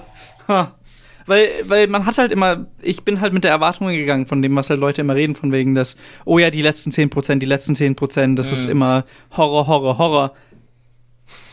weil, 1.27 1.49
weil 1.67 1.87
man 1.87 2.07
hat 2.07 2.19
halt 2.19 2.33
immer, 2.33 2.67
ich 2.83 3.05
bin 3.05 3.21
halt 3.21 3.33
mit 3.33 3.45
der 3.45 3.51
Erwartung 3.51 3.89
gegangen 3.89 4.27
von 4.27 4.43
dem, 4.43 4.55
was 4.57 4.71
halt 4.71 4.81
Leute 4.81 5.01
immer 5.01 5.15
reden, 5.15 5.35
von 5.35 5.53
wegen 5.53 5.75
das, 5.75 5.97
oh 6.25 6.39
ja, 6.39 6.51
die 6.51 6.63
letzten 6.63 6.91
10%, 6.91 7.39
die 7.39 7.47
letzten 7.47 7.75
10%, 7.75 8.35
das 8.35 8.49
mhm. 8.49 8.53
ist 8.53 8.67
immer 8.67 9.05
Horror, 9.37 9.67
Horror, 9.67 9.99
Horror. 9.99 10.33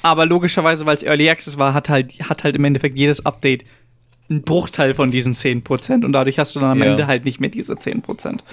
Aber 0.01 0.25
logischerweise, 0.25 0.85
weil 0.85 0.95
es 0.95 1.03
Early 1.03 1.29
Access 1.29 1.57
war, 1.57 1.73
hat 1.73 1.89
halt, 1.89 2.13
hat 2.29 2.43
halt 2.43 2.55
im 2.55 2.65
Endeffekt 2.65 2.97
jedes 2.97 3.25
Update 3.25 3.65
einen 4.29 4.41
Bruchteil 4.43 4.93
von 4.93 5.11
diesen 5.11 5.33
10% 5.33 6.03
und 6.05 6.11
dadurch 6.13 6.37
hast 6.39 6.55
du 6.55 6.59
dann 6.59 6.71
am 6.71 6.79
Ja. 6.79 6.85
Ende 6.85 7.07
halt 7.07 7.25
nicht 7.25 7.39
mehr 7.39 7.49
diese 7.49 7.73
10%. 7.77 8.43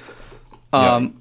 Ja. 0.72 0.98
Ähm, 0.98 1.12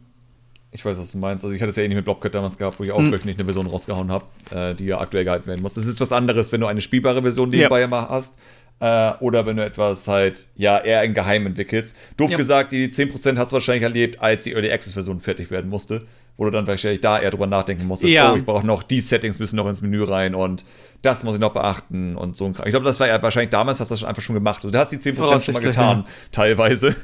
Ich 0.76 0.84
weiß, 0.84 0.98
was 0.98 1.12
du 1.12 1.20
meinst. 1.20 1.44
Also 1.44 1.56
ich 1.56 1.62
hatte 1.62 1.70
es 1.70 1.76
ja 1.76 1.84
ähnlich 1.84 1.98
mit 1.98 2.06
Blobcat 2.06 2.34
damals 2.34 2.58
gehabt, 2.58 2.80
wo 2.80 2.84
ich 2.84 2.92
auch 2.92 3.00
Mhm. 3.00 3.12
wöchentlich 3.12 3.36
eine 3.38 3.46
Version 3.46 3.68
rausgehauen 3.68 4.12
habe, 4.12 4.26
äh, 4.50 4.74
die 4.74 4.86
ja 4.86 5.00
aktuell 5.00 5.24
gehalten 5.24 5.46
werden 5.46 5.62
muss. 5.62 5.78
Es 5.78 5.86
ist 5.86 6.02
was 6.02 6.12
anderes, 6.12 6.52
wenn 6.52 6.62
du 6.62 6.66
eine 6.68 6.82
spielbare 6.82 7.22
Version 7.22 7.50
nebenbei 7.50 7.82
Ja. 7.82 7.88
mal 7.88 8.10
hast. 8.10 8.36
Äh, 8.80 9.12
oder 9.20 9.46
wenn 9.46 9.56
du 9.58 9.64
etwas 9.64 10.08
halt, 10.08 10.48
ja, 10.56 10.80
eher 10.80 11.04
im 11.04 11.14
Geheim 11.14 11.46
entwickelst. 11.46 11.96
Doof 12.18 12.32
Ja. 12.32 12.38
gesagt, 12.38 12.72
die 12.72 12.90
10% 12.90 13.38
hast 13.38 13.52
du 13.52 13.54
wahrscheinlich 13.54 13.84
erlebt, 13.84 14.20
als 14.20 14.46
die 14.46 14.54
Early 14.54 14.72
Access 14.72 14.94
Version 14.94 15.20
fertig 15.20 15.52
werden 15.52 15.70
musste. 15.70 16.08
Wo 16.36 16.46
du 16.46 16.52
dann 16.52 16.66
wahrscheinlich 16.66 17.02
da 17.02 17.20
eher 17.20 17.30
drüber 17.30 17.46
nachdenken 17.46 17.86
musstest, 17.86 18.12
Ja. 18.14 18.34
oh, 18.34 18.36
ich 18.36 18.44
brauche 18.46 18.66
noch 18.66 18.82
die 18.82 19.02
Settings 19.02 19.38
müssen 19.40 19.56
noch 19.56 19.68
ins 19.68 19.82
Menü 19.82 20.04
rein 20.04 20.34
und 20.34 20.66
das 21.04 21.24
muss 21.24 21.36
ich 21.36 21.40
noch 21.40 21.54
beachten 21.54 22.16
und 22.16 22.36
so 22.36 22.46
ein 22.46 22.54
Kram. 22.54 22.66
Ich 22.66 22.72
glaube, 22.72 22.86
das 22.86 23.00
war 23.00 23.08
ja 23.08 23.22
wahrscheinlich 23.22 23.52
damals, 23.52 23.80
hast 23.80 23.92
du 23.92 23.94
das 23.96 24.04
einfach 24.04 24.22
schon 24.24 24.34
gemacht. 24.34 24.58
Also, 24.64 24.72
du 24.72 24.80
hast 24.80 24.90
die 24.92 24.98
10% 24.98 25.42
schon 25.42 25.54
mal 25.54 25.60
getan, 25.62 26.06
teilweise. 26.32 26.96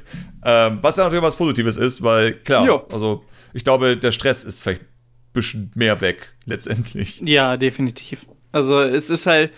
Ähm, 0.44 0.80
was 0.82 0.96
ja 0.98 1.04
natürlich 1.04 1.24
was 1.24 1.36
Positives 1.36 1.78
ist, 1.78 2.02
weil 2.02 2.34
klar, 2.34 2.66
Ja. 2.66 2.82
also 2.92 3.24
ich 3.54 3.64
glaube, 3.64 3.98
der 3.98 4.12
Stress 4.12 4.44
ist 4.44 4.64
vielleicht 4.64 4.82
ein 4.82 4.88
bisschen 5.34 5.72
mehr 5.76 6.02
weg, 6.02 6.34
letztendlich. 6.46 7.22
Ja, 7.24 7.58
definitiv. 7.58 8.26
Also 8.52 8.82
es 8.82 9.10
ist 9.12 9.26
halt, 9.28 9.52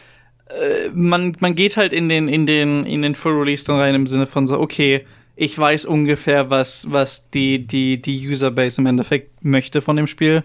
äh, 0.49 0.89
man, 0.93 1.38
man 1.39 1.55
geht 1.55 1.78
halt 1.78 1.93
in 1.93 2.09
den, 2.09 2.28
in 2.28 2.45
den, 2.45 2.86
in 2.86 3.03
den 3.03 3.15
Full 3.15 3.34
Release 3.39 3.63
dann 3.65 3.78
rein 3.80 3.95
im 3.95 4.07
Sinne 4.07 4.26
von 4.26 4.47
so, 4.47 4.59
okay, 4.59 5.05
ich 5.44 5.58
weiß 5.58 5.86
ungefähr, 5.86 6.52
was, 6.52 6.92
was 6.92 7.32
die, 7.32 7.66
die, 7.66 8.00
die 8.00 8.28
Userbase 8.30 8.80
im 8.80 8.86
Endeffekt 8.86 9.44
möchte 9.44 9.82
von 9.82 9.96
dem 9.96 10.06
Spiel. 10.06 10.44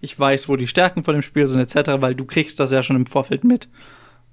Ich 0.00 0.18
weiß, 0.18 0.48
wo 0.48 0.56
die 0.56 0.66
Stärken 0.66 1.04
von 1.04 1.12
dem 1.12 1.20
Spiel 1.20 1.46
sind, 1.46 1.60
etc., 1.60 2.00
weil 2.00 2.14
du 2.14 2.24
kriegst 2.24 2.58
das 2.58 2.72
ja 2.72 2.82
schon 2.82 2.96
im 2.96 3.04
Vorfeld 3.04 3.44
mit. 3.44 3.68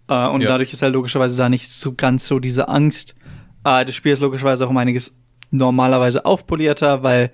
Äh, 0.07 0.28
und 0.30 0.39
Ja. 0.39 0.47
dadurch 0.47 0.72
ist 0.72 0.82
halt 0.82 0.93
logischerweise 0.93 1.38
da 1.38 1.49
nicht 1.49 1.70
so 1.70 1.93
ganz 1.95 2.28
so 2.28 2.39
diese 2.39 2.70
Angst. 2.70 3.13
Äh, 3.66 3.84
das 3.84 3.93
Spiel 3.93 4.13
ist 4.13 4.22
logischerweise 4.22 4.66
auch 4.66 4.70
um 4.70 4.78
einiges 4.78 5.20
normalerweise 5.51 6.24
aufpolierter, 6.24 7.03
weil 7.03 7.34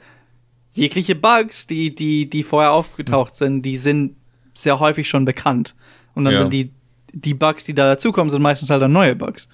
jegliche 0.72 1.14
Bugs, 1.14 1.68
die, 1.68 1.94
die, 1.94 2.32
die 2.32 2.42
vorher 2.42 2.72
aufgetaucht 2.72 3.36
sind, 3.36 3.62
die 3.62 3.78
sind 3.78 4.16
sehr 4.56 4.80
häufig 4.80 5.08
schon 5.08 5.26
bekannt. 5.26 5.76
Und 6.16 6.26
dann 6.26 6.34
Ja. 6.34 6.40
sind 6.42 6.52
die, 6.52 6.72
die 7.14 7.36
Bugs, 7.36 7.64
die 7.64 7.76
da 7.76 7.86
dazukommen, 7.86 8.32
sind 8.32 8.42
meistens 8.42 8.72
halt 8.72 8.82
dann 8.82 8.92
neue 8.92 9.16
Bugs. 9.16 9.50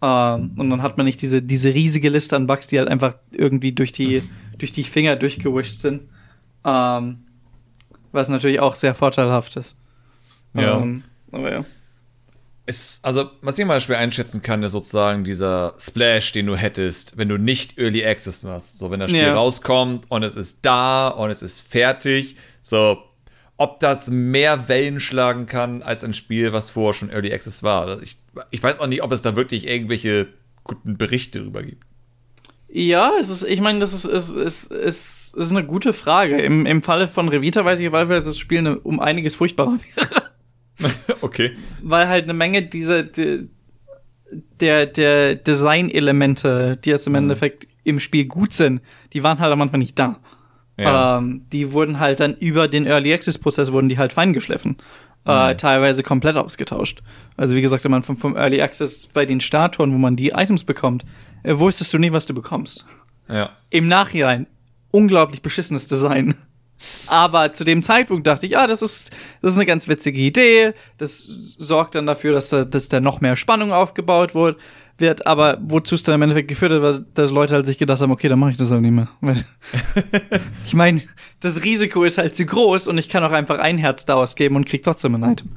Ähm, 0.00 0.52
und 0.56 0.70
dann 0.70 0.82
hat 0.82 0.96
man 0.96 1.06
nicht 1.06 1.20
diese, 1.22 1.42
diese 1.42 1.74
riesige 1.74 2.08
Liste 2.08 2.36
an 2.36 2.46
Bugs, 2.46 2.66
die 2.66 2.78
halt 2.78 2.88
einfach 2.88 3.14
irgendwie 3.32 3.72
durch 3.72 3.92
die, 3.92 4.22
durch 4.58 4.72
die 4.72 4.84
Finger 4.84 5.16
durchgewischt 5.16 5.80
sind. 5.80 6.02
Ähm, 6.64 7.18
was 8.12 8.28
natürlich 8.28 8.60
auch 8.60 8.74
sehr 8.74 8.94
vorteilhaft 8.94 9.56
ist. 9.56 9.76
Ja. 10.54 10.78
Ähm, 10.78 11.04
aber 11.32 11.52
ja. 11.52 11.64
Es, 12.66 13.00
also, 13.02 13.30
was 13.40 13.58
ich 13.58 13.64
mal 13.64 13.80
schwer 13.80 13.98
einschätzen 13.98 14.42
kann, 14.42 14.62
ist 14.62 14.72
sozusagen 14.72 15.24
dieser 15.24 15.74
Splash, 15.78 16.32
den 16.32 16.46
du 16.46 16.54
hättest, 16.56 17.16
wenn 17.16 17.28
du 17.28 17.38
nicht 17.38 17.78
Early 17.78 18.04
Access 18.04 18.42
machst. 18.42 18.78
So, 18.78 18.90
wenn 18.90 19.00
das 19.00 19.10
Spiel 19.10 19.22
Ja. 19.22 19.34
rauskommt 19.34 20.04
und 20.10 20.22
es 20.22 20.36
ist 20.36 20.58
da 20.62 21.08
und 21.08 21.30
es 21.30 21.42
ist 21.42 21.60
fertig. 21.60 22.36
So, 22.60 22.98
ob 23.58 23.80
das 23.80 24.08
mehr 24.08 24.68
Wellen 24.68 25.00
schlagen 25.00 25.46
kann 25.46 25.82
als 25.82 26.04
ein 26.04 26.14
Spiel, 26.14 26.52
was 26.52 26.70
vorher 26.70 26.94
schon 26.94 27.10
Early 27.10 27.32
Access 27.32 27.62
war. 27.62 28.00
Ich, 28.02 28.16
ich 28.50 28.62
weiß 28.62 28.78
auch 28.78 28.86
nicht, 28.86 29.02
ob 29.02 29.12
es 29.12 29.20
da 29.20 29.36
wirklich 29.36 29.66
irgendwelche 29.66 30.28
guten 30.64 30.96
Berichte 30.96 31.40
darüber 31.40 31.62
gibt. 31.62 31.84
Ja, 32.70 33.12
es 33.18 33.30
ist, 33.30 33.42
ich 33.42 33.60
meine, 33.60 33.80
das 33.80 33.92
ist, 33.92 34.04
ist, 34.04 34.30
ist, 34.30 34.70
ist, 34.70 35.34
ist 35.36 35.50
eine 35.50 35.64
gute 35.64 35.92
Frage. 35.92 36.40
Im, 36.40 36.66
Im 36.66 36.82
Falle 36.82 37.08
von 37.08 37.28
Revita 37.28 37.64
weiß 37.64 37.80
ich 37.80 37.88
auf 37.88 37.94
jeden 37.94 38.06
Fall, 38.06 38.16
dass 38.16 38.26
das 38.26 38.38
Spiel 38.38 38.58
eine, 38.58 38.78
um 38.78 39.00
einiges 39.00 39.34
furchtbarer 39.34 39.78
wäre. 39.96 40.30
okay. 41.22 41.56
Weil 41.82 42.08
halt 42.08 42.24
eine 42.24 42.34
Menge 42.34 42.62
dieser 42.62 43.02
die, 43.02 43.48
der, 44.60 44.86
der 44.86 45.34
Design-Elemente, 45.34 46.76
die 46.76 46.90
jetzt 46.90 47.06
im 47.06 47.14
Endeffekt 47.14 47.66
im 47.84 47.98
Spiel 47.98 48.26
gut 48.26 48.52
sind, 48.52 48.82
die 49.14 49.22
waren 49.22 49.38
halt 49.38 49.52
am 49.52 49.62
Anfang 49.62 49.80
nicht 49.80 49.98
da. 49.98 50.20
Ja. 50.78 51.18
Ähm, 51.18 51.42
die 51.52 51.72
wurden 51.72 51.98
halt 51.98 52.20
dann 52.20 52.34
über 52.36 52.68
den 52.68 52.86
Early 52.86 53.12
Access-Prozess 53.12 53.72
wurden 53.72 53.88
die 53.88 53.98
halt 53.98 54.12
feingeschliffen. 54.12 54.76
Äh, 55.24 55.56
teilweise 55.56 56.02
komplett 56.02 56.36
ausgetauscht. 56.36 57.02
Also 57.36 57.54
wie 57.54 57.60
gesagt, 57.60 57.84
wenn 57.84 57.90
man 57.90 58.02
vom, 58.02 58.16
vom 58.16 58.34
Early 58.34 58.62
Access 58.62 59.08
bei 59.12 59.26
den 59.26 59.40
Statuen, 59.40 59.92
wo 59.92 59.98
man 59.98 60.16
die 60.16 60.30
Items 60.30 60.64
bekommt, 60.64 61.04
äh, 61.42 61.58
wusstest 61.58 61.92
du 61.92 61.98
nie, 61.98 62.12
was 62.12 62.24
du 62.24 62.32
bekommst. 62.32 62.86
ja. 63.28 63.50
Im 63.68 63.88
Nachhinein 63.88 64.46
unglaublich 64.90 65.42
beschissenes 65.42 65.86
Design. 65.86 66.34
Aber 67.06 67.52
zu 67.52 67.64
dem 67.64 67.82
Zeitpunkt 67.82 68.26
dachte 68.26 68.46
ich, 68.46 68.56
ah, 68.56 68.66
das 68.66 68.82
ist, 68.82 69.10
das 69.42 69.52
ist 69.52 69.58
eine 69.58 69.66
ganz 69.66 69.88
witzige 69.88 70.20
Idee. 70.20 70.72
Das 70.96 71.24
sorgt 71.58 71.94
dann 71.94 72.06
dafür, 72.06 72.32
dass 72.32 72.50
da, 72.50 72.64
dass 72.64 72.88
da 72.88 73.00
noch 73.00 73.20
mehr 73.20 73.36
Spannung 73.36 73.72
aufgebaut 73.72 74.34
wird. 74.34 74.58
Wird. 75.00 75.26
Aber 75.26 75.58
wozu 75.62 75.94
es 75.94 76.02
dann 76.02 76.14
im 76.16 76.22
Endeffekt 76.22 76.48
geführt 76.48 76.72
hat, 76.72 76.82
war, 76.82 76.94
dass 77.14 77.30
Leute 77.30 77.54
halt 77.54 77.66
sich 77.66 77.78
gedacht 77.78 78.00
haben, 78.00 78.10
okay, 78.10 78.28
dann 78.28 78.38
mache 78.38 78.52
ich 78.52 78.56
das 78.56 78.70
halt 78.70 78.82
nicht 78.82 78.92
mehr. 78.92 79.08
Ich 80.66 80.74
meine, 80.74 81.00
das 81.40 81.62
Risiko 81.64 82.04
ist 82.04 82.18
halt 82.18 82.34
zu 82.34 82.44
groß 82.44 82.88
und 82.88 82.98
ich 82.98 83.08
kann 83.08 83.24
auch 83.24 83.32
einfach 83.32 83.58
ein 83.58 83.78
Herz 83.78 84.04
da 84.06 84.14
ausgeben 84.14 84.56
und 84.56 84.66
krieg 84.66 84.82
trotzdem 84.82 85.14
ein 85.14 85.32
Item. 85.32 85.50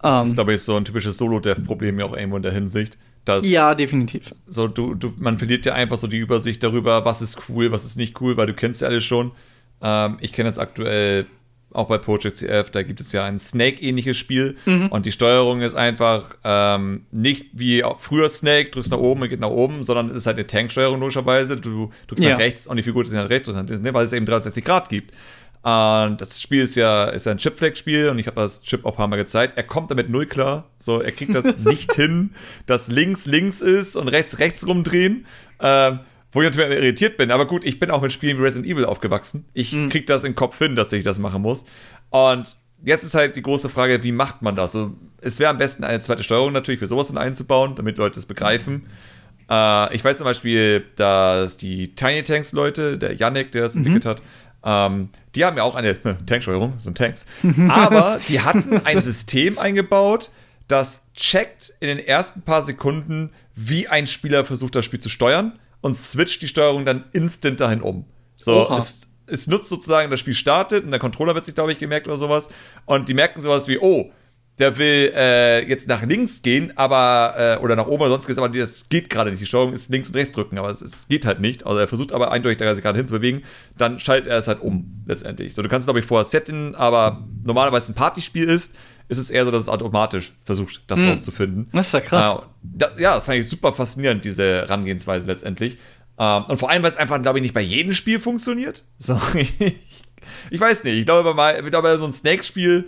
Das 0.00 0.26
ist, 0.26 0.30
Ähm, 0.30 0.34
glaube 0.34 0.54
ich, 0.54 0.60
so 0.62 0.76
ein 0.76 0.84
typisches 0.84 1.16
Solo-Dev-Problem 1.16 1.98
ja 1.98 2.04
auch 2.04 2.14
irgendwo 2.14 2.36
in 2.36 2.42
der 2.42 2.52
Hinsicht. 2.52 2.98
Dass 3.24 3.46
ja, 3.48 3.74
definitiv. 3.74 4.34
so 4.46 4.68
du, 4.68 4.94
du, 4.94 5.14
man 5.16 5.38
verliert 5.38 5.64
ja 5.64 5.72
einfach 5.72 5.96
so 5.96 6.06
die 6.06 6.18
Übersicht 6.18 6.62
darüber, 6.62 7.06
was 7.06 7.22
ist 7.22 7.38
cool, 7.48 7.72
was 7.72 7.86
ist 7.86 7.96
nicht 7.96 8.20
cool, 8.20 8.36
weil 8.36 8.46
du 8.46 8.52
kennst 8.52 8.82
ja 8.82 8.88
alles 8.88 9.04
schon. 9.04 9.30
Ähm, 9.80 10.18
ich 10.20 10.34
kenne 10.34 10.48
das 10.50 10.58
aktuell 10.58 11.24
auch 11.74 11.88
bei 11.88 11.98
Project 11.98 12.36
CF, 12.38 12.70
da 12.70 12.82
gibt 12.82 13.00
es 13.00 13.12
ja 13.12 13.24
ein 13.24 13.38
Snake-ähnliches 13.38 14.16
Spiel 14.16 14.56
und 14.90 15.06
die 15.06 15.12
Steuerung 15.12 15.60
ist 15.60 15.74
einfach 15.74 16.36
ähm, 16.44 17.06
nicht 17.10 17.46
wie 17.52 17.82
früher 17.98 18.28
Snake, 18.28 18.70
drückst 18.70 18.90
nach 18.92 18.98
oben 18.98 19.22
und 19.22 19.28
geht 19.28 19.40
nach 19.40 19.48
oben, 19.50 19.84
sondern 19.84 20.10
es 20.10 20.18
ist 20.18 20.26
halt 20.26 20.36
eine 20.38 20.46
Tanksteuerung 20.46 21.00
logischerweise. 21.00 21.56
Du 21.56 21.90
drückst 22.06 22.24
Ja. 22.24 22.30
nach 22.30 22.38
rechts 22.38 22.66
und 22.66 22.76
die 22.76 22.82
Figur 22.82 23.02
ist 23.02 23.12
nach 23.12 23.28
rechts, 23.28 23.48
und 23.48 23.56
dann- 23.70 23.94
weil 23.94 24.04
es 24.04 24.12
eben 24.12 24.24
360 24.24 24.64
Grad 24.64 24.88
gibt. 24.88 25.12
Und 25.62 26.20
das 26.20 26.42
Spiel 26.42 26.62
ist 26.62 26.74
ja, 26.76 27.04
ist 27.06 27.24
ja 27.24 27.32
ein 27.32 27.38
Chip-Flag-Spiel 27.38 28.10
und 28.10 28.18
ich 28.18 28.26
habe 28.26 28.38
das 28.40 28.60
Chip 28.62 28.84
auch 28.84 28.90
ein 28.92 28.96
paar 28.96 29.08
Mal 29.08 29.16
gezeigt. 29.16 29.54
Er 29.56 29.62
kommt 29.62 29.90
damit 29.90 30.10
null 30.10 30.26
klar. 30.26 30.68
So, 30.78 31.00
er 31.00 31.10
kriegt 31.10 31.34
das 31.34 31.58
nicht 31.64 31.94
hin, 31.94 32.30
dass 32.66 32.88
links 32.88 33.24
links 33.24 33.62
ist 33.62 33.96
und 33.96 34.08
rechts 34.08 34.38
rechts 34.40 34.66
rumdrehen. 34.66 35.24
Ähm, 35.60 36.00
wo 36.34 36.42
ich 36.42 36.46
natürlich 36.46 36.76
irritiert 36.76 37.16
bin. 37.16 37.30
Aber 37.30 37.46
gut, 37.46 37.64
ich 37.64 37.78
bin 37.78 37.90
auch 37.90 38.02
mit 38.02 38.12
Spielen 38.12 38.36
wie 38.38 38.42
Resident 38.42 38.70
Evil 38.70 38.84
aufgewachsen. 38.84 39.46
Ich 39.54 39.70
krieg 39.88 40.06
das 40.06 40.24
in 40.24 40.32
den 40.32 40.36
Kopf 40.36 40.58
hin, 40.58 40.76
dass 40.76 40.92
ich 40.92 41.04
das 41.04 41.18
machen 41.18 41.40
muss. 41.40 41.64
Und 42.10 42.56
jetzt 42.84 43.04
ist 43.04 43.14
halt 43.14 43.36
die 43.36 43.42
große 43.42 43.68
Frage, 43.68 44.02
wie 44.02 44.12
macht 44.12 44.42
man 44.42 44.56
das? 44.56 44.72
So, 44.72 44.92
es 45.20 45.38
wäre 45.38 45.50
am 45.50 45.56
besten 45.56 45.84
eine 45.84 46.00
zweite 46.00 46.22
Steuerung 46.22 46.52
natürlich 46.52 46.80
für 46.80 46.86
sowas 46.86 47.08
dann 47.08 47.18
einzubauen, 47.18 47.74
damit 47.76 47.96
Leute 47.96 48.18
es 48.18 48.26
begreifen. 48.26 48.86
Äh, 49.48 49.94
ich 49.94 50.04
weiß 50.04 50.18
zum 50.18 50.24
Beispiel, 50.24 50.84
dass 50.96 51.56
die 51.56 51.94
Tiny 51.94 52.22
Tanks 52.22 52.52
Leute, 52.52 52.98
der 52.98 53.14
Yannick, 53.14 53.52
der 53.52 53.64
es 53.64 53.76
entwickelt 53.76 54.06
hat, 54.06 54.22
ähm, 54.64 55.10
die 55.34 55.44
haben 55.44 55.56
ja 55.56 55.62
auch 55.62 55.74
eine 55.74 55.96
Tanksteuerung, 56.26 56.74
das 56.74 56.84
sind 56.84 56.98
Tanks. 56.98 57.26
Aber 57.68 58.18
die 58.28 58.40
hatten 58.40 58.76
ein 58.84 59.00
System 59.00 59.58
eingebaut, 59.58 60.30
das 60.68 61.02
checkt 61.14 61.74
in 61.80 61.88
den 61.88 61.98
ersten 61.98 62.42
paar 62.42 62.62
Sekunden, 62.62 63.30
wie 63.54 63.88
ein 63.88 64.06
Spieler 64.06 64.44
versucht, 64.44 64.74
das 64.74 64.84
Spiel 64.84 65.00
zu 65.00 65.08
steuern 65.08 65.58
und 65.84 65.92
switcht 65.92 66.40
die 66.40 66.48
Steuerung 66.48 66.86
dann 66.86 67.04
instant 67.12 67.60
dahin 67.60 67.82
um. 67.82 68.06
So, 68.36 68.74
es, 68.74 69.02
es 69.26 69.46
nutzt 69.48 69.68
sozusagen, 69.68 70.10
das 70.10 70.18
Spiel 70.18 70.32
startet 70.32 70.82
und 70.82 70.90
der 70.92 70.98
Controller 70.98 71.34
wird 71.34 71.44
sich, 71.44 71.54
glaube 71.54 71.72
ich, 71.72 71.78
gemerkt 71.78 72.06
oder 72.06 72.16
sowas. 72.16 72.48
Und 72.86 73.10
die 73.10 73.12
merken 73.12 73.42
sowas 73.42 73.68
wie, 73.68 73.78
oh, 73.78 74.10
der 74.58 74.78
will 74.78 75.12
äh, 75.14 75.68
jetzt 75.68 75.86
nach 75.86 76.02
links 76.02 76.40
gehen, 76.40 76.72
aber 76.76 77.34
äh, 77.36 77.62
oder 77.62 77.76
nach 77.76 77.86
oben 77.86 78.00
oder 78.00 78.18
sonst 78.18 78.38
aber 78.38 78.48
das 78.48 78.88
geht 78.88 79.10
gerade 79.10 79.30
nicht. 79.30 79.42
Die 79.42 79.46
Steuerung 79.46 79.74
ist 79.74 79.90
links 79.90 80.08
und 80.08 80.16
rechts 80.16 80.32
drücken, 80.32 80.56
aber 80.56 80.70
es, 80.70 80.80
es 80.80 81.06
geht 81.06 81.26
halt 81.26 81.40
nicht. 81.40 81.66
Also 81.66 81.78
er 81.78 81.86
versucht 81.86 82.14
aber 82.14 82.32
eindeutig 82.32 82.56
da 82.56 82.72
gerade 82.72 82.96
hinzubewegen, 82.96 83.44
dann 83.76 83.98
schaltet 83.98 84.28
er 84.28 84.38
es 84.38 84.48
halt 84.48 84.62
um 84.62 85.04
letztendlich. 85.04 85.52
So, 85.52 85.60
du 85.60 85.68
kannst 85.68 85.82
es 85.82 85.86
glaube 85.86 86.00
ich 86.00 86.06
vorher 86.06 86.24
setten, 86.24 86.74
aber 86.74 87.28
normalerweise 87.44 87.92
ein 87.92 87.94
Partyspiel 87.94 88.48
ist, 88.48 88.74
ist 89.08 89.18
es 89.18 89.30
eher 89.30 89.44
so, 89.44 89.50
dass 89.50 89.62
es 89.62 89.68
automatisch 89.68 90.32
versucht, 90.44 90.82
das 90.86 91.00
rauszufinden. 91.00 91.68
Das 91.72 91.88
ist 91.88 91.92
ja 91.92 92.00
krass. 92.00 92.34
Äh, 92.34 92.46
da, 92.62 92.90
ja, 92.98 93.14
das 93.16 93.24
fand 93.24 93.38
ich 93.38 93.48
super 93.48 93.72
faszinierend, 93.72 94.24
diese 94.24 94.42
Herangehensweise 94.42 95.26
letztendlich. 95.26 95.78
Ähm, 96.18 96.44
und 96.44 96.58
vor 96.58 96.70
allem, 96.70 96.82
weil 96.82 96.90
es 96.90 96.96
einfach, 96.96 97.20
glaube 97.20 97.38
ich, 97.38 97.42
nicht 97.42 97.54
bei 97.54 97.60
jedem 97.60 97.92
Spiel 97.92 98.20
funktioniert. 98.20 98.84
So, 98.98 99.20
ich, 99.34 99.52
ich 100.50 100.60
weiß 100.60 100.84
nicht. 100.84 100.98
Ich 100.98 101.04
glaube, 101.04 101.34
bei, 101.34 101.58
ich 101.58 101.70
glaube, 101.70 101.88
bei 101.88 101.96
so 101.96 102.04
einem 102.04 102.12
Snake-Spiel 102.12 102.86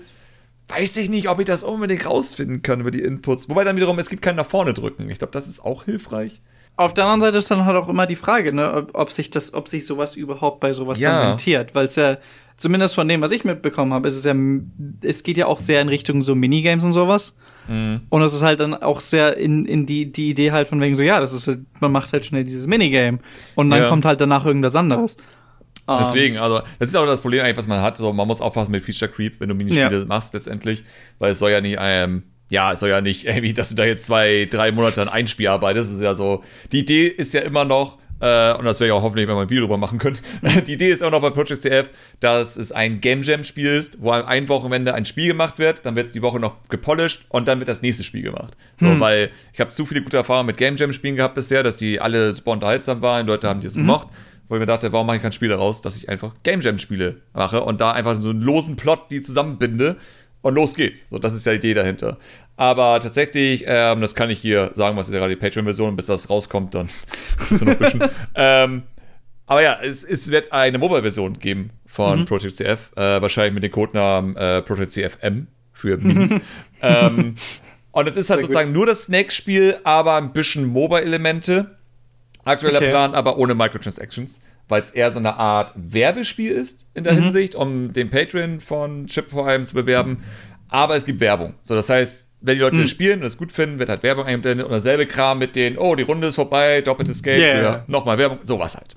weiß 0.68 0.96
ich 0.96 1.08
nicht, 1.08 1.28
ob 1.28 1.38
ich 1.38 1.46
das 1.46 1.62
unbedingt 1.62 2.06
rausfinden 2.06 2.62
kann 2.62 2.80
über 2.80 2.90
die 2.90 3.02
Inputs. 3.02 3.48
Wobei 3.48 3.64
dann 3.64 3.76
wiederum, 3.76 3.98
es 3.98 4.08
gibt 4.08 4.22
kein 4.22 4.36
nach 4.36 4.46
vorne 4.46 4.74
drücken. 4.74 5.08
Ich 5.10 5.18
glaube, 5.18 5.32
das 5.32 5.46
ist 5.46 5.60
auch 5.60 5.84
hilfreich. 5.84 6.40
Auf 6.77 6.93
der 6.95 7.05
anderen 7.05 7.20
Seite 7.22 7.39
ist 7.39 7.51
dann 7.51 7.64
halt 7.64 7.77
auch 7.77 7.89
immer 7.89 8.07
die 8.07 8.16
Frage, 8.16 8.53
ne, 8.53 8.72
ob, 8.74 8.91
ob 8.95 9.11
sich 9.12 9.31
das, 9.31 9.55
ob 9.55 9.66
sich 9.68 9.87
sowas 9.87 10.14
überhaupt 10.16 10.61
bei 10.61 10.72
sowas 10.72 11.01
Ja. 11.01 11.18
dann 11.20 11.29
rentiert, 11.31 11.74
weil 11.74 11.87
es 11.87 11.97
ja 11.97 12.18
zumindest 12.59 12.95
von 12.95 13.09
dem, 13.09 13.22
was 13.22 13.31
ich 13.33 13.45
mitbekommen 13.45 13.95
habe, 13.95 14.09
ist 14.09 14.16
es 14.16 14.24
ja, 14.24 14.35
es 15.03 15.22
geht 15.22 15.37
ja 15.39 15.47
auch 15.47 15.61
sehr 15.61 15.81
in 15.81 15.89
Richtung 15.89 16.20
so 16.22 16.35
Minigames 16.35 16.85
und 16.85 16.93
sowas. 16.93 17.37
Und 17.68 18.22
es 18.22 18.33
ist 18.33 18.43
halt 18.43 18.61
dann 18.61 18.74
auch 18.74 19.01
sehr 19.01 19.37
in, 19.39 19.66
in 19.66 19.87
die, 19.87 20.12
die 20.12 20.29
Idee 20.31 20.53
halt 20.53 20.68
von 20.68 20.81
wegen 20.81 20.95
so, 20.95 21.03
ja, 21.03 21.18
das 21.18 21.33
ist, 21.33 21.49
halt- 21.49 21.61
man 21.81 21.91
macht 21.91 22.12
halt 22.12 22.24
schnell 22.24 22.45
dieses 22.45 22.68
Minigame 22.68 23.18
und 23.57 23.70
dann 23.70 23.83
Ja. 23.83 23.89
kommt 23.89 24.05
halt 24.05 24.20
danach 24.20 24.47
irgendwas 24.47 24.77
anderes. 24.77 25.16
Um, 25.89 25.99
Deswegen, 25.99 26.37
also, 26.39 26.61
das 26.79 26.89
ist 26.91 26.97
auch 26.97 27.07
das 27.07 27.20
Problem 27.20 27.43
eigentlich, 27.45 27.57
was 27.57 27.66
man 27.66 27.81
hat. 27.81 27.97
So, 27.97 28.12
man 28.12 28.27
muss 28.29 28.41
aufpassen 28.41 28.70
mit 28.72 28.85
Feature 28.85 29.11
Creep, 29.11 29.41
wenn 29.41 29.49
du 29.49 29.55
Minispiele 29.57 30.01
ja. 30.01 30.05
machst, 30.05 30.33
letztendlich, 30.35 30.85
weil 31.18 31.33
es 31.33 31.39
soll 31.41 31.51
ja 31.51 31.61
nicht, 31.61 31.77
ähm, 31.81 32.22
ja, 32.49 32.72
es 32.72 32.80
soll 32.80 32.90
ja 32.90 33.01
nicht 33.01 33.24
irgendwie, 33.26 33.53
dass 33.53 33.70
du 33.70 33.74
da 33.74 33.84
jetzt 33.84 34.07
zwei, 34.07 34.47
drei 34.51 34.72
Monate 34.72 35.03
an 35.03 35.09
ein 35.09 35.26
Spiel 35.26 35.49
arbeitest. 35.49 35.90
Das 35.90 35.97
ist 35.97 36.03
ja 36.03 36.14
so, 36.14 36.42
die 36.72 36.80
Idee 36.80 37.07
ist 37.07 37.34
ja 37.34 37.42
immer 37.42 37.64
noch, 37.64 37.99
äh, 38.18 38.55
und 38.55 38.64
das 38.64 38.80
werde 38.80 38.86
ich 38.86 38.92
auch 38.92 39.03
hoffentlich 39.03 39.26
mal 39.26 39.40
ein 39.40 39.51
Video 39.51 39.64
drüber 39.64 39.76
machen 39.76 39.99
können. 39.99 40.18
die 40.66 40.72
Idee 40.72 40.90
ist 40.90 41.03
auch 41.03 41.11
noch 41.11 41.20
bei 41.20 41.30
Project 41.30 41.62
CF, 41.62 41.90
dass 42.20 42.57
es 42.57 42.72
ein 42.72 43.01
Game 43.01 43.22
Jam 43.22 43.44
Spiel 43.44 43.66
ist, 43.66 44.01
wo 44.01 44.11
ein 44.11 44.49
Wochenende 44.49 44.94
ein 44.94 45.05
Spiel 45.05 45.28
gemacht 45.28 45.59
wird, 45.59 45.84
dann 45.84 45.97
wird 45.97 46.07
es 46.07 46.12
die 46.12 46.22
Woche 46.22 46.40
noch 46.40 46.57
gepolished 46.68 47.26
und 47.28 47.47
dann 47.47 47.59
wird 47.59 47.68
das 47.68 47.82
nächste 47.82 48.05
Spiel 48.05 48.22
gemacht. 48.22 48.57
So, 48.78 48.86
hm. 48.86 49.01
weil 49.01 49.30
ich 49.53 49.61
habe 49.61 49.70
zu 49.70 49.84
viele 49.84 50.03
gute 50.03 50.16
Erfahrungen 50.16 50.47
mit 50.47 50.57
Game 50.57 50.76
Jam 50.76 50.92
Spielen 50.92 51.16
gehabt 51.16 51.34
bisher, 51.34 51.62
dass 51.62 51.76
die 51.76 52.01
alle 52.01 52.32
super 52.32 52.53
unterhaltsam 52.53 53.03
waren, 53.03 53.26
Leute 53.26 53.49
haben 53.49 53.61
die 53.61 53.66
es 53.66 53.76
mhm. 53.76 53.82
gemocht 53.82 54.09
wo 54.49 54.55
ich 54.55 54.61
mir 54.61 54.66
dachte, 54.66 54.92
warum 54.92 55.07
mache 55.07 55.16
ich 55.16 55.22
kein 55.22 55.32
Spiel 55.32 55.49
daraus, 55.49 55.82
dass 55.82 55.97
ich 55.97 56.09
einfach 56.09 56.32
Game 56.42 56.61
Jam 56.61 56.78
Spiele 56.78 57.16
mache 57.32 57.62
und 57.62 57.80
da 57.80 57.92
einfach 57.92 58.14
so 58.16 58.30
einen 58.30 58.40
losen 58.40 58.76
Plot 58.76 59.11
die 59.11 59.20
zusammenbinde 59.20 59.97
und 60.43 60.55
los 60.55 60.74
geht's. 60.74 61.07
So, 61.11 61.18
das 61.18 61.34
ist 61.34 61.47
ja 61.47 61.53
die 61.53 61.59
Idee 61.59 61.74
dahinter. 61.74 62.18
Aber 62.57 63.01
tatsächlich, 63.01 63.64
ähm, 63.66 64.01
das 64.01 64.14
kann 64.14 64.30
ich 64.30 64.39
hier 64.39 64.70
sagen, 64.74 64.97
was 64.97 65.09
ist 65.09 65.12
ja 65.14 65.20
gerade 65.20 65.34
die 65.34 65.41
Patreon-Version, 65.41 65.95
bis 65.97 66.07
das 66.07 66.30
rauskommt, 66.30 66.74
dann 66.74 66.89
ist 67.41 67.53
es 67.53 67.61
noch 67.61 67.72
ein 67.72 67.78
bisschen. 67.78 68.03
ähm, 68.34 68.82
aber 69.47 69.62
ja, 69.62 69.78
es, 69.82 70.03
es 70.03 70.30
wird 70.30 70.53
eine 70.53 70.78
Mobile-Version 70.78 71.39
geben 71.39 71.70
von 71.87 72.20
mhm. 72.20 72.24
Project 72.24 72.57
CF, 72.57 72.93
äh, 72.97 73.20
wahrscheinlich 73.22 73.55
mit 73.55 73.62
dem 73.62 73.72
Codenamen 73.72 74.37
äh, 74.37 74.62
Project 74.62 74.93
CFM 74.93 75.47
für 75.72 75.99
Mini. 75.99 76.41
ähm, 76.82 77.34
und 77.93 78.09
es 78.09 78.16
ist 78.16 78.30
halt 78.30 78.41
Sehr 78.41 78.49
sozusagen 78.49 78.68
gut. 78.70 78.76
nur 78.76 78.87
das 78.87 79.05
Snake-Spiel, 79.05 79.76
aber 79.84 80.16
ein 80.16 80.32
bisschen 80.32 80.66
Mobile-Elemente. 80.66 81.76
Aktueller 82.45 82.78
okay. 82.78 82.91
Plan, 82.91 83.14
aber 83.14 83.39
ohne 83.39 83.55
Microtransactions, 83.55 84.41
weil 84.68 84.82
es 84.82 84.90
eher 84.90 85.12
so 85.12 85.18
eine 85.18 85.36
Art 85.36 85.72
Werbespiel 85.76 86.52
ist 86.52 86.86
in 86.94 87.04
der 87.04 87.14
mhm. 87.14 87.24
Hinsicht, 87.24 87.54
um 87.54 87.92
den 87.92 88.10
Patreon 88.10 88.60
von 88.60 89.06
Chip 89.06 89.30
vor 89.30 89.46
allem 89.46 89.66
zu 89.66 89.74
bewerben. 89.74 90.24
Aber 90.68 90.96
es 90.96 91.06
gibt 91.06 91.20
Werbung. 91.20 91.54
So, 91.62 91.74
das 91.74 91.88
heißt, 91.88 92.28
wenn 92.40 92.56
die 92.56 92.60
Leute 92.60 92.78
mhm. 92.78 92.86
spielen 92.86 93.20
und 93.20 93.26
es 93.26 93.36
gut 93.36 93.52
finden, 93.52 93.78
wird 93.78 93.88
halt 93.88 94.02
Werbung 94.02 94.26
eingeblendet 94.26 94.66
und 94.66 94.72
dasselbe 94.72 95.06
Kram 95.06 95.38
mit 95.38 95.56
den, 95.56 95.78
oh, 95.78 95.94
die 95.94 96.02
Runde 96.02 96.28
ist 96.28 96.34
vorbei, 96.34 96.80
doppeltes 96.80 97.22
Geld 97.22 97.40
yeah. 97.40 97.84
für 97.84 97.90
nochmal 97.90 98.18
Werbung, 98.18 98.38
sowas 98.44 98.76
halt. 98.76 98.94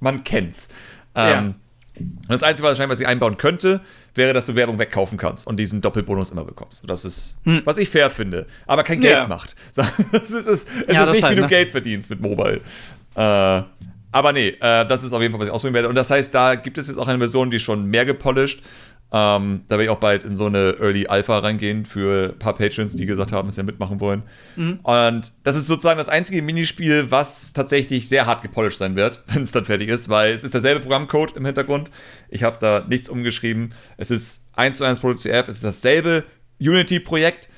Man 0.00 0.24
kennt's. 0.24 0.68
Ja. 1.16 1.38
Ähm, 1.38 1.54
das 2.28 2.42
Einzige, 2.42 2.66
wahrscheinlich, 2.66 2.90
was 2.90 3.00
ich 3.00 3.06
einbauen 3.06 3.36
könnte, 3.36 3.80
wäre, 4.14 4.32
dass 4.32 4.46
du 4.46 4.56
Werbung 4.56 4.78
wegkaufen 4.78 5.16
kannst 5.16 5.46
und 5.46 5.58
diesen 5.58 5.80
Doppelbonus 5.80 6.30
immer 6.30 6.44
bekommst. 6.44 6.82
Und 6.82 6.90
das 6.90 7.04
ist, 7.04 7.36
hm. 7.44 7.62
was 7.64 7.78
ich 7.78 7.88
fair 7.88 8.10
finde, 8.10 8.46
aber 8.66 8.82
kein 8.82 9.00
Geld 9.00 9.14
ja. 9.14 9.26
macht. 9.28 9.54
Es 10.12 10.30
ist, 10.30 10.46
es 10.46 10.66
ja, 10.88 11.04
ist 11.04 11.10
nicht, 11.10 11.22
halt, 11.22 11.32
wie 11.32 11.36
du 11.36 11.42
ne? 11.42 11.48
Geld 11.48 11.70
verdienst 11.70 12.10
mit 12.10 12.20
Mobile. 12.20 12.60
Äh, 13.14 13.62
aber 14.14 14.32
nee, 14.32 14.48
äh, 14.60 14.86
das 14.86 15.02
ist 15.02 15.12
auf 15.12 15.20
jeden 15.20 15.32
Fall, 15.32 15.40
was 15.40 15.48
ich 15.48 15.52
ausprobieren 15.52 15.74
werde. 15.74 15.88
Und 15.88 15.94
das 15.96 16.10
heißt, 16.10 16.34
da 16.34 16.54
gibt 16.54 16.78
es 16.78 16.88
jetzt 16.88 16.98
auch 16.98 17.08
eine 17.08 17.18
Version, 17.18 17.50
die 17.50 17.58
schon 17.58 17.86
mehr 17.86 18.04
gepolished 18.04 18.62
ähm, 19.14 19.62
da 19.68 19.76
werde 19.76 19.84
ich 19.84 19.90
auch 19.90 20.00
bald 20.00 20.24
in 20.24 20.34
so 20.34 20.46
eine 20.46 20.76
Early 20.80 21.06
Alpha 21.06 21.38
reingehen 21.38 21.86
für 21.86 22.32
ein 22.32 22.38
paar 22.40 22.54
Patrons, 22.54 22.96
die 22.96 23.06
gesagt 23.06 23.30
haben, 23.30 23.46
dass 23.46 23.54
sie 23.54 23.60
ja 23.60 23.64
mitmachen 23.64 24.00
wollen. 24.00 24.24
Mhm. 24.56 24.80
Und 24.82 25.32
das 25.44 25.54
ist 25.54 25.68
sozusagen 25.68 25.98
das 25.98 26.08
einzige 26.08 26.42
Minispiel, 26.42 27.12
was 27.12 27.52
tatsächlich 27.52 28.08
sehr 28.08 28.26
hart 28.26 28.42
gepolished 28.42 28.78
sein 28.78 28.96
wird, 28.96 29.22
wenn 29.32 29.42
es 29.42 29.52
dann 29.52 29.66
fertig 29.66 29.88
ist, 29.88 30.08
weil 30.08 30.32
es 30.32 30.42
ist 30.42 30.52
derselbe 30.52 30.80
Programmcode 30.80 31.36
im 31.36 31.46
Hintergrund. 31.46 31.92
Ich 32.28 32.42
habe 32.42 32.58
da 32.60 32.84
nichts 32.88 33.08
umgeschrieben. 33.08 33.72
Es 33.98 34.10
ist 34.10 34.40
1 34.54 34.78
zu 34.78 34.84
1 34.84 34.98
Product 34.98 35.18
CF, 35.18 35.46
es 35.46 35.56
ist 35.56 35.64
dasselbe 35.64 36.24
Unity-Projekt 36.58 37.48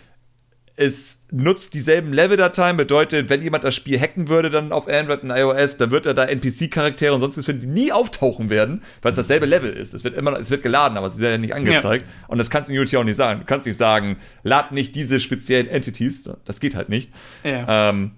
es 0.79 1.25
nutzt 1.33 1.73
dieselben 1.73 2.13
Level-Dateien, 2.13 2.77
bedeutet, 2.77 3.31
wenn 3.31 3.41
jemand 3.41 3.65
das 3.65 3.75
Spiel 3.75 3.99
hacken 3.99 4.29
würde, 4.29 4.51
dann 4.51 4.73
auf 4.73 4.87
Android 4.89 5.23
und 5.23 5.31
iOS, 5.31 5.79
dann 5.79 5.91
wird 5.91 6.05
er 6.05 6.13
da 6.13 6.25
NPC-Charaktere 6.25 7.15
und 7.15 7.21
sonstiges 7.21 7.47
finden, 7.47 7.63
die 7.63 7.67
nie 7.85 7.93
auftauchen 7.93 8.51
werden, 8.51 8.83
weil 9.01 9.11
es 9.11 9.17
dasselbe 9.17 9.47
Level 9.47 9.73
ist. 9.73 9.95
Es 9.95 10.05
wird 10.05 10.15
immer, 10.15 10.39
es 10.39 10.51
wird 10.51 10.63
geladen, 10.63 10.99
aber 10.99 11.07
es 11.07 11.19
wird 11.19 11.33
ja 11.33 11.39
nicht 11.39 11.55
angezeigt. 11.55 12.07
Ja. 12.07 12.29
Und 12.29 12.37
das 12.39 12.51
kannst 12.51 12.69
du 12.69 12.75
in 12.75 12.79
Unity 12.79 12.99
auch 12.99 13.05
nicht 13.05 13.17
sagen. 13.17 13.41
Du 13.41 13.47
kannst 13.47 13.65
nicht 13.65 13.79
sagen, 13.79 14.19
lad 14.43 14.73
nicht 14.73 14.95
diese 14.95 15.19
speziellen 15.19 15.67
Entities. 15.67 16.29
Das 16.45 16.61
geht 16.61 16.77
halt 16.77 16.91
nicht. 16.91 17.11
Ja. 17.43 17.89
Ähm, 17.89 18.13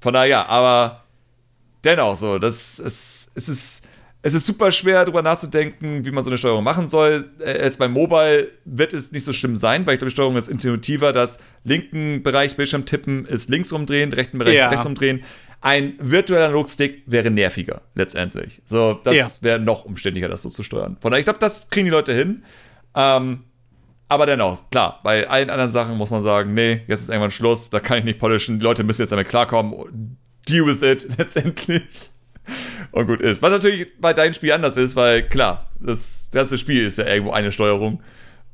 von 0.00 0.14
daher, 0.14 0.48
aber 0.48 1.02
dennoch 1.82 2.14
so, 2.14 2.38
das 2.38 2.78
ist, 2.78 3.32
es 3.34 3.48
ist 3.48 3.83
es 4.26 4.32
ist 4.32 4.46
super 4.46 4.72
schwer, 4.72 5.04
darüber 5.04 5.20
nachzudenken, 5.20 6.06
wie 6.06 6.10
man 6.10 6.24
so 6.24 6.30
eine 6.30 6.38
Steuerung 6.38 6.64
machen 6.64 6.88
soll. 6.88 7.28
Äh, 7.40 7.62
jetzt 7.62 7.78
beim 7.78 7.92
Mobile 7.92 8.50
wird 8.64 8.94
es 8.94 9.12
nicht 9.12 9.24
so 9.24 9.34
schlimm 9.34 9.58
sein, 9.58 9.86
weil 9.86 9.94
ich 9.94 9.98
glaube, 9.98 10.08
die 10.08 10.14
Steuerung 10.14 10.36
ist 10.36 10.48
intuitiver. 10.48 11.12
Das 11.12 11.38
linken 11.62 12.22
Bereich 12.22 12.56
Bildschirm 12.56 12.86
tippen 12.86 13.26
ist 13.26 13.50
links 13.50 13.70
umdrehen, 13.70 14.14
rechten 14.14 14.38
Bereich 14.38 14.56
ja. 14.56 14.70
rechts 14.70 14.86
umdrehen. 14.86 15.24
Ein 15.60 15.98
virtueller 16.00 16.46
Analogstick 16.46 17.02
wäre 17.04 17.30
nerviger, 17.30 17.82
letztendlich. 17.94 18.62
So, 18.64 18.94
das 18.94 19.14
ja. 19.14 19.28
wäre 19.42 19.60
noch 19.60 19.84
umständlicher, 19.84 20.28
das 20.28 20.40
so 20.40 20.48
zu 20.48 20.62
steuern. 20.62 20.96
Von 21.02 21.10
daher, 21.10 21.20
ich 21.20 21.26
glaube, 21.26 21.40
das 21.40 21.68
kriegen 21.68 21.84
die 21.84 21.90
Leute 21.90 22.14
hin. 22.14 22.44
Ähm, 22.94 23.44
aber 24.08 24.24
dennoch, 24.24 24.70
klar, 24.70 25.00
bei 25.04 25.28
allen 25.28 25.50
anderen 25.50 25.70
Sachen 25.70 25.98
muss 25.98 26.10
man 26.10 26.22
sagen, 26.22 26.54
nee, 26.54 26.80
jetzt 26.86 27.02
ist 27.02 27.08
irgendwann 27.10 27.30
Schluss, 27.30 27.68
da 27.68 27.78
kann 27.78 27.98
ich 27.98 28.04
nicht 28.04 28.18
polischen, 28.18 28.58
die 28.58 28.64
Leute 28.64 28.84
müssen 28.84 29.02
jetzt 29.02 29.10
damit 29.10 29.28
klarkommen. 29.28 30.16
Deal 30.48 30.66
with 30.66 30.80
it, 30.80 31.08
letztendlich 31.18 31.82
und 32.92 33.06
gut 33.06 33.20
ist. 33.20 33.42
Was 33.42 33.50
natürlich 33.50 33.88
bei 34.00 34.12
deinem 34.12 34.34
Spiel 34.34 34.52
anders 34.52 34.76
ist, 34.76 34.96
weil 34.96 35.22
klar, 35.28 35.70
das 35.80 36.28
ganze 36.32 36.58
Spiel 36.58 36.86
ist 36.86 36.98
ja 36.98 37.06
irgendwo 37.06 37.32
eine 37.32 37.52
Steuerung. 37.52 38.02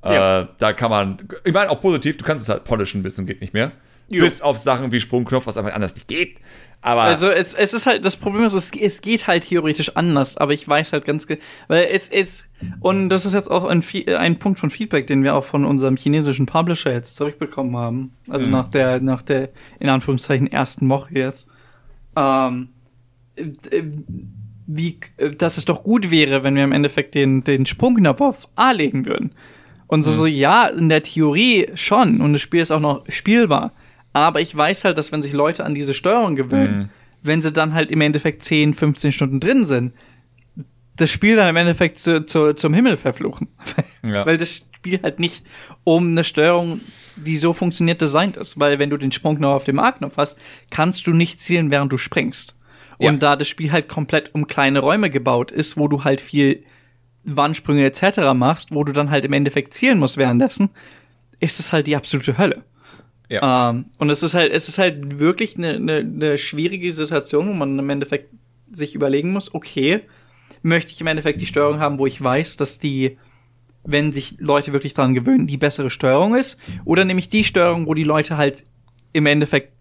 Ja. 0.04 0.42
Äh, 0.42 0.46
da 0.58 0.72
kann 0.72 0.90
man, 0.90 1.28
ich 1.44 1.52
meine 1.52 1.70
auch 1.70 1.80
positiv, 1.80 2.16
du 2.16 2.24
kannst 2.24 2.44
es 2.44 2.48
halt 2.48 2.64
polischen 2.64 3.02
bis 3.02 3.18
und 3.18 3.26
geht 3.26 3.40
nicht 3.40 3.52
mehr. 3.52 3.72
Jo. 4.08 4.24
Bis 4.24 4.42
auf 4.42 4.58
Sachen 4.58 4.90
wie 4.90 4.98
Sprungknopf, 4.98 5.46
was 5.46 5.56
einfach 5.56 5.72
anders 5.72 5.94
nicht 5.94 6.08
geht. 6.08 6.38
Aber 6.82 7.02
also 7.02 7.28
es, 7.28 7.52
es 7.52 7.74
ist 7.74 7.86
halt, 7.86 8.04
das 8.06 8.16
Problem 8.16 8.44
ist, 8.44 8.54
es, 8.54 8.72
es 8.72 9.02
geht 9.02 9.26
halt 9.26 9.44
theoretisch 9.44 9.96
anders, 9.96 10.38
aber 10.38 10.54
ich 10.54 10.66
weiß 10.66 10.94
halt 10.94 11.04
ganz, 11.04 11.28
weil 11.68 11.88
es 11.92 12.08
ist, 12.08 12.48
und 12.80 13.10
das 13.10 13.26
ist 13.26 13.34
jetzt 13.34 13.50
auch 13.50 13.66
ein, 13.66 13.84
ein 14.16 14.38
Punkt 14.38 14.58
von 14.58 14.70
Feedback, 14.70 15.06
den 15.06 15.22
wir 15.22 15.34
auch 15.34 15.44
von 15.44 15.66
unserem 15.66 15.96
chinesischen 15.96 16.46
Publisher 16.46 16.92
jetzt 16.92 17.16
zurückbekommen 17.16 17.76
haben. 17.76 18.14
Also 18.28 18.46
mhm. 18.46 18.52
nach 18.52 18.68
der, 18.68 19.00
nach 19.00 19.20
der, 19.20 19.50
in 19.78 19.90
Anführungszeichen, 19.90 20.50
ersten 20.50 20.88
Woche 20.88 21.12
jetzt. 21.12 21.50
Ähm, 22.16 22.70
wie, 24.66 24.98
dass 25.36 25.58
es 25.58 25.64
doch 25.64 25.82
gut 25.82 26.10
wäre, 26.10 26.44
wenn 26.44 26.54
wir 26.54 26.64
im 26.64 26.72
Endeffekt 26.72 27.14
den, 27.14 27.42
den 27.42 27.66
Sprungknopf 27.66 28.20
auf 28.20 28.48
A 28.54 28.70
legen 28.70 29.04
würden. 29.04 29.32
Und 29.88 30.04
so, 30.04 30.12
mhm. 30.12 30.14
so, 30.14 30.26
ja, 30.26 30.66
in 30.68 30.88
der 30.88 31.02
Theorie 31.02 31.68
schon. 31.74 32.20
Und 32.20 32.32
das 32.32 32.42
Spiel 32.42 32.60
ist 32.60 32.70
auch 32.70 32.80
noch 32.80 33.04
spielbar. 33.08 33.72
Aber 34.12 34.40
ich 34.40 34.56
weiß 34.56 34.84
halt, 34.84 34.98
dass 34.98 35.10
wenn 35.10 35.22
sich 35.22 35.32
Leute 35.32 35.64
an 35.64 35.74
diese 35.74 35.94
Steuerung 35.94 36.36
gewöhnen, 36.36 36.78
mhm. 36.78 36.88
wenn 37.22 37.42
sie 37.42 37.52
dann 37.52 37.74
halt 37.74 37.90
im 37.90 38.00
Endeffekt 38.00 38.44
10, 38.44 38.74
15 38.74 39.10
Stunden 39.10 39.40
drin 39.40 39.64
sind, 39.64 39.92
das 40.94 41.10
Spiel 41.10 41.34
dann 41.34 41.48
im 41.48 41.56
Endeffekt 41.56 41.98
zu, 41.98 42.24
zu, 42.24 42.54
zum 42.54 42.74
Himmel 42.74 42.96
verfluchen. 42.96 43.48
Ja. 44.04 44.24
Weil 44.26 44.36
das 44.36 44.62
Spiel 44.76 45.00
halt 45.02 45.18
nicht 45.18 45.44
um 45.82 46.10
eine 46.10 46.22
Steuerung, 46.22 46.80
die 47.16 47.36
so 47.36 47.52
funktioniert, 47.52 48.00
designt 48.00 48.36
ist. 48.36 48.60
Weil 48.60 48.78
wenn 48.78 48.90
du 48.90 48.96
den 48.96 49.10
Sprungknopf 49.10 49.56
auf 49.56 49.64
dem 49.64 49.78
A-Knopf 49.80 50.16
hast, 50.16 50.38
kannst 50.70 51.06
du 51.08 51.12
nicht 51.12 51.40
zielen, 51.40 51.70
während 51.70 51.92
du 51.92 51.96
springst. 51.96 52.59
Und 53.00 53.14
ja. 53.14 53.18
da 53.18 53.36
das 53.36 53.48
Spiel 53.48 53.72
halt 53.72 53.88
komplett 53.88 54.34
um 54.34 54.46
kleine 54.46 54.80
Räume 54.80 55.08
gebaut 55.08 55.50
ist, 55.50 55.78
wo 55.78 55.88
du 55.88 56.04
halt 56.04 56.20
viel 56.20 56.64
Wandsprünge 57.24 57.82
etc. 57.86 58.34
machst, 58.34 58.74
wo 58.74 58.84
du 58.84 58.92
dann 58.92 59.10
halt 59.10 59.24
im 59.24 59.32
Endeffekt 59.32 59.72
zielen 59.72 59.98
musst 59.98 60.18
währenddessen, 60.18 60.68
ist 61.38 61.60
es 61.60 61.72
halt 61.72 61.86
die 61.86 61.96
absolute 61.96 62.36
Hölle. 62.36 62.62
Ja. 63.30 63.70
Ähm, 63.70 63.86
und 63.96 64.10
es 64.10 64.22
ist 64.22 64.34
halt, 64.34 64.52
es 64.52 64.68
ist 64.68 64.76
halt 64.76 65.18
wirklich 65.18 65.56
eine, 65.56 65.76
eine, 65.76 65.96
eine 65.98 66.36
schwierige 66.36 66.92
Situation, 66.92 67.48
wo 67.48 67.54
man 67.54 67.78
im 67.78 67.88
Endeffekt 67.88 68.34
sich 68.70 68.94
überlegen 68.94 69.32
muss, 69.32 69.54
okay, 69.54 70.02
möchte 70.60 70.92
ich 70.92 71.00
im 71.00 71.06
Endeffekt 71.06 71.40
die 71.40 71.46
Steuerung 71.46 71.80
haben, 71.80 71.98
wo 71.98 72.06
ich 72.06 72.22
weiß, 72.22 72.58
dass 72.58 72.78
die, 72.78 73.16
wenn 73.82 74.12
sich 74.12 74.36
Leute 74.40 74.74
wirklich 74.74 74.92
daran 74.92 75.14
gewöhnen, 75.14 75.46
die 75.46 75.56
bessere 75.56 75.88
Steuerung 75.88 76.34
ist, 76.34 76.58
oder 76.84 77.06
nehme 77.06 77.20
ich 77.20 77.30
die 77.30 77.44
Steuerung, 77.44 77.86
wo 77.86 77.94
die 77.94 78.04
Leute 78.04 78.36
halt 78.36 78.66
im 79.14 79.24
Endeffekt 79.24 79.72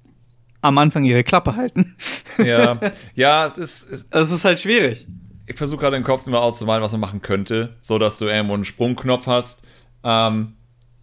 am 0.62 0.78
Anfang 0.78 1.04
ihre 1.04 1.24
Klappe 1.24 1.56
halten. 1.56 1.96
Ja, 2.38 2.80
ja, 3.16 3.46
es 3.46 3.58
ist. 3.58 3.90
Es, 3.92 4.08
es 4.10 4.32
ist 4.32 4.46
halt 4.46 4.60
schwierig. 4.60 5.08
Ich 5.48 5.58
versuche 5.58 5.82
gerade 5.82 5.98
im 5.98 6.04
Kopf 6.04 6.26
mal 6.28 6.38
auszumalen, 6.38 6.84
was 6.84 6.92
man 6.92 7.02
machen 7.02 7.22
könnte, 7.22 7.78
so 7.82 7.98
dass 7.98 8.20
du 8.20 8.26
irgendwo 8.26 8.54
einen 8.54 8.66
Sprungknopf 8.66 9.26
hast. 9.26 9.62
Ähm, 10.04 10.54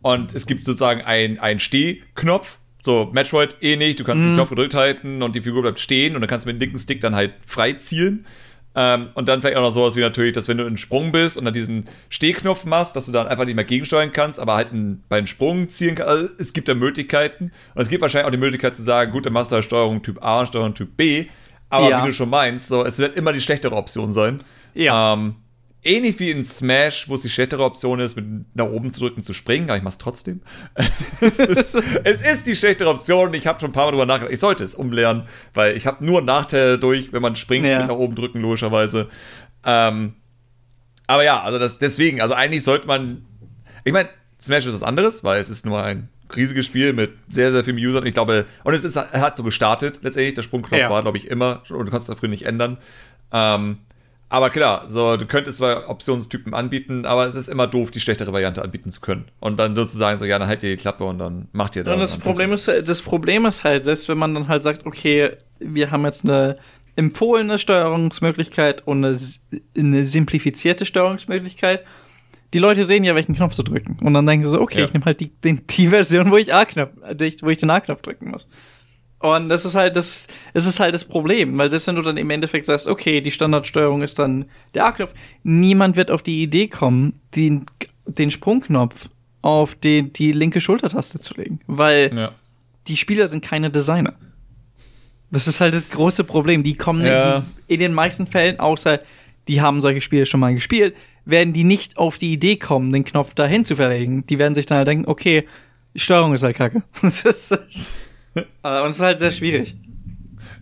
und 0.02 0.34
es 0.34 0.46
gibt 0.46 0.64
sozusagen 0.64 1.00
einen 1.02 1.58
Stehknopf. 1.58 2.58
So, 2.80 3.10
Metroid 3.12 3.56
eh 3.60 3.74
nicht, 3.74 3.98
du 3.98 4.04
kannst 4.04 4.22
mm. 4.22 4.28
den 4.28 4.32
mhm. 4.32 4.36
Knopf 4.36 4.50
gedrückt 4.50 4.74
halten 4.74 5.20
und 5.20 5.34
die 5.34 5.40
Figur 5.40 5.62
bleibt 5.62 5.80
stehen 5.80 6.14
und 6.14 6.20
dann 6.20 6.30
kannst 6.30 6.46
du 6.46 6.48
mit 6.48 6.56
dem 6.56 6.60
linken 6.60 6.78
Stick 6.78 7.00
dann 7.00 7.16
halt 7.16 7.32
frei 7.44 7.72
zielen. 7.72 8.26
Ähm, 8.78 9.08
und 9.14 9.26
dann 9.26 9.40
vielleicht 9.40 9.56
auch 9.56 9.62
noch 9.62 9.72
sowas 9.72 9.96
wie 9.96 10.00
natürlich, 10.00 10.34
dass 10.34 10.48
wenn 10.48 10.58
du 10.58 10.66
in 10.66 10.76
Sprung 10.76 11.10
bist 11.10 11.38
und 11.38 11.46
dann 11.46 11.54
diesen 11.54 11.88
Stehknopf 12.10 12.66
machst, 12.66 12.94
dass 12.94 13.06
du 13.06 13.12
dann 13.12 13.26
einfach 13.26 13.46
nicht 13.46 13.54
mehr 13.54 13.64
gegensteuern 13.64 14.12
kannst, 14.12 14.38
aber 14.38 14.54
halt 14.54 14.70
in, 14.70 15.02
beim 15.08 15.26
Sprung 15.26 15.70
zielen 15.70 15.94
kannst. 15.94 16.10
Also, 16.10 16.28
es 16.38 16.52
gibt 16.52 16.68
da 16.68 16.74
Möglichkeiten. 16.74 17.52
Und 17.74 17.82
es 17.82 17.88
gibt 17.88 18.02
wahrscheinlich 18.02 18.26
auch 18.26 18.32
die 18.32 18.36
Möglichkeit 18.36 18.76
zu 18.76 18.82
sagen, 18.82 19.12
gut, 19.12 19.24
dann 19.24 19.32
machst 19.32 19.50
du 19.50 19.54
halt 19.54 19.64
Steuerung 19.64 20.02
Typ 20.02 20.22
A 20.22 20.40
und 20.40 20.48
Steuerung 20.48 20.74
Typ 20.74 20.94
B. 20.94 21.26
Aber 21.70 21.88
ja. 21.88 22.02
wie 22.02 22.08
du 22.08 22.14
schon 22.14 22.28
meinst, 22.28 22.68
so, 22.68 22.84
es 22.84 22.98
wird 22.98 23.16
immer 23.16 23.32
die 23.32 23.40
schlechtere 23.40 23.74
Option 23.74 24.12
sein. 24.12 24.36
Ja. 24.74 25.14
Ähm, 25.14 25.36
ähnlich 25.86 26.18
wie 26.18 26.30
in 26.30 26.44
Smash, 26.44 27.08
wo 27.08 27.14
es 27.14 27.22
die 27.22 27.30
schlechtere 27.30 27.64
Option 27.64 28.00
ist, 28.00 28.16
mit 28.16 28.26
nach 28.54 28.66
oben 28.66 28.92
zu 28.92 29.00
drücken, 29.00 29.22
zu 29.22 29.32
springen, 29.32 29.70
aber 29.70 29.78
ich 29.78 29.82
mach's 29.82 29.98
trotzdem. 29.98 30.42
es, 31.20 31.38
ist, 31.38 31.82
es, 32.04 32.20
ist, 32.20 32.46
die 32.46 32.56
schlechtere 32.56 32.90
Option. 32.90 33.32
Ich 33.34 33.46
habe 33.46 33.60
schon 33.60 33.70
ein 33.70 33.72
paar 33.72 33.86
Mal 33.86 33.92
drüber 33.92 34.06
nachgedacht. 34.06 34.32
Ich 34.32 34.40
sollte 34.40 34.64
es 34.64 34.74
umlernen, 34.74 35.24
weil 35.54 35.76
ich 35.76 35.86
habe 35.86 36.04
nur 36.04 36.20
Nachteile 36.22 36.78
durch, 36.78 37.12
wenn 37.12 37.22
man 37.22 37.36
springt, 37.36 37.66
ja. 37.66 37.78
mit 37.78 37.88
nach 37.88 37.96
oben 37.96 38.14
drücken, 38.14 38.40
logischerweise. 38.40 39.08
Ähm, 39.64 40.14
Aber 41.06 41.24
ja, 41.24 41.42
also 41.42 41.58
das, 41.58 41.78
deswegen, 41.78 42.20
also 42.20 42.34
eigentlich 42.34 42.64
sollte 42.64 42.86
man, 42.86 43.24
ich 43.84 43.92
meine, 43.92 44.08
Smash 44.40 44.66
ist 44.66 44.74
was 44.74 44.82
anderes, 44.82 45.24
weil 45.24 45.40
es 45.40 45.48
ist 45.48 45.64
nur 45.64 45.82
ein 45.82 46.08
riesiges 46.34 46.66
Spiel 46.66 46.92
mit 46.92 47.12
sehr, 47.30 47.52
sehr 47.52 47.64
vielen 47.64 47.78
Usern. 47.78 48.04
Ich 48.06 48.14
glaube, 48.14 48.46
und 48.64 48.74
es 48.74 48.84
ist, 48.84 48.96
hat 48.96 49.36
so 49.36 49.42
gestartet 49.42 50.00
letztendlich. 50.02 50.34
Der 50.34 50.42
Sprungknopf 50.42 50.80
ja. 50.80 50.90
war, 50.90 51.02
glaube 51.02 51.18
ich, 51.18 51.28
immer, 51.28 51.62
und 51.68 51.86
du 51.86 51.90
kannst 51.90 52.08
dafür 52.08 52.28
nicht 52.28 52.44
ändern. 52.44 52.78
Ähm, 53.32 53.78
aber 54.36 54.50
klar, 54.50 54.84
so, 54.88 55.16
du 55.16 55.24
könntest 55.24 55.58
zwar 55.58 55.88
Optionstypen 55.88 56.52
anbieten, 56.52 57.06
aber 57.06 57.26
es 57.26 57.34
ist 57.34 57.48
immer 57.48 57.66
doof, 57.66 57.90
die 57.90 58.00
schlechtere 58.00 58.34
Variante 58.34 58.62
anbieten 58.62 58.90
zu 58.90 59.00
können. 59.00 59.24
Und 59.40 59.56
dann 59.56 59.74
sozusagen 59.74 60.18
so, 60.18 60.26
ja, 60.26 60.38
dann 60.38 60.46
halt 60.46 60.62
ihr 60.62 60.76
die 60.76 60.80
Klappe 60.80 61.04
und 61.04 61.18
dann 61.18 61.48
macht 61.52 61.74
ihr 61.76 61.84
das. 61.84 61.94
Und 61.94 62.00
das 62.00 62.18
Problem 62.18 62.52
ist, 62.52 62.68
das 62.68 63.00
Problem 63.00 63.46
ist 63.46 63.64
halt, 63.64 63.82
selbst 63.82 64.10
wenn 64.10 64.18
man 64.18 64.34
dann 64.34 64.48
halt 64.48 64.62
sagt, 64.62 64.84
okay, 64.84 65.30
wir 65.58 65.90
haben 65.90 66.04
jetzt 66.04 66.24
eine 66.24 66.54
empfohlene 66.96 67.56
Steuerungsmöglichkeit 67.56 68.86
und 68.86 69.04
eine, 69.04 69.16
eine 69.76 70.04
simplifizierte 70.04 70.84
Steuerungsmöglichkeit, 70.84 71.84
die 72.52 72.58
Leute 72.58 72.84
sehen 72.84 73.04
ja, 73.04 73.14
welchen 73.14 73.34
Knopf 73.34 73.54
zu 73.54 73.62
drücken. 73.62 73.98
Und 74.02 74.12
dann 74.12 74.26
denken 74.26 74.44
sie 74.44 74.50
so, 74.50 74.60
okay, 74.60 74.80
ja. 74.80 74.84
ich 74.84 74.92
nehme 74.92 75.06
halt 75.06 75.20
die, 75.20 75.30
die, 75.42 75.66
die 75.66 75.88
Version, 75.88 76.30
wo 76.30 76.36
ich 76.36 76.52
A-Knopf, 76.52 76.90
wo 77.40 77.48
ich 77.48 77.58
den 77.58 77.70
A-Knopf 77.70 78.02
drücken 78.02 78.30
muss. 78.30 78.48
Und 79.18 79.48
das 79.48 79.64
ist 79.64 79.74
halt 79.74 79.96
das, 79.96 80.28
es 80.52 80.66
ist 80.66 80.78
halt 80.78 80.92
das 80.94 81.04
Problem, 81.04 81.56
weil 81.56 81.70
selbst 81.70 81.88
wenn 81.88 81.96
du 81.96 82.02
dann 82.02 82.18
im 82.18 82.28
Endeffekt 82.30 82.66
sagst, 82.66 82.86
okay, 82.86 83.20
die 83.20 83.30
Standardsteuerung 83.30 84.02
ist 84.02 84.18
dann 84.18 84.44
der 84.74 84.86
A-Knopf, 84.86 85.14
niemand 85.42 85.96
wird 85.96 86.10
auf 86.10 86.22
die 86.22 86.42
Idee 86.42 86.68
kommen, 86.68 87.20
den, 87.34 87.64
den 88.06 88.30
Sprungknopf 88.30 89.08
auf 89.40 89.74
die, 89.74 90.12
die 90.12 90.32
linke 90.32 90.60
Schultertaste 90.60 91.18
zu 91.18 91.34
legen, 91.34 91.60
weil 91.66 92.12
ja. 92.14 92.32
die 92.88 92.96
Spieler 92.96 93.26
sind 93.28 93.42
keine 93.42 93.70
Designer. 93.70 94.14
Das 95.30 95.48
ist 95.48 95.60
halt 95.60 95.74
das 95.74 95.90
große 95.90 96.24
Problem. 96.24 96.62
Die 96.62 96.76
kommen 96.76 97.04
ja. 97.04 97.40
die, 97.40 97.74
in 97.74 97.80
den 97.80 97.94
meisten 97.94 98.26
Fällen, 98.26 98.60
außer 98.60 99.00
die 99.48 99.60
haben 99.60 99.80
solche 99.80 100.00
Spiele 100.00 100.26
schon 100.26 100.40
mal 100.40 100.54
gespielt, 100.54 100.94
werden 101.24 101.52
die 101.52 101.64
nicht 101.64 101.96
auf 101.96 102.18
die 102.18 102.32
Idee 102.32 102.56
kommen, 102.56 102.92
den 102.92 103.04
Knopf 103.04 103.34
dahin 103.34 103.64
zu 103.64 103.76
verlegen. 103.76 104.26
Die 104.26 104.38
werden 104.38 104.54
sich 104.54 104.66
dann 104.66 104.78
halt 104.78 104.88
denken, 104.88 105.08
okay, 105.08 105.46
die 105.94 106.00
Steuerung 106.00 106.34
ist 106.34 106.42
halt 106.42 106.56
kacke. 106.56 106.82
Äh, 108.36 108.82
und 108.82 108.90
es 108.90 108.96
ist 108.96 109.02
halt 109.02 109.18
sehr 109.18 109.30
schwierig. 109.30 109.76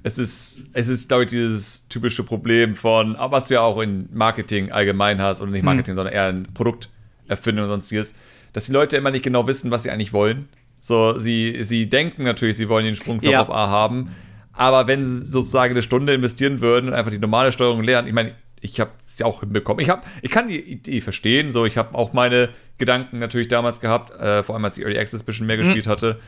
Es 0.03 0.18
ist, 0.18 0.66
es 0.72 0.89
ist, 0.89 1.09
glaube 1.09 1.25
ich, 1.25 1.31
dieses 1.31 1.89
typische 1.89 2.22
Problem 2.22 2.75
von, 2.75 3.16
was 3.18 3.49
du 3.49 3.55
ja 3.55 3.61
auch 3.62 3.81
in 3.81 4.09
Marketing 4.12 4.70
allgemein 4.70 5.20
hast, 5.20 5.41
oder 5.41 5.51
nicht 5.51 5.61
hm. 5.61 5.66
Marketing, 5.66 5.93
hm. 5.93 5.97
sondern 5.97 6.14
eher 6.14 6.31
in 6.31 6.45
Produkterfindung 6.55 7.64
und 7.64 7.70
sonstiges, 7.70 8.14
dass 8.53 8.66
die 8.66 8.72
Leute 8.72 8.97
immer 8.97 9.11
nicht 9.11 9.25
genau 9.25 9.47
wissen, 9.47 9.70
was 9.70 9.83
sie 9.83 9.91
eigentlich 9.91 10.12
wollen. 10.12 10.49
So, 10.81 11.18
sie, 11.18 11.59
sie 11.62 11.89
denken 11.89 12.25
natürlich, 12.25 12.57
sie 12.57 12.68
wollen 12.68 12.85
den 12.85 12.97
Sprungknopf 12.97 13.33
ja. 13.33 13.43
auf 13.43 13.51
A 13.51 13.68
haben, 13.68 14.11
aber 14.53 14.87
wenn 14.87 15.03
sie 15.03 15.25
sozusagen 15.25 15.72
eine 15.72 15.83
Stunde 15.83 16.14
investieren 16.14 16.61
würden 16.61 16.89
und 16.89 16.95
einfach 16.95 17.11
die 17.11 17.18
normale 17.18 17.53
Steuerung 17.53 17.83
lernen, 17.83 18.07
ich 18.07 18.14
meine, 18.14 18.35
ich 18.65 18.81
habe 18.81 18.91
es 19.05 19.19
ja 19.19 19.27
auch 19.27 19.41
hinbekommen. 19.41 19.81
Ich, 19.83 19.91
hab, 19.91 20.07
ich 20.23 20.31
kann 20.31 20.49
die 20.49 20.59
Idee 20.59 21.01
verstehen, 21.01 21.53
so, 21.53 21.67
ich 21.67 21.77
habe 21.77 21.97
auch 21.97 22.12
meine 22.12 22.49
Gedanken 22.79 23.19
natürlich 23.19 23.49
damals 23.49 23.81
gehabt, 23.81 24.11
äh, 24.19 24.43
vor 24.43 24.55
allem 24.55 24.65
als 24.65 24.79
ich 24.79 24.85
Early 24.85 24.99
Access 24.99 25.23
ein 25.23 25.27
bisschen 25.27 25.47
mehr 25.47 25.57
mhm. 25.57 25.62
gespielt 25.62 25.87
hatte 25.87 26.19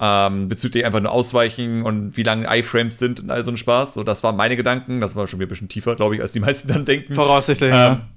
ähm, 0.00 0.48
bezüglich 0.48 0.84
einfach 0.84 1.00
nur 1.00 1.12
Ausweichen 1.12 1.82
und 1.82 2.16
wie 2.16 2.22
lange 2.22 2.46
Iframes 2.54 2.98
sind 2.98 3.20
und 3.20 3.30
all 3.30 3.42
so 3.42 3.50
ein 3.50 3.56
Spaß. 3.56 3.94
So, 3.94 4.02
das 4.02 4.22
waren 4.22 4.36
meine 4.36 4.56
Gedanken. 4.56 5.00
Das 5.00 5.16
war 5.16 5.26
schon 5.26 5.38
wieder 5.38 5.46
ein 5.46 5.50
bisschen 5.50 5.68
tiefer, 5.68 5.96
glaube 5.96 6.16
ich, 6.16 6.20
als 6.20 6.32
die 6.32 6.40
meisten 6.46 6.68
dann 6.68 6.84
denken. 6.84 7.14
Voraussichtlich, 7.14 7.70
ähm, 7.70 7.74
ja. 7.74 8.08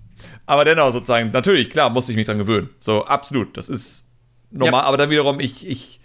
Aber 0.46 0.66
dennoch 0.66 0.92
sozusagen, 0.92 1.32
natürlich, 1.32 1.70
klar, 1.70 1.90
musste 1.90 2.12
ich 2.12 2.18
mich 2.18 2.26
dran 2.26 2.38
gewöhnen. 2.38 2.70
So, 2.80 3.06
absolut. 3.06 3.56
Das 3.56 3.70
ist 3.70 4.06
normal. 4.52 4.82
Ja. 4.82 4.88
Aber 4.88 4.98
dann 4.98 5.10
wiederum, 5.10 5.40
ich, 5.40 5.68
ich, 5.68 6.02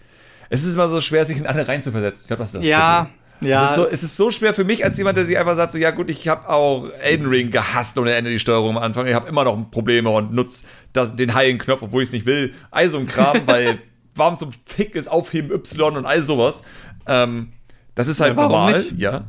es 0.50 0.64
ist 0.64 0.74
immer 0.74 0.88
so 0.88 1.00
schwer, 1.00 1.24
sich 1.24 1.38
in 1.38 1.46
alle 1.46 1.66
reinzuversetzen. 1.66 2.22
Ich 2.22 2.26
glaube, 2.28 2.40
das 2.40 2.48
ist 2.48 2.58
das 2.58 2.66
ja. 2.66 3.04
Problem. 3.04 3.20
Ja, 3.44 3.64
es 3.64 3.70
ist, 3.70 3.76
so, 3.76 3.86
es 3.86 4.02
ist 4.02 4.16
so 4.16 4.30
schwer 4.30 4.54
für 4.54 4.64
mich 4.64 4.84
als 4.84 4.96
jemand, 4.98 5.16
der 5.16 5.24
sich 5.24 5.38
einfach 5.38 5.56
sagt, 5.56 5.72
so 5.72 5.78
ja 5.78 5.90
gut, 5.90 6.10
ich 6.10 6.28
habe 6.28 6.48
auch 6.48 6.88
Elden 7.00 7.26
Ring 7.26 7.50
gehasst 7.50 7.98
ohne 7.98 8.14
Ende 8.14 8.30
die 8.30 8.38
Steuerung 8.38 8.76
am 8.76 8.82
Anfang. 8.82 9.06
Ich 9.06 9.14
habe 9.14 9.28
immer 9.28 9.44
noch 9.44 9.70
Probleme 9.70 10.10
und 10.10 10.32
nutze 10.32 10.64
den 10.94 11.34
heilen 11.34 11.58
Knopf, 11.58 11.82
obwohl 11.82 12.02
ich 12.02 12.08
es 12.08 12.12
nicht 12.12 12.26
will. 12.26 12.54
Also 12.70 12.98
ein 12.98 13.06
Kram, 13.06 13.40
weil 13.46 13.78
warum 14.14 14.36
zum 14.36 14.50
Fick 14.64 14.94
ist 14.94 15.10
Aufheben 15.10 15.50
Y 15.50 15.96
und 15.96 16.06
all 16.06 16.20
sowas. 16.22 16.62
Ähm, 17.06 17.52
das 17.94 18.08
ist 18.08 18.20
halt 18.20 18.36
ja, 18.36 18.42
normal, 18.42 18.78
nicht? 18.78 18.98
ja. 18.98 19.24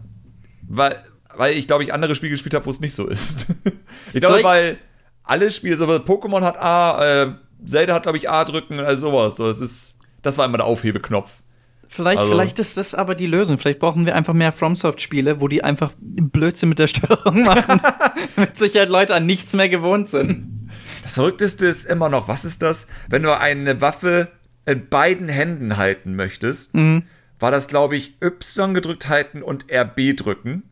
Weil, 0.67 1.03
weil 1.35 1.55
ich, 1.55 1.67
glaube 1.67 1.83
ich, 1.83 1.93
andere 1.93 2.15
Spiele 2.15 2.31
gespielt 2.31 2.55
habe, 2.55 2.65
wo 2.65 2.69
es 2.69 2.79
nicht 2.79 2.95
so 2.95 3.07
ist. 3.07 3.47
ich 4.13 4.21
glaube, 4.21 4.43
weil 4.43 4.77
alle 5.23 5.51
Spiele, 5.51 5.77
so 5.77 5.85
Pokémon 5.85 6.41
hat 6.41 6.57
A, 6.57 7.23
äh, 7.23 7.31
Zelda 7.65 7.93
hat, 7.93 8.03
glaube 8.03 8.17
ich, 8.17 8.29
A 8.29 8.43
drücken 8.43 8.79
und 8.79 8.85
all 8.85 8.97
sowas. 8.97 9.37
So, 9.37 9.47
das, 9.47 9.59
ist, 9.59 9.97
das 10.21 10.37
war 10.37 10.45
immer 10.45 10.57
der 10.57 10.67
Aufhebeknopf. 10.67 11.31
Vielleicht, 11.87 12.19
also. 12.19 12.31
vielleicht 12.31 12.59
ist 12.59 12.77
das 12.77 12.95
aber 12.95 13.15
die 13.15 13.27
Lösung. 13.27 13.57
Vielleicht 13.57 13.79
brauchen 13.79 14.05
wir 14.05 14.15
einfach 14.15 14.33
mehr 14.33 14.51
FromSoft-Spiele, 14.51 15.39
wo 15.39 15.47
die 15.47 15.63
einfach 15.63 15.93
Blödsinn 15.99 16.69
mit 16.69 16.79
der 16.79 16.87
Steuerung 16.87 17.43
machen, 17.43 17.79
damit 18.35 18.57
sich 18.57 18.75
halt 18.75 18.89
Leute 18.89 19.15
an 19.15 19.25
nichts 19.25 19.53
mehr 19.53 19.69
gewohnt 19.69 20.07
sind. 20.07 20.69
Das 21.03 21.13
Verrückteste 21.15 21.65
ist 21.65 21.85
immer 21.85 22.09
noch, 22.09 22.27
was 22.27 22.45
ist 22.45 22.61
das? 22.61 22.87
Wenn 23.09 23.23
du 23.23 23.37
eine 23.37 23.81
Waffe 23.81 24.29
in 24.65 24.89
beiden 24.89 25.29
Händen 25.29 25.77
halten 25.77 26.15
möchtest, 26.15 26.73
mhm. 26.73 27.03
war 27.39 27.51
das, 27.51 27.67
glaube 27.67 27.95
ich, 27.95 28.15
Y 28.21 28.73
gedrückt 28.73 29.09
halten 29.09 29.43
und 29.43 29.65
RB 29.71 30.15
drücken. 30.15 30.63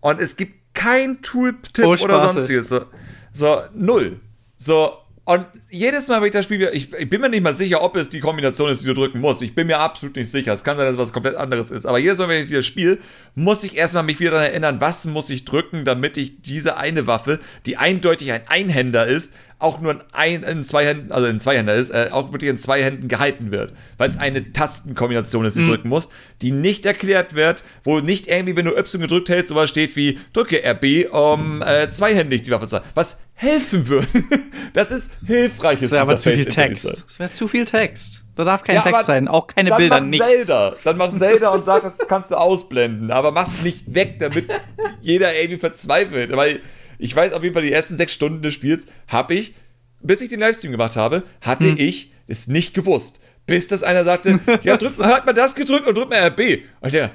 Und 0.00 0.20
es 0.20 0.36
gibt 0.36 0.74
kein 0.74 1.22
Tooltip 1.22 1.84
oh, 1.84 1.96
oder 2.04 2.28
sonstiges. 2.28 2.68
So, 2.68 2.86
so, 3.32 3.60
null. 3.74 4.20
So, 4.56 4.98
und 5.28 5.44
jedes 5.68 6.08
Mal, 6.08 6.22
wenn 6.22 6.28
ich 6.28 6.32
das 6.32 6.46
spiele, 6.46 6.70
ich, 6.70 6.90
ich, 6.90 7.10
bin 7.10 7.20
mir 7.20 7.28
nicht 7.28 7.42
mal 7.42 7.54
sicher, 7.54 7.82
ob 7.82 7.96
es 7.96 8.08
die 8.08 8.20
Kombination 8.20 8.70
ist, 8.70 8.82
die 8.82 8.86
du 8.86 8.94
drücken 8.94 9.20
musst. 9.20 9.42
Ich 9.42 9.54
bin 9.54 9.66
mir 9.66 9.78
absolut 9.78 10.16
nicht 10.16 10.30
sicher. 10.30 10.54
Es 10.54 10.64
kann 10.64 10.78
sein, 10.78 10.86
dass 10.86 10.94
es 10.94 10.98
was 10.98 11.12
komplett 11.12 11.36
anderes 11.36 11.70
ist. 11.70 11.84
Aber 11.84 11.98
jedes 11.98 12.16
Mal, 12.16 12.30
wenn 12.30 12.44
ich 12.44 12.48
wieder 12.48 12.62
spiele, 12.62 12.96
muss 13.34 13.62
ich 13.62 13.76
erstmal 13.76 14.04
mich 14.04 14.20
wieder 14.20 14.30
daran 14.30 14.46
erinnern, 14.46 14.80
was 14.80 15.04
muss 15.04 15.28
ich 15.28 15.44
drücken, 15.44 15.84
damit 15.84 16.16
ich 16.16 16.40
diese 16.40 16.78
eine 16.78 17.06
Waffe, 17.06 17.40
die 17.66 17.76
eindeutig 17.76 18.32
ein 18.32 18.48
Einhänder 18.48 19.06
ist, 19.06 19.34
auch 19.58 19.80
nur 19.80 19.92
in, 19.92 19.98
ein, 20.12 20.42
in 20.44 20.64
zwei 20.64 20.86
Händen, 20.86 21.10
also 21.10 21.26
in 21.26 21.40
zwei 21.40 21.56
Händen 21.56 21.76
ist, 21.76 21.90
äh, 21.90 22.08
auch 22.12 22.32
wirklich 22.32 22.50
in 22.50 22.58
zwei 22.58 22.82
Händen 22.82 23.08
gehalten 23.08 23.50
wird. 23.50 23.72
Weil 23.96 24.10
es 24.10 24.16
eine 24.16 24.52
Tastenkombination 24.52 25.44
ist, 25.44 25.56
die 25.56 25.60
mhm. 25.60 25.66
du 25.66 25.70
drücken 25.72 25.88
musst, 25.88 26.12
die 26.42 26.52
nicht 26.52 26.86
erklärt 26.86 27.34
wird, 27.34 27.64
wo 27.82 28.00
nicht 28.00 28.28
irgendwie, 28.28 28.56
wenn 28.56 28.66
du 28.66 28.76
Y 28.76 29.00
gedrückt 29.00 29.28
hältst, 29.28 29.48
sowas 29.48 29.68
steht 29.68 29.96
wie 29.96 30.18
drücke 30.32 30.62
RB, 30.64 31.12
um 31.12 31.62
äh, 31.62 31.90
zweihändig 31.90 32.42
die 32.42 32.50
Waffe 32.52 32.66
zu 32.66 32.76
halten. 32.76 32.88
Was 32.94 33.18
helfen 33.34 33.88
würde. 33.88 34.08
das 34.72 34.90
ist 34.90 35.10
hilfreiches. 35.24 35.90
Das 35.90 35.92
wäre 35.92 36.02
aber 36.02 36.16
zu 36.16 36.30
viel 36.30 36.44
Text. 36.44 37.04
Das 37.06 37.18
wäre 37.18 37.32
zu 37.32 37.48
viel 37.48 37.64
Text. 37.64 38.24
Da 38.36 38.44
darf 38.44 38.62
kein 38.62 38.76
ja, 38.76 38.82
Text 38.82 39.06
sein, 39.06 39.26
auch 39.26 39.48
keine 39.48 39.70
dann 39.70 39.78
Bilder, 39.78 40.00
nichts. 40.00 40.26
Zelda. 40.26 40.74
Dann 40.84 40.96
mach 40.96 41.12
Zelda 41.12 41.48
und 41.50 41.64
sag, 41.64 41.82
das 41.82 41.98
kannst 42.06 42.30
du 42.30 42.36
ausblenden. 42.36 43.10
Aber 43.10 43.32
mach's 43.32 43.62
nicht 43.62 43.92
weg, 43.92 44.20
damit 44.20 44.48
jeder 45.00 45.34
irgendwie 45.34 45.58
verzweifelt. 45.58 46.36
Weil 46.36 46.60
ich 46.98 47.14
weiß 47.14 47.32
auf 47.32 47.42
jeden 47.42 47.54
Fall, 47.54 47.62
die 47.62 47.72
ersten 47.72 47.96
sechs 47.96 48.12
Stunden 48.12 48.42
des 48.42 48.54
Spiels 48.54 48.86
habe 49.06 49.34
ich, 49.34 49.54
bis 50.00 50.20
ich 50.20 50.28
den 50.28 50.40
Livestream 50.40 50.72
gemacht 50.72 50.96
habe, 50.96 51.22
hatte 51.40 51.70
hm. 51.70 51.76
ich 51.78 52.12
es 52.26 52.48
nicht 52.48 52.74
gewusst. 52.74 53.20
Bis 53.46 53.68
das 53.68 53.82
einer 53.82 54.04
sagte, 54.04 54.40
ja, 54.62 54.76
drück, 54.76 54.98
hat 54.98 55.26
man 55.26 55.34
das 55.34 55.54
gedrückt 55.54 55.86
und 55.86 55.96
drückt 55.96 56.10
mal 56.10 56.26
RB. 56.28 56.64
Und 56.80 56.92
der, 56.92 57.12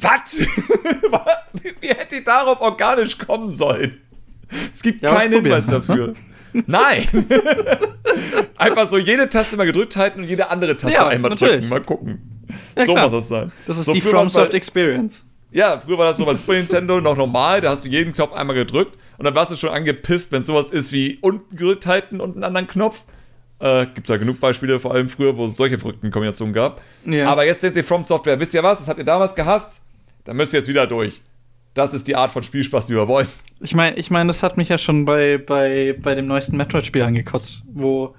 was? 0.00 0.40
Wie 1.80 1.88
hätte 1.88 2.16
ich 2.16 2.24
darauf 2.24 2.60
organisch 2.60 3.18
kommen 3.18 3.52
sollen? 3.52 4.00
Es 4.70 4.82
gibt 4.82 5.02
ja, 5.02 5.14
keinen 5.14 5.32
Hinweis 5.34 5.66
dafür. 5.66 6.14
Nein! 6.66 7.26
Einfach 8.56 8.88
so 8.88 8.96
jede 8.96 9.28
Taste 9.28 9.56
mal 9.56 9.66
gedrückt 9.66 9.96
halten 9.96 10.20
und 10.20 10.28
jede 10.28 10.48
andere 10.48 10.76
Taste 10.76 10.96
ja, 10.96 11.08
einmal 11.08 11.30
natürlich. 11.30 11.56
drücken. 11.56 11.68
Mal 11.68 11.82
gucken. 11.82 12.46
Ja, 12.76 12.86
so 12.86 12.92
klar. 12.92 13.04
muss 13.04 13.12
das 13.12 13.28
sein. 13.28 13.52
Das 13.66 13.78
ist 13.78 13.84
so 13.84 13.92
die 13.92 14.00
FromSoft 14.00 14.54
Experience. 14.54 15.27
Ja, 15.50 15.78
früher 15.78 15.98
war 15.98 16.06
das 16.06 16.18
so 16.18 16.24
bei 16.24 16.34
Super 16.34 16.58
Nintendo 16.58 17.00
noch 17.00 17.16
normal, 17.16 17.60
da 17.60 17.70
hast 17.70 17.84
du 17.84 17.88
jeden 17.88 18.12
Knopf 18.12 18.32
einmal 18.32 18.54
gedrückt 18.54 18.98
und 19.16 19.24
dann 19.24 19.34
warst 19.34 19.50
du 19.50 19.56
schon 19.56 19.70
angepisst, 19.70 20.30
wenn 20.30 20.44
sowas 20.44 20.70
ist 20.70 20.92
wie 20.92 21.18
unten 21.20 21.56
gedrückt 21.56 21.86
halten 21.86 22.20
und 22.20 22.34
einen 22.34 22.44
anderen 22.44 22.66
Knopf. 22.66 23.02
Äh, 23.60 23.86
Gibt 23.86 24.06
es 24.06 24.08
ja 24.08 24.18
genug 24.18 24.40
Beispiele, 24.40 24.78
vor 24.78 24.92
allem 24.92 25.08
früher, 25.08 25.36
wo 25.36 25.46
es 25.46 25.56
solche 25.56 25.78
verrückten 25.78 26.10
Kombinationen 26.10 26.54
gab. 26.54 26.80
Ja. 27.04 27.28
Aber 27.28 27.44
jetzt 27.44 27.60
sind 27.60 27.74
sie 27.74 27.82
From 27.82 28.04
Software. 28.04 28.38
Wisst 28.38 28.54
ihr 28.54 28.62
was? 28.62 28.78
Das 28.78 28.88
habt 28.88 28.98
ihr 28.98 29.04
damals 29.04 29.34
gehasst? 29.34 29.80
Dann 30.24 30.36
müsst 30.36 30.52
ihr 30.52 30.60
jetzt 30.60 30.68
wieder 30.68 30.86
durch. 30.86 31.22
Das 31.74 31.94
ist 31.94 32.06
die 32.06 32.14
Art 32.14 32.30
von 32.30 32.42
Spielspaß, 32.42 32.86
die 32.86 32.94
wir 32.94 33.08
wollen. 33.08 33.26
Ich 33.60 33.74
meine, 33.74 33.96
ich 33.96 34.10
mein, 34.10 34.28
das 34.28 34.42
hat 34.42 34.56
mich 34.56 34.68
ja 34.68 34.78
schon 34.78 35.04
bei, 35.04 35.38
bei, 35.38 35.96
bei 36.00 36.14
dem 36.14 36.26
neuesten 36.26 36.56
Metroid-Spiel 36.56 37.02
angekotzt, 37.02 37.64
wo 37.72 38.14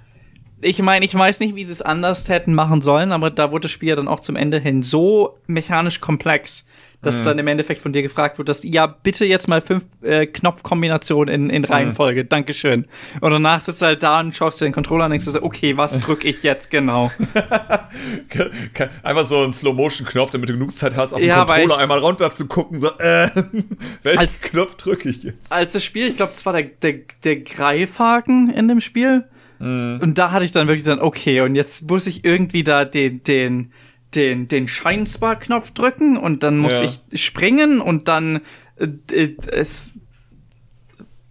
ich 0.62 0.82
meine, 0.82 1.06
ich 1.06 1.16
weiß 1.16 1.40
nicht, 1.40 1.56
wie 1.56 1.64
sie 1.64 1.72
es 1.72 1.82
anders 1.82 2.28
hätten 2.28 2.54
machen 2.54 2.82
sollen, 2.82 3.14
aber 3.14 3.32
da 3.32 3.52
wurde 3.52 3.64
das 3.64 3.72
Spiel 3.72 3.90
ja 3.90 3.96
dann 3.96 4.10
auch 4.10 4.20
zum 4.20 4.36
Ende 4.36 4.60
hin 4.60 4.84
so 4.84 5.38
mechanisch 5.48 6.02
komplex, 6.02 6.68
dass 7.02 7.22
mhm. 7.22 7.26
dann 7.26 7.40
im 7.40 7.48
Endeffekt 7.48 7.80
von 7.80 7.94
dir 7.94 8.02
gefragt 8.02 8.38
wird, 8.38 8.50
dass 8.50 8.64
ja 8.64 8.86
bitte 8.88 9.26
jetzt 9.26 9.48
mal 9.48 9.62
fünf 9.62 9.86
äh, 10.02 10.26
Knopfkombinationen 10.26 11.34
in, 11.34 11.50
in. 11.50 11.66
Reihenfolge, 11.70 12.24
mhm. 12.24 12.30
Dankeschön. 12.30 12.86
Und 13.22 13.32
danach 13.32 13.62
sitzt 13.62 13.82
du 13.82 13.86
halt 13.86 14.04
da 14.04 14.20
und 14.20 14.36
schaust 14.36 14.60
dir 14.60 14.66
den 14.66 14.74
Controller 14.74 15.06
und 15.06 15.12
denkst 15.12 15.28
okay, 15.42 15.78
was 15.78 16.00
drücke 16.02 16.28
ich 16.28 16.44
jetzt 16.44 16.72
genau? 16.72 17.12
Einfach 19.04 19.26
so 19.26 19.44
ein 19.44 19.54
Slow-Motion-Knopf, 19.54 20.32
damit 20.32 20.50
du 20.50 20.54
genug 20.54 20.74
Zeit 20.74 20.96
hast, 20.96 21.14
auf 21.14 21.20
den 21.20 21.30
ja, 21.30 21.46
Controller 21.46 21.78
einmal 21.78 22.00
runter 22.00 22.34
zu 22.34 22.48
gucken, 22.48 22.80
so, 22.80 22.88
äh, 22.98 23.30
welchen 24.04 24.20
als, 24.20 24.42
Knopf 24.42 24.76
drücke 24.76 25.10
ich 25.10 25.24
jetzt? 25.24 25.52
Als 25.52 25.74
das 25.74 25.84
Spiel, 25.84 26.08
ich 26.08 26.18
glaube, 26.18 26.32
es 26.34 26.46
war 26.46 26.54
der, 26.54 26.64
der, 26.64 27.02
der 27.24 27.38
Greifhaken 27.38 28.50
in 28.50 28.68
dem 28.68 28.80
Spiel. 28.80 29.26
Mhm. 29.60 30.00
Und 30.02 30.18
da 30.18 30.32
hatte 30.32 30.46
ich 30.46 30.52
dann 30.52 30.68
wirklich 30.68 30.86
dann, 30.86 31.00
okay, 31.00 31.42
und 31.42 31.56
jetzt 31.56 31.90
muss 31.90 32.08
ich 32.08 32.26
irgendwie 32.26 32.64
da 32.64 32.86
den, 32.86 33.24
den, 33.24 33.72
den, 34.16 34.48
den 34.48 34.68
Scheinspar-Knopf 34.68 35.72
drücken 35.72 36.18
und 36.18 36.44
dann 36.44 36.58
muss 36.58 36.80
ja. 36.80 36.86
ich 36.86 37.22
springen 37.22 37.80
und 37.82 38.08
dann 38.08 38.42
äh, 38.78 39.36
es 39.52 40.00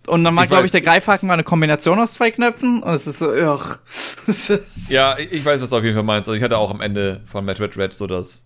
Und 0.06 0.24
dann 0.24 0.36
war, 0.36 0.46
glaube 0.46 0.66
ich, 0.66 0.72
der 0.72 0.80
Greifhaken 0.80 1.28
war 1.28 1.34
eine 1.34 1.44
Kombination 1.44 1.98
aus 1.98 2.14
zwei 2.14 2.30
Knöpfen. 2.30 2.82
Und 2.82 2.92
es 2.92 3.06
ist 3.06 3.18
so, 3.18 3.30
ugh. 3.30 3.78
ja, 4.88 5.16
ich 5.18 5.44
weiß, 5.44 5.60
was 5.60 5.70
du 5.70 5.76
auf 5.76 5.84
jeden 5.84 5.94
Fall 5.94 6.04
meinst. 6.04 6.28
Also 6.28 6.36
ich 6.36 6.42
hatte 6.42 6.58
auch 6.58 6.70
am 6.70 6.80
Ende 6.80 7.22
von 7.26 7.44
Metroid 7.44 7.76
Red 7.76 7.92
so 7.92 8.06
das 8.06 8.44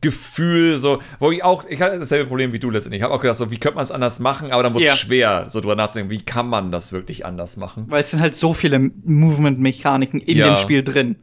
Gefühl, 0.00 0.76
so, 0.76 1.00
wo 1.18 1.32
ich 1.32 1.42
auch, 1.42 1.64
ich 1.68 1.82
hatte 1.82 1.98
dasselbe 1.98 2.28
Problem 2.28 2.52
wie 2.52 2.60
du 2.60 2.70
letztendlich. 2.70 3.00
Ich 3.00 3.04
habe 3.04 3.12
auch 3.12 3.20
gedacht, 3.20 3.36
so, 3.36 3.50
wie 3.50 3.58
könnte 3.58 3.76
man 3.76 3.82
es 3.82 3.90
anders 3.90 4.20
machen, 4.20 4.52
aber 4.52 4.62
dann 4.62 4.72
wurde 4.72 4.84
es 4.84 4.90
yeah. 4.90 4.96
schwer, 4.96 5.44
so 5.48 5.60
drüber 5.60 5.74
nachzudenken, 5.74 6.12
wie 6.12 6.22
kann 6.22 6.48
man 6.48 6.70
das 6.70 6.92
wirklich 6.92 7.26
anders 7.26 7.56
machen? 7.56 7.86
Weil 7.88 8.02
es 8.02 8.12
sind 8.12 8.20
halt 8.20 8.36
so 8.36 8.54
viele 8.54 8.78
Movement-Mechaniken 8.78 10.20
in 10.20 10.38
ja. 10.38 10.46
dem 10.46 10.56
Spiel 10.56 10.84
drin. 10.84 11.16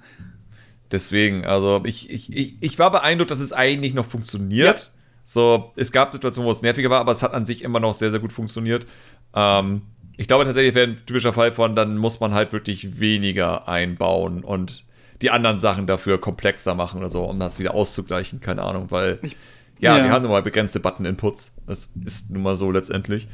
Deswegen, 0.92 1.46
also 1.46 1.82
ich, 1.86 2.10
ich, 2.10 2.32
ich, 2.36 2.56
ich 2.62 2.80
war 2.80 2.92
beeindruckt, 2.92 3.32
dass 3.32 3.40
es 3.40 3.54
eigentlich 3.54 3.94
noch 3.94 4.06
funktioniert. 4.06 4.80
Ja. 4.82 4.90
So, 5.24 5.72
es 5.76 5.92
gab 5.92 6.14
Situationen, 6.14 6.48
wo 6.48 6.52
es 6.52 6.62
nerviger 6.62 6.90
war, 6.90 7.00
aber 7.00 7.12
es 7.12 7.24
hat 7.24 7.34
an 7.34 7.46
sich 7.46 7.64
immer 7.64 7.80
noch 7.80 7.96
sehr, 7.96 8.12
sehr 8.12 8.20
gut 8.20 8.32
funktioniert. 8.32 8.86
Ähm, 9.34 9.82
ich 10.18 10.28
glaube 10.28 10.46
tatsächlich 10.46 10.76
wäre 10.76 10.88
ein 10.88 11.06
typischer 11.06 11.34
Fall 11.34 11.52
von, 11.52 11.76
dann 11.76 11.98
muss 11.98 12.20
man 12.20 12.34
halt 12.34 12.54
wirklich 12.54 13.00
weniger 13.00 13.68
einbauen 13.68 14.44
und 14.44 14.86
die 15.22 15.32
anderen 15.32 15.60
Sachen 15.60 15.88
dafür 15.88 16.20
komplexer 16.20 16.76
machen 16.76 17.00
oder 17.00 17.10
so, 17.10 17.24
um 17.24 17.40
das 17.40 17.58
wieder 17.60 17.74
auszugleichen, 17.74 18.42
keine 18.42 18.62
Ahnung, 18.62 18.92
weil 18.92 19.20
ich, 19.24 19.36
ja, 19.80 19.98
ja, 19.98 20.04
wir 20.04 20.12
haben 20.12 20.24
nun 20.24 20.32
mal 20.32 20.42
begrenzte 20.42 20.80
Button-Inputs. 20.80 21.54
Das 21.66 21.92
ist 22.06 22.32
nun 22.32 22.44
mal 22.44 22.56
so 22.56 22.72
letztendlich. 22.72 23.28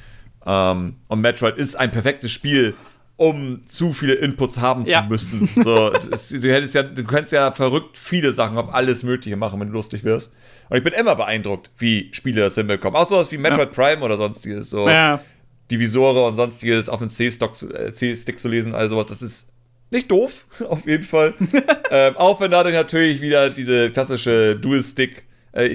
Ähm, 0.45 0.95
und 1.07 1.21
Metroid 1.21 1.57
ist 1.57 1.75
ein 1.75 1.91
perfektes 1.91 2.31
Spiel, 2.31 2.75
um 3.21 3.61
zu 3.67 3.93
viele 3.93 4.15
Inputs 4.15 4.59
haben 4.59 4.85
ja. 4.85 5.03
zu 5.03 5.09
müssen. 5.09 5.45
So, 5.63 5.91
das, 5.91 6.29
du 6.29 6.39
ja, 6.39 6.81
du 6.81 7.03
könntest 7.03 7.33
ja 7.33 7.51
verrückt 7.51 7.95
viele 7.95 8.31
Sachen 8.31 8.57
auf 8.57 8.73
alles 8.73 9.03
Mögliche 9.03 9.37
machen, 9.37 9.59
wenn 9.59 9.67
du 9.67 9.75
lustig 9.75 10.03
wirst. 10.03 10.33
Und 10.69 10.77
ich 10.77 10.83
bin 10.83 10.93
immer 10.93 11.15
beeindruckt, 11.15 11.69
wie 11.77 12.09
Spiele 12.13 12.41
das 12.41 12.55
hinbekommen. 12.55 12.99
Auch 12.99 13.07
sowas 13.07 13.31
wie 13.31 13.37
Metroid 13.37 13.77
ja. 13.77 13.83
Prime 13.83 14.01
oder 14.03 14.17
sonstiges. 14.17 14.71
So 14.71 14.89
ja. 14.89 15.21
Divisore 15.69 16.25
und 16.25 16.35
sonstiges 16.35 16.89
auf 16.89 16.97
dem 16.97 17.09
äh, 17.09 17.91
C-Stick 17.91 18.39
zu 18.39 18.49
lesen, 18.49 18.73
also 18.73 18.95
sowas. 18.95 19.09
Das 19.09 19.21
ist 19.21 19.49
nicht 19.91 20.09
doof, 20.09 20.47
auf 20.67 20.87
jeden 20.87 21.03
Fall. 21.03 21.35
ähm, 21.91 22.17
auch 22.17 22.41
wenn 22.41 22.49
dadurch 22.49 22.73
natürlich 22.73 23.21
wieder 23.21 23.51
diese 23.51 23.91
klassische 23.91 24.55
Dual-Stick 24.55 25.25
äh, 25.53 25.67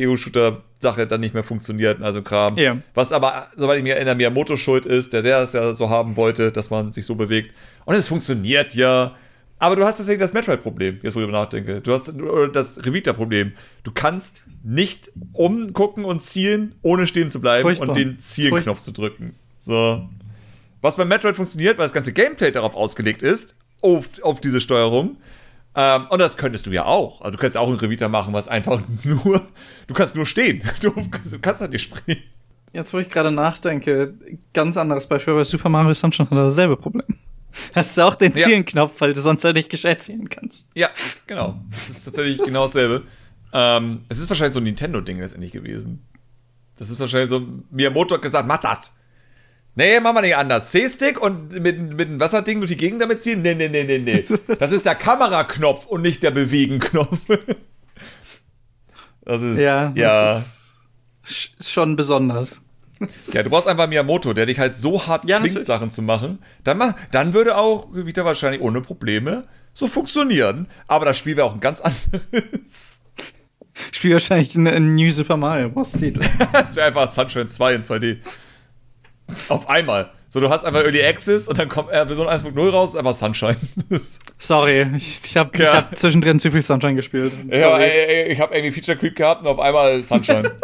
EU-Shooter-Sache 0.77 1.07
dann 1.07 1.21
nicht 1.21 1.35
mehr 1.35 1.45
funktioniert, 1.45 2.03
also 2.03 2.23
Kram. 2.23 2.57
Ja. 2.57 2.79
Was 2.95 3.13
aber, 3.13 3.49
soweit 3.57 3.79
ich 3.79 3.83
mich 3.83 3.93
erinnere, 3.93 4.15
Miyamoto 4.15 4.57
schuld 4.57 4.87
ist, 4.87 5.13
der 5.13 5.23
der 5.23 5.41
es 5.41 5.53
ja 5.53 5.75
so 5.75 5.91
haben 5.91 6.17
wollte, 6.17 6.53
dass 6.53 6.71
man 6.71 6.93
sich 6.93 7.07
so 7.07 7.15
bewegt. 7.15 7.53
Und 7.85 7.95
es 7.95 8.09
funktioniert 8.09 8.75
ja. 8.75 9.15
Aber 9.59 9.75
du 9.75 9.85
hast 9.85 9.97
tatsächlich 9.97 10.21
das 10.21 10.35
Metroid-Problem, 10.35 11.01
jetzt 11.03 11.17
wo 11.17 11.21
ich 11.21 11.29
nachdenke. 11.29 11.81
Du 11.81 11.93
hast 11.93 12.13
das 12.53 12.85
Revita-Problem. 12.85 13.53
Du 13.85 13.91
kannst 13.91 14.43
nicht 14.63 15.11
umgucken 15.33 16.05
und 16.05 16.23
zielen, 16.23 16.75
ohne 16.83 17.07
stehen 17.07 17.31
zu 17.31 17.41
bleiben 17.41 17.63
Furchtbar. 17.63 17.89
und 17.89 17.97
den 17.97 18.21
Zielknopf 18.21 18.83
zu 18.83 18.93
drücken. 18.93 19.35
So. 19.59 20.07
Was 20.83 20.97
bei 20.97 21.07
Metroid 21.07 21.37
funktioniert, 21.37 21.79
weil 21.79 21.87
das 21.87 21.95
ganze 21.95 22.13
Gameplay 22.13 22.51
darauf 22.51 22.75
ausgelegt 22.75 23.23
ist, 23.23 23.57
auf, 23.81 24.07
auf 24.23 24.41
diese 24.41 24.61
Steuerung. 24.61 25.17
Ähm, 25.77 26.07
und 26.09 26.19
das 26.19 26.39
könntest 26.39 26.67
du 26.67 26.71
ja 26.71 26.87
auch. 26.87 27.21
Also 27.21 27.33
du 27.33 27.39
könntest 27.39 27.59
auch 27.59 27.69
ein 27.69 27.77
Revita 27.77 28.09
machen, 28.09 28.33
was 28.33 28.49
einfach 28.49 28.81
nur, 29.05 29.47
du 29.87 29.95
kannst 29.95 30.17
nur 30.17 30.27
stehen. 30.27 30.63
Du, 30.81 30.91
du 31.31 31.39
kannst 31.39 31.61
halt 31.61 31.71
nicht 31.71 31.83
springen. 31.83 32.23
Jetzt, 32.73 32.93
wo 32.93 32.99
ich 32.99 33.09
gerade 33.09 33.31
nachdenke, 33.31 34.15
ganz 34.53 34.77
anderes 34.77 35.07
Beispiel, 35.07 35.35
bei 35.35 35.45
Super 35.45 35.69
Mario 35.69 35.95
Sunshine 35.95 36.29
hat 36.29 36.39
dasselbe 36.39 36.77
Problem. 36.77 37.07
Hast 37.75 37.97
du 37.97 38.03
auch 38.03 38.15
den 38.15 38.35
Ziehenknopf, 38.35 39.01
weil 39.01 39.13
du 39.13 39.21
sonst 39.21 39.45
halt 39.45 39.57
nicht 39.57 39.71
gescheit 39.71 40.03
ziehen 40.03 40.29
kannst. 40.29 40.69
Ja, 40.75 40.89
genau. 41.27 41.59
Das 41.71 41.89
ist 41.89 42.05
tatsächlich 42.05 42.43
genau 42.43 42.65
dasselbe. 42.65 43.05
Ähm, 43.53 44.03
es 44.09 44.19
ist 44.19 44.29
wahrscheinlich 44.29 44.53
so 44.53 44.61
ein 44.61 44.65
Nintendo-Ding 44.65 45.19
letztendlich 45.19 45.53
gewesen. 45.53 46.07
Das 46.77 46.91
ist 46.91 47.01
wahrscheinlich 47.01 47.31
so, 47.31 47.47
Miyamoto 47.71 48.15
hat 48.17 48.23
gesagt, 48.23 48.47
mach 48.47 48.61
das. 48.61 48.93
Nee, 49.79 50.01
machen 50.01 50.17
wir 50.17 50.23
nicht 50.23 50.37
anders. 50.37 50.71
C-Stick 50.71 51.21
und 51.21 51.53
mit, 51.53 51.79
mit 51.79 52.09
einem 52.09 52.19
Wasserding 52.19 52.61
durch 52.61 52.71
die 52.71 52.79
Gegend 52.79 53.03
damit 53.03 53.23
ziehen? 53.23 53.43
Nee, 53.43 53.55
nee, 53.55 53.69
nee, 53.69 53.85
nee, 53.85 53.99
nee. 53.99 54.25
Das 54.59 54.73
ist 54.73 54.87
der 54.87 54.95
Kameraknopf 54.95 55.85
und 55.85 56.01
nicht 56.01 56.23
der 56.23 56.31
Bewegen-Knopf. 56.31 57.19
Das 59.23 59.43
ist, 59.43 59.59
ja, 59.59 59.93
ja. 59.95 60.35
Das 60.35 60.81
ist 61.25 61.71
schon 61.71 61.95
besonders. 61.95 62.63
Ja, 63.33 63.43
du 63.43 63.51
brauchst 63.51 63.69
einfach 63.69 63.87
Miyamoto, 63.87 64.33
der 64.33 64.47
dich 64.47 64.59
halt 64.59 64.79
so 64.79 65.07
hart 65.07 65.29
ja, 65.29 65.41
zwingt, 65.41 65.63
Sachen 65.63 65.91
zu 65.91 66.01
machen. 66.01 66.39
Dann, 66.65 66.79
mach, 66.79 66.95
dann 67.11 67.35
würde 67.35 67.59
auch 67.59 67.89
wieder 67.93 68.25
wahrscheinlich 68.25 68.63
ohne 68.63 68.81
Probleme 68.81 69.47
so 69.75 69.89
funktionieren. 69.89 70.69
Aber 70.87 71.05
das 71.05 71.19
Spiel 71.19 71.37
wäre 71.37 71.47
auch 71.47 71.55
ein 71.55 71.61
ganz 71.61 71.81
anderes. 71.83 73.01
Spiel 73.93 74.15
wahrscheinlich 74.15 74.55
ein 74.57 74.95
New 74.95 75.11
Super 75.11 75.37
Mario 75.37 75.69
Bros. 75.69 75.93
Titel. 75.93 76.21
das 76.53 76.75
wäre 76.77 76.87
einfach 76.87 77.13
Sunshine 77.13 77.47
2 77.47 77.75
in 77.75 77.83
2D. 77.83 78.19
Auf 79.49 79.69
einmal. 79.69 80.11
So, 80.29 80.41
du 80.41 80.51
hast 80.51 80.65
einfach 80.65 80.81
Early 80.81 81.05
Access 81.05 81.49
und 81.49 81.57
dann 81.59 81.69
kommt 81.69 81.91
äh, 81.91 82.05
Version 82.07 82.27
1.0 82.27 82.71
raus, 82.71 82.91
ist 82.91 82.97
einfach 82.97 83.15
Sunshine. 83.15 83.57
Sorry, 84.39 84.87
ich, 84.97 85.25
ich 85.25 85.37
habe 85.37 85.57
ja. 85.59 85.77
hab 85.77 85.97
zwischendrin 85.97 86.39
zu 86.39 86.51
viel 86.51 86.63
Sunshine 86.63 86.95
gespielt. 86.95 87.33
Sorry. 87.33 87.59
Ja, 87.59 87.79
ey, 87.79 88.25
ey, 88.25 88.33
ich 88.33 88.41
habe 88.41 88.55
irgendwie 88.55 88.73
Feature 88.73 88.99
Creep 88.99 89.15
gehabt 89.17 89.43
und 89.43 89.47
auf 89.47 89.61
einmal 89.61 90.03
Sunshine. 90.03 90.51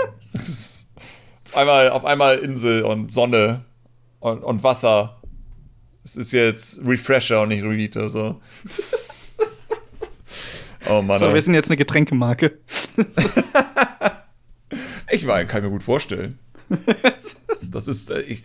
auf, 1.47 1.57
einmal, 1.57 1.91
auf 1.91 2.05
einmal 2.05 2.39
Insel 2.39 2.83
und 2.83 3.13
Sonne 3.13 3.65
und, 4.21 4.43
und 4.43 4.63
Wasser. 4.63 5.23
Es 6.05 6.17
ist 6.17 6.33
jetzt 6.33 6.81
Refresher 6.85 7.43
und 7.43 7.51
nicht 7.51 7.63
Revita, 7.63 8.09
so. 8.09 8.41
Oh 10.91 11.01
Mann. 11.01 11.19
So, 11.19 11.33
wir 11.33 11.41
sind 11.41 11.55
jetzt 11.55 11.71
eine 11.71 11.77
Getränkemarke. 11.77 12.59
ich 15.11 15.25
meine, 15.25 15.47
kann 15.47 15.59
ich 15.59 15.65
mir 15.65 15.71
gut 15.71 15.85
vorstellen. 15.85 16.39
Das 17.73 17.89
ist, 17.89 18.11
äh, 18.11 18.21
ich, 18.23 18.43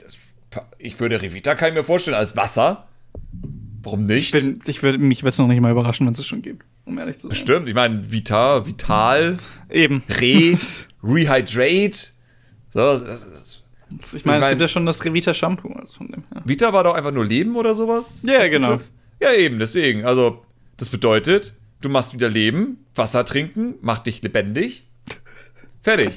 ich 0.77 0.99
würde 0.99 1.21
Revita 1.21 1.55
kann 1.55 1.69
ich 1.69 1.75
mir 1.75 1.83
vorstellen 1.83 2.17
als 2.17 2.35
Wasser. 2.35 2.87
Warum 3.81 4.03
nicht? 4.03 4.33
Ich, 4.33 4.41
bin, 4.41 4.59
ich 4.65 4.83
würde 4.83 4.97
mich 4.97 5.21
jetzt 5.21 5.39
noch 5.39 5.47
nicht 5.47 5.61
mal 5.61 5.71
überraschen, 5.71 6.05
wenn 6.05 6.13
es 6.13 6.19
es 6.19 6.27
schon 6.27 6.41
gibt, 6.41 6.65
um 6.85 6.97
ehrlich 6.97 7.19
zu 7.19 7.27
sein. 7.27 7.35
Stimmt, 7.35 7.69
ich 7.69 7.75
meine, 7.75 8.11
Vital, 8.11 8.65
Vital, 8.65 9.37
eben. 9.69 10.03
Re, 10.09 10.57
Rehydrate. 11.03 12.11
So, 12.73 12.79
das, 12.79 13.03
das, 13.03 13.63
das, 13.89 14.13
ich 14.13 14.25
meine, 14.25 14.43
es 14.43 14.49
gibt 14.49 14.61
ja 14.61 14.67
schon 14.67 14.85
das 14.85 15.03
Revita 15.05 15.33
Shampoo. 15.33 15.71
Also 15.73 15.97
von 15.97 16.07
dem, 16.07 16.23
ja. 16.33 16.41
Vita 16.43 16.73
war 16.73 16.83
doch 16.83 16.95
einfach 16.95 17.11
nur 17.11 17.25
Leben 17.25 17.55
oder 17.55 17.73
sowas? 17.75 18.23
Ja, 18.23 18.47
genau. 18.47 18.71
Begriff? 18.73 18.89
Ja, 19.21 19.33
eben, 19.33 19.59
deswegen. 19.59 20.05
Also, 20.05 20.43
das 20.75 20.89
bedeutet, 20.89 21.53
du 21.81 21.89
machst 21.89 22.13
wieder 22.13 22.29
Leben, 22.29 22.85
Wasser 22.93 23.25
trinken, 23.25 23.75
macht 23.81 24.07
dich 24.07 24.21
lebendig. 24.21 24.85
Fertig. 25.81 26.13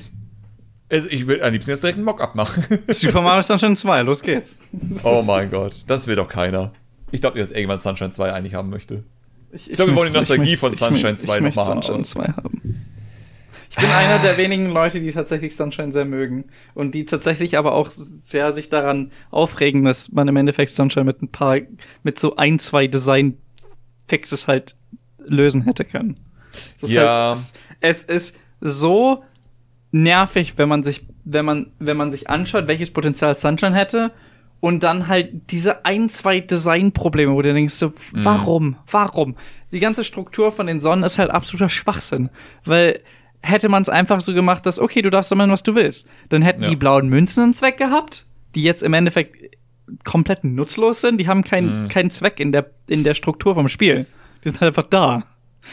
Also 0.91 1.09
ich 1.09 1.26
will 1.26 1.43
am 1.43 1.53
liebsten 1.53 1.70
jetzt 1.70 1.82
direkt 1.82 1.99
einen 1.99 2.05
Mock-up 2.05 2.34
machen. 2.34 2.64
Super 2.88 3.22
Mario 3.22 3.43
Sunshine 3.43 3.76
2, 3.76 4.03
los 4.03 4.22
geht's. 4.22 4.59
Oh 5.05 5.22
mein 5.24 5.51
Gott, 5.51 5.84
das 5.86 6.07
will 6.07 6.16
doch 6.16 6.28
keiner. 6.28 6.72
Ich 7.12 7.20
glaube, 7.20 7.38
dass 7.38 7.51
irgendwann 7.51 7.78
Sunshine 7.78 8.11
2 8.11 8.32
eigentlich 8.32 8.55
haben 8.55 8.70
möchte. 8.70 9.05
Ich, 9.53 9.62
ich, 9.62 9.70
ich 9.70 9.76
glaube, 9.76 9.93
wir 9.93 9.97
wollen 9.97 10.12
die 10.12 10.18
Nostalgie 10.18 10.57
von 10.57 10.74
Sunshine 10.74 11.16
2 11.16 11.41
nochmal 11.41 11.64
haben. 11.66 11.82
Sunshine 11.82 12.05
2 12.05 12.24
haben. 12.24 12.86
Ich 13.70 13.76
bin 13.76 13.88
einer 13.88 14.18
der 14.18 14.36
wenigen 14.36 14.66
Leute, 14.70 14.99
die 14.99 15.12
tatsächlich 15.12 15.55
Sunshine 15.55 15.93
sehr 15.93 16.05
mögen. 16.05 16.45
Und 16.74 16.93
die 16.95 17.05
tatsächlich 17.05 17.57
aber 17.57 17.72
auch 17.72 17.88
sehr 17.88 18.51
sich 18.51 18.68
daran 18.68 19.12
aufregen, 19.30 19.84
dass 19.84 20.11
man 20.11 20.26
im 20.26 20.36
Endeffekt 20.36 20.72
Sunshine 20.72 21.05
mit 21.05 21.22
ein 21.22 21.28
paar, 21.28 21.59
mit 22.03 22.18
so 22.18 22.34
ein, 22.34 22.59
zwei 22.59 22.88
Design-Fixes 22.88 24.49
halt 24.49 24.74
lösen 25.24 25.62
hätte 25.62 25.84
können. 25.84 26.18
ja. 26.82 27.34
Halt, 27.36 27.53
es 27.80 28.02
ist 28.02 28.40
so 28.60 29.23
nervig, 29.92 30.54
wenn 30.56 30.68
man 30.68 30.82
sich, 30.82 31.06
wenn 31.24 31.44
man, 31.44 31.72
wenn 31.78 31.96
man 31.96 32.10
sich 32.10 32.30
anschaut, 32.30 32.68
welches 32.68 32.90
Potenzial 32.90 33.34
Sunshine 33.34 33.74
hätte 33.74 34.12
und 34.60 34.82
dann 34.82 35.08
halt 35.08 35.50
diese 35.50 35.84
ein, 35.84 36.08
zwei 36.08 36.40
Designprobleme, 36.40 37.32
wo 37.32 37.42
du 37.42 37.52
denkst 37.52 37.74
so, 37.74 37.88
mhm. 37.88 38.24
warum, 38.24 38.76
warum? 38.90 39.36
Die 39.72 39.80
ganze 39.80 40.04
Struktur 40.04 40.52
von 40.52 40.66
den 40.66 40.80
Sonnen 40.80 41.04
ist 41.04 41.18
halt 41.18 41.30
absoluter 41.30 41.68
Schwachsinn, 41.68 42.30
weil 42.64 43.00
hätte 43.42 43.68
man 43.68 43.82
es 43.82 43.88
einfach 43.88 44.20
so 44.20 44.34
gemacht, 44.34 44.66
dass 44.66 44.78
okay, 44.78 45.02
du 45.02 45.10
darfst 45.10 45.30
sammeln, 45.30 45.50
was 45.50 45.62
du 45.62 45.74
willst, 45.74 46.06
dann 46.28 46.42
hätten 46.42 46.62
ja. 46.62 46.68
die 46.68 46.76
blauen 46.76 47.08
Münzen 47.08 47.44
einen 47.44 47.54
Zweck 47.54 47.78
gehabt, 47.78 48.26
die 48.54 48.62
jetzt 48.62 48.82
im 48.82 48.92
Endeffekt 48.92 49.56
komplett 50.04 50.44
nutzlos 50.44 51.00
sind, 51.00 51.18
die 51.18 51.26
haben 51.26 51.42
keinen 51.42 51.82
mhm. 51.82 51.88
keinen 51.88 52.10
Zweck 52.10 52.38
in 52.38 52.52
der 52.52 52.70
in 52.86 53.02
der 53.02 53.14
Struktur 53.14 53.54
vom 53.54 53.66
Spiel. 53.66 54.06
Die 54.44 54.50
sind 54.50 54.60
halt 54.60 54.76
einfach 54.76 54.88
da. 54.88 55.22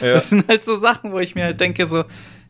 Ja. 0.01 0.13
Das 0.13 0.29
sind 0.29 0.47
halt 0.47 0.65
so 0.65 0.73
Sachen, 0.73 1.11
wo 1.11 1.19
ich 1.19 1.35
mir 1.35 1.45
halt 1.45 1.61
denke 1.61 1.85
so, 1.85 2.03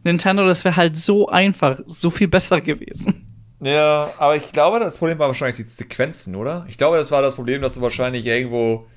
Nintendo, 0.03 0.45
das 0.45 0.63
wäre 0.65 0.75
halt 0.75 0.95
so 0.95 1.27
einfach, 1.27 1.79
so 1.85 2.09
viel 2.09 2.27
besser 2.27 2.61
gewesen. 2.61 3.23
Ja, 3.59 4.11
aber 4.17 4.35
ich 4.35 4.51
glaube, 4.51 4.79
das 4.79 4.97
Problem 4.97 5.17
war 5.17 5.27
wahrscheinlich 5.27 5.57
die 5.57 5.71
Sequenzen, 5.71 6.35
oder? 6.35 6.65
Ich 6.69 6.77
glaube, 6.77 6.97
das 6.97 7.09
war 7.09 7.21
das 7.21 7.35
Problem, 7.35 7.61
dass 7.61 7.73
du 7.73 7.81
wahrscheinlich 7.81 8.25
irgendwo 8.25 8.87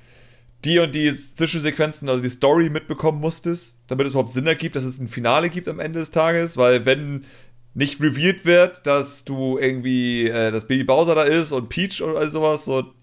die 0.63 0.77
und 0.77 0.93
die 0.93 1.11
Zwischensequenzen 1.11 2.07
oder 2.09 2.21
die 2.21 2.29
Story 2.29 2.69
mitbekommen 2.69 3.19
musstest, 3.19 3.79
damit 3.87 4.05
es 4.05 4.11
überhaupt 4.11 4.31
Sinn 4.31 4.45
ergibt, 4.45 4.75
dass 4.75 4.83
es 4.83 4.99
ein 4.99 5.07
Finale 5.07 5.49
gibt 5.49 5.67
am 5.67 5.79
Ende 5.79 5.99
des 5.99 6.11
Tages, 6.11 6.57
weil 6.57 6.85
wenn 6.85 7.25
nicht 7.73 8.01
revealed 8.01 8.45
wird, 8.45 8.85
dass 8.85 9.25
du 9.25 9.57
irgendwie, 9.57 10.27
äh, 10.27 10.51
dass 10.51 10.67
Baby 10.67 10.83
Bowser 10.83 11.15
da 11.15 11.23
ist 11.23 11.51
und 11.51 11.69
Peach 11.69 12.01
oder 12.01 12.29
sowas, 12.29 12.65
so. 12.65 12.93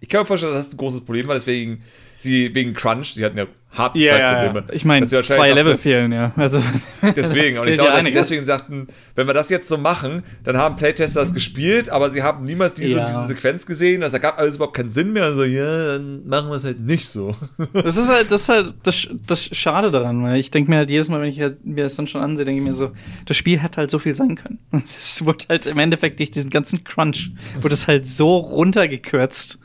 Ich 0.00 0.08
kann 0.08 0.22
mir 0.22 0.26
vorstellen, 0.26 0.54
das 0.54 0.68
ist 0.68 0.74
ein 0.74 0.78
großes 0.78 1.04
Problem, 1.04 1.28
weil 1.28 1.38
deswegen 1.38 1.82
sie 2.18 2.54
wegen 2.54 2.72
Crunch, 2.72 3.14
sie 3.14 3.24
hatten 3.24 3.38
ja 3.38 3.46
harte 3.70 3.98
ja, 3.98 4.12
Zeitprobleme. 4.12 4.60
Ja, 4.60 4.66
ja. 4.68 4.74
Ich 4.74 4.84
meine, 4.84 5.06
zwei 5.06 5.52
Level 5.52 5.76
fehlen, 5.76 6.12
ja. 6.12 6.32
Also, 6.36 6.62
deswegen, 7.16 7.58
und 7.58 7.68
ich 7.68 7.74
glaube, 7.74 7.92
dass 7.92 8.04
sie 8.04 8.12
deswegen 8.12 8.44
sagten, 8.44 8.88
wenn 9.14 9.26
wir 9.26 9.34
das 9.34 9.50
jetzt 9.50 9.68
so 9.68 9.76
machen, 9.76 10.22
dann 10.44 10.56
haben 10.56 10.76
Playtester 10.76 11.20
das 11.20 11.34
gespielt, 11.34 11.88
aber 11.90 12.10
sie 12.10 12.22
haben 12.22 12.44
niemals 12.44 12.74
diese, 12.74 12.98
ja. 12.98 13.04
diese 13.04 13.26
Sequenz 13.26 13.66
gesehen, 13.66 14.00
das 14.00 14.12
ergab 14.12 14.38
alles 14.38 14.56
überhaupt 14.56 14.76
keinen 14.76 14.90
Sinn 14.90 15.12
mehr. 15.12 15.24
Also, 15.24 15.44
ja, 15.44 15.88
dann 15.88 16.26
machen 16.26 16.48
wir 16.48 16.56
es 16.56 16.64
halt 16.64 16.80
nicht 16.80 17.08
so. 17.08 17.34
Das 17.72 17.96
ist 17.96 18.08
halt, 18.08 18.30
das 18.30 18.42
ist 18.42 18.48
halt 18.48 18.74
das, 18.82 19.08
das 19.26 19.44
Schade 19.44 19.90
daran, 19.90 20.22
weil 20.22 20.38
ich 20.38 20.50
denke 20.50 20.70
mir 20.70 20.78
halt 20.78 20.90
jedes 20.90 21.08
Mal, 21.08 21.20
wenn 21.20 21.28
ich 21.28 21.40
halt 21.40 21.64
mir 21.64 21.84
das 21.84 21.96
dann 21.96 22.06
schon 22.06 22.22
ansehe, 22.22 22.44
denke 22.44 22.60
ich 22.60 22.66
mir 22.66 22.74
so, 22.74 22.92
das 23.26 23.36
Spiel 23.36 23.58
hätte 23.58 23.78
halt 23.78 23.90
so 23.90 23.98
viel 23.98 24.14
sein 24.14 24.34
können. 24.34 24.58
Es 24.72 25.24
wurde 25.24 25.44
halt 25.48 25.66
im 25.66 25.78
Endeffekt 25.78 26.18
durch 26.18 26.30
diesen 26.30 26.50
ganzen 26.50 26.84
Crunch, 26.84 27.30
wurde 27.60 27.74
es 27.74 27.88
halt 27.88 28.06
so 28.06 28.36
runtergekürzt. 28.36 29.60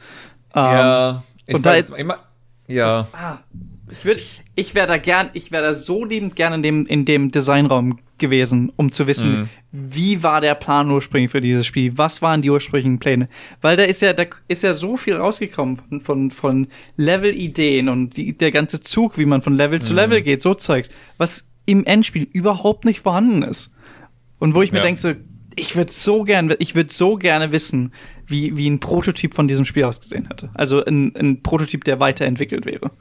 Ja, 0.56 1.10
um, 1.10 1.24
ich 1.48 1.56
und 1.56 1.66
da 1.66 1.76
immer, 1.76 2.18
ja. 2.68 3.08
Das, 3.12 3.22
ah, 3.22 3.40
ich 3.94 4.06
würde, 4.06 4.22
ich 4.56 4.74
wäre 4.74 4.88
da 4.88 4.98
gern, 4.98 5.30
ich 5.34 5.52
wäre 5.52 5.64
da 5.64 5.74
so 5.74 6.04
liebend 6.04 6.36
gern 6.36 6.54
in 6.54 6.64
dem, 6.64 6.86
in 6.88 7.06
dem 7.06 7.32
Designraum 7.32 8.00
gewesen, 8.18 8.72
um 8.76 8.92
zu 8.92 9.06
wissen, 9.06 9.42
mhm. 9.42 9.50
wie 9.72 10.24
war 10.24 10.42
der 10.42 10.56
Plan 10.56 10.90
ursprünglich 10.90 11.32
für 11.32 11.42
dieses 11.42 11.68
Spiel? 11.68 11.96
Was 11.96 12.22
waren 12.24 12.42
die 12.42 12.50
ursprünglichen 12.50 12.98
Pläne? 12.98 13.30
Weil 13.62 13.78
da 13.78 13.84
ist 13.84 14.02
ja, 14.02 14.14
da 14.14 14.26
ist 14.48 14.64
ja 14.64 14.74
so 14.74 14.98
viel 14.98 15.16
rausgekommen 15.16 15.78
von, 15.78 16.02
von, 16.02 16.32
von 16.32 16.68
Level-Ideen 16.98 17.88
und 17.88 18.18
die, 18.18 18.36
der 18.36 18.50
ganze 18.50 18.82
Zug, 18.82 19.18
wie 19.20 19.26
man 19.26 19.44
von 19.44 19.56
Level 19.56 19.78
mhm. 19.78 19.84
zu 19.84 19.94
Level 19.94 20.22
geht, 20.22 20.42
so 20.42 20.56
Zeugs, 20.56 20.90
was 21.18 21.52
im 21.66 21.86
Endspiel 21.86 22.28
überhaupt 22.32 22.86
nicht 22.86 23.00
vorhanden 23.00 23.44
ist. 23.44 23.74
Und 24.40 24.56
wo 24.56 24.64
ich 24.64 24.72
mir 24.72 24.80
ja. 24.80 24.84
denke, 24.84 25.00
so, 25.00 25.14
ich 25.56 25.76
würde 25.76 25.92
so 25.92 26.24
gern, 26.24 26.54
ich 26.58 26.74
würde 26.74 26.92
so 26.92 27.16
gerne 27.16 27.52
wissen, 27.52 27.94
wie, 28.26 28.58
wie 28.58 28.70
ein 28.70 28.80
Prototyp 28.80 29.36
von 29.36 29.48
diesem 29.48 29.66
Spiel 29.66 29.84
ausgesehen 29.84 30.28
hätte. 30.28 30.50
Also 30.56 30.84
ein, 30.84 31.16
ein 31.16 31.44
Prototyp, 31.44 31.84
der 31.84 32.00
weiterentwickelt 32.00 32.66
wäre. 32.66 32.92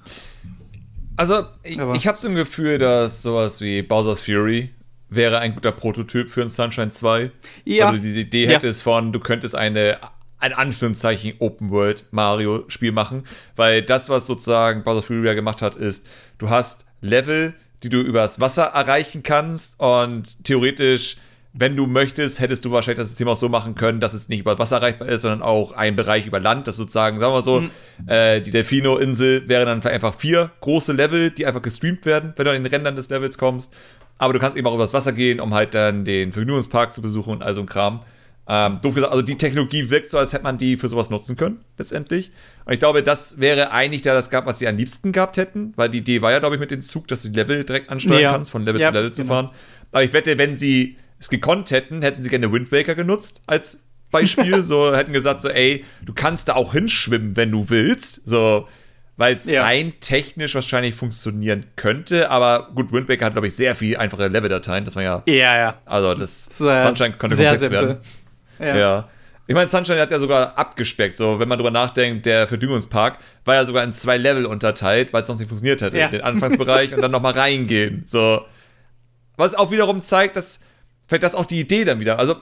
Also, 1.16 1.46
ich, 1.62 1.78
ich 1.78 2.06
habe 2.06 2.18
so 2.18 2.28
ein 2.28 2.34
Gefühl, 2.34 2.78
dass 2.78 3.22
sowas 3.22 3.60
wie 3.60 3.82
Bowser's 3.82 4.20
Fury 4.20 4.70
wäre 5.14 5.38
ein 5.38 5.54
guter 5.54 5.72
Prototyp 5.72 6.30
für 6.30 6.42
ein 6.42 6.48
Sunshine 6.48 6.90
2. 6.90 7.30
Ja. 7.64 7.86
Weil 7.86 7.96
du 7.96 8.00
diese 8.00 8.20
Idee 8.20 8.44
ja. 8.44 8.50
hättest 8.52 8.82
von, 8.82 9.12
du 9.12 9.20
könntest 9.20 9.54
eine, 9.54 9.98
ein 10.38 10.52
Anführungszeichen 10.52 11.34
Open 11.38 11.70
World 11.70 12.06
Mario 12.10 12.64
Spiel 12.68 12.92
machen. 12.92 13.24
Weil 13.56 13.82
das, 13.82 14.08
was 14.08 14.26
sozusagen 14.26 14.84
Bowser's 14.84 15.06
Fury 15.06 15.26
ja 15.26 15.34
gemacht 15.34 15.62
hat, 15.62 15.76
ist, 15.76 16.06
du 16.38 16.50
hast 16.50 16.86
Level, 17.00 17.54
die 17.82 17.88
du 17.88 18.00
übers 18.00 18.40
Wasser 18.40 18.64
erreichen 18.64 19.22
kannst 19.22 19.78
und 19.80 20.44
theoretisch 20.44 21.16
wenn 21.54 21.76
du 21.76 21.86
möchtest, 21.86 22.40
hättest 22.40 22.64
du 22.64 22.70
wahrscheinlich 22.70 22.98
das 22.98 23.08
System 23.08 23.28
auch 23.28 23.36
so 23.36 23.48
machen 23.48 23.74
können, 23.74 24.00
dass 24.00 24.14
es 24.14 24.28
nicht 24.28 24.40
über 24.40 24.58
Wasser 24.58 24.76
erreichbar 24.76 25.08
ist, 25.08 25.22
sondern 25.22 25.42
auch 25.42 25.72
ein 25.72 25.96
Bereich 25.96 26.26
über 26.26 26.40
Land, 26.40 26.66
das 26.66 26.76
sozusagen, 26.76 27.18
sagen 27.18 27.34
wir 27.34 27.42
so, 27.42 27.60
mhm. 27.60 27.70
äh, 28.06 28.40
die 28.40 28.50
Delfino-Insel 28.50 29.48
wäre 29.48 29.66
dann 29.66 29.82
einfach 29.82 30.14
vier 30.14 30.50
große 30.60 30.94
Level, 30.94 31.30
die 31.30 31.44
einfach 31.46 31.60
gestreamt 31.60 32.06
werden, 32.06 32.32
wenn 32.36 32.44
du 32.46 32.50
an 32.52 32.62
den 32.62 32.72
Rändern 32.72 32.96
des 32.96 33.10
Levels 33.10 33.36
kommst. 33.36 33.74
Aber 34.16 34.32
du 34.32 34.38
kannst 34.38 34.56
eben 34.56 34.66
auch 34.66 34.74
übers 34.74 34.94
Wasser 34.94 35.12
gehen, 35.12 35.40
um 35.40 35.52
halt 35.52 35.74
dann 35.74 36.04
den 36.04 36.32
Vergnügungspark 36.32 36.92
zu 36.92 37.02
besuchen 37.02 37.32
und 37.32 37.42
all 37.42 37.54
so 37.54 37.60
ein 37.60 37.66
Kram. 37.66 38.00
Ähm, 38.48 38.80
doof 38.82 38.94
gesagt, 38.94 39.12
also 39.12 39.22
die 39.22 39.36
Technologie 39.36 39.88
wirkt 39.90 40.08
so, 40.08 40.18
als 40.18 40.32
hätte 40.32 40.42
man 40.42 40.58
die 40.58 40.76
für 40.76 40.88
sowas 40.88 41.10
nutzen 41.10 41.36
können, 41.36 41.60
letztendlich. 41.78 42.32
Und 42.64 42.72
ich 42.72 42.78
glaube, 42.78 43.02
das 43.02 43.38
wäre 43.38 43.70
eigentlich 43.70 44.02
da 44.02 44.14
das 44.14 44.30
gab, 44.30 44.46
was 44.46 44.58
sie 44.58 44.66
am 44.66 44.76
liebsten 44.76 45.12
gehabt 45.12 45.36
hätten, 45.36 45.72
weil 45.76 45.90
die 45.90 45.98
Idee 45.98 46.22
war 46.22 46.32
ja, 46.32 46.38
glaube 46.38 46.56
ich, 46.56 46.60
mit 46.60 46.70
dem 46.70 46.82
Zug, 46.82 47.06
dass 47.08 47.22
du 47.22 47.28
die 47.28 47.36
Level 47.38 47.64
direkt 47.64 47.90
ansteuern 47.90 48.20
ja. 48.20 48.32
kannst, 48.32 48.50
von 48.50 48.64
Level 48.64 48.80
ja, 48.80 48.88
zu 48.88 48.94
Level 48.94 49.12
zu 49.12 49.22
genau. 49.22 49.34
fahren. 49.34 49.50
Aber 49.92 50.02
ich 50.02 50.12
wette, 50.12 50.38
wenn 50.38 50.56
sie 50.56 50.96
es 51.22 51.28
gekonnt 51.28 51.70
hätten, 51.70 52.02
hätten 52.02 52.22
sie 52.22 52.28
gerne 52.28 52.52
Wind 52.52 52.72
Waker 52.72 52.96
genutzt 52.96 53.42
als 53.46 53.78
Beispiel. 54.10 54.60
so 54.62 54.94
hätten 54.94 55.12
gesagt, 55.12 55.40
so, 55.40 55.48
ey, 55.48 55.84
du 56.04 56.12
kannst 56.12 56.48
da 56.48 56.54
auch 56.54 56.72
hinschwimmen, 56.72 57.36
wenn 57.36 57.52
du 57.52 57.70
willst. 57.70 58.28
So, 58.28 58.66
weil 59.16 59.36
es 59.36 59.44
ja. 59.44 59.62
rein 59.62 59.92
technisch 60.00 60.56
wahrscheinlich 60.56 60.96
funktionieren 60.96 61.64
könnte. 61.76 62.28
Aber 62.28 62.70
gut, 62.74 62.92
Wind 62.92 63.08
Waker 63.08 63.26
hat, 63.26 63.34
glaube 63.34 63.46
ich, 63.46 63.54
sehr 63.54 63.76
viel 63.76 63.96
einfache 63.96 64.26
Level-Dateien. 64.26 64.84
Das 64.84 64.96
war 64.96 65.04
ja. 65.04 65.22
Ja, 65.26 65.56
ja. 65.56 65.74
Also, 65.84 66.14
das, 66.14 66.46
das 66.46 66.60
äh, 66.60 66.82
Sunshine 66.82 67.12
konnte 67.12 67.36
sehr 67.36 67.52
komplex 67.52 67.60
simpel. 67.60 67.88
werden. 67.88 68.00
Ja. 68.58 68.76
ja. 68.76 69.08
Ich 69.46 69.54
meine, 69.54 69.68
Sunshine 69.68 70.00
hat 70.00 70.10
ja 70.10 70.18
sogar 70.18 70.58
abgespeckt. 70.58 71.14
So, 71.14 71.38
wenn 71.38 71.48
man 71.48 71.56
drüber 71.56 71.70
nachdenkt, 71.70 72.26
der 72.26 72.48
Verdüngungspark 72.48 73.18
war 73.44 73.54
ja 73.54 73.64
sogar 73.64 73.84
in 73.84 73.92
zwei 73.92 74.16
Level 74.16 74.44
unterteilt, 74.44 75.12
weil 75.12 75.22
es 75.22 75.28
sonst 75.28 75.38
nicht 75.38 75.48
funktioniert 75.48 75.82
hätte. 75.82 75.98
Ja. 75.98 76.08
Den 76.08 76.22
Anfangsbereich 76.22 76.92
und 76.94 77.00
dann 77.00 77.12
nochmal 77.12 77.34
reingehen. 77.34 78.02
So. 78.06 78.44
Was 79.36 79.54
auch 79.54 79.70
wiederum 79.70 80.02
zeigt, 80.02 80.36
dass 80.36 80.58
vielleicht 81.06 81.22
das 81.22 81.34
auch 81.34 81.46
die 81.46 81.60
Idee 81.60 81.84
dann 81.84 82.00
wieder. 82.00 82.18
Also, 82.18 82.36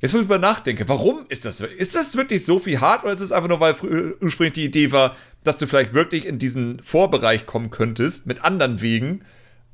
jetzt 0.00 0.12
wo 0.12 0.18
ich 0.18 0.24
drüber 0.24 0.38
nachdenke, 0.38 0.88
warum 0.88 1.26
ist 1.28 1.44
das? 1.44 1.60
Ist 1.60 1.94
das 1.94 2.16
wirklich 2.16 2.44
so 2.44 2.58
viel 2.58 2.80
hart 2.80 3.04
oder 3.04 3.12
ist 3.12 3.20
es 3.20 3.32
einfach 3.32 3.48
nur, 3.48 3.60
weil 3.60 3.74
ursprünglich 4.20 4.54
die 4.54 4.64
Idee 4.64 4.92
war, 4.92 5.16
dass 5.44 5.56
du 5.56 5.66
vielleicht 5.66 5.94
wirklich 5.94 6.26
in 6.26 6.38
diesen 6.38 6.82
Vorbereich 6.82 7.46
kommen 7.46 7.70
könntest 7.70 8.26
mit 8.26 8.44
anderen 8.44 8.80
Wegen 8.80 9.22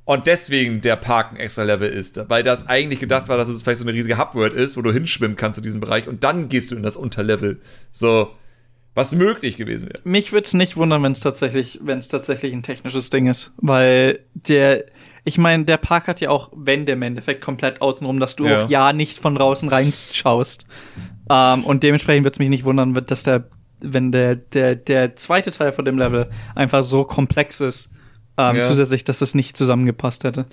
und 0.04 0.26
deswegen 0.26 0.80
der 0.80 0.96
Park 0.96 1.32
ein 1.32 1.36
extra 1.36 1.64
Level 1.64 1.90
ist, 1.90 2.18
weil 2.30 2.42
das 2.42 2.66
eigentlich 2.66 2.98
gedacht 3.00 3.28
war, 3.28 3.36
dass 3.36 3.48
es 3.48 3.60
vielleicht 3.60 3.80
so 3.80 3.84
eine 3.84 3.92
riesige 3.92 4.16
Hubworld 4.16 4.54
ist, 4.54 4.76
wo 4.76 4.82
du 4.82 4.90
hinschwimmen 4.90 5.36
kannst 5.36 5.56
zu 5.56 5.60
diesem 5.60 5.80
Bereich 5.80 6.08
und 6.08 6.24
dann 6.24 6.48
gehst 6.48 6.70
du 6.70 6.76
in 6.76 6.82
das 6.82 6.96
Unterlevel. 6.96 7.60
So, 7.92 8.30
was 8.94 9.14
möglich 9.14 9.56
gewesen 9.56 9.88
wäre. 9.88 10.00
Mich 10.04 10.32
würde 10.32 10.46
es 10.46 10.54
nicht 10.54 10.76
wundern, 10.76 11.02
wenn 11.02 11.12
es 11.12 11.20
tatsächlich, 11.20 11.78
wenn 11.82 11.98
es 11.98 12.08
tatsächlich 12.08 12.52
ein 12.52 12.62
technisches 12.62 13.10
Ding 13.10 13.26
ist, 13.26 13.52
weil 13.58 14.20
der 14.34 14.86
ich 15.28 15.36
meine, 15.36 15.64
der 15.64 15.76
Park 15.76 16.08
hat 16.08 16.22
ja 16.22 16.30
auch 16.30 16.50
Wände 16.56 16.92
im 16.92 17.02
Endeffekt 17.02 17.42
komplett 17.42 17.82
außenrum, 17.82 18.18
dass 18.18 18.34
du 18.34 18.46
ja. 18.46 18.64
auch 18.64 18.70
ja 18.70 18.94
nicht 18.94 19.18
von 19.18 19.34
draußen 19.34 19.68
reinschaust. 19.68 20.64
Ähm, 21.28 21.64
und 21.64 21.82
dementsprechend 21.82 22.24
würde 22.24 22.32
es 22.32 22.38
mich 22.38 22.48
nicht 22.48 22.64
wundern, 22.64 22.94
dass 22.94 23.24
der, 23.24 23.44
wenn 23.80 24.10
der, 24.10 24.36
der, 24.36 24.74
der 24.74 25.16
zweite 25.16 25.50
Teil 25.50 25.72
von 25.72 25.84
dem 25.84 25.98
Level 25.98 26.30
einfach 26.54 26.82
so 26.82 27.04
komplex 27.04 27.60
ist, 27.60 27.92
ähm, 28.38 28.56
ja. 28.56 28.62
zusätzlich, 28.62 29.04
dass 29.04 29.20
es 29.20 29.34
nicht 29.34 29.54
zusammengepasst 29.54 30.24
hätte. 30.24 30.46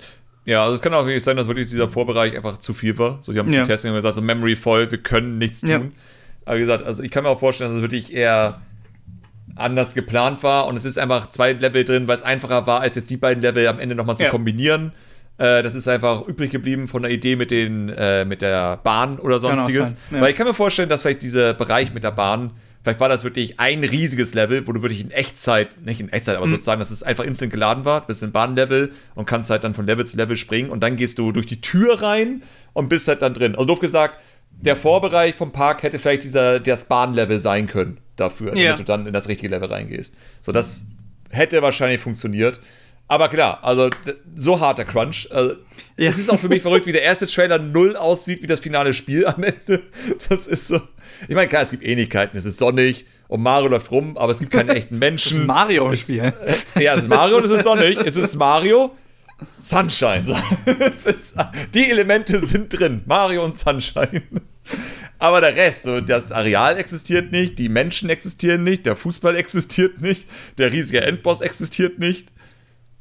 Ja, 0.44 0.62
also 0.62 0.74
es 0.74 0.82
kann 0.82 0.92
auch 0.92 1.06
wirklich 1.06 1.24
sein, 1.24 1.38
dass 1.38 1.48
wirklich 1.48 1.68
dieser 1.68 1.88
Vorbereich 1.88 2.36
einfach 2.36 2.58
zu 2.58 2.74
viel 2.74 2.98
war. 2.98 3.18
So, 3.22 3.32
die 3.32 3.38
haben 3.38 3.46
es 3.46 3.54
ja. 3.54 3.62
getestet 3.62 3.90
und 3.90 3.96
gesagt, 3.96 4.14
so 4.14 4.20
Memory 4.20 4.56
voll, 4.56 4.90
wir 4.90 4.98
können 4.98 5.38
nichts 5.38 5.62
tun. 5.62 5.70
Ja. 5.70 5.80
Aber 6.44 6.56
wie 6.56 6.60
gesagt, 6.60 6.84
also 6.84 7.02
ich 7.02 7.10
kann 7.10 7.24
mir 7.24 7.30
auch 7.30 7.40
vorstellen, 7.40 7.70
dass 7.70 7.76
es 7.76 7.82
wirklich 7.82 8.12
eher 8.12 8.60
anders 9.56 9.94
geplant 9.94 10.42
war 10.42 10.66
und 10.66 10.76
es 10.76 10.84
ist 10.84 10.98
einfach 10.98 11.28
zwei 11.28 11.52
Level 11.52 11.84
drin, 11.84 12.06
weil 12.06 12.16
es 12.16 12.22
einfacher 12.22 12.66
war, 12.66 12.80
als 12.80 12.94
jetzt 12.94 13.10
die 13.10 13.16
beiden 13.16 13.42
Level 13.42 13.66
am 13.66 13.80
Ende 13.80 13.94
nochmal 13.94 14.16
zu 14.16 14.24
ja. 14.24 14.30
kombinieren. 14.30 14.92
Äh, 15.38 15.62
das 15.62 15.74
ist 15.74 15.88
einfach 15.88 16.26
übrig 16.26 16.50
geblieben 16.50 16.86
von 16.86 17.02
der 17.02 17.10
Idee 17.10 17.36
mit, 17.36 17.50
den, 17.50 17.88
äh, 17.88 18.24
mit 18.24 18.42
der 18.42 18.78
Bahn 18.78 19.18
oder 19.18 19.38
sonstiges. 19.38 19.94
Ja. 20.10 20.20
Weil 20.20 20.30
ich 20.30 20.36
kann 20.36 20.46
mir 20.46 20.54
vorstellen, 20.54 20.88
dass 20.88 21.02
vielleicht 21.02 21.22
dieser 21.22 21.54
Bereich 21.54 21.92
mit 21.92 22.04
der 22.04 22.10
Bahn, 22.10 22.52
vielleicht 22.82 23.00
war 23.00 23.08
das 23.08 23.24
wirklich 23.24 23.58
ein 23.58 23.82
riesiges 23.82 24.34
Level, 24.34 24.66
wo 24.66 24.72
du 24.72 24.82
wirklich 24.82 25.00
in 25.00 25.10
Echtzeit, 25.10 25.80
nicht 25.84 26.00
in 26.00 26.10
Echtzeit, 26.10 26.36
aber 26.36 26.46
mhm. 26.46 26.52
sozusagen, 26.52 26.78
dass 26.78 26.90
es 26.90 27.02
einfach 27.02 27.24
instant 27.24 27.52
geladen 27.52 27.84
war, 27.84 28.02
du 28.02 28.06
bist 28.08 28.22
in 28.22 28.32
Bahnlevel 28.32 28.92
und 29.14 29.26
kannst 29.26 29.50
halt 29.50 29.64
dann 29.64 29.74
von 29.74 29.86
Level 29.86 30.06
zu 30.06 30.16
Level 30.16 30.36
springen 30.36 30.70
und 30.70 30.80
dann 30.80 30.96
gehst 30.96 31.18
du 31.18 31.32
durch 31.32 31.46
die 31.46 31.60
Tür 31.60 32.02
rein 32.02 32.42
und 32.72 32.88
bist 32.88 33.08
halt 33.08 33.22
dann 33.22 33.34
drin. 33.34 33.54
Also 33.54 33.66
doof 33.66 33.80
gesagt, 33.80 34.18
der 34.50 34.76
Vorbereich 34.76 35.34
vom 35.34 35.52
Park 35.52 35.82
hätte 35.82 35.98
vielleicht 35.98 36.24
dieser, 36.24 36.60
das 36.60 36.86
Bahnlevel 36.86 37.38
sein 37.38 37.66
können 37.66 37.98
dafür, 38.16 38.48
damit 38.48 38.62
ja. 38.62 38.76
du 38.76 38.84
dann 38.84 39.06
in 39.06 39.12
das 39.12 39.28
richtige 39.28 39.48
Level 39.48 39.68
reingehst. 39.68 40.14
So, 40.42 40.52
das 40.52 40.86
hätte 41.30 41.62
wahrscheinlich 41.62 42.00
funktioniert. 42.00 42.60
Aber 43.08 43.28
klar, 43.28 43.60
also 43.62 43.88
so 44.34 44.58
harter 44.58 44.84
Crunch. 44.84 45.28
Also, 45.30 45.54
ja. 45.96 46.08
Es 46.08 46.18
ist 46.18 46.28
auch 46.28 46.40
für 46.40 46.48
mich 46.48 46.62
verrückt, 46.62 46.86
wie 46.86 46.92
der 46.92 47.02
erste 47.02 47.26
Trailer 47.26 47.58
null 47.58 47.96
aussieht, 47.96 48.42
wie 48.42 48.48
das 48.48 48.60
finale 48.60 48.94
Spiel 48.94 49.26
am 49.26 49.44
Ende. 49.44 49.82
Das 50.28 50.46
ist 50.48 50.66
so. 50.66 50.80
Ich 51.28 51.34
meine, 51.34 51.46
klar, 51.46 51.62
es 51.62 51.70
gibt 51.70 51.84
Ähnlichkeiten. 51.84 52.36
Es 52.36 52.44
ist 52.44 52.58
sonnig 52.58 53.06
und 53.28 53.42
Mario 53.42 53.68
läuft 53.68 53.90
rum, 53.90 54.16
aber 54.18 54.32
es 54.32 54.40
gibt 54.40 54.50
keine 54.50 54.74
echten 54.76 54.98
Menschen. 54.98 55.32
Das 55.34 55.40
ist 55.42 55.46
Mario-Spiel. 55.46 56.32
Ja, 56.80 56.94
es 56.94 56.98
ist 56.98 57.08
Mario 57.08 57.36
und 57.36 57.44
es 57.44 57.50
ist 57.52 57.64
sonnig. 57.64 57.98
Es 57.98 58.16
ist 58.16 58.34
Mario, 58.34 58.92
Sunshine. 59.58 60.24
Ist, 61.04 61.34
die 61.74 61.90
Elemente 61.90 62.44
sind 62.44 62.78
drin. 62.78 63.02
Mario 63.04 63.44
und 63.44 63.56
Sunshine. 63.56 64.22
Aber 65.18 65.40
der 65.40 65.56
Rest, 65.56 65.82
so 65.82 66.00
das 66.00 66.32
Areal 66.32 66.76
existiert 66.76 67.32
nicht, 67.32 67.58
die 67.58 67.68
Menschen 67.68 68.10
existieren 68.10 68.64
nicht, 68.64 68.86
der 68.86 68.96
Fußball 68.96 69.36
existiert 69.36 70.00
nicht, 70.00 70.28
der 70.58 70.72
riesige 70.72 71.00
Endboss 71.00 71.40
existiert 71.40 71.98
nicht. 71.98 72.32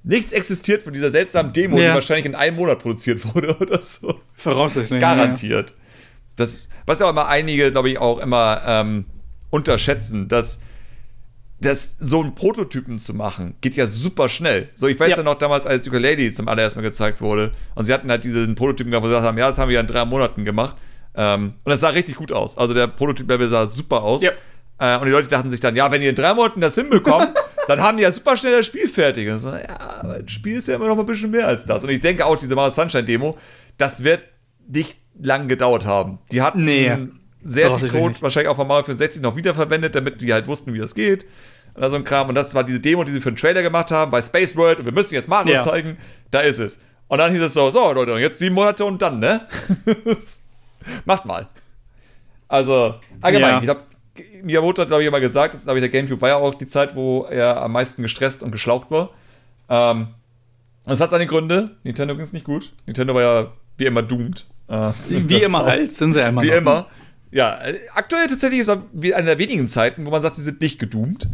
Nichts 0.04 0.32
existiert 0.34 0.84
von 0.84 0.94
dieser 0.94 1.10
seltsamen 1.10 1.52
Demo, 1.52 1.78
ja. 1.78 1.90
die 1.90 1.96
wahrscheinlich 1.96 2.28
in 2.28 2.36
einem 2.36 2.58
Monat 2.58 2.80
produziert 2.80 3.34
wurde 3.34 3.58
oder 3.60 3.82
so. 3.82 4.20
Voraussichtlich. 4.34 5.02
Garantiert. 5.02 5.72
Ja. 5.72 5.76
Das, 6.36 6.70
was 6.86 7.00
ja 7.00 7.08
auch 7.08 7.12
immer 7.12 7.28
einige, 7.28 7.72
glaube 7.72 7.90
ich, 7.90 7.98
auch 7.98 8.20
immer 8.20 8.62
ähm, 8.68 9.06
unterschätzen, 9.50 10.28
dass 10.28 10.60
das, 11.60 11.96
so 12.00 12.22
einen 12.22 12.36
Prototypen 12.36 13.00
zu 13.00 13.14
machen, 13.14 13.56
geht 13.62 13.76
ja 13.76 13.88
super 13.88 14.30
schnell. 14.30 14.70
So, 14.76 14.88
ich 14.88 15.00
weiß 15.00 15.12
ja, 15.12 15.18
ja 15.18 15.24
noch 15.24 15.36
damals, 15.36 15.66
als 15.66 15.88
Ukulele 15.88 16.32
zum 16.34 16.48
allerersten 16.48 16.80
Mal 16.80 16.84
gezeigt 16.84 17.22
wurde, 17.22 17.54
und 17.76 17.86
sie 17.86 17.94
hatten 17.94 18.10
halt 18.10 18.24
diesen 18.24 18.56
Prototypen 18.56 18.92
gemacht, 18.92 19.04
wo 19.04 19.08
sie 19.08 19.14
gesagt 19.14 19.28
haben, 19.28 19.38
ja, 19.38 19.48
das 19.48 19.58
haben 19.58 19.70
wir 19.70 19.76
ja 19.76 19.82
in 19.82 19.88
drei 19.88 20.06
Monaten 20.06 20.46
gemacht. 20.46 20.76
Ähm, 21.16 21.54
und 21.64 21.70
das 21.70 21.80
sah 21.80 21.90
richtig 21.90 22.16
gut 22.16 22.32
aus. 22.32 22.58
Also 22.58 22.74
der 22.74 22.88
Prototyp-Level 22.88 23.48
sah 23.48 23.68
super 23.68 24.04
aus. 24.04 24.22
Ja. 24.22 24.32
Äh, 24.78 24.98
und 24.98 25.06
die 25.06 25.12
Leute 25.12 25.28
dachten 25.28 25.50
sich 25.50 25.60
dann, 25.60 25.76
ja, 25.76 25.90
wenn 25.92 26.02
die 26.02 26.08
in 26.08 26.16
drei 26.16 26.34
Monaten 26.34 26.62
das 26.62 26.76
hinbekommen, 26.76 27.30
dann 27.68 27.82
haben 27.82 27.98
die 27.98 28.04
ja 28.04 28.12
super 28.12 28.36
schnell 28.36 28.58
das 28.58 28.66
Spiel 28.66 28.88
fertig. 28.88 29.30
Und 29.30 29.40
so, 29.40 29.50
ja, 29.50 29.80
aber 30.02 30.20
das 30.20 30.32
Spiel 30.32 30.58
ist 30.58 30.68
ja 30.68 30.76
immer 30.76 30.88
noch 30.88 30.96
mal 30.96 31.04
ein 31.04 31.08
bisschen 31.08 31.32
mehr 31.32 31.48
als 31.48 31.66
das. 31.66 31.84
Und 31.84 31.90
ich 31.90 32.02
denke 32.02 32.26
auch, 32.26 32.36
diese 32.36 32.56
Mario 32.56 32.72
Sunshine-Demo, 32.72 33.38
das 33.78 34.04
wird 34.04 34.22
nicht 34.68 34.98
lang 35.22 35.48
gedauert 35.48 35.86
haben. 35.86 36.20
Die 36.32 36.42
hatten 36.42 36.66
nee, 36.66 36.92
sehr 37.44 37.78
viel 37.80 37.90
Code 37.90 38.16
wahrscheinlich 38.22 38.50
auch 38.50 38.56
von 38.58 38.68
Mario 38.68 38.84
64 38.84 39.22
noch 39.22 39.36
wiederverwendet, 39.36 39.96
damit 39.96 40.22
die 40.22 40.34
halt 40.34 40.48
wussten, 40.48 40.74
wie 40.74 40.80
das 40.80 40.96
geht. 40.96 41.26
oder 41.76 41.90
so 41.90 41.96
ein 41.96 42.04
Kram. 42.04 42.28
Und 42.28 42.36
das 42.36 42.54
war 42.54 42.64
diese 42.64 42.80
Demo, 42.82 43.04
die 43.06 43.14
sie 43.14 43.22
für 43.22 43.32
den 43.32 43.38
Trailer 43.38 43.62
gemacht 43.62 43.92
haben 43.92 44.12
bei 44.12 44.22
Space 44.22 44.56
World 44.58 44.80
und 44.80 44.86
wir 44.86 44.92
müssen 44.92 45.14
jetzt 45.14 45.30
Mario 45.30 45.54
ja. 45.54 45.64
zeigen. 45.64 45.98
Da 46.32 46.42
ist 46.42 46.60
es. 46.60 46.80
Und 47.08 47.20
dann 47.20 47.32
hieß 47.32 47.42
es 47.44 47.54
so, 47.54 47.70
so 47.70 47.92
Leute, 47.94 48.12
jetzt 48.14 48.40
sieben 48.40 48.56
Monate 48.56 48.84
und 48.84 49.02
dann, 49.02 49.20
ne? 49.20 49.48
Macht 51.06 51.26
mal. 51.26 51.48
Also, 52.48 52.96
allgemein, 53.22 53.50
ja. 53.50 53.58
ich 53.60 53.64
glaube, 53.64 53.82
Miyamoto 54.44 54.82
hat, 54.82 54.88
glaube 54.88 55.04
ich, 55.04 55.08
immer 55.08 55.20
gesagt, 55.20 55.54
das, 55.54 55.64
glaube 55.64 55.80
ich, 55.80 55.82
der 55.82 55.90
Gamecube 55.90 56.22
war 56.22 56.30
ja 56.30 56.36
auch 56.38 56.56
die 56.56 56.68
Zeit, 56.68 56.96
wo 56.96 57.24
er 57.24 57.62
am 57.62 57.72
meisten 57.74 58.02
gestresst 58.02 58.44
und 58.44 58.52
geschlaucht 58.52 58.92
war. 58.92 59.10
Ähm, 59.70 60.08
das 60.86 61.02
hat 61.02 61.10
seine 61.10 61.28
Gründe. 61.28 61.72
Nintendo 61.84 62.16
ging 62.16 62.24
es 62.24 62.34
nicht 62.34 62.46
gut. 62.46 62.74
Nintendo 62.86 63.16
war 63.16 63.22
ja 63.22 63.52
wie 63.78 63.86
immer 63.86 64.04
doomed. 64.04 64.46
Äh, 64.68 64.92
wie 65.10 65.36
immer 65.44 65.66
halt, 65.66 65.90
sind 65.90 66.14
sie 66.14 66.20
ja 66.20 66.30
immer. 66.30 66.42
Wie 66.42 66.50
immer. 66.50 66.88
Ja, 67.32 67.60
aktuell 67.94 68.28
tatsächlich 68.28 68.62
ist 68.62 68.70
es 68.70 69.14
eine 69.14 69.26
der 69.26 69.38
wenigen 69.38 69.68
Zeiten, 69.68 70.06
wo 70.06 70.12
man 70.12 70.22
sagt, 70.22 70.38
sie 70.38 70.44
sind 70.44 70.62
nicht 70.62 70.80
gedoomed. 70.80 71.28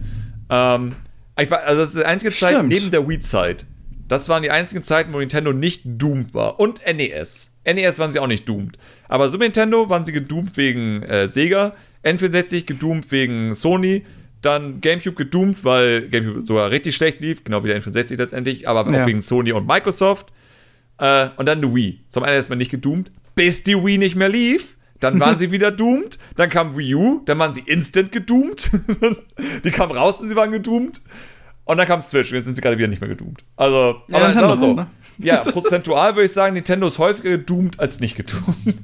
Ähm, 0.49 0.95
also 1.35 1.81
das 1.81 1.89
ist 1.89 1.97
die 1.97 2.05
einzige 2.05 2.31
Stimmt. 2.31 2.51
Zeit 2.51 2.65
neben 2.65 2.91
der 2.91 3.07
Wii-Zeit. 3.07 3.65
Das 4.07 4.27
waren 4.27 4.43
die 4.43 4.51
einzigen 4.51 4.83
Zeiten, 4.83 5.13
wo 5.13 5.19
Nintendo 5.19 5.53
nicht 5.53 5.83
doomed 5.85 6.33
war. 6.33 6.59
Und 6.59 6.81
NES. 6.85 7.51
NES 7.65 7.99
waren 7.99 8.11
sie 8.11 8.19
auch 8.19 8.27
nicht 8.27 8.47
doomed. 8.49 8.77
Aber 9.11 9.27
Super 9.27 9.43
Nintendo 9.43 9.89
waren 9.89 10.05
sie 10.05 10.13
gedoomed 10.13 10.55
wegen 10.55 11.03
äh, 11.03 11.27
Sega, 11.27 11.75
N64 12.05 12.65
gedoomed 12.65 13.11
wegen 13.11 13.53
Sony, 13.53 14.05
dann 14.41 14.79
GameCube 14.79 15.17
gedoomed, 15.17 15.65
weil 15.65 16.07
GameCube 16.07 16.43
sogar 16.43 16.71
richtig 16.71 16.95
schlecht 16.95 17.19
lief, 17.19 17.43
genau 17.43 17.61
wie 17.61 17.67
der 17.67 17.81
N64 17.81 18.15
letztendlich, 18.17 18.69
aber 18.69 18.89
ja. 18.89 19.03
auch 19.03 19.07
wegen 19.07 19.19
Sony 19.19 19.51
und 19.51 19.67
Microsoft. 19.67 20.31
Äh, 20.97 21.27
und 21.35 21.45
dann 21.45 21.61
die 21.61 21.75
Wii. 21.75 22.05
Zum 22.07 22.23
einen 22.23 22.35
erstmal 22.35 22.57
nicht 22.57 22.71
gedoomed, 22.71 23.11
bis 23.35 23.63
die 23.63 23.75
Wii 23.75 23.97
nicht 23.97 24.15
mehr 24.15 24.29
lief. 24.29 24.77
Dann 25.01 25.19
waren 25.19 25.37
sie 25.37 25.51
wieder 25.51 25.71
doomed. 25.71 26.17
Dann 26.37 26.49
kam 26.49 26.77
Wii 26.77 26.95
U. 26.95 27.21
Dann 27.25 27.37
waren 27.37 27.51
sie 27.51 27.63
instant 27.65 28.13
gedoomed. 28.13 28.71
die 29.65 29.71
kam 29.71 29.91
raus 29.91 30.21
und 30.21 30.29
sie 30.29 30.37
waren 30.37 30.53
gedoomed. 30.53 31.01
Und 31.71 31.77
dann 31.77 31.87
kam 31.87 32.01
Switch 32.01 32.29
und 32.31 32.35
jetzt 32.35 32.43
sind 32.43 32.55
sie 32.55 32.61
gerade 32.61 32.77
wieder 32.77 32.89
nicht 32.89 32.99
mehr 32.99 33.07
gedoomt. 33.07 33.45
Also, 33.55 34.01
ja, 34.09 34.17
aber 34.17 34.27
Nintendo, 34.27 34.55
so. 34.57 34.73
Ne? 34.73 34.87
Ja, 35.19 35.37
prozentual 35.51 36.15
würde 36.15 36.25
ich 36.25 36.33
sagen, 36.33 36.53
Nintendo 36.53 36.87
ist 36.87 36.99
häufiger 36.99 37.29
gedoomt 37.29 37.79
als 37.79 38.01
nicht 38.01 38.17
gedoomt. 38.17 38.43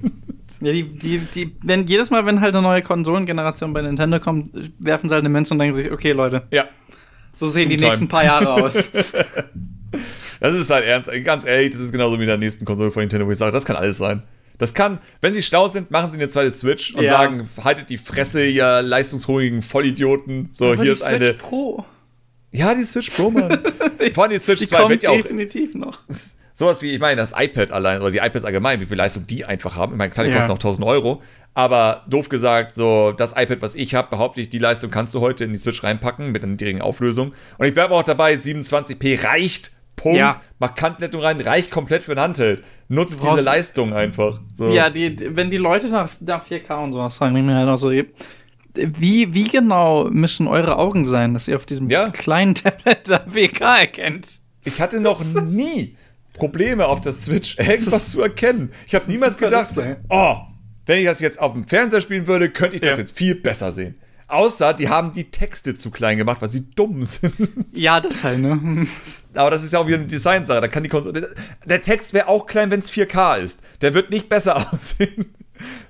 Ja, 0.61 0.71
die, 0.71 0.83
die, 0.83 1.17
die, 1.19 1.55
wenn 1.61 1.83
jedes 1.83 2.09
Mal, 2.09 2.25
wenn 2.25 2.39
halt 2.39 2.55
eine 2.55 2.65
neue 2.65 2.81
Konsolengeneration 2.81 3.73
bei 3.73 3.81
Nintendo 3.81 4.21
kommt, 4.21 4.55
werfen 4.79 5.09
sie 5.09 5.13
halt 5.13 5.23
eine 5.23 5.29
Münze 5.29 5.53
und 5.53 5.59
denken 5.59 5.75
sich, 5.75 5.91
okay, 5.91 6.13
Leute. 6.13 6.43
Ja. 6.51 6.69
So 7.33 7.49
sehen 7.49 7.67
die 7.67 7.75
nächsten 7.75 8.07
paar 8.07 8.23
Jahre 8.23 8.53
aus. 8.53 8.91
das 10.39 10.53
ist 10.55 10.69
halt 10.69 10.85
ernst. 10.85 11.09
Ganz 11.25 11.45
ehrlich, 11.45 11.71
das 11.71 11.81
ist 11.81 11.91
genauso 11.91 12.17
wie 12.17 12.21
in 12.21 12.29
der 12.29 12.37
nächsten 12.37 12.63
Konsole 12.63 12.91
von 12.91 13.01
Nintendo, 13.01 13.27
wo 13.27 13.31
ich 13.31 13.37
sage, 13.37 13.51
das 13.51 13.65
kann 13.65 13.75
alles 13.75 13.97
sein. 13.97 14.23
Das 14.57 14.73
kann, 14.73 14.99
wenn 15.19 15.33
sie 15.33 15.41
schlau 15.41 15.67
sind, 15.67 15.91
machen 15.91 16.11
sie 16.11 16.17
eine 16.17 16.29
zweite 16.29 16.51
Switch 16.51 16.95
und 16.95 17.03
ja. 17.03 17.11
sagen, 17.11 17.49
haltet 17.61 17.89
die 17.89 17.97
Fresse, 17.97 18.45
ihr 18.45 18.81
leistungshungrigen 18.81 19.61
Vollidioten. 19.61 20.49
So, 20.53 20.67
Aber 20.67 20.81
hier 20.81 20.93
ist 20.93 21.03
Switch 21.03 21.13
eine. 21.13 21.33
Pro. 21.33 21.85
Ja, 22.57 22.73
die 22.73 22.83
Switch 22.83 23.09
Pro, 23.09 23.29
Mann. 23.29 23.59
Vor 24.13 24.23
allem 24.23 24.33
die 24.33 24.39
Switch 24.39 24.59
die 24.59 24.67
2 24.67 24.89
wird 24.89 25.03
ja 25.03 25.11
auch. 25.11 25.15
definitiv 25.15 25.75
noch. 25.75 25.99
Sowas 26.53 26.81
wie, 26.81 26.91
ich 26.91 26.99
meine, 26.99 27.17
das 27.17 27.33
iPad 27.37 27.71
allein 27.71 28.01
oder 28.01 28.09
die 28.09 28.17
iPads 28.17 28.43
allgemein, 28.43 28.79
wie 28.79 28.87
viel 28.87 28.97
Leistung 28.97 29.27
die 29.27 29.45
einfach 29.45 29.75
haben. 29.75 29.93
Ich 29.93 29.97
meine, 29.97 30.11
klar, 30.11 30.25
die 30.25 30.31
ja. 30.31 30.37
kosten 30.37 30.51
auch 30.51 30.57
1000 30.57 30.87
Euro. 30.87 31.21
Aber 31.53 32.03
doof 32.07 32.29
gesagt, 32.29 32.73
so 32.73 33.11
das 33.11 33.31
iPad, 33.31 33.61
was 33.61 33.75
ich 33.75 33.95
habe, 33.95 34.09
behaupte 34.09 34.41
ich, 34.41 34.49
die 34.49 34.59
Leistung 34.59 34.91
kannst 34.91 35.13
du 35.15 35.21
heute 35.21 35.43
in 35.43 35.53
die 35.53 35.59
Switch 35.59 35.83
reinpacken 35.83 36.31
mit 36.31 36.43
einer 36.43 36.51
niedrigen 36.51 36.81
Auflösung. 36.81 37.33
Und 37.57 37.65
ich 37.67 37.73
bleibe 37.73 37.93
auch 37.93 38.03
dabei, 38.03 38.33
27p 38.33 39.23
reicht. 39.23 39.71
Punkt. 39.95 40.19
Ja. 40.19 40.39
Markantlettung 40.59 41.21
rein, 41.21 41.41
reicht 41.41 41.71
komplett 41.71 42.03
für 42.03 42.11
ein 42.11 42.19
Handheld. 42.19 42.63
Nutzt 42.87 43.23
diese 43.23 43.43
Leistung 43.43 43.93
einfach. 43.93 44.39
So. 44.55 44.69
Ja, 44.69 44.91
die, 44.91 45.35
wenn 45.35 45.49
die 45.49 45.57
Leute 45.57 45.87
nach, 45.89 46.11
nach 46.19 46.45
4K 46.45 46.83
und 46.83 46.93
sowas 46.93 47.17
fragen, 47.17 47.35
ich 47.35 47.43
mir 47.43 47.55
halt 47.55 47.67
auch 47.67 47.77
so, 47.77 47.91
wie, 48.77 49.33
wie 49.33 49.47
genau 49.47 50.05
müssen 50.05 50.47
eure 50.47 50.77
Augen 50.77 51.03
sein, 51.03 51.33
dass 51.33 51.47
ihr 51.47 51.55
auf 51.55 51.65
diesem 51.65 51.89
ja. 51.89 52.09
kleinen 52.09 52.55
Tablet 52.55 53.09
da 53.09 53.23
WK 53.27 53.61
erkennt? 53.61 54.39
Ich 54.63 54.81
hatte 54.81 54.99
noch 54.99 55.23
nie 55.45 55.95
Probleme 56.33 56.87
auf 56.87 57.01
der 57.01 57.11
Switch, 57.11 57.57
irgendwas 57.57 58.11
zu 58.11 58.21
erkennen. 58.21 58.71
Ich 58.85 58.95
habe 58.95 59.09
niemals 59.09 59.37
gedacht, 59.37 59.69
Display. 59.69 59.95
oh, 60.09 60.37
wenn 60.85 60.99
ich 60.99 61.05
das 61.05 61.19
jetzt 61.19 61.39
auf 61.39 61.53
dem 61.53 61.67
Fernseher 61.67 62.01
spielen 62.01 62.27
würde, 62.27 62.49
könnte 62.49 62.75
ich 62.75 62.81
das 62.81 62.91
ja. 62.91 62.97
jetzt 62.97 63.17
viel 63.17 63.35
besser 63.35 63.71
sehen. 63.71 63.95
Außer, 64.29 64.73
die 64.73 64.89
haben 64.89 65.13
die 65.13 65.31
Texte 65.31 65.73
zu 65.73 65.89
klein 65.89 66.17
gemacht, 66.17 66.41
weil 66.41 66.51
sie 66.51 66.69
dumm 66.71 67.03
sind. 67.03 67.33
Ja, 67.71 68.01
das 68.01 68.23
halt, 68.23 68.39
ne? 68.39 68.85
Aber 69.33 69.51
das 69.51 69.63
ist 69.63 69.71
ja 69.71 69.79
auch 69.79 69.87
wieder 69.87 69.97
eine 69.97 70.07
Designsache. 70.07 70.59
Da 70.59 70.67
kann 70.67 70.83
die 70.83 70.89
Konsole. 70.89 71.33
Der 71.65 71.81
Text 71.81 72.13
wäre 72.13 72.27
auch 72.27 72.45
klein, 72.45 72.69
wenn 72.69 72.81
es 72.81 72.91
4K 72.91 73.37
ist. 73.37 73.61
Der 73.81 73.93
wird 73.93 74.09
nicht 74.09 74.27
besser 74.27 74.57
aussehen. 74.73 75.33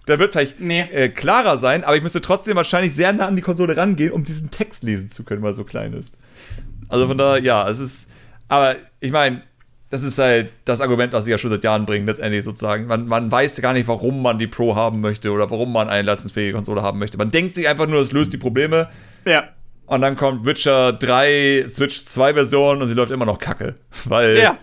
Der 0.08 0.20
wird 0.20 0.34
vielleicht 0.34 0.60
nee. 0.60 0.82
äh, 0.82 1.10
klarer 1.10 1.58
sein, 1.58 1.84
aber 1.84 1.96
ich 1.96 2.04
müsste 2.04 2.22
trotzdem 2.22 2.56
wahrscheinlich 2.56 2.96
sehr 2.96 3.14
nah 3.14 3.28
an 3.28 3.36
die 3.36 3.42
Konsole 3.42 3.76
rangehen, 3.76 4.12
um 4.12 4.26
diesen 4.26 4.52
Text 4.52 4.84
lesen 4.84 5.10
zu 5.10 5.24
können, 5.24 5.42
weil 5.42 5.52
er 5.52 5.56
so 5.56 5.64
klein 5.64 5.94
ist. 5.94 6.18
Also 6.90 7.08
von 7.08 7.18
daher, 7.18 7.44
ja, 7.44 7.68
es 7.70 7.80
ist. 7.80 8.10
Aber 8.48 8.76
ich 9.00 9.12
meine, 9.12 9.42
das 9.90 10.04
ist 10.04 10.20
halt 10.20 10.52
das 10.66 10.82
Argument, 10.82 11.14
was 11.14 11.26
sie 11.26 11.32
ja 11.32 11.38
schon 11.38 11.50
seit 11.50 11.64
Jahren 11.64 11.86
bringen, 11.86 12.06
letztendlich 12.06 12.44
sozusagen. 12.44 12.88
Man, 12.88 13.08
man 13.08 13.32
weiß 13.32 13.62
gar 13.62 13.74
nicht, 13.74 13.88
warum 13.88 14.22
man 14.22 14.38
die 14.38 14.48
Pro 14.48 14.76
haben 14.76 15.00
möchte 15.02 15.32
oder 15.32 15.50
warum 15.50 15.72
man 15.72 15.90
eine 15.90 16.04
leistungsfähige 16.04 16.54
Konsole 16.54 16.82
haben 16.82 17.00
möchte. 17.00 17.18
Man 17.18 17.32
denkt 17.32 17.56
sich 17.56 17.68
einfach 17.68 17.88
nur, 17.88 18.02
es 18.02 18.12
löst 18.12 18.34
die 18.34 18.38
Probleme. 18.38 18.90
Ja. 19.26 19.50
Und 19.86 20.02
dann 20.02 20.18
kommt 20.18 20.46
Witcher 20.46 20.92
3, 20.92 21.66
Switch 21.70 22.04
2 22.04 22.34
Version 22.34 22.82
und 22.82 22.90
sie 22.90 22.94
läuft 22.94 23.12
immer 23.12 23.26
noch 23.26 23.40
kacke. 23.40 23.76
Weil, 24.06 24.38
ja. 24.38 24.58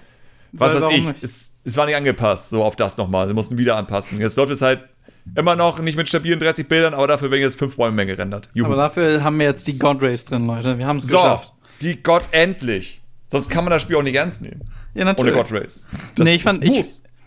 was 0.53 0.75
weiß 0.75 0.93
ich, 0.93 1.07
es, 1.23 1.55
es 1.65 1.77
war 1.77 1.87
nicht 1.87 1.97
angepasst, 1.97 2.51
so 2.51 2.63
auf 2.63 2.77
das 2.77 2.99
nochmal. 2.99 3.27
Sie 3.27 3.35
mussten 3.35 3.57
wieder 3.57 3.77
anpassen. 3.77 4.21
Jetzt 4.21 4.37
läuft 4.37 4.53
es 4.53 4.61
halt 4.61 4.81
immer 5.37 5.57
noch 5.57 5.81
nicht 5.81 5.97
mit 5.97 6.09
stabilen 6.09 6.39
30 6.39 6.69
Bildern, 6.69 6.95
aber 6.95 7.07
dafür 7.07 7.31
werden 7.31 7.43
jetzt 7.43 7.59
5 7.59 7.77
Bäume 7.77 7.97
mehr 7.97 8.07
gerendert. 8.07 8.51
Juhu. 8.55 8.67
Aber 8.67 8.77
dafür 8.77 9.23
haben 9.25 9.39
wir 9.39 9.47
jetzt 9.47 9.67
die 9.67 9.79
God 9.79 10.03
Rays 10.03 10.25
drin, 10.25 10.47
Leute. 10.47 10.79
Wir 10.79 10.87
haben 10.87 10.99
es 10.99 11.05
so, 11.05 11.17
geschafft. 11.17 11.53
Die 11.81 12.03
Gott 12.03 12.25
endlich. 12.31 13.03
Sonst 13.29 13.49
kann 13.49 13.65
man 13.65 13.73
das 13.73 13.83
Spiel 13.83 13.97
auch 13.97 14.03
nicht 14.03 14.15
ernst 14.15 14.43
nehmen. 14.43 14.61
Ja, 14.95 15.05
natürlich. 15.05 15.35
Ohne 15.35 15.43
God 15.43 15.53
Race. 15.53 15.87
Das 16.15 16.25
nee, 16.25 16.35
ich 16.35 16.43
fand, 16.43 16.63
ich, 16.63 16.85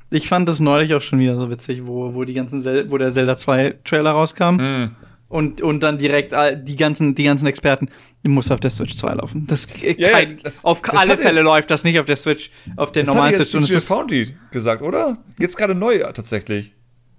ich 0.10 0.30
fand 0.30 0.48
das 0.48 0.60
neulich 0.60 0.94
auch 0.94 1.02
schon 1.02 1.19
wieder 1.19 1.36
so 1.36 1.49
witzig, 1.49 1.86
wo, 1.86 2.14
wo 2.14 2.24
die 2.24 2.34
ganzen, 2.34 2.61
Zel 2.61 2.90
wo 2.90 2.98
der 2.98 3.11
Zelda 3.11 3.36
2 3.36 3.80
Trailer 3.84 4.11
rauskam. 4.11 4.56
Mm. 4.56 4.95
Und, 5.30 5.61
und 5.61 5.84
dann 5.84 5.98
direkt 5.98 6.34
die 6.64 6.78
ganzen, 6.78 7.14
die 7.14 7.26
ganzen 7.26 7.48
Experten, 7.48 7.90
muss 8.24 8.49
auf 8.49 8.61
der 8.61 8.72
Switch 8.72 8.95
2 8.95 9.15
laufen. 9.15 9.45
Das, 9.48 9.68
ja, 9.82 10.10
kein, 10.10 10.40
das 10.41 10.64
auf 10.64 10.82
das 10.82 10.95
alle 10.95 11.18
Fälle 11.18 11.41
läuft 11.41 11.69
das 11.69 11.84
nicht 11.84 11.99
auf 11.99 12.06
der 12.06 12.15
Switch, 12.15 12.49
auf 12.78 12.94
der 12.94 13.06
normalen 13.06 13.36
Switch. 13.36 13.52
Das 13.52 13.64
hat 13.64 13.69
jetzt 13.69 13.88
Founty 13.90 14.36
gesagt, 14.52 14.82
oder? 14.82 15.18
Jetzt 15.38 15.57
gerade 15.57 15.76
neu 15.76 15.99
tatsächlich. 15.99 16.74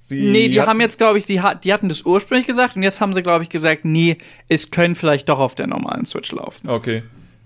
Sie 0.08 0.22
nee, 0.22 0.48
die 0.48 0.62
haben 0.62 0.80
jetzt, 0.80 0.96
glaube 0.96 1.18
ich, 1.18 1.26
die, 1.26 1.38
die 1.62 1.70
hatten 1.70 1.90
das 1.90 2.00
ursprünglich 2.00 2.46
gesagt 2.46 2.76
und 2.76 2.82
jetzt 2.82 3.02
haben 3.02 3.12
sie, 3.12 3.22
glaube 3.22 3.44
ich, 3.44 3.50
gesagt, 3.50 3.84
nee, 3.84 4.16
es 4.48 4.70
können 4.70 4.94
vielleicht 4.94 5.28
doch 5.28 5.38
auf 5.38 5.54
der 5.54 5.66
normalen 5.66 6.06
Switch 6.06 6.32
laufen. 6.32 6.66
Okay. 6.66 7.02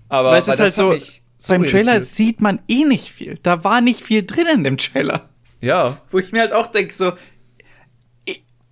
Aber 0.07 0.31
weil 0.31 0.39
es 0.39 0.47
ist 0.47 0.61
halt 0.61 0.73
so, 0.73 0.95
so 1.37 1.53
beim 1.53 1.65
Trailer 1.65 1.95
irritiert. 1.95 2.15
sieht 2.15 2.39
man 2.39 2.61
eh 2.69 2.85
nicht 2.85 3.11
viel. 3.11 3.37
Da 3.43 3.65
war 3.65 3.81
nicht 3.81 3.99
viel 3.99 4.25
drin 4.25 4.47
in 4.47 4.63
dem 4.63 4.77
Trailer. 4.77 5.27
Ja. 5.59 5.97
Wo 6.09 6.19
ich 6.19 6.31
mir 6.31 6.39
halt 6.39 6.53
auch 6.53 6.67
denke, 6.67 6.93
so, 6.93 7.11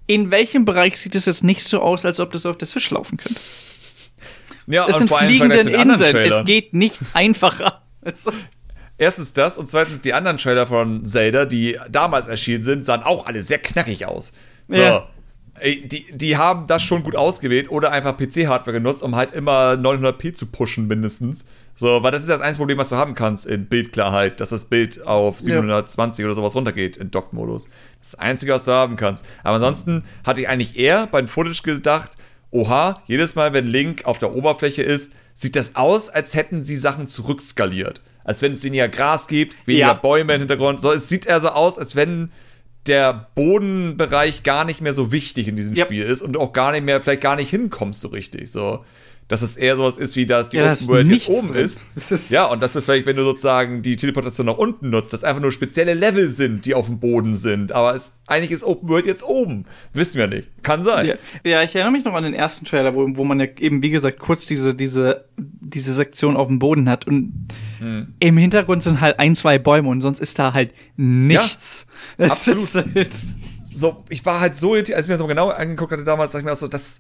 in 0.08 0.32
welchem 0.32 0.64
Bereich 0.64 0.96
sieht 0.96 1.16
es 1.16 1.26
jetzt 1.26 1.44
nicht 1.44 1.62
so 1.62 1.82
aus, 1.82 2.06
als 2.06 2.22
ob 2.22 2.32
das 2.32 2.46
auf 2.46 2.58
der 2.58 2.70
Switch 2.70 2.90
laufen 2.92 3.18
könnte? 3.18 3.42
Ja, 4.68 4.88
es 4.88 5.00
sind 5.00 5.10
fliegende 5.10 5.60
Inseln. 5.60 6.16
Es 6.16 6.46
geht 6.46 6.74
nicht 6.74 7.02
einfacher. 7.14 7.82
Erstens 9.02 9.34
das 9.34 9.58
und 9.58 9.68
zweitens 9.68 10.02
die 10.02 10.14
anderen 10.14 10.38
Trailer 10.38 10.68
von 10.68 11.08
Zelda, 11.08 11.46
die 11.46 11.76
damals 11.90 12.28
erschienen 12.28 12.62
sind, 12.62 12.86
sahen 12.86 13.02
auch 13.02 13.26
alle 13.26 13.42
sehr 13.42 13.58
knackig 13.58 14.06
aus. 14.06 14.32
So. 14.68 14.80
Ja. 14.80 15.08
Ey, 15.60 15.88
die, 15.88 16.06
die 16.12 16.38
haben 16.38 16.68
das 16.68 16.84
schon 16.84 17.02
gut 17.02 17.16
ausgewählt 17.16 17.72
oder 17.72 17.92
einfach 17.92 18.16
PC-Hardware 18.16 18.74
genutzt, 18.74 19.02
um 19.02 19.16
halt 19.16 19.34
immer 19.34 19.72
900p 19.72 20.36
zu 20.36 20.46
pushen, 20.46 20.86
mindestens. 20.86 21.48
So, 21.76 22.04
weil 22.04 22.12
das 22.12 22.22
ist 22.22 22.30
das 22.30 22.42
einzige 22.42 22.60
Problem, 22.60 22.78
was 22.78 22.90
du 22.90 22.96
haben 22.96 23.16
kannst 23.16 23.48
in 23.48 23.66
Bildklarheit, 23.66 24.40
dass 24.40 24.50
das 24.50 24.66
Bild 24.66 25.04
auf 25.04 25.40
720 25.40 26.22
ja. 26.22 26.28
oder 26.28 26.36
sowas 26.36 26.56
runtergeht 26.56 26.96
in 26.96 27.10
Dock-Modus. 27.10 27.64
Das 27.64 28.08
ist 28.08 28.14
das 28.14 28.20
Einzige, 28.20 28.54
was 28.54 28.66
du 28.66 28.72
haben 28.72 28.98
kannst. 28.98 29.26
Aber 29.44 29.56
ansonsten 29.56 30.04
hatte 30.24 30.42
ich 30.42 30.48
eigentlich 30.48 30.78
eher 30.78 31.08
beim 31.08 31.28
Footage 31.28 31.64
gedacht, 31.64 32.12
oha, 32.52 33.02
jedes 33.08 33.34
Mal, 33.34 33.52
wenn 33.52 33.66
Link 33.66 34.06
auf 34.06 34.20
der 34.20 34.36
Oberfläche 34.36 34.84
ist, 34.84 35.12
sieht 35.34 35.56
das 35.56 35.76
aus, 35.76 36.10
als 36.10 36.36
hätten 36.36 36.64
sie 36.64 36.78
Sachen 36.78 37.08
zurückskaliert. 37.08 38.02
Als 38.24 38.42
wenn 38.42 38.54
es 38.54 38.64
weniger 38.64 38.88
Gras 38.88 39.28
gibt, 39.28 39.56
weniger 39.68 39.88
ja. 39.88 39.94
Bäume 39.94 40.34
im 40.34 40.40
Hintergrund. 40.40 40.80
So, 40.80 40.92
es 40.92 41.10
sieht 41.10 41.26
eher 41.26 41.42
so 41.42 41.50
aus, 41.50 41.80
als 41.80 41.96
wenn 41.96 42.32
der 42.88 43.30
Bodenbereich 43.36 44.44
gar 44.44 44.66
nicht 44.66 44.82
mehr 44.82 44.94
so 44.94 45.12
wichtig 45.12 45.48
in 45.48 45.56
diesem 45.56 45.76
yep. 45.76 45.88
Spiel 45.88 46.04
ist 46.04 46.22
und 46.22 46.38
auch 46.38 46.54
gar 46.54 46.72
nicht 46.72 46.84
mehr, 46.84 47.02
vielleicht 47.02 47.22
gar 47.22 47.36
nicht 47.36 47.50
hinkommst 47.50 48.02
so 48.02 48.08
richtig. 48.10 48.52
So 48.52 48.84
dass 49.32 49.42
es 49.42 49.56
eher 49.56 49.78
sowas 49.78 49.98
ist, 49.98 50.18
wie 50.18 50.26
dass 50.26 50.50
die 50.50 50.58
ja, 50.58 50.74
Open 50.74 50.88
World 50.90 51.08
jetzt 51.08 51.30
oben 51.30 51.54
drin. 51.54 51.70
ist. 51.96 52.30
ja, 52.30 52.48
und 52.48 52.62
dass 52.62 52.74
du 52.74 52.82
vielleicht, 52.82 53.06
wenn 53.06 53.16
du 53.16 53.24
sozusagen 53.24 53.82
die 53.82 53.96
Teleportation 53.96 54.48
nach 54.48 54.58
unten 54.58 54.90
nutzt, 54.90 55.14
dass 55.14 55.24
einfach 55.24 55.42
nur 55.42 55.54
spezielle 55.54 55.94
Level 55.94 56.28
sind, 56.28 56.66
die 56.66 56.76
auf 56.76 56.88
dem 56.88 57.00
Boden 57.00 57.36
sind. 57.36 57.72
Aber 57.72 57.96
es, 57.96 58.12
eigentlich 58.28 58.52
ist 58.52 58.66
Open 58.66 58.90
World 58.90 59.06
jetzt 59.06 59.24
oben. 59.24 59.68
Wissen 59.94 60.18
wir 60.18 60.28
nicht. 60.28 60.50
Kann 60.64 60.84
sein. 60.84 61.06
Ja, 61.06 61.16
ja 61.46 61.64
ich 61.64 61.74
erinnere 61.74 61.94
mich 61.94 62.04
noch 62.04 62.14
an 62.14 62.26
den 62.26 62.34
ersten 62.34 62.66
Trailer, 62.66 62.94
wo, 62.94 63.08
wo 63.16 63.24
man 63.24 63.40
ja 63.40 63.46
eben, 63.58 63.82
wie 63.82 63.90
gesagt, 63.90 64.20
kurz 64.20 64.48
diese, 64.48 64.76
diese, 64.76 65.24
diese 65.38 65.94
Sektion 65.94 66.36
auf 66.36 66.50
dem 66.50 66.60
Boden 66.60 66.90
hat. 66.90 67.08
Und 67.08 67.48
hm. 67.80 68.14
im 68.20 68.36
Hintergrund 68.38 68.84
sind 68.84 69.00
halt 69.00 69.18
ein, 69.18 69.38
zwei 69.38 69.58
Bäume 69.60 69.88
und 69.88 70.02
sonst 70.02 70.20
ist 70.20 70.38
da 70.40 70.54
halt 70.54 70.74
nichts. 70.98 71.88
Ja, 72.18 72.26
absolut. 72.26 72.86
Halt 72.96 73.12
so, 73.64 74.04
ich 74.10 74.26
war 74.26 74.42
halt 74.42 74.58
so, 74.58 74.74
als 74.74 74.90
ich 74.90 74.96
mir 74.96 75.14
das 75.14 75.20
mal 75.20 75.28
genau 75.28 75.48
angeguckt 75.48 75.94
hatte 75.94 76.04
damals, 76.04 76.32
dachte 76.32 76.42
ich 76.42 76.46
mir 76.46 76.52
auch 76.52 76.58
so, 76.58 76.68
das, 76.68 77.00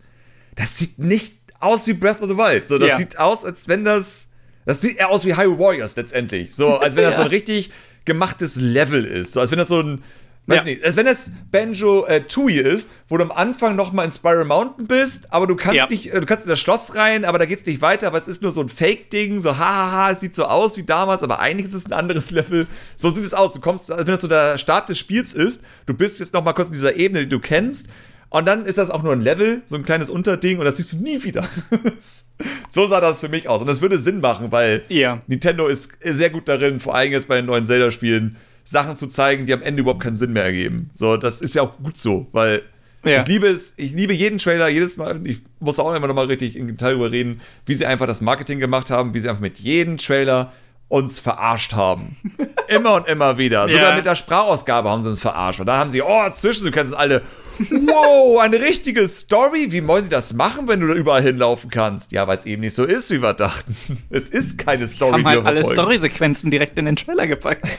das 0.55 0.77
sieht 0.77 0.97
nicht 0.99 1.40
aus 1.61 1.87
wie 1.87 1.93
Breath 1.93 2.21
of 2.21 2.29
the 2.29 2.37
Wild. 2.37 2.65
So, 2.67 2.77
das 2.77 2.89
Ja. 2.89 2.97
sieht 2.97 3.17
aus, 3.19 3.45
als 3.45 3.67
wenn 3.67 3.85
das. 3.85 4.27
Das 4.65 4.79
sieht 4.81 4.97
eher 4.97 5.09
aus 5.09 5.25
wie 5.25 5.35
Hyrule 5.35 5.57
Warriors 5.59 5.95
letztendlich. 5.95 6.53
So, 6.55 6.77
als 6.77 6.95
wenn 6.95 7.03
das 7.03 7.15
so 7.17 7.21
ein 7.23 7.27
Ja. 7.27 7.31
richtig 7.31 7.71
gemachtes 8.05 8.55
Level 8.55 9.05
ist. 9.05 9.33
So, 9.33 9.39
als 9.39 9.51
wenn 9.51 9.57
das 9.59 9.67
so 9.69 9.79
ein. 9.81 10.03
Weiß 10.47 10.57
Ja. 10.57 10.63
nicht, 10.63 10.83
als 10.83 10.95
wenn 10.97 11.05
das 11.05 11.29
Banjo 11.51 12.03
äh, 12.05 12.21
Tooie 12.21 12.61
ist, 12.61 12.89
wo 13.09 13.17
du 13.17 13.23
am 13.23 13.31
Anfang 13.31 13.75
noch 13.75 13.93
mal 13.93 14.05
in 14.05 14.09
Spiral 14.11 14.43
Mountain 14.43 14.87
bist, 14.87 15.31
aber 15.31 15.45
du 15.45 15.55
kannst 15.55 15.75
Ja. 15.77 15.85
nicht, 15.87 16.11
äh, 16.11 16.19
du 16.19 16.25
kannst 16.25 16.45
in 16.45 16.49
das 16.49 16.59
Schloss 16.59 16.95
rein, 16.95 17.25
aber 17.25 17.37
da 17.37 17.45
geht's 17.45 17.63
nicht 17.67 17.79
weiter, 17.81 18.07
aber 18.07 18.17
es 18.17 18.27
ist 18.27 18.41
nur 18.41 18.51
so 18.51 18.59
ein 18.61 18.67
Fake-Ding, 18.67 19.39
so 19.39 19.59
hahaha, 19.59 20.09
es 20.09 20.19
sieht 20.19 20.33
so 20.33 20.45
aus 20.45 20.77
wie 20.77 20.83
damals, 20.83 21.21
aber 21.21 21.39
eigentlich 21.39 21.67
ist 21.67 21.75
es 21.75 21.85
ein 21.85 21.93
anderes 21.93 22.31
Level. 22.31 22.65
So 22.97 23.11
sieht 23.11 23.23
es 23.23 23.35
aus. 23.35 23.53
Du 23.53 23.59
kommst, 23.59 23.91
als 23.91 23.99
wenn 24.07 24.13
das 24.13 24.21
so 24.21 24.27
der 24.27 24.57
Start 24.57 24.89
des 24.89 24.97
Spiels 24.97 25.33
ist, 25.33 25.61
du 25.85 25.93
bist 25.93 26.19
jetzt 26.19 26.33
noch 26.33 26.43
mal 26.43 26.53
kurz 26.53 26.69
in 26.69 26.73
dieser 26.73 26.95
Ebene, 26.95 27.21
die 27.21 27.29
du 27.29 27.39
kennst, 27.39 27.85
und 28.31 28.47
dann 28.47 28.65
ist 28.65 28.79
das 28.79 28.89
auch 28.89 29.03
nur 29.03 29.13
ein 29.13 29.21
Level, 29.21 29.61
so 29.67 29.75
ein 29.75 29.83
kleines 29.83 30.09
Unterding, 30.09 30.57
und 30.57 30.65
das 30.65 30.77
siehst 30.77 30.93
du 30.93 30.97
nie 30.97 31.23
wieder. 31.23 31.47
so 32.71 32.87
sah 32.87 32.99
das 33.01 33.19
für 33.19 33.29
mich 33.29 33.47
aus. 33.47 33.61
Und 33.61 33.67
das 33.67 33.81
würde 33.81 33.97
Sinn 33.97 34.19
machen, 34.21 34.51
weil 34.51 34.81
Ja. 34.89 35.21
Nintendo 35.27 35.67
ist 35.67 35.91
sehr 36.03 36.29
gut 36.31 36.47
darin, 36.49 36.79
vor 36.79 36.95
allem 36.95 37.11
jetzt 37.11 37.27
bei 37.27 37.35
den 37.35 37.45
neuen 37.45 37.65
Zelda-Spielen, 37.67 38.37
Sachen 38.63 38.95
zu 38.95 39.07
zeigen, 39.07 39.45
die 39.45 39.53
am 39.53 39.61
Ende 39.61 39.81
überhaupt 39.81 40.01
keinen 40.03 40.15
Sinn 40.15 40.33
mehr 40.33 40.43
ergeben. 40.43 40.89
So, 40.95 41.17
das 41.17 41.41
ist 41.41 41.55
ja 41.55 41.61
auch 41.63 41.77
gut 41.77 41.97
so, 41.97 42.27
weil 42.31 42.61
Ja. 43.03 43.21
ich 43.21 43.27
liebe 43.27 43.47
es, 43.47 43.73
ich 43.77 43.91
liebe 43.93 44.13
jeden 44.13 44.37
Trailer, 44.37 44.69
jedes 44.69 44.95
Mal, 44.97 45.19
ich 45.25 45.41
muss 45.59 45.79
auch 45.79 45.93
immer 45.93 46.07
noch 46.07 46.13
mal 46.15 46.27
richtig 46.27 46.55
im 46.55 46.67
Detail 46.67 46.91
darüber 46.91 47.11
reden, 47.11 47.41
wie 47.65 47.73
sie 47.73 47.85
einfach 47.85 48.05
das 48.07 48.21
Marketing 48.21 48.59
gemacht 48.59 48.89
haben, 48.91 49.13
wie 49.13 49.19
sie 49.19 49.27
einfach 49.29 49.41
mit 49.41 49.59
jedem 49.59 49.97
Trailer 49.97 50.53
uns 50.91 51.19
verarscht 51.19 51.73
haben. 51.73 52.17
immer 52.67 52.95
und 52.95 53.07
immer 53.07 53.37
wieder. 53.37 53.67
Sogar 53.69 53.89
Ja. 53.91 53.95
mit 53.95 54.05
der 54.05 54.15
Sprachausgabe 54.15 54.89
haben 54.89 55.03
sie 55.03 55.09
uns 55.09 55.21
verarscht. 55.21 55.59
Und 55.61 55.65
dann 55.67 55.79
haben 55.79 55.89
sie, 55.91 56.01
oh, 56.01 56.29
Zwischensequenzen 56.29 56.93
alle, 56.95 57.21
wow, 57.59 58.39
eine 58.41 58.59
richtige 58.59 59.07
Story. 59.07 59.67
Wie 59.71 59.87
wollen 59.87 60.03
sie 60.03 60.09
das 60.09 60.33
machen, 60.33 60.67
wenn 60.67 60.81
du 60.81 60.87
da 60.87 60.93
überall 60.93 61.21
hinlaufen 61.21 61.69
kannst? 61.69 62.11
Ja, 62.11 62.27
weil 62.27 62.37
es 62.37 62.45
eben 62.45 62.61
nicht 62.61 62.75
so 62.75 62.83
ist, 62.83 63.09
wie 63.09 63.21
wir 63.21 63.33
dachten. 63.33 63.75
Es 64.09 64.27
ist 64.29 64.57
keine 64.57 64.87
Story, 64.87 65.13
Haben 65.23 65.27
halt 65.27 65.43
wir 65.43 65.45
alle. 65.47 65.63
Story-Sequenzen 65.63 66.51
direkt 66.51 66.77
in 66.77 66.85
den 66.85 66.95
Trailer 66.97 67.27
gepackt. 67.27 67.65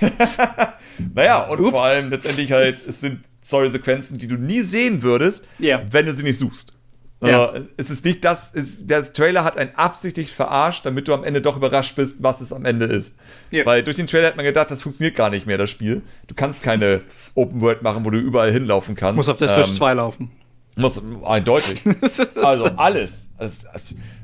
Naja, 1.14 1.42
und 1.48 1.60
Ups. 1.60 1.70
vor 1.70 1.84
allem 1.84 2.10
letztendlich 2.10 2.52
halt, 2.52 2.74
es 2.74 3.00
sind 3.00 3.20
Story-Sequenzen, 3.44 4.18
die 4.18 4.28
du 4.28 4.36
nie 4.36 4.60
sehen 4.60 5.02
würdest, 5.02 5.44
Ja. 5.58 5.82
wenn 5.90 6.06
du 6.06 6.12
sie 6.14 6.22
nicht 6.22 6.38
suchst. 6.38 6.74
Ja. 7.30 7.52
Äh, 7.54 7.62
Es 7.76 7.88
ist 7.90 8.04
nicht 8.04 8.24
das, 8.24 8.52
es, 8.54 8.86
der 8.86 9.12
Trailer 9.12 9.44
hat 9.44 9.56
einen 9.56 9.74
absichtlich 9.76 10.32
verarscht, 10.32 10.84
damit 10.84 11.06
du 11.08 11.14
am 11.14 11.22
Ende 11.24 11.40
doch 11.40 11.56
überrascht 11.56 11.94
bist, 11.96 12.16
was 12.22 12.40
es 12.40 12.52
am 12.52 12.64
Ende 12.64 12.86
ist. 12.86 13.16
Ja. 13.50 13.64
Weil 13.64 13.82
durch 13.84 13.96
den 13.96 14.06
Trailer 14.06 14.26
hat 14.28 14.36
man 14.36 14.44
gedacht, 14.44 14.70
das 14.70 14.82
funktioniert 14.82 15.14
gar 15.16 15.30
nicht 15.30 15.46
mehr, 15.46 15.56
das 15.58 15.70
Spiel. 15.70 16.02
Du 16.26 16.34
kannst 16.34 16.62
keine 16.62 17.02
Open 17.34 17.60
World 17.60 17.82
machen, 17.82 18.04
wo 18.04 18.10
du 18.10 18.18
überall 18.18 18.50
hinlaufen 18.52 18.94
kannst. 18.96 19.16
Muss 19.16 19.28
auf 19.28 19.36
der 19.38 19.48
Switch 19.48 19.68
Ähm, 19.68 19.74
2 19.74 19.94
laufen. 19.94 20.30
Muss, 20.76 21.00
eindeutig. 21.24 21.82
Also 22.42 22.64
alles. 22.76 23.28
Es, 23.38 23.66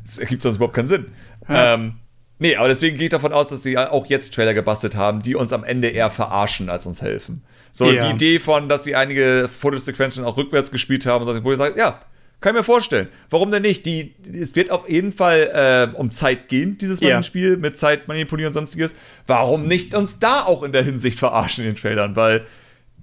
es 0.04 0.18
ergibt 0.18 0.42
sonst 0.42 0.56
überhaupt 0.56 0.74
keinen 0.74 0.86
Sinn. 0.86 1.06
Ähm, 1.48 1.96
nee, 2.38 2.56
aber 2.56 2.68
deswegen 2.68 2.96
gehe 2.96 3.04
ich 3.04 3.10
davon 3.10 3.32
aus, 3.32 3.48
dass 3.48 3.62
sie 3.62 3.76
auch 3.78 4.06
jetzt 4.06 4.32
Trailer 4.34 4.54
gebastelt 4.54 4.96
haben, 4.96 5.22
die 5.22 5.34
uns 5.34 5.52
am 5.52 5.62
Ende 5.64 5.88
eher 5.88 6.10
verarschen, 6.10 6.68
als 6.70 6.86
uns 6.86 7.02
helfen. 7.02 7.42
So 7.70 7.90
Ja. 7.92 8.06
die 8.08 8.14
Idee 8.14 8.40
von, 8.40 8.68
dass 8.68 8.84
sie 8.84 8.96
einige 8.96 9.48
Fotosequenzen 9.60 10.24
auch 10.24 10.36
rückwärts 10.38 10.70
gespielt 10.70 11.04
haben, 11.06 11.26
und 11.26 11.34
so, 11.36 11.44
wo 11.44 11.50
ihr 11.50 11.56
sagt, 11.58 11.76
ja, 11.76 12.00
kann 12.40 12.54
ich 12.54 12.60
mir 12.60 12.64
vorstellen. 12.64 13.08
Warum 13.30 13.50
denn 13.50 13.62
nicht? 13.62 13.84
Die, 13.84 14.14
es 14.32 14.54
wird 14.54 14.70
auf 14.70 14.88
jeden 14.88 15.12
Fall 15.12 15.90
äh, 15.92 15.96
um 15.96 16.10
Zeit 16.12 16.48
gehen, 16.48 16.78
dieses 16.78 17.00
Mal 17.00 17.08
Ja. 17.08 17.22
Spiel, 17.22 17.56
mit 17.56 17.76
Zeit 17.76 18.06
manipulieren 18.08 18.48
und 18.50 18.52
sonstiges. 18.54 18.94
Warum 19.26 19.66
nicht 19.66 19.94
uns 19.94 20.18
da 20.20 20.44
auch 20.44 20.62
in 20.62 20.72
der 20.72 20.82
Hinsicht 20.84 21.18
verarschen 21.18 21.64
in 21.64 21.70
den 21.74 21.76
Trailern? 21.80 22.14
Weil 22.14 22.46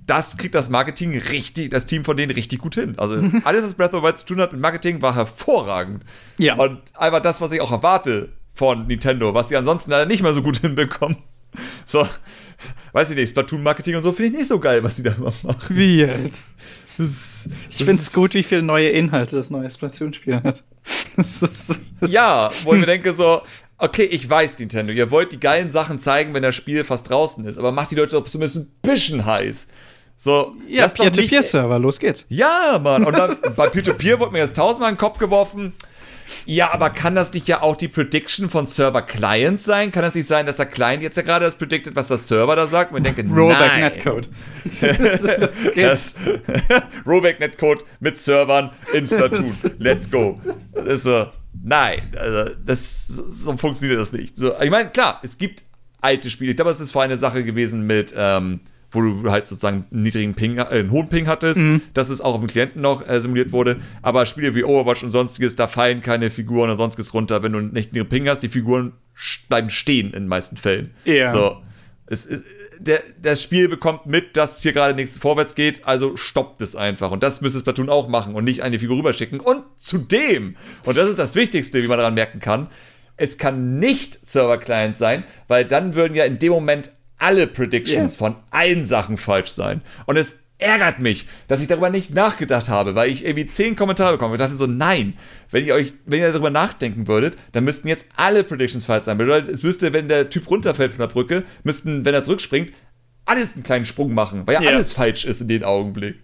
das 0.08 0.38
kriegt 0.38 0.56
das 0.56 0.70
Marketing 0.70 1.18
richtig, 1.18 1.72
das 1.72 1.86
Team 1.86 2.06
von 2.06 2.16
denen 2.16 2.32
richtig 2.32 2.60
gut 2.60 2.76
hin. 2.76 2.94
Also 2.98 3.16
alles, 3.44 3.64
was 3.64 3.74
Breath 3.74 3.94
of 3.94 4.02
the 4.02 4.06
Wild 4.06 4.18
zu 4.20 4.26
tun 4.26 4.40
hat 4.40 4.52
mit 4.54 4.62
Marketing, 4.62 5.02
war 5.02 5.16
hervorragend. 5.16 6.04
Ja. 6.38 6.56
Und 6.56 6.80
einfach 6.94 7.22
das, 7.22 7.42
was 7.42 7.52
ich 7.52 7.60
auch 7.60 7.72
erwarte 7.72 8.30
von 8.54 8.88
Nintendo, 8.88 9.34
was 9.34 9.50
sie 9.50 9.58
ansonsten 9.58 9.92
leider 9.92 10.06
nicht 10.06 10.22
mehr 10.24 10.32
so 10.34 10.42
gut 10.44 10.58
hinbekommen. 10.62 11.18
So, 11.86 12.08
weiß 12.94 13.10
ich 13.12 13.16
nicht, 13.18 13.30
Splatoon-Marketing 13.30 13.96
und 13.96 14.04
so 14.04 14.12
finde 14.12 14.32
ich 14.32 14.38
nicht 14.40 14.48
so 14.48 14.60
geil, 14.60 14.84
was 14.84 14.96
sie 14.98 15.04
da 15.04 15.12
immer 15.12 15.34
machen. 15.44 15.76
Wie 15.76 16.00
jetzt? 16.00 16.55
Ist- 16.98 17.50
Ich 17.70 17.78
finde 17.78 18.02
es 18.02 18.12
gut, 18.14 18.34
wie 18.34 18.44
viele 18.44 18.62
neue 18.64 18.90
Inhalte 18.90 19.36
das 19.36 19.50
neue 19.50 19.70
Splatoon-Spiel 19.70 20.42
hat. 20.44 20.64
Das 21.18 21.42
ist, 21.42 21.70
das 21.70 22.02
ist, 22.02 22.14
Ja, 22.14 22.50
wo 22.64 22.74
ich 22.74 22.80
mir 22.80 22.86
denke 22.86 23.14
so, 23.14 23.42
okay, 23.78 24.04
ich 24.04 24.30
weiß, 24.30 24.60
Nintendo, 24.60 24.92
ihr 24.94 25.10
wollt 25.12 25.32
die 25.32 25.40
geilen 25.40 25.72
Sachen 25.72 25.98
zeigen, 25.98 26.34
wenn 26.34 26.44
das 26.44 26.54
Spiel 26.56 26.84
fast 26.84 27.10
draußen 27.10 27.44
ist, 27.46 27.58
aber 27.58 27.72
macht 27.72 27.90
die 27.92 27.96
Leute 27.96 28.12
doch 28.12 28.26
zumindest 28.28 28.58
ein 28.58 28.68
bisschen 28.82 29.26
heiß. 29.26 29.68
So, 30.18 30.54
Ja, 30.68 30.88
Peer-to-Peer-Server, 30.90 31.80
los 31.80 32.00
geht's. 32.00 32.26
Ja, 32.30 32.80
Mann. 32.84 33.04
Und 33.06 33.18
dann 33.18 33.36
bei 33.56 33.68
Peer-to-Peer 33.68 34.20
wurde 34.20 34.32
mir 34.34 34.40
jetzt 34.40 34.56
tausendmal 34.56 34.90
in 34.90 34.96
den 34.96 35.00
Kopf 35.00 35.18
geworfen. 35.18 35.74
Ja, 36.46 36.72
aber 36.72 36.90
kann 36.90 37.16
das 37.16 37.34
nicht 37.34 37.48
ja 37.48 37.62
auch 37.62 37.76
die 37.76 37.88
Prediction 37.88 38.50
von 38.50 38.66
Server-Client 38.66 39.62
sein? 39.62 39.92
Kann 39.92 40.04
das 40.04 40.16
nicht 40.16 40.28
sein, 40.28 40.46
dass 40.46 40.58
der 40.58 40.66
Client 40.66 41.04
jetzt 41.04 41.18
ja 41.18 41.24
gerade 41.24 41.46
das 41.46 41.56
predicted, 41.56 41.96
was 41.96 42.08
der 42.08 42.18
Server 42.18 42.56
da 42.56 42.68
sagt? 42.68 42.92
Und 42.92 43.06
ich 43.06 43.14
denke, 43.14 43.34
Rollback 43.34 43.68
nein. 43.68 43.82
Netcode. 43.82 44.30
das 44.82 45.72
geht. 45.74 45.86
Das 45.86 46.16
Rollback 47.06 47.40
Netcode 47.40 47.86
mit 48.00 48.18
Servern 48.18 48.72
in 48.94 49.06
Splatoon. 49.06 49.54
Let's 49.80 50.10
go. 50.10 50.42
Das 50.74 50.86
ist 50.86 51.04
so, 51.04 51.28
nein, 51.64 52.00
also 52.18 52.56
das, 52.66 53.08
so 53.08 53.56
funktioniert 53.58 54.00
das 54.00 54.12
nicht. 54.12 54.38
So, 54.38 54.60
ich 54.60 54.70
meine, 54.70 54.90
klar, 54.90 55.20
es 55.24 55.38
gibt 55.38 55.64
alte 56.02 56.30
Spiele. 56.30 56.52
Ich 56.52 56.56
glaube, 56.56 56.72
es 56.72 56.80
ist 56.80 56.92
vor 56.92 57.04
eine 57.04 57.18
Sache 57.18 57.44
gewesen 57.44 57.86
mit, 57.86 58.14
ähm, 58.18 58.62
wo 58.96 59.02
du 59.02 59.32
halt 59.32 59.46
sozusagen 59.46 59.86
einen 59.92 60.04
niedrigen 60.04 60.34
Ping, 60.34 60.58
äh, 60.58 60.64
einen 60.64 60.92
hohen 60.92 61.10
Ping 61.10 61.28
hattest, 61.28 61.62
dass 61.94 62.10
es 62.10 62.22
auch 62.22 62.36
auf 62.36 62.40
dem 62.40 62.48
Klienten 62.48 62.82
noch 62.82 63.08
äh, 63.08 63.20
simuliert 63.22 63.52
wurde. 63.52 63.78
Aber 64.02 64.26
Spiele 64.26 64.56
wie 64.56 64.64
Overwatch 64.64 65.04
und 65.04 65.10
sonstiges, 65.10 65.56
da 65.56 65.68
fallen 65.68 66.02
keine 66.02 66.32
Figuren 66.32 66.70
oder 66.70 66.78
sonstiges 66.78 67.14
runter, 67.14 67.44
wenn 67.44 67.52
du 67.52 67.60
nicht 67.60 67.94
einen 67.94 68.08
Ping 68.08 68.28
hast. 68.28 68.40
Die 68.40 68.50
Figuren 68.50 68.94
bleiben 69.50 69.70
stehen 69.70 70.08
in 70.08 70.24
den 70.24 70.28
meisten 70.28 70.58
Fällen. 70.58 70.92
Ja. 71.06 71.30
So. 71.30 71.58
Es 72.08 72.26
ist, 72.26 72.46
der, 72.80 73.02
das 73.20 73.42
Spiel 73.42 73.68
bekommt 73.68 74.06
mit, 74.06 74.38
dass 74.38 74.62
hier 74.62 74.74
gerade 74.74 74.94
nichts 74.94 75.18
vorwärts 75.18 75.56
geht, 75.56 75.88
also 75.88 76.16
stoppt 76.16 76.62
es 76.62 76.76
einfach. 76.76 77.10
Und 77.10 77.24
das 77.24 77.42
müsste 77.42 77.60
Splatoon 77.60 77.90
auch 77.90 78.08
machen 78.08 78.36
und 78.36 78.44
nicht 78.44 78.62
eine 78.62 78.78
Figur 78.78 78.98
rüberschicken. 78.98 79.40
Und 79.40 79.64
zudem, 79.78 80.56
und 80.86 80.98
das 80.98 81.10
ist 81.10 81.18
das 81.18 81.36
Wichtigste, 81.36 81.82
wie 81.82 81.88
man 81.88 81.98
daran 81.98 82.14
merken 82.14 82.40
kann, 82.40 82.68
es 83.18 83.38
kann 83.38 83.80
nicht 83.80 84.26
Server-Client 84.26 84.98
sein, 84.98 85.24
weil 85.48 85.66
dann 85.66 85.96
würden 85.96 86.16
ja 86.16 86.26
in 86.26 86.38
dem 86.38 86.52
Moment 86.52 86.92
alle 87.18 87.48
Predictions 87.48 88.14
Ja. 88.14 88.18
von 88.18 88.36
allen 88.52 88.86
Sachen 88.86 89.18
falsch 89.18 89.50
sein. 89.50 89.82
Und 90.06 90.18
es 90.18 90.36
ärgert 90.58 91.00
mich, 91.00 91.28
dass 91.50 91.62
ich 91.62 91.68
darüber 91.68 91.90
nicht 91.90 92.14
nachgedacht 92.14 92.70
habe, 92.70 92.96
weil 92.96 93.10
ich 93.10 93.26
irgendwie 93.26 93.46
zehn 93.46 93.76
Kommentare 93.76 94.14
bekomme 94.14 94.34
und 94.34 94.40
dachte 94.40 94.56
so, 94.56 94.68
nein, 94.68 95.14
wenn 95.52 95.66
ihr 95.66 95.76
euch, 95.76 95.94
wenn 96.06 96.22
ihr 96.22 96.32
darüber 96.32 96.50
nachdenken 96.50 97.08
würdet, 97.08 97.38
dann 97.52 97.66
müssten 97.66 97.88
jetzt 97.90 98.06
alle 98.16 98.44
Predictions 98.44 98.86
falsch 98.86 99.04
sein. 99.06 99.18
Bedeutet, 99.18 99.50
es 99.54 99.64
müsste, 99.64 99.92
wenn 99.92 100.08
der 100.08 100.30
Typ 100.30 100.50
runterfällt 100.50 100.92
von 100.94 101.00
der 101.00 101.08
Brücke, 101.08 101.44
müssten, 101.64 102.06
wenn 102.06 102.14
er 102.14 102.24
zurückspringt, 102.24 102.72
alles 103.26 103.56
einen 103.56 103.64
kleinen 103.64 103.86
Sprung 103.86 104.14
machen, 104.14 104.44
weil 104.46 104.56
ja, 104.56 104.62
Ja. 104.62 104.70
alles 104.70 104.94
falsch 104.94 105.26
ist 105.26 105.42
in 105.42 105.48
dem 105.50 105.64
Augenblick. 105.64 106.16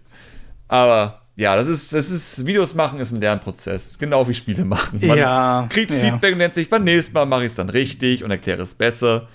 Aber 0.68 1.22
ja, 1.36 1.56
das 1.56 1.68
ist, 1.68 1.94
das 1.94 2.10
ist, 2.10 2.46
Videos 2.46 2.74
machen 2.76 3.00
ist 3.00 3.12
ein 3.12 3.20
Lernprozess, 3.20 3.98
genau 3.98 4.28
wie 4.28 4.34
Spiele 4.34 4.64
machen. 4.66 5.00
Man 5.06 5.18
Ja, 5.18 5.68
kriegt 5.70 5.92
ja. 5.92 5.98
Feedback 6.00 6.34
und 6.34 6.38
nennt 6.38 6.54
sich, 6.54 6.70
beim 6.70 6.84
nächsten 6.84 7.14
Mal 7.14 7.26
mache 7.26 7.42
ich 7.42 7.48
es 7.48 7.56
dann 7.56 7.70
richtig 7.70 8.24
und 8.24 8.32
erkläre 8.32 8.62
es 8.62 8.76
besser. 8.76 9.28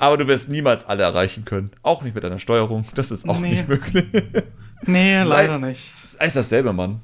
Aber 0.00 0.16
du 0.16 0.26
wirst 0.26 0.48
niemals 0.48 0.86
alle 0.86 1.02
erreichen 1.02 1.44
können. 1.44 1.70
Auch 1.82 2.02
nicht 2.02 2.14
mit 2.14 2.24
deiner 2.24 2.38
Steuerung. 2.38 2.86
Das 2.94 3.10
ist 3.10 3.28
auch 3.28 3.38
Nee. 3.38 3.50
nicht 3.52 3.68
möglich. 3.68 4.04
Nee, 4.86 5.20
Sei- 5.20 5.28
leider 5.28 5.58
nicht. 5.58 5.86
Das 5.92 6.04
ist 6.04 6.20
alles 6.22 6.32
dasselbe, 6.32 6.72
Mann. 6.72 7.00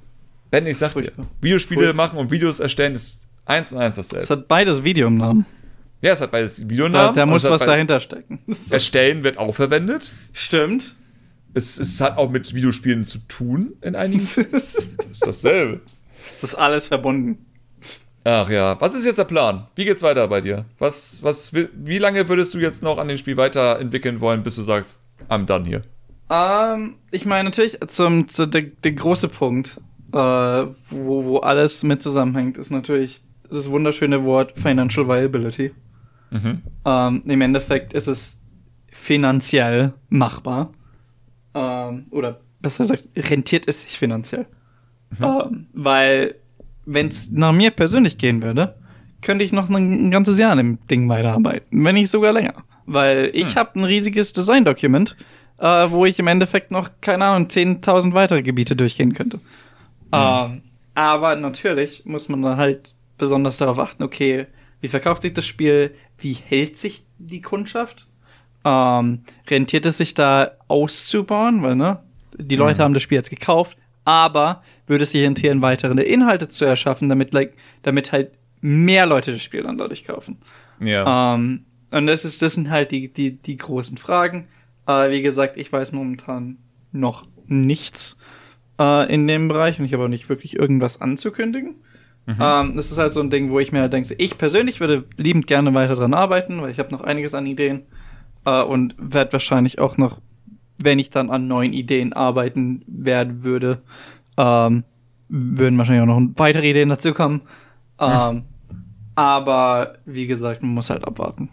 Ben, 0.50 0.66
ich 0.66 0.78
sag 0.78 0.94
dir. 0.94 1.12
Videospiele 1.42 1.80
Furchtbar. 1.82 2.06
machen 2.06 2.18
und 2.18 2.30
Videos 2.30 2.58
erstellen 2.58 2.94
ist 2.94 3.20
eins 3.44 3.70
und 3.70 3.78
eins 3.80 3.96
dasselbe. 3.96 4.24
Es 4.24 4.30
hat 4.30 4.48
beides 4.48 4.82
Video 4.82 5.08
im 5.08 5.18
Namen. 5.18 5.44
ja, 6.00 6.12
es 6.14 6.22
hat 6.22 6.30
beides 6.30 6.56
Da, 6.56 6.70
Videonamen. 6.70 7.12
da 7.14 7.24
und 7.24 7.28
muss 7.28 7.44
es 7.44 7.50
was 7.50 7.62
dahinter 7.64 8.00
stecken. 8.00 8.38
Erstellen 8.70 9.24
wird 9.24 9.36
auch 9.36 9.54
verwendet. 9.54 10.10
Stimmt. 10.32 10.94
Es, 11.52 11.78
es 11.78 12.00
hat 12.00 12.16
auch 12.16 12.30
mit 12.30 12.54
Videospielen 12.54 13.04
zu 13.04 13.18
tun 13.28 13.74
in 13.82 13.94
einigen. 13.94 14.22
ist 14.52 15.22
dasselbe. 15.26 15.82
Es 16.34 16.44
ist 16.44 16.54
alles 16.54 16.86
verbunden. 16.86 17.44
Ach 18.28 18.50
ja, 18.50 18.80
was 18.80 18.92
ist 18.94 19.04
jetzt 19.04 19.18
der 19.18 19.24
Plan? 19.24 19.68
Wie 19.76 19.84
geht's 19.84 20.02
weiter 20.02 20.26
bei 20.26 20.40
dir? 20.40 20.64
Was, 20.78 21.22
was, 21.22 21.54
wi- 21.54 21.68
wie 21.74 21.98
lange 21.98 22.28
würdest 22.28 22.52
du 22.54 22.58
jetzt 22.58 22.82
noch 22.82 22.98
an 22.98 23.06
dem 23.06 23.18
Spiel 23.18 23.36
weiterentwickeln 23.36 24.20
wollen, 24.20 24.42
bis 24.42 24.56
du 24.56 24.62
sagst, 24.62 25.00
I'm 25.28 25.46
done 25.46 25.64
hier? 25.64 25.82
Ähm, 26.28 26.96
ich 27.12 27.24
meine 27.24 27.44
natürlich, 27.44 27.78
zum, 27.86 28.26
zu, 28.26 28.46
der, 28.46 28.62
der 28.62 28.92
große 28.92 29.28
Punkt, 29.28 29.80
äh, 30.12 30.16
wo, 30.16 31.24
wo 31.24 31.38
alles 31.38 31.84
mit 31.84 32.02
zusammenhängt, 32.02 32.58
ist 32.58 32.70
natürlich 32.72 33.20
das 33.48 33.70
wunderschöne 33.70 34.24
Wort 34.24 34.58
Financial 34.58 35.06
Viability. 35.06 35.72
Mhm. 36.32 36.62
Ähm, 36.84 37.22
Im 37.26 37.40
Endeffekt 37.40 37.92
ist 37.92 38.08
es 38.08 38.42
finanziell 38.90 39.92
machbar. 40.08 40.72
Ähm, 41.54 42.06
oder 42.10 42.40
besser 42.60 42.82
gesagt, 42.82 43.06
rentiert 43.16 43.68
es 43.68 43.82
sich 43.82 43.96
finanziell. 43.96 44.46
Ähm, 45.22 45.68
weil, 45.72 46.34
wenn 46.86 47.08
es 47.08 47.30
nach 47.30 47.52
mir 47.52 47.70
persönlich 47.70 48.16
gehen 48.16 48.42
würde, 48.42 48.76
könnte 49.20 49.44
ich 49.44 49.52
noch 49.52 49.68
ein, 49.68 50.10
ganzes 50.10 50.38
Jahr 50.38 50.52
an 50.52 50.58
dem 50.58 50.78
Ding 50.88 51.08
weiterarbeiten. 51.08 51.84
Wenn 51.84 51.94
nicht 51.94 52.10
sogar 52.10 52.32
länger. 52.32 52.54
Weil 52.86 53.30
ich 53.34 53.56
habe 53.56 53.78
ein 53.78 53.84
riesiges 53.84 54.32
Design-Dokument, 54.32 55.16
äh, 55.58 55.90
wo 55.90 56.06
ich 56.06 56.18
im 56.18 56.28
Endeffekt 56.28 56.70
noch, 56.70 56.90
keine 57.00 57.24
Ahnung, 57.24 57.48
10.000 57.48 58.14
weitere 58.14 58.42
Gebiete 58.42 58.76
durchgehen 58.76 59.14
könnte. 59.14 59.40
Ähm, 60.12 60.62
aber 60.94 61.36
natürlich 61.36 62.04
muss 62.06 62.28
man 62.28 62.42
da 62.42 62.56
halt 62.56 62.94
besonders 63.18 63.58
darauf 63.58 63.78
achten, 63.78 64.02
okay, 64.02 64.46
wie 64.80 64.88
verkauft 64.88 65.22
sich 65.22 65.34
das 65.34 65.46
Spiel, 65.46 65.94
wie 66.18 66.34
hält 66.34 66.78
sich 66.78 67.04
die 67.18 67.42
Kundschaft, 67.42 68.06
ähm, 68.64 69.22
rentiert 69.48 69.86
es 69.86 69.98
sich 69.98 70.14
da 70.14 70.52
auszubauen, 70.68 71.62
weil, 71.62 71.76
ne, 71.76 71.98
die 72.38 72.56
Leute 72.56 72.80
mhm. 72.80 72.84
haben 72.84 72.94
das 72.94 73.02
Spiel 73.02 73.16
jetzt 73.16 73.30
gekauft, 73.30 73.76
aber 74.06 74.62
würde 74.86 75.02
es 75.02 75.10
sich 75.10 75.22
rentieren, 75.22 75.60
weitere 75.60 76.00
Inhalte 76.00 76.48
zu 76.48 76.64
erschaffen, 76.64 77.10
damit, 77.10 77.34
like, 77.34 77.54
damit 77.82 78.12
halt 78.12 78.30
mehr 78.60 79.04
Leute 79.04 79.32
das 79.32 79.42
Spiel 79.42 79.64
dann 79.64 79.76
dadurch 79.76 80.04
kaufen. 80.04 80.38
Ja. 80.80 81.34
Ähm, 81.34 81.66
und 81.90 82.06
das, 82.06 82.24
ist, 82.24 82.40
das 82.40 82.54
sind 82.54 82.70
halt 82.70 82.92
die, 82.92 83.12
die, 83.12 83.32
die 83.32 83.56
großen 83.56 83.96
Fragen. 83.98 84.48
Äh, 84.86 85.10
wie 85.10 85.22
gesagt, 85.22 85.56
ich 85.56 85.72
weiß 85.72 85.92
momentan 85.92 86.58
noch 86.92 87.26
nichts 87.46 88.16
äh, 88.78 89.12
in 89.12 89.26
dem 89.26 89.48
Bereich 89.48 89.78
und 89.78 89.84
ich 89.84 89.92
habe 89.92 90.04
auch 90.04 90.08
nicht 90.08 90.28
wirklich 90.28 90.56
irgendwas 90.56 91.00
anzukündigen. 91.00 91.74
Mhm. 92.26 92.36
Ähm, 92.40 92.76
das 92.76 92.90
ist 92.92 92.98
halt 92.98 93.12
so 93.12 93.20
ein 93.20 93.30
Ding, 93.30 93.50
wo 93.50 93.58
ich 93.58 93.72
mir 93.72 93.80
halt 93.80 93.92
denke, 93.92 94.14
ich 94.18 94.38
persönlich 94.38 94.80
würde 94.80 95.04
liebend 95.16 95.46
gerne 95.46 95.74
weiter 95.74 95.96
dran 95.96 96.14
arbeiten, 96.14 96.62
weil 96.62 96.70
ich 96.70 96.78
habe 96.78 96.92
noch 96.92 97.00
einiges 97.00 97.34
an 97.34 97.46
Ideen 97.46 97.82
äh, 98.44 98.62
und 98.62 98.94
werde 98.98 99.32
wahrscheinlich 99.32 99.78
auch 99.80 99.96
noch, 99.96 100.20
wenn 100.78 100.98
ich 100.98 101.10
dann 101.10 101.30
an 101.30 101.48
neuen 101.48 101.72
Ideen 101.72 102.12
arbeiten 102.12 102.82
werden 102.86 103.44
würde, 103.44 103.82
ähm, 104.36 104.84
würden 105.28 105.78
wahrscheinlich 105.78 106.02
auch 106.02 106.20
noch 106.20 106.28
weitere 106.36 106.70
Ideen 106.70 106.88
dazu 106.88 107.14
kommen. 107.14 107.42
Ähm, 107.98 108.44
aber 109.14 109.98
wie 110.04 110.26
gesagt, 110.26 110.62
man 110.62 110.72
muss 110.72 110.90
halt 110.90 111.04
abwarten. 111.04 111.48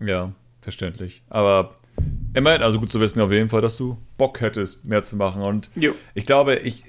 Ja, 0.00 0.32
verständlich. 0.60 1.22
Aber 1.28 1.74
immerhin, 2.34 2.62
also 2.62 2.80
gut 2.80 2.90
zu 2.90 3.00
wissen 3.00 3.20
auf 3.20 3.30
jeden 3.30 3.48
Fall, 3.48 3.60
dass 3.60 3.76
du 3.76 3.98
Bock 4.16 4.40
hättest, 4.40 4.84
mehr 4.84 5.02
zu 5.02 5.16
machen. 5.16 5.42
Und 5.42 5.70
jo. 5.74 5.92
ich 6.14 6.26
glaube, 6.26 6.56
ich. 6.56 6.84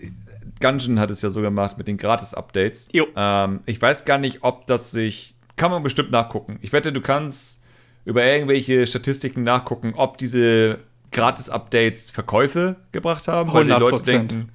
Gungeon 0.62 1.02
hat 1.02 1.12
es 1.12 1.22
ja 1.22 1.30
so 1.30 1.42
gemacht 1.42 1.78
mit 1.78 1.90
den 1.90 1.98
Gratis-Updates. 1.98 2.88
Ähm, 2.94 3.60
ich 3.66 3.82
weiß 3.82 4.06
gar 4.06 4.18
nicht, 4.18 4.40
ob 4.42 4.66
das 4.68 4.92
sich. 4.92 5.36
Kann 5.58 5.70
man 5.70 5.84
bestimmt 5.84 6.12
nachgucken. 6.12 6.60
Ich 6.62 6.72
wette, 6.72 6.94
du 6.94 7.02
kannst 7.02 7.62
über 8.06 8.24
irgendwelche 8.26 8.88
Statistiken 8.88 9.44
nachgucken, 9.44 9.94
ob 9.96 10.18
diese 10.18 10.80
Gratis-Updates 11.16 12.12
Verkäufe 12.12 12.76
gebracht 12.92 13.28
haben. 13.28 13.50
100%. 13.50 13.54
Weil 13.54 13.66
die 13.66 13.72
Leute 13.72 14.04
denken. 14.04 14.52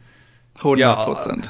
100%. 0.59 0.79
Ja, 0.79 1.05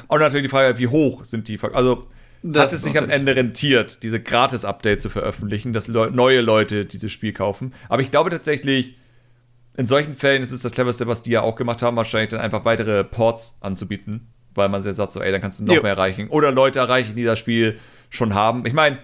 und 0.07 0.19
natürlich 0.19 0.45
die 0.45 0.49
Frage, 0.49 0.79
wie 0.79 0.87
hoch 0.87 1.25
sind 1.25 1.47
die 1.47 1.57
Verkäufe. 1.57 1.77
Also 1.77 2.07
das 2.43 2.63
hat 2.63 2.73
es 2.73 2.81
sich 2.81 2.97
am 2.97 3.09
Ende 3.09 3.35
rentiert, 3.35 4.01
diese 4.03 4.21
Gratis-Updates 4.21 5.03
zu 5.03 5.09
veröffentlichen, 5.09 5.73
dass 5.73 5.87
Le 5.87 6.09
neue 6.09 6.41
Leute 6.41 6.85
dieses 6.85 7.11
Spiel 7.11 7.33
kaufen. 7.33 7.73
Aber 7.89 8.01
ich 8.01 8.09
glaube 8.09 8.29
tatsächlich, 8.29 8.95
in 9.77 9.85
solchen 9.85 10.15
Fällen 10.15 10.41
ist 10.41 10.51
es 10.51 10.61
das 10.61 10.71
cleverste, 10.71 11.07
was 11.07 11.21
die 11.21 11.31
ja 11.31 11.41
auch 11.41 11.55
gemacht 11.55 11.81
haben, 11.81 11.97
wahrscheinlich 11.97 12.29
dann 12.29 12.39
einfach 12.39 12.65
weitere 12.65 13.03
Ports 13.03 13.57
anzubieten, 13.59 14.27
weil 14.55 14.69
man 14.69 14.81
sehr 14.81 14.93
sagt, 14.93 15.11
so, 15.11 15.21
ey, 15.21 15.31
dann 15.31 15.41
kannst 15.41 15.59
du 15.59 15.65
noch 15.65 15.73
jo. 15.73 15.81
mehr 15.81 15.91
erreichen. 15.91 16.29
Oder 16.29 16.51
Leute 16.51 16.79
erreichen, 16.79 17.15
die 17.15 17.23
das 17.23 17.37
Spiel 17.37 17.79
schon 18.09 18.33
haben. 18.33 18.65
Ich 18.65 18.73
meine, 18.73 18.97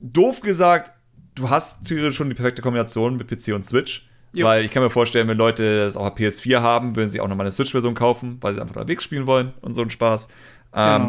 doof 0.00 0.40
gesagt, 0.40 0.92
du 1.34 1.50
hast 1.50 1.88
schon 2.12 2.28
die 2.28 2.34
perfekte 2.34 2.62
Kombination 2.62 3.16
mit 3.16 3.28
PC 3.28 3.54
und 3.54 3.64
Switch. 3.64 4.08
Jo. 4.36 4.44
Weil 4.44 4.66
ich 4.66 4.70
kann 4.70 4.82
mir 4.82 4.90
vorstellen, 4.90 5.28
wenn 5.28 5.38
Leute 5.38 5.84
das 5.84 5.96
auch 5.96 6.04
auf 6.06 6.14
PS4 6.14 6.60
haben, 6.60 6.94
würden 6.94 7.10
sie 7.10 7.20
auch 7.20 7.28
nochmal 7.28 7.46
eine 7.46 7.52
Switch-Version 7.52 7.94
kaufen, 7.94 8.36
weil 8.42 8.52
sie 8.52 8.60
einfach 8.60 8.76
unterwegs 8.76 9.02
spielen 9.02 9.26
wollen 9.26 9.54
und 9.62 9.72
so 9.72 9.80
einen 9.80 9.90
Spaß. 9.90 10.28
Ähm, 10.74 11.02
genau. 11.04 11.06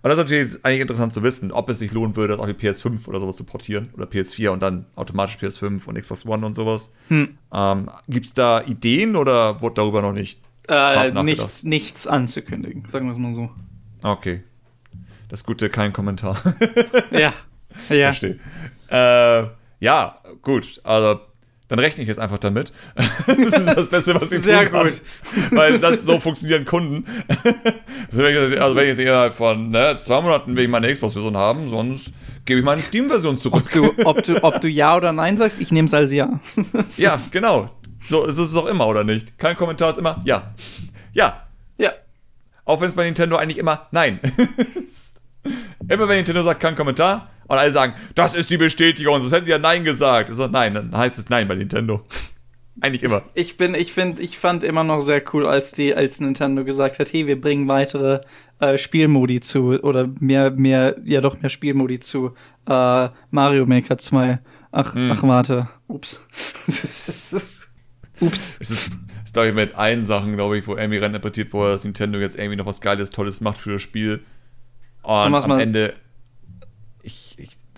Und 0.00 0.10
das 0.10 0.12
ist 0.18 0.24
natürlich 0.24 0.64
eigentlich 0.64 0.80
interessant 0.80 1.14
zu 1.14 1.22
wissen, 1.22 1.50
ob 1.50 1.70
es 1.70 1.78
sich 1.78 1.92
lohnen 1.92 2.14
würde, 2.14 2.38
auch 2.38 2.46
die 2.46 2.52
PS5 2.52 3.08
oder 3.08 3.20
sowas 3.20 3.36
zu 3.36 3.44
portieren 3.44 3.88
oder 3.96 4.04
PS4 4.04 4.50
und 4.50 4.60
dann 4.60 4.84
automatisch 4.96 5.36
PS5 5.38 5.86
und 5.86 5.98
Xbox 5.98 6.26
One 6.26 6.44
und 6.44 6.52
sowas. 6.52 6.92
Hm. 7.08 7.38
Ähm, 7.54 7.90
Gibt 8.06 8.26
es 8.26 8.34
da 8.34 8.60
Ideen 8.60 9.16
oder 9.16 9.62
wurde 9.62 9.76
darüber 9.76 10.02
noch 10.02 10.12
nicht? 10.12 10.40
Äh, 10.68 11.10
nichts, 11.22 11.64
nichts 11.64 12.06
anzukündigen, 12.06 12.84
sagen 12.84 13.06
wir 13.06 13.12
es 13.12 13.18
mal 13.18 13.32
so. 13.32 13.50
Okay. 14.02 14.44
Das 15.30 15.42
Gute, 15.42 15.70
kein 15.70 15.92
Kommentar. 15.92 16.36
ja. 17.10 17.32
Ja. 17.90 18.12
Verstehe. 18.12 18.38
Äh, 18.90 19.46
ja, 19.78 20.18
gut. 20.42 20.80
Also 20.82 21.20
dann 21.68 21.78
rechne 21.78 22.02
ich 22.02 22.08
jetzt 22.08 22.18
einfach 22.18 22.38
damit. 22.38 22.72
das 23.26 23.36
ist 23.36 23.66
das 23.66 23.88
Beste, 23.88 24.14
was 24.14 24.32
ich 24.32 24.40
Sehr 24.40 24.64
tun 24.64 24.72
kann. 24.72 24.86
gut. 24.86 25.02
Weil 25.50 25.78
das, 25.78 26.02
so 26.02 26.18
funktionieren 26.18 26.64
Kunden. 26.64 27.04
also, 27.28 28.18
wenn 28.22 28.52
ich, 28.52 28.60
also 28.60 28.80
jetzt 28.80 28.98
innerhalb 28.98 29.34
von 29.34 29.68
ne, 29.68 29.98
zwei 30.00 30.20
Monaten 30.20 30.56
will 30.56 30.64
ich 30.64 30.70
meine 30.70 30.90
Xbox-Version 30.92 31.36
haben, 31.36 31.68
sonst 31.68 32.10
gebe 32.46 32.60
ich 32.60 32.64
meine 32.64 32.80
Steam-Version 32.80 33.36
zurück. 33.36 33.64
Ob 33.66 33.72
du, 33.72 34.06
ob, 34.06 34.22
du, 34.22 34.42
ob 34.42 34.60
du 34.60 34.68
Ja 34.68 34.96
oder 34.96 35.12
Nein 35.12 35.36
sagst, 35.36 35.60
ich 35.60 35.70
nehme 35.70 35.86
es 35.86 35.94
als 35.94 36.10
Ja. 36.10 36.40
ja, 36.96 37.18
genau. 37.30 37.70
So 38.08 38.24
ist 38.24 38.38
es 38.38 38.56
auch 38.56 38.66
immer, 38.66 38.86
oder 38.86 39.04
nicht? 39.04 39.38
Kein 39.38 39.56
Kommentar 39.56 39.90
ist 39.90 39.98
immer 39.98 40.22
Ja. 40.24 40.54
Ja. 41.12 41.42
Ja. 41.76 41.92
Auch 42.64 42.80
wenn 42.80 42.88
es 42.88 42.94
bei 42.94 43.04
Nintendo 43.04 43.36
eigentlich 43.36 43.58
immer 43.58 43.86
Nein. 43.90 44.20
Immer 45.88 46.08
wenn 46.08 46.16
Nintendo 46.16 46.42
sagt, 46.42 46.60
kein 46.60 46.74
Kommentar, 46.74 47.30
und 47.48 47.56
alle 47.56 47.70
sagen, 47.70 47.94
das 48.14 48.34
ist 48.34 48.50
die 48.50 48.58
Bestätigung, 48.58 49.20
sonst 49.20 49.32
hätten 49.32 49.46
die 49.46 49.50
ja 49.50 49.58
Nein 49.58 49.84
gesagt. 49.84 50.32
So, 50.34 50.46
nein, 50.46 50.74
dann 50.74 50.96
heißt 50.96 51.18
es 51.18 51.28
Nein 51.30 51.48
bei 51.48 51.54
Nintendo. 51.54 52.04
Eigentlich 52.80 53.02
immer. 53.02 53.22
Ich 53.34 53.56
bin, 53.56 53.74
ich 53.74 53.92
finde, 53.92 54.22
ich 54.22 54.38
fand 54.38 54.62
immer 54.62 54.84
noch 54.84 55.00
sehr 55.00 55.22
cool, 55.32 55.46
als 55.46 55.72
die, 55.72 55.94
als 55.94 56.20
Nintendo 56.20 56.64
gesagt 56.64 57.00
hat, 57.00 57.12
hey, 57.12 57.26
wir 57.26 57.40
bringen 57.40 57.66
weitere 57.66 58.20
äh, 58.60 58.78
Spielmodi 58.78 59.40
zu 59.40 59.80
oder 59.82 60.08
mehr, 60.20 60.52
mehr, 60.52 60.96
ja 61.04 61.20
doch 61.20 61.40
mehr 61.40 61.48
Spielmodi 61.48 61.98
zu 61.98 62.34
äh, 62.68 63.08
Mario 63.30 63.66
Maker 63.66 63.98
2. 63.98 64.38
Ach, 64.70 64.94
hm. 64.94 65.10
ach 65.10 65.22
warte. 65.24 65.68
Ups. 65.88 66.24
Ups. 68.20 68.58
Es 68.60 68.70
ist, 68.70 68.92
glaube 69.32 69.48
ich, 69.48 69.54
mit 69.54 69.74
allen 69.74 70.04
Sachen, 70.04 70.34
glaube 70.34 70.58
ich, 70.58 70.66
wo 70.68 70.76
irgendwie 70.76 70.98
interpretiert 70.98 71.52
wurde, 71.52 71.72
dass 71.72 71.84
Nintendo 71.84 72.18
jetzt 72.18 72.36
irgendwie 72.36 72.56
noch 72.56 72.66
was 72.66 72.80
Geiles, 72.80 73.10
Tolles 73.10 73.40
macht 73.40 73.58
für 73.58 73.72
das 73.72 73.82
Spiel. 73.82 74.20
Und 75.08 75.34
am 75.34 75.58
Ende 75.58 75.94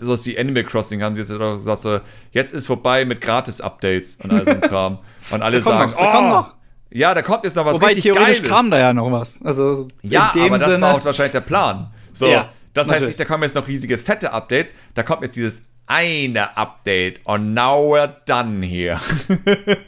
sowas 0.01 0.27
wie 0.27 0.39
Animal 0.39 0.65
Crossing 0.65 1.03
haben 1.03 1.15
sie 1.15 1.21
jetzt 1.21 1.33
auch 1.33 1.55
gesagt, 1.55 1.83
so, 1.83 2.01
jetzt 2.33 2.53
ist 2.53 2.67
vorbei 2.67 3.05
mit 3.05 3.21
Gratis-Updates 3.21 4.19
und 4.23 4.33
all 4.33 4.45
so 4.45 4.51
ein 4.51 4.61
Kram. 4.63 4.99
Und 5.31 5.43
alle 5.43 5.63
sagen, 5.63 5.93
noch, 5.93 5.99
oh, 5.99 6.29
noch. 6.29 6.55
ja, 6.91 7.15
da 7.15 7.23
kommt 7.23 7.45
jetzt 7.45 7.55
noch 7.57 7.65
was 7.65 7.75
Wobei, 7.75 7.89
richtig 7.89 8.05
theoretisch 8.05 8.39
Geiles. 8.39 8.51
kam 8.51 8.71
da 8.71 8.79
ja 8.79 8.93
noch 8.93 9.13
was. 9.13 9.41
Also, 9.45 9.87
ja, 10.03 10.33
aber 10.35 10.59
das 10.59 10.71
Sinne, 10.71 10.83
war 10.83 10.95
auch 10.95 11.05
wahrscheinlich 11.05 11.33
der 11.33 11.41
Plan. 11.43 11.93
So, 12.13 12.27
ja, 12.27 12.49
das 12.75 12.91
heißt 12.91 13.07
nicht, 13.07 13.21
da 13.21 13.25
kommen 13.25 13.43
jetzt 13.43 13.55
noch 13.55 13.69
riesige, 13.69 13.99
fette 13.99 14.33
Updates, 14.33 14.75
da 14.95 15.03
kommt 15.03 15.23
jetzt 15.23 15.37
dieses 15.37 15.63
eine 15.87 16.57
Update 16.57 17.21
und 17.25 17.55
now 17.55 17.95
we're 17.95 18.13
done 18.27 18.65
here. 18.65 19.01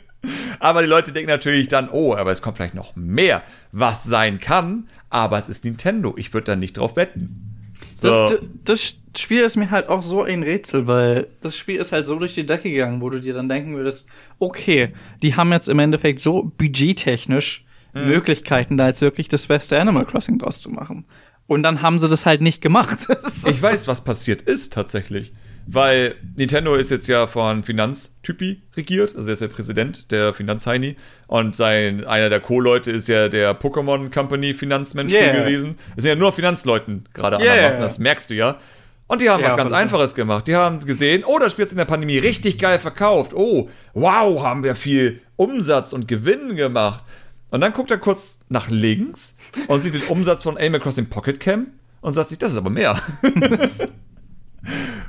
aber 0.60 0.82
die 0.82 0.88
Leute 0.88 1.12
denken 1.12 1.30
natürlich 1.30 1.68
dann, 1.68 1.88
oh, 1.90 2.14
aber 2.14 2.32
es 2.32 2.42
kommt 2.42 2.56
vielleicht 2.56 2.74
noch 2.74 2.96
mehr, 2.96 3.42
was 3.72 4.04
sein 4.04 4.38
kann, 4.38 4.88
aber 5.12 5.36
es 5.36 5.48
ist 5.48 5.64
Nintendo, 5.64 6.14
ich 6.16 6.32
würde 6.32 6.46
da 6.46 6.56
nicht 6.56 6.78
drauf 6.78 6.96
wetten. 6.96 7.74
So. 7.94 8.08
Das, 8.08 8.40
das 8.64 9.20
Spiel 9.20 9.42
ist 9.42 9.56
mir 9.56 9.70
halt 9.70 9.88
auch 9.88 10.02
so 10.02 10.22
ein 10.22 10.42
Rätsel, 10.42 10.86
weil 10.86 11.26
das 11.42 11.54
Spiel 11.54 11.76
ist 11.76 11.92
halt 11.92 12.06
so 12.06 12.18
durch 12.18 12.34
die 12.34 12.46
Decke 12.46 12.70
gegangen, 12.70 13.02
wo 13.02 13.10
du 13.10 13.20
dir 13.20 13.34
dann 13.34 13.48
denken 13.48 13.76
würdest, 13.76 14.08
okay, 14.38 14.94
die 15.22 15.36
haben 15.36 15.52
jetzt 15.52 15.68
im 15.68 15.78
Endeffekt 15.78 16.20
so 16.20 16.50
budgettechnisch 16.56 17.66
mhm. 17.92 18.06
Möglichkeiten, 18.06 18.78
da 18.78 18.86
jetzt 18.86 19.02
wirklich 19.02 19.28
das 19.28 19.46
beste 19.48 19.78
Animal 19.78 20.06
Crossing 20.06 20.38
draus 20.38 20.60
zu 20.60 20.70
machen. 20.70 21.04
Und 21.46 21.62
dann 21.62 21.82
haben 21.82 21.98
sie 21.98 22.08
das 22.08 22.24
halt 22.24 22.40
nicht 22.40 22.62
gemacht. 22.62 23.06
ich 23.46 23.62
weiß, 23.62 23.86
was 23.88 24.02
passiert 24.04 24.40
ist 24.40 24.72
tatsächlich. 24.72 25.34
Weil 25.66 26.16
Nintendo 26.36 26.74
ist 26.74 26.90
jetzt 26.90 27.06
ja 27.06 27.26
von 27.26 27.62
Finanztypi 27.62 28.62
regiert, 28.76 29.14
also 29.14 29.26
der 29.26 29.34
ist 29.34 29.42
der 29.42 29.48
Präsident 29.48 30.10
der 30.10 30.34
Finanzheini 30.34 30.96
und 31.28 31.54
sein, 31.54 32.04
einer 32.04 32.28
der 32.28 32.40
Co-Leute 32.40 32.90
ist 32.90 33.08
ja 33.08 33.28
der 33.28 33.58
Pokémon 33.58 34.12
Company 34.12 34.54
Finanzmensch 34.54 35.12
yeah. 35.12 35.32
gewesen. 35.32 35.78
Es 35.96 36.02
sind 36.02 36.10
ja 36.10 36.16
nur 36.16 36.32
Finanzleuten 36.32 37.08
gerade 37.14 37.36
yeah. 37.36 37.52
an 37.52 37.58
der 37.58 37.70
Macht, 37.70 37.82
das 37.82 37.98
merkst 37.98 38.30
du 38.30 38.34
ja. 38.34 38.58
Und 39.06 39.20
die 39.20 39.28
haben 39.28 39.42
ja, 39.42 39.50
was 39.50 39.56
ganz 39.56 39.72
Einfaches 39.72 40.14
gemacht. 40.14 40.48
Die 40.48 40.56
haben 40.56 40.78
gesehen, 40.78 41.22
oh, 41.24 41.38
das 41.38 41.52
Spiel 41.52 41.66
ist 41.66 41.72
in 41.72 41.78
der 41.78 41.84
Pandemie 41.84 42.18
richtig 42.18 42.58
geil 42.58 42.78
verkauft. 42.78 43.34
Oh, 43.34 43.68
wow, 43.92 44.42
haben 44.42 44.64
wir 44.64 44.74
viel 44.74 45.20
Umsatz 45.36 45.92
und 45.92 46.08
Gewinn 46.08 46.56
gemacht. 46.56 47.04
Und 47.50 47.60
dann 47.60 47.74
guckt 47.74 47.90
er 47.90 47.98
kurz 47.98 48.40
nach 48.48 48.70
links 48.70 49.36
und 49.68 49.82
sieht 49.82 49.92
den 49.92 50.02
Umsatz 50.04 50.42
von 50.42 50.56
Animal 50.56 50.80
Crossing 50.80 51.06
Pocket 51.06 51.38
Cam 51.38 51.66
und 52.00 52.14
sagt 52.14 52.30
sich, 52.30 52.38
das 52.38 52.52
ist 52.52 52.58
aber 52.58 52.70
mehr. 52.70 53.00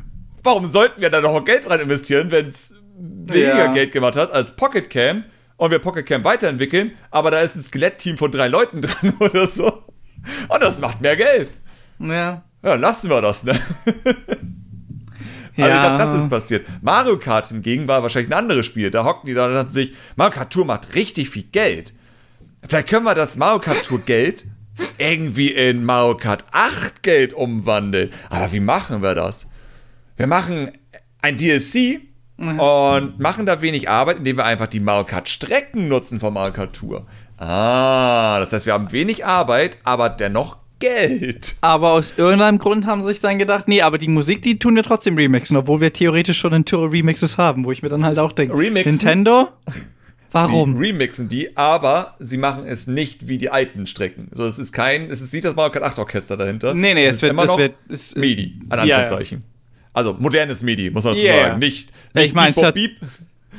Warum 0.43 0.69
sollten 0.69 1.01
wir 1.01 1.09
da 1.09 1.21
noch 1.21 1.43
Geld 1.45 1.69
rein 1.69 1.79
investieren, 1.79 2.31
wenn 2.31 2.47
es 2.47 2.73
weniger 2.97 3.65
ja. 3.65 3.73
Geld 3.73 3.91
gemacht 3.91 4.15
hat 4.15 4.31
als 4.31 4.55
Pocket 4.55 4.89
Cam 4.89 5.23
und 5.57 5.71
wir 5.71 5.79
Pocket 5.79 6.05
Cam 6.05 6.23
weiterentwickeln, 6.23 6.91
aber 7.11 7.31
da 7.31 7.39
ist 7.41 7.55
ein 7.55 7.63
Skelettteam 7.63 8.17
von 8.17 8.31
drei 8.31 8.47
Leuten 8.47 8.81
dran 8.81 9.13
oder 9.19 9.47
so. 9.47 9.83
Und 10.47 10.61
das 10.61 10.79
macht 10.79 11.01
mehr 11.01 11.15
Geld. 11.15 11.55
Ja. 11.99 12.43
Ja, 12.63 12.75
lassen 12.75 13.09
wir 13.09 13.21
das, 13.21 13.43
ne? 13.43 13.59
Also 15.55 15.69
ja. 15.69 15.75
ich 15.75 15.81
glaube, 15.81 15.97
das 15.97 16.15
ist 16.15 16.29
passiert. 16.31 16.65
Mario 16.81 17.19
Kart 17.19 17.47
hingegen 17.47 17.87
war 17.87 18.01
wahrscheinlich 18.01 18.31
ein 18.31 18.39
anderes 18.39 18.65
Spiel. 18.65 18.89
Da 18.89 19.05
hockten 19.05 19.27
die 19.27 19.35
da 19.35 19.45
und 19.45 19.53
dachten 19.53 19.69
sich, 19.69 19.93
Mario 20.15 20.33
Kart 20.33 20.51
Tour 20.51 20.65
macht 20.65 20.95
richtig 20.95 21.29
viel 21.29 21.43
Geld. 21.43 21.93
Vielleicht 22.67 22.89
können 22.89 23.05
wir 23.05 23.13
das 23.13 23.37
Mario 23.37 23.59
Kart 23.59 23.83
Tour 23.85 23.99
Geld 23.99 24.45
irgendwie 24.97 25.51
in 25.51 25.85
Mario 25.85 26.17
Kart 26.17 26.45
8 26.51 27.03
Geld 27.03 27.33
umwandeln. 27.33 28.11
Aber 28.31 28.51
wie 28.51 28.61
machen 28.61 29.03
wir 29.03 29.13
das? 29.13 29.45
Wir 30.15 30.27
machen 30.27 30.71
ein 31.21 31.37
DLC 31.37 32.01
mhm. 32.37 32.59
und 32.59 33.19
machen 33.19 33.45
da 33.45 33.61
wenig 33.61 33.89
Arbeit, 33.89 34.17
indem 34.17 34.37
wir 34.37 34.45
einfach 34.45 34.67
die 34.67 34.79
Mario 34.79 35.05
Kart 35.05 35.29
Strecken 35.29 35.87
nutzen 35.87 36.19
von 36.19 36.33
Mario 36.33 36.53
Kart 36.53 36.75
Tour. 36.75 37.05
Ah, 37.37 38.39
das 38.39 38.53
heißt, 38.53 38.65
wir 38.65 38.73
haben 38.73 38.91
wenig 38.91 39.25
Arbeit, 39.25 39.77
aber 39.83 40.09
dennoch 40.09 40.57
Geld. 40.79 41.55
Aber 41.61 41.93
aus 41.93 42.15
irgendeinem 42.17 42.59
Grund 42.59 42.85
haben 42.85 43.01
sie 43.01 43.07
sich 43.07 43.21
dann 43.21 43.39
gedacht, 43.39 43.69
nee, 43.69 43.81
aber 43.81 43.97
die 43.97 44.09
Musik, 44.09 44.41
die 44.41 44.59
tun 44.59 44.75
wir 44.75 44.83
trotzdem 44.83 45.15
remixen, 45.15 45.55
obwohl 45.55 45.79
wir 45.79 45.93
theoretisch 45.93 46.37
schon 46.37 46.51
in 46.51 46.65
Tour 46.65 46.91
Remixes 46.91 47.37
haben, 47.37 47.63
wo 47.63 47.71
ich 47.71 47.81
mir 47.81 47.89
dann 47.89 48.03
halt 48.03 48.19
auch 48.19 48.33
denke? 48.33 48.55
Nintendo? 48.57 49.47
Warum? 50.33 50.75
Die 50.75 50.87
remixen 50.87 51.29
die, 51.29 51.55
aber 51.55 52.15
sie 52.19 52.37
machen 52.37 52.65
es 52.65 52.87
nicht 52.87 53.27
wie 53.27 53.37
die 53.37 53.49
alten 53.49 53.87
Strecken. 53.87 54.27
So, 54.31 54.45
es 54.45 54.59
ist 54.59 54.73
kein, 54.73 55.09
es 55.09 55.21
ist 55.21 55.31
nicht 55.31 55.45
das 55.45 55.55
Mario 55.55 55.71
Kart 55.71 55.85
8 55.85 55.99
Orchester 55.99 56.35
dahinter. 56.35 56.73
Nee, 56.73 56.95
nee, 56.95 57.05
es, 57.05 57.15
ist 57.15 57.21
wird, 57.21 57.31
immer 57.31 57.43
es 57.43 57.49
noch 57.49 57.57
wird, 57.59 57.75
es, 57.87 58.07
es, 58.07 58.15
MIDI, 58.17 58.59
an 58.69 58.85
Ja, 58.85 59.03
ja. 59.03 59.37
Also 59.93 60.13
modernes 60.17 60.61
MIDI, 60.63 60.89
muss 60.89 61.03
man 61.03 61.13
dazu 61.13 61.25
Yeah. 61.25 61.45
sagen. 61.47 61.59
Nicht, 61.59 61.91
nicht 62.13 62.25
Ich 62.25 62.33
meine, 62.33 62.49
es 62.49 62.61
hört, 62.61 62.75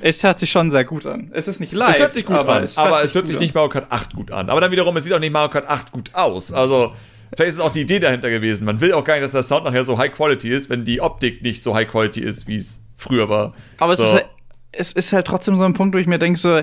es 0.02 0.22
hört 0.22 0.38
sich 0.38 0.50
schon 0.50 0.70
sehr 0.70 0.84
gut 0.84 1.06
an. 1.06 1.30
Es 1.32 1.48
ist 1.48 1.60
nicht 1.60 1.72
live. 1.72 1.94
Es 1.94 2.00
hört 2.00 2.12
sich 2.12 2.26
gut 2.26 2.36
an, 2.44 2.68
aber 2.76 3.04
es 3.04 3.14
hört 3.14 3.26
sich 3.26 3.38
nicht 3.38 3.54
Mario 3.54 3.68
Kart 3.70 3.90
8 3.90 4.14
gut 4.14 4.30
an. 4.32 4.50
Aber 4.50 4.60
dann 4.60 4.70
wiederum, 4.72 4.96
es 4.96 5.04
sieht 5.04 5.12
auch 5.12 5.20
nicht 5.20 5.32
Mario 5.32 5.50
Kart 5.50 5.68
8 5.68 5.92
gut 5.92 6.10
aus. 6.14 6.52
Also, 6.52 6.92
vielleicht 7.36 7.50
ist 7.50 7.54
es 7.54 7.60
auch 7.60 7.72
die 7.72 7.82
Idee 7.82 8.00
dahinter 8.00 8.28
gewesen. 8.30 8.64
Man 8.64 8.80
will 8.80 8.92
auch 8.92 9.04
gar 9.04 9.14
nicht, 9.14 9.24
dass 9.24 9.32
der 9.32 9.42
Sound 9.44 9.64
nachher 9.64 9.84
so 9.84 9.96
High 9.96 10.12
Quality 10.12 10.50
ist, 10.50 10.68
wenn 10.68 10.84
die 10.84 11.00
Optik 11.00 11.42
nicht 11.42 11.62
so 11.62 11.74
High 11.74 11.88
Quality 11.88 12.20
ist, 12.20 12.46
wie 12.48 12.56
es 12.56 12.80
früher 12.96 13.28
war. 13.28 13.54
Aber 13.78 13.92
es, 13.92 14.00
so. 14.00 14.04
ist, 14.06 14.12
halt- 14.14 14.26
es 14.72 14.92
ist 14.92 15.12
halt 15.12 15.26
trotzdem 15.26 15.56
so 15.56 15.64
ein 15.64 15.74
Punkt, 15.74 15.94
wo 15.94 15.98
ich 15.98 16.06
mir 16.08 16.18
denke, 16.18 16.38
so, 16.38 16.62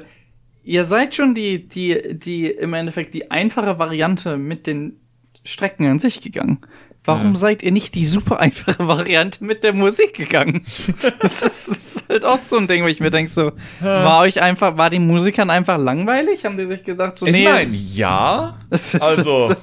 ihr 0.64 0.84
seid 0.84 1.16
schon 1.16 1.34
die, 1.34 1.68
die, 1.68 2.18
die 2.20 2.48
im 2.48 2.74
Endeffekt 2.74 3.14
die 3.14 3.32
einfache 3.32 3.80
Variante 3.80 4.38
mit 4.38 4.68
den 4.68 4.98
Strecken 5.46 5.88
an 5.88 5.98
sich 6.00 6.22
gegangen. 6.22 6.60
Warum 7.04 7.32
Ja. 7.32 7.36
seid 7.38 7.64
ihr 7.64 7.72
nicht 7.72 7.96
die 7.96 8.06
super 8.06 8.40
einfache 8.40 8.88
Variante 8.88 9.44
mit 9.44 9.64
der 9.64 9.74
Musik 9.74 10.14
gegangen? 10.14 10.64
das, 11.20 11.42
ist, 11.42 11.68
das 11.68 11.68
ist 11.68 12.10
halt 12.10 12.26
auch 12.26 12.38
so 12.38 12.58
ein 12.58 12.68
Ding, 12.68 12.84
wo 12.84 12.88
ich 12.88 13.00
mir 13.00 13.10
denke, 13.10 13.32
so, 13.32 13.52
war 13.80 14.20
euch 14.20 14.42
einfach, 14.42 14.78
war 14.78 14.90
den 14.92 15.08
Musikern 15.08 15.50
einfach 15.50 15.80
langweilig? 15.80 16.46
Haben 16.46 16.58
die 16.58 16.68
sich 16.68 16.84
gedacht, 16.84 17.18
so, 17.18 17.26
Ich 17.26 17.32
nee. 17.32 17.46
meine, 17.46 17.72
ja. 17.76 18.60
Also, 18.70 19.56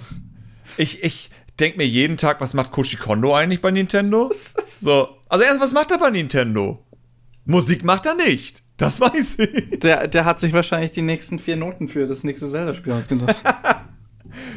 ich, 0.76 1.04
ich 1.04 1.30
denke 1.60 1.78
mir 1.78 1.86
jeden 1.86 2.16
Tag, 2.16 2.40
was 2.40 2.54
macht 2.54 2.72
Koshi 2.72 2.96
Kondo 2.96 3.34
eigentlich 3.34 3.60
bei 3.62 3.70
Nintendo? 3.70 4.32
So, 4.80 5.08
also 5.28 5.44
erst, 5.44 5.60
was 5.60 5.72
macht 5.72 5.90
er 5.92 5.98
bei 5.98 6.10
Nintendo? 6.10 6.84
Musik 7.44 7.84
macht 7.84 8.06
er 8.06 8.14
nicht. 8.14 8.62
Das 8.78 9.00
weiß 9.00 9.38
ich. 9.40 9.78
Der, 9.80 10.06
der 10.08 10.24
hat 10.24 10.38
sich 10.38 10.52
wahrscheinlich 10.52 10.90
die 10.92 11.02
nächsten 11.02 11.38
vier 11.38 11.56
Noten 11.56 11.88
für 11.88 12.06
das 12.06 12.22
nächste 12.24 12.48
Zelda-Spiel 12.48 12.92
ausgedacht. 12.92 13.42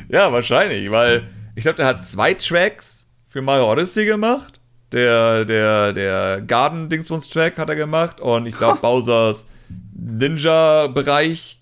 Ja, 0.09 0.31
wahrscheinlich, 0.33 0.91
weil 0.91 1.23
ich 1.55 1.63
glaube, 1.63 1.77
der 1.77 1.87
hat 1.87 2.03
zwei 2.03 2.33
Tracks 2.33 3.07
für 3.29 3.41
Mario 3.41 3.71
Odyssey 3.71 4.05
gemacht. 4.05 4.59
Der, 4.91 5.45
der, 5.45 5.93
der 5.93 6.41
Garden-Dingsbums-Track 6.41 7.57
hat 7.57 7.69
er 7.69 7.75
gemacht 7.75 8.19
und 8.19 8.45
ich 8.45 8.57
glaube, 8.57 8.79
Bowsers 8.81 9.45
Ninja-Bereich, 9.93 11.59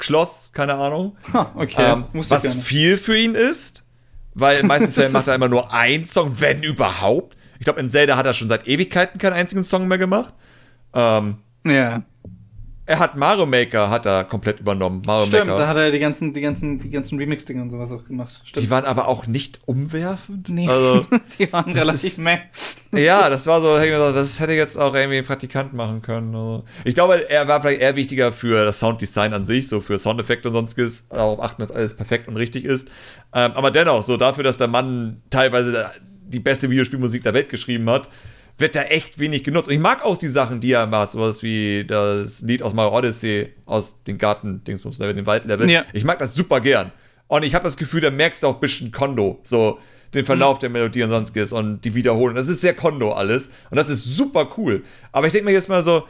Schloss, 0.00 0.50
keine 0.52 0.74
Ahnung. 0.74 1.16
ha, 1.32 1.52
okay. 1.54 1.92
Ähm, 1.92 2.04
was 2.12 2.54
viel 2.54 2.98
für 2.98 3.16
ihn 3.16 3.34
ist, 3.36 3.84
weil 4.34 4.58
in 4.58 4.66
meisten 4.66 4.92
Fällen 4.92 5.12
macht 5.12 5.28
er 5.28 5.34
immer 5.36 5.48
nur 5.48 5.72
einen 5.72 6.06
Song, 6.06 6.40
wenn 6.40 6.62
überhaupt. 6.62 7.36
Ich 7.58 7.64
glaube, 7.64 7.80
in 7.80 7.88
Zelda 7.88 8.16
hat 8.16 8.26
er 8.26 8.34
schon 8.34 8.48
seit 8.48 8.66
Ewigkeiten 8.66 9.18
keinen 9.20 9.34
einzigen 9.34 9.62
Song 9.62 9.86
mehr 9.86 9.98
gemacht. 9.98 10.34
Ähm, 10.92 11.36
Ja. 11.64 12.02
Er 12.92 12.98
hat 12.98 13.16
Mario 13.16 13.46
Maker 13.46 13.88
hat 13.90 14.04
er 14.06 14.24
komplett 14.24 14.60
übernommen. 14.60 15.02
Mario 15.06 15.26
Stimmt, 15.26 15.46
Maker. 15.46 15.58
da 15.58 15.66
hat 15.68 15.76
er 15.78 15.90
die 15.90 15.98
ganzen, 15.98 16.34
die 16.34 16.40
ganzen, 16.42 16.78
die 16.78 16.90
ganzen 16.90 17.18
Remix-Dinger 17.18 17.62
und 17.62 17.70
sowas 17.70 17.90
auch 17.90 18.04
gemacht. 18.04 18.40
Stimmt. 18.44 18.64
die 18.66 18.70
waren 18.70 18.84
aber 18.84 19.08
auch 19.08 19.26
nicht 19.26 19.60
umwerfend. 19.66 20.48
nee, 20.50 20.68
Also, 20.68 21.06
die 21.38 21.52
waren 21.52 21.72
relativ 21.72 22.04
ist- 22.04 22.18
meh. 22.18 22.38
ja, 22.92 23.28
das 23.30 23.46
war 23.46 23.60
so, 23.60 23.76
das 23.78 24.38
hätte 24.40 24.52
jetzt 24.52 24.76
auch 24.76 24.94
irgendwie 24.94 25.18
ein 25.18 25.24
Praktikant 25.24 25.72
machen 25.72 26.02
können. 26.02 26.34
Also. 26.34 26.64
Ich 26.84 26.94
glaube, 26.94 27.28
er 27.30 27.48
war 27.48 27.62
vielleicht 27.62 27.80
eher 27.80 27.96
wichtiger 27.96 28.30
für 28.32 28.64
das 28.64 28.78
Sounddesign 28.78 29.32
an 29.32 29.44
sich, 29.44 29.68
so 29.68 29.80
für 29.80 29.98
Soundeffekte 29.98 30.48
und 30.48 30.54
sonstiges, 30.54 31.08
darauf 31.08 31.40
achten, 31.40 31.62
dass 31.62 31.70
alles 31.70 31.94
perfekt 31.96 32.28
und 32.28 32.36
richtig 32.36 32.64
ist. 32.64 32.88
Ähm, 33.34 33.52
aber 33.52 33.70
dennoch, 33.70 34.02
so 34.02 34.16
dafür, 34.16 34.44
dass 34.44 34.58
der 34.58 34.68
Mann 34.68 35.22
teilweise 35.30 35.90
die 36.26 36.40
beste 36.40 36.68
Videospielmusik 36.70 37.22
der 37.22 37.34
Welt 37.34 37.48
geschrieben 37.48 37.88
hat, 37.90 38.08
wird 38.58 38.76
da 38.76 38.82
echt 38.82 39.18
wenig 39.18 39.44
genutzt. 39.44 39.68
Und 39.68 39.74
ich 39.74 39.80
mag 39.80 40.04
auch 40.04 40.16
die 40.16 40.28
Sachen, 40.28 40.60
die 40.60 40.72
er 40.72 40.86
macht, 40.86 41.10
sowas 41.10 41.42
wie 41.42 41.84
das 41.84 42.42
Lied 42.42 42.62
aus 42.62 42.74
Mario 42.74 42.96
Odyssey, 42.98 43.52
aus 43.66 44.04
den 44.04 44.18
Garten-Dingsbums-Level, 44.18 45.14
den 45.14 45.26
Waldlevel. 45.26 45.68
Ja. 45.70 45.84
Ich 45.92 46.04
mag 46.04 46.18
das 46.18 46.34
super 46.34 46.60
gern. 46.60 46.92
Und 47.28 47.44
ich 47.44 47.54
habe 47.54 47.64
das 47.64 47.76
Gefühl, 47.76 48.00
da 48.00 48.10
merkst 48.10 48.42
du 48.42 48.48
auch 48.48 48.54
ein 48.54 48.60
bisschen 48.60 48.92
Kondo. 48.92 49.40
So 49.42 49.78
den 50.14 50.24
Verlauf 50.24 50.58
der 50.58 50.68
Melodie 50.68 51.02
und 51.02 51.10
sonstiges 51.10 51.52
und 51.52 51.80
die 51.80 51.94
Wiederholung. 51.94 52.36
Das 52.36 52.48
ist 52.48 52.60
sehr 52.60 52.74
Kondo 52.74 53.12
alles. 53.12 53.50
Und 53.70 53.76
das 53.76 53.88
ist 53.88 54.04
super 54.04 54.50
cool. 54.56 54.84
Aber 55.10 55.26
ich 55.26 55.32
denke 55.32 55.46
mir 55.46 55.52
jetzt 55.52 55.68
mal 55.68 55.82
so, 55.82 56.06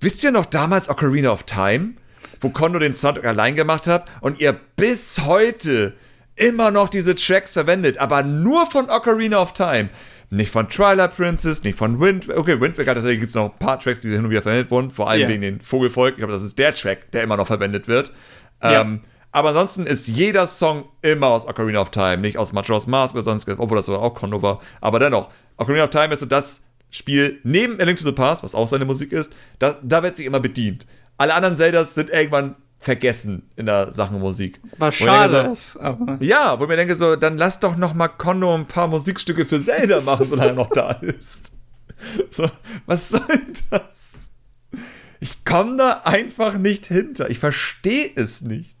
wisst 0.00 0.22
ihr 0.22 0.30
noch 0.30 0.46
damals 0.46 0.88
Ocarina 0.88 1.30
of 1.30 1.42
Time, 1.42 1.94
wo 2.40 2.50
Kondo 2.50 2.78
den 2.78 2.94
Soundtrack 2.94 3.26
allein 3.26 3.56
gemacht 3.56 3.86
hat 3.86 4.08
und 4.20 4.40
ihr 4.40 4.56
bis 4.76 5.22
heute 5.24 5.94
immer 6.36 6.70
noch 6.70 6.88
diese 6.88 7.14
Tracks 7.14 7.52
verwendet, 7.52 7.98
aber 7.98 8.22
nur 8.22 8.66
von 8.66 8.88
Ocarina 8.88 9.42
of 9.42 9.52
Time. 9.52 9.90
Nicht 10.32 10.50
von 10.52 10.68
Twilight 10.68 11.16
Princess, 11.16 11.64
nicht 11.64 11.76
von 11.76 12.00
Wind 12.00 12.28
Okay, 12.28 12.60
Wind 12.60 12.78
Waker, 12.78 12.94
tatsächlich 12.94 13.18
gibt 13.20 13.30
es 13.30 13.34
noch 13.34 13.52
ein 13.52 13.58
paar 13.58 13.80
Tracks, 13.80 14.00
die 14.00 14.08
hin 14.10 14.24
und 14.24 14.30
wieder 14.30 14.42
verwendet 14.42 14.70
wurden, 14.70 14.90
vor 14.90 15.10
allem 15.10 15.22
Ja. 15.22 15.28
wegen 15.28 15.42
den 15.42 15.60
Vogelvolk. 15.60 16.12
Ich 16.12 16.18
glaube, 16.18 16.32
das 16.32 16.42
ist 16.42 16.58
der 16.58 16.72
Track, 16.72 17.10
der 17.10 17.24
immer 17.24 17.36
noch 17.36 17.48
verwendet 17.48 17.88
wird. 17.88 18.12
Ja. 18.62 18.82
Ähm, 18.82 19.00
aber 19.32 19.48
ansonsten 19.48 19.86
ist 19.86 20.06
jeder 20.08 20.46
Song 20.46 20.84
immer 21.02 21.28
aus 21.28 21.46
Ocarina 21.46 21.80
of 21.80 21.90
Time, 21.90 22.18
nicht 22.18 22.36
aus 22.38 22.52
Majora's 22.52 22.86
Mask 22.86 23.14
oder 23.14 23.22
sonst, 23.24 23.48
obwohl 23.48 23.76
das 23.76 23.88
auch 23.88 24.14
Kondo 24.14 24.40
war. 24.42 24.60
Aber 24.80 24.98
dennoch, 25.00 25.30
Ocarina 25.56 25.84
of 25.84 25.90
Time 25.90 26.12
ist 26.14 26.20
so 26.20 26.26
das 26.26 26.62
Spiel 26.90 27.38
neben 27.44 27.80
A 27.80 27.84
Link 27.84 27.98
to 27.98 28.04
the 28.04 28.12
Past, 28.12 28.42
was 28.42 28.54
auch 28.54 28.66
seine 28.68 28.84
Musik 28.84 29.12
ist, 29.12 29.32
da, 29.58 29.76
da 29.82 30.02
wird 30.02 30.16
sich 30.16 30.26
immer 30.26 30.40
bedient. 30.40 30.86
Alle 31.16 31.34
anderen 31.34 31.56
Zeldas 31.56 31.94
sind 31.94 32.10
irgendwann 32.10 32.56
vergessen 32.80 33.42
in 33.56 33.66
der 33.66 33.92
Sachen 33.92 34.18
Musik. 34.20 34.58
War 34.78 34.90
schade, 34.90 35.44
so, 35.46 35.52
ist, 35.52 35.76
aber. 35.76 36.16
ja, 36.20 36.58
wo 36.58 36.64
ich 36.64 36.68
mir 36.70 36.76
denke 36.76 36.94
so, 36.96 37.14
dann 37.14 37.36
lass 37.38 37.60
doch 37.60 37.76
noch 37.76 37.92
mal 37.94 38.08
Kondo 38.08 38.52
ein 38.54 38.66
paar 38.66 38.88
Musikstücke 38.88 39.44
für 39.46 39.62
Zelda 39.62 40.00
machen, 40.00 40.26
solange 40.28 40.50
er 40.50 40.54
noch 40.56 40.70
da 40.70 40.90
ist. 40.92 41.52
So, 42.30 42.50
was 42.86 43.10
soll 43.10 43.20
das? 43.70 44.30
Ich 45.20 45.44
komme 45.44 45.76
da 45.76 46.00
einfach 46.04 46.56
nicht 46.56 46.86
hinter. 46.86 47.28
Ich 47.28 47.38
verstehe 47.38 48.10
es 48.14 48.40
nicht. 48.40 48.78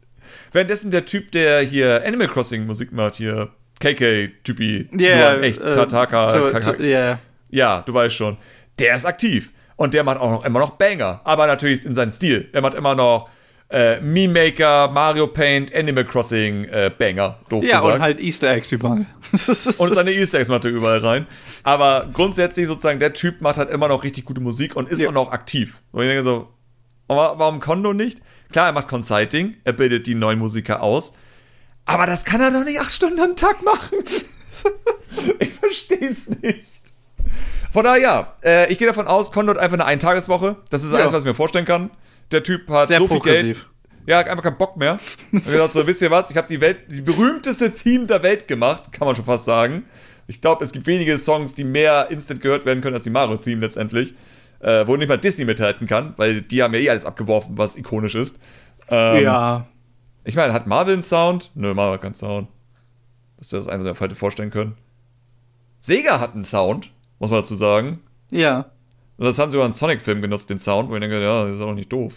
Währenddessen 0.52 0.90
der 0.90 1.04
Typ, 1.04 1.30
der 1.32 1.60
hier 1.60 2.02
Animal 2.06 2.28
Crossing 2.28 2.64
Musik 2.64 2.92
macht, 2.92 3.16
hier 3.16 3.50
KK-Typi, 3.78 4.88
Ja, 4.96 5.34
nur 5.34 5.42
echt 5.42 5.60
äh, 5.60 5.72
Tataka, 5.72 6.26
to- 6.28 6.50
Kaka- 6.50 6.72
to- 6.72 6.82
Ja. 6.82 7.18
ja, 7.50 7.80
du 7.80 7.92
weißt 7.92 8.14
schon. 8.14 8.38
Der 8.78 8.96
ist 8.96 9.04
aktiv. 9.04 9.52
Und 9.76 9.92
der 9.92 10.02
macht 10.04 10.18
auch 10.18 10.30
noch, 10.30 10.44
immer 10.46 10.60
noch 10.60 10.70
Banger. 10.70 11.20
Aber 11.24 11.46
natürlich 11.46 11.84
in 11.84 11.94
seinem 11.94 12.12
Stil. 12.12 12.48
Er 12.52 12.62
macht 12.62 12.74
immer 12.74 12.94
noch 12.94 13.28
äh, 13.70 14.00
Meme 14.00 14.32
Maker, 14.46 14.88
Mario 14.88 15.26
Paint, 15.28 15.74
Animal 15.74 16.04
Crossing 16.04 16.64
äh, 16.64 16.90
Banger. 16.96 17.38
Doof 17.48 17.64
Ja, 17.64 17.78
gesagt. 17.80 17.94
und 17.96 18.02
halt 18.02 18.20
Easter 18.20 18.50
Eggs 18.50 18.72
überall. 18.72 19.06
Und 19.78 19.94
seine 19.94 20.10
Easter 20.10 20.38
Eggs 20.40 20.48
macht 20.48 20.64
er 20.64 20.72
überall 20.72 20.98
rein. 20.98 21.26
Aber 21.62 22.08
grundsätzlich 22.12 22.66
sozusagen, 22.66 22.98
der 22.98 23.12
Typ 23.12 23.40
macht 23.40 23.58
halt 23.58 23.70
immer 23.70 23.86
noch 23.88 24.02
richtig 24.02 24.24
gute 24.24 24.40
Musik 24.40 24.74
und 24.74 24.88
ist 24.88 25.00
Ja. 25.00 25.08
auch 25.08 25.12
noch 25.12 25.30
aktiv. 25.30 25.78
Und 25.92 26.02
ich 26.02 26.08
denke 26.08 26.24
so, 26.24 26.48
warum 27.06 27.60
Kondo 27.60 27.92
nicht? 27.92 28.20
Klar, 28.50 28.66
er 28.66 28.72
macht 28.72 28.88
Consulting, 28.88 29.54
er 29.62 29.72
bildet 29.72 30.06
die 30.08 30.16
neuen 30.16 30.40
Musiker 30.40 30.82
aus. 30.82 31.12
Aber 31.84 32.06
das 32.06 32.24
kann 32.24 32.40
er 32.40 32.50
doch 32.50 32.64
nicht 32.64 32.80
acht 32.80 32.90
Stunden 32.92 33.20
am 33.20 33.36
Tag 33.36 33.62
machen. 33.64 33.98
ich 35.38 35.50
verstehe 35.52 36.08
es 36.08 36.28
nicht. 36.28 36.64
Von 37.72 37.84
daher, 37.84 38.02
ja, 38.02 38.36
äh, 38.42 38.72
ich 38.72 38.78
gehe 38.78 38.88
davon 38.88 39.06
aus, 39.06 39.30
Kondo 39.30 39.52
hat 39.52 39.60
einfach 39.60 39.74
eine 39.74 39.84
Eintageswoche. 39.86 40.56
Das 40.70 40.82
ist 40.82 40.92
Ja. 40.92 40.98
alles, 40.98 41.12
was 41.12 41.22
ich 41.22 41.26
mir 41.26 41.34
vorstellen 41.34 41.64
kann. 41.64 41.90
Der 42.32 42.42
Typ 42.42 42.68
hat 42.68 42.88
Sehr 42.88 42.98
so 42.98 43.08
viel 43.08 43.18
Geld. 43.20 43.36
progressiv. 43.40 43.68
Ja, 44.06 44.18
hat 44.18 44.28
einfach 44.28 44.42
keinen 44.42 44.56
Bock 44.58 44.76
mehr. 44.76 44.98
Und 45.32 45.44
gesagt 45.44 45.72
so, 45.72 45.86
wisst 45.86 46.02
ihr 46.02 46.10
was? 46.10 46.30
Ich 46.30 46.36
habe 46.36 46.48
die 46.48 46.60
Welt, 46.60 46.78
die 46.88 47.00
berühmteste 47.00 47.72
Theme 47.72 48.06
der 48.06 48.22
Welt 48.22 48.48
gemacht, 48.48 48.92
kann 48.92 49.06
man 49.06 49.14
schon 49.14 49.24
fast 49.24 49.44
sagen. 49.44 49.84
Ich 50.26 50.40
glaube, 50.40 50.64
es 50.64 50.72
gibt 50.72 50.86
wenige 50.86 51.18
Songs, 51.18 51.54
die 51.54 51.64
mehr 51.64 52.08
instant 52.10 52.40
gehört 52.40 52.64
werden 52.64 52.80
können 52.80 52.94
als 52.94 53.04
die 53.04 53.10
Mario-Theme 53.10 53.60
letztendlich. 53.60 54.14
Äh, 54.60 54.86
wo 54.86 54.96
nicht 54.96 55.08
mal 55.08 55.16
Disney 55.16 55.44
mithalten 55.46 55.86
kann, 55.86 56.12
weil 56.18 56.42
die 56.42 56.62
haben 56.62 56.74
ja 56.74 56.80
eh 56.80 56.90
alles 56.90 57.06
abgeworfen, 57.06 57.56
was 57.56 57.76
ikonisch 57.76 58.14
ist. 58.14 58.38
Ähm, 58.88 59.24
ja. 59.24 59.66
Ich 60.24 60.36
meine, 60.36 60.52
hat 60.52 60.66
Marvel 60.66 60.94
einen 60.94 61.02
Sound? 61.02 61.50
Nö, 61.54 61.72
Marvel 61.72 61.94
hat 61.94 62.02
keinen 62.02 62.14
Sound. 62.14 62.48
Das 63.38 63.52
wäre 63.52 63.64
das 63.64 63.84
wir 63.84 64.00
heute 64.00 64.14
vorstellen 64.14 64.50
können. 64.50 64.76
Sega 65.78 66.20
hat 66.20 66.34
einen 66.34 66.44
Sound, 66.44 66.92
muss 67.18 67.30
man 67.30 67.40
dazu 67.40 67.54
sagen. 67.54 68.00
Ja. 68.30 68.66
Und 69.20 69.26
das 69.26 69.38
haben 69.38 69.50
sie 69.50 69.56
sogar 69.56 69.66
in 69.66 69.74
Sonic-Film 69.74 70.22
genutzt, 70.22 70.48
den 70.48 70.58
Sound, 70.58 70.88
wo 70.88 70.94
ich 70.94 71.00
denke, 71.00 71.22
ja, 71.22 71.44
das 71.44 71.56
ist 71.56 71.60
auch 71.60 71.74
nicht 71.74 71.92
doof. 71.92 72.14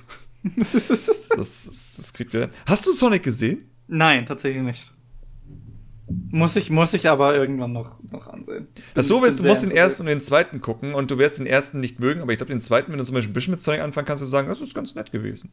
Das, 0.55 0.71
das, 0.87 1.29
das, 1.35 1.93
das 1.97 2.13
kriegt 2.13 2.33
ihr. 2.33 2.49
Hast 2.65 2.85
du 2.87 2.93
Sonic 2.93 3.23
gesehen? 3.23 3.69
Nein, 3.89 4.25
tatsächlich 4.25 4.63
nicht. 4.63 4.93
Muss 6.31 6.55
ich, 6.55 6.69
muss 6.69 6.93
ich 6.93 7.09
aber 7.09 7.35
irgendwann 7.35 7.73
noch, 7.73 8.01
noch 8.09 8.27
ansehen. 8.27 8.67
Ist 8.95 9.07
so, 9.09 9.19
Bin 9.19 9.27
ist, 9.27 9.39
du 9.39 9.43
musst 9.43 9.63
den 9.63 9.71
ersten 9.71 10.03
und 10.03 10.07
den 10.07 10.21
zweiten 10.21 10.61
gucken 10.61 10.93
und 10.93 11.11
du 11.11 11.17
wirst 11.17 11.39
den 11.39 11.45
ersten 11.45 11.81
nicht 11.81 11.99
mögen, 11.99 12.21
aber 12.21 12.31
ich 12.31 12.37
glaube, 12.37 12.53
den 12.53 12.61
zweiten, 12.61 12.91
wenn 12.93 12.99
du 12.99 13.03
zum 13.03 13.15
Beispiel 13.15 13.31
ein 13.31 13.33
bisschen 13.33 13.51
mit 13.51 13.61
Sonic 13.61 13.81
anfangen 13.81 14.07
kannst, 14.07 14.21
du 14.21 14.25
sagen, 14.25 14.47
das 14.47 14.61
ist 14.61 14.73
ganz 14.73 14.95
nett 14.95 15.11
gewesen. 15.11 15.51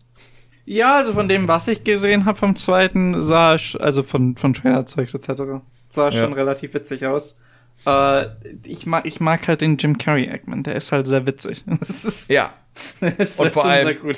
Ja, 0.66 0.94
also 0.98 1.12
von 1.14 1.28
dem, 1.28 1.48
was 1.48 1.66
ich 1.66 1.82
gesehen 1.82 2.26
habe 2.26 2.38
vom 2.38 2.54
zweiten, 2.54 3.20
sah 3.20 3.54
sch- 3.54 3.76
also 3.78 4.04
von, 4.04 4.36
von 4.36 4.52
Trailer-Zeugs 4.52 5.14
etc., 5.14 5.42
sah 5.88 6.12
schon 6.12 6.32
relativ 6.32 6.74
witzig 6.74 7.06
aus. 7.06 7.40
Äh, 7.86 8.26
ich, 8.64 8.86
mag, 8.86 9.06
ich 9.06 9.20
mag 9.20 9.46
halt 9.48 9.60
den 9.62 9.76
Jim 9.76 9.96
Carrey 9.98 10.26
Eggman, 10.26 10.62
der 10.62 10.76
ist 10.76 10.92
halt 10.92 11.06
sehr 11.06 11.26
witzig. 11.26 11.64
Ist, 11.80 12.28
Ja, 12.30 12.54
Und 13.00 13.26
vor 13.26 13.50
schon 13.62 13.70
allem- 13.70 13.86
sehr 13.86 13.94
gut. 13.96 14.16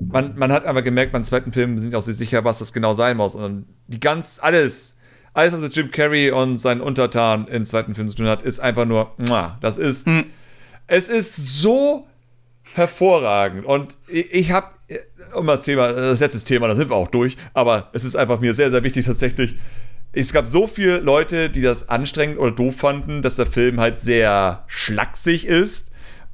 man, 0.00 0.36
man 0.36 0.52
hat 0.52 0.64
aber 0.66 0.82
gemerkt, 0.82 1.12
beim 1.12 1.22
zweiten 1.24 1.52
Film 1.52 1.78
sind 1.78 1.94
auch 1.94 2.02
sich 2.02 2.16
sicher, 2.16 2.44
was 2.44 2.58
das 2.58 2.72
genau 2.72 2.94
sein 2.94 3.16
muss. 3.16 3.34
Und 3.34 3.66
die 3.86 4.00
ganz, 4.00 4.38
alles, 4.42 4.96
alles, 5.32 5.52
was 5.52 5.60
mit 5.60 5.74
Jim 5.76 5.90
Carrey 5.90 6.30
und 6.32 6.58
seinen 6.58 6.80
Untertanen 6.80 7.46
im 7.48 7.64
zweiten 7.64 7.94
Film 7.94 8.08
zu 8.08 8.16
tun 8.16 8.26
hat, 8.26 8.42
ist 8.42 8.58
einfach 8.60 8.84
nur, 8.84 9.14
das 9.60 9.78
ist, 9.78 10.06
hm. 10.06 10.26
es 10.88 11.08
ist 11.08 11.36
so 11.36 12.06
hervorragend. 12.74 13.64
Und 13.64 13.96
ich, 14.08 14.32
ich 14.32 14.50
habe, 14.52 14.68
um 15.34 15.46
das 15.46 15.62
Thema, 15.62 15.92
das 15.92 16.20
letzte 16.20 16.42
Thema, 16.44 16.68
da 16.68 16.76
sind 16.76 16.90
wir 16.90 16.96
auch 16.96 17.08
durch, 17.08 17.36
aber 17.54 17.90
es 17.92 18.04
ist 18.04 18.16
einfach 18.16 18.40
mir 18.40 18.54
sehr, 18.54 18.70
sehr 18.70 18.82
wichtig 18.82 19.06
tatsächlich. 19.06 19.56
Es 20.12 20.32
gab 20.32 20.46
so 20.46 20.66
viele 20.66 20.98
Leute, 20.98 21.50
die 21.50 21.62
das 21.62 21.88
anstrengend 21.88 22.38
oder 22.38 22.50
doof 22.50 22.76
fanden, 22.76 23.22
dass 23.22 23.36
der 23.36 23.46
Film 23.46 23.80
halt 23.80 23.98
sehr 23.98 24.64
schlaksig 24.66 25.46
ist 25.46 25.90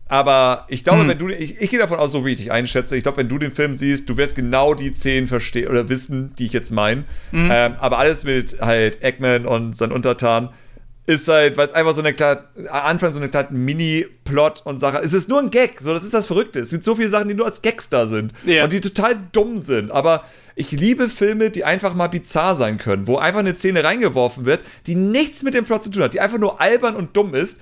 aber 0.09 0.67
ich 0.69 0.85
glaube, 0.85 1.01
hm. 1.01 1.09
wenn 1.09 1.19
du, 1.19 1.29
ich, 1.29 1.61
ich 1.61 1.71
gehe 1.71 1.81
davon 1.81 1.99
aus, 1.99 2.13
so 2.13 2.25
wie 2.25 2.31
ich 2.31 2.37
dich 2.37 2.53
einschätze, 2.53 2.97
ich 2.97 3.03
glaube, 3.03 3.19
wenn 3.19 3.29
du 3.29 3.39
den 3.39 3.51
Film 3.51 3.77
siehst, 3.77 4.09
du 4.09 4.17
wirst 4.17 4.37
genau 4.37 4.75
die 4.75 4.93
Szenen 4.93 5.27
verstehen 5.27 5.69
oder 5.69 5.89
wissen, 5.89 6.33
die 6.39 6.47
ich 6.47 6.53
jetzt 6.53 6.71
meine. 6.71 7.05
Mhm. 7.33 7.51
Ähm, 7.53 7.75
aber 7.79 7.99
alles 7.99 8.23
mit 8.23 8.61
halt 8.61 9.03
Eggman 9.03 9.47
und 9.47 9.77
seinen 9.77 9.93
Untertan 9.93 10.51
ist 11.07 11.29
halt, 11.29 11.57
weil 11.57 11.67
es 11.67 11.73
einfach 11.73 11.95
so 11.95 12.03
eine 12.03 12.13
kleine, 12.13 12.43
Anfang 12.71 13.13
so 13.13 13.19
eine 13.19 13.29
kleine 13.29 13.51
Mini-Plot 13.51 14.63
und 14.65 14.81
Sache. 14.81 14.99
Es 14.99 15.13
ist 15.13 15.29
nur 15.29 15.41
ein 15.41 15.51
Gag, 15.51 15.81
so 15.81 15.95
das 15.95 16.05
ist 16.05 16.15
das 16.15 16.27
Verrückte. 16.27 16.61
Es 16.61 16.71
sind 16.71 16.85
so 16.85 16.97
viele 16.97 17.09
Sachen, 17.09 17.29
die 17.29 17.35
nur 17.35 17.47
als 17.47 17.63
Gags 17.63 17.89
da 17.89 18.07
sind 18.07 18.33
ja. 18.45 18.65
und 18.65 18.73
die 18.73 18.81
total 18.81 19.17
dumm 19.33 19.59
sind. 19.59 19.91
Aber 19.91 20.25
ich 20.57 20.73
liebe 20.73 21.09
Filme, 21.09 21.51
die 21.51 21.65
einfach 21.65 21.95
mal 21.95 22.09
bizarr 22.09 22.55
sein 22.57 22.79
können, 22.79 23.07
wo 23.07 23.19
einfach 23.19 23.41
eine 23.41 23.55
Szene 23.55 23.85
reingeworfen 23.85 24.47
wird, 24.47 24.63
die 24.87 24.95
nichts 24.95 25.43
mit 25.43 25.55
dem 25.55 25.65
Plot 25.65 25.85
zu 25.85 25.91
tun 25.91 26.03
hat, 26.03 26.15
die 26.15 26.21
einfach 26.21 26.39
nur 26.39 26.61
albern 26.61 26.97
und 26.97 27.17
dumm 27.17 27.35
ist 27.35 27.61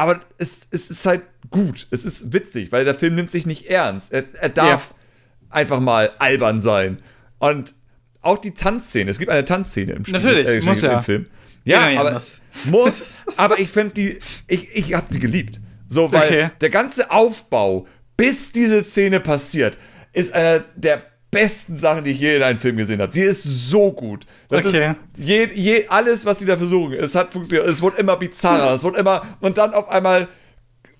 aber 0.00 0.20
es, 0.38 0.66
es 0.70 0.88
ist 0.88 1.04
halt 1.04 1.22
gut. 1.50 1.86
Es 1.90 2.06
ist 2.06 2.32
witzig, 2.32 2.72
weil 2.72 2.86
der 2.86 2.94
Film 2.94 3.16
nimmt 3.16 3.30
sich 3.30 3.44
nicht 3.44 3.66
ernst. 3.66 4.14
Er, 4.14 4.24
er 4.32 4.48
darf 4.48 4.94
ja. 4.94 5.56
einfach 5.56 5.78
mal 5.78 6.12
albern 6.18 6.58
sein. 6.58 7.02
Und 7.38 7.74
auch 8.22 8.38
die 8.38 8.54
Tanzszene. 8.54 9.10
Es 9.10 9.18
gibt 9.18 9.30
eine 9.30 9.44
Tanzszene 9.44 9.92
im, 9.92 10.04
Natürlich, 10.08 10.48
äh, 10.48 10.60
muss 10.62 10.80
ja. 10.80 10.96
im 10.96 11.04
Film. 11.04 11.26
Ja, 11.26 11.30
ja 11.64 12.00
aber 12.00 12.20
muss. 12.66 13.26
Aber 13.36 13.58
ich 13.58 13.68
finde 13.68 13.94
die, 13.94 14.18
ich, 14.46 14.68
ich 14.74 14.94
habe 14.94 15.06
sie 15.10 15.20
geliebt. 15.20 15.60
So, 15.88 16.10
weil 16.12 16.28
okay. 16.28 16.50
der 16.60 16.70
ganze 16.70 17.10
Aufbau, 17.10 17.86
bis 18.16 18.52
diese 18.52 18.84
Szene 18.84 19.20
passiert, 19.20 19.76
ist 20.12 20.32
einer 20.32 20.60
der 20.76 21.02
besten 21.30 21.76
Sachen, 21.76 22.04
die 22.04 22.10
ich 22.10 22.20
je 22.20 22.36
in 22.36 22.42
einem 22.42 22.58
Film 22.58 22.76
gesehen 22.76 23.00
habe. 23.00 23.12
Die 23.12 23.20
ist 23.20 23.42
so 23.42 23.92
gut. 23.92 24.26
Das 24.48 24.64
okay. 24.64 24.90
ist 24.90 24.96
je, 25.16 25.48
je, 25.54 25.86
alles, 25.88 26.24
was 26.24 26.38
sie 26.40 26.46
da 26.46 26.56
versuchen. 26.56 26.94
Es 26.94 27.14
hat 27.14 27.32
funktioniert. 27.32 27.68
Es 27.68 27.80
wurde 27.80 27.98
immer 27.98 28.16
bizarrer. 28.16 28.72
es 28.72 28.82
wurde 28.82 28.98
immer, 28.98 29.22
und 29.40 29.58
dann 29.58 29.72
auf 29.72 29.88
einmal, 29.88 30.28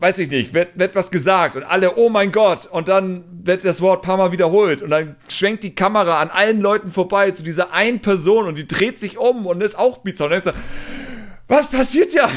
weiß 0.01 0.19
ich 0.19 0.31
nicht, 0.31 0.55
wird, 0.55 0.79
wird 0.79 0.95
was 0.95 1.11
gesagt 1.11 1.57
und 1.57 1.63
alle, 1.63 1.97
oh 1.97 2.09
mein 2.09 2.33
Gott. 2.33 2.67
Und 2.67 2.89
dann 2.89 3.25
wird 3.45 3.65
das 3.65 3.81
Wort 3.81 4.03
ein 4.03 4.07
paar 4.07 4.17
Mal 4.17 4.33
wiederholt. 4.33 4.83
Und 4.83 4.91
dann 4.91 5.17
schwenkt 5.29 5.63
die 5.63 5.75
Kamera 5.75 6.21
an 6.21 6.31
allen 6.31 6.61
Leuten 6.61 6.91
vorbei 6.91 7.31
zu 7.31 7.43
dieser 7.43 7.73
einen 7.73 8.01
Person 8.01 8.47
und 8.47 8.59
die 8.59 8.67
dreht 8.67 8.99
sich 8.99 9.19
um 9.19 9.47
und 9.47 9.63
ist 9.63 9.79
auch 9.79 9.99
bizarr. 9.99 10.27
Und 10.27 10.31
dann 10.33 10.39
ist 10.39 10.47
da, 10.47 10.53
was 11.49 11.69
passiert 11.69 12.15
ja 12.15 12.29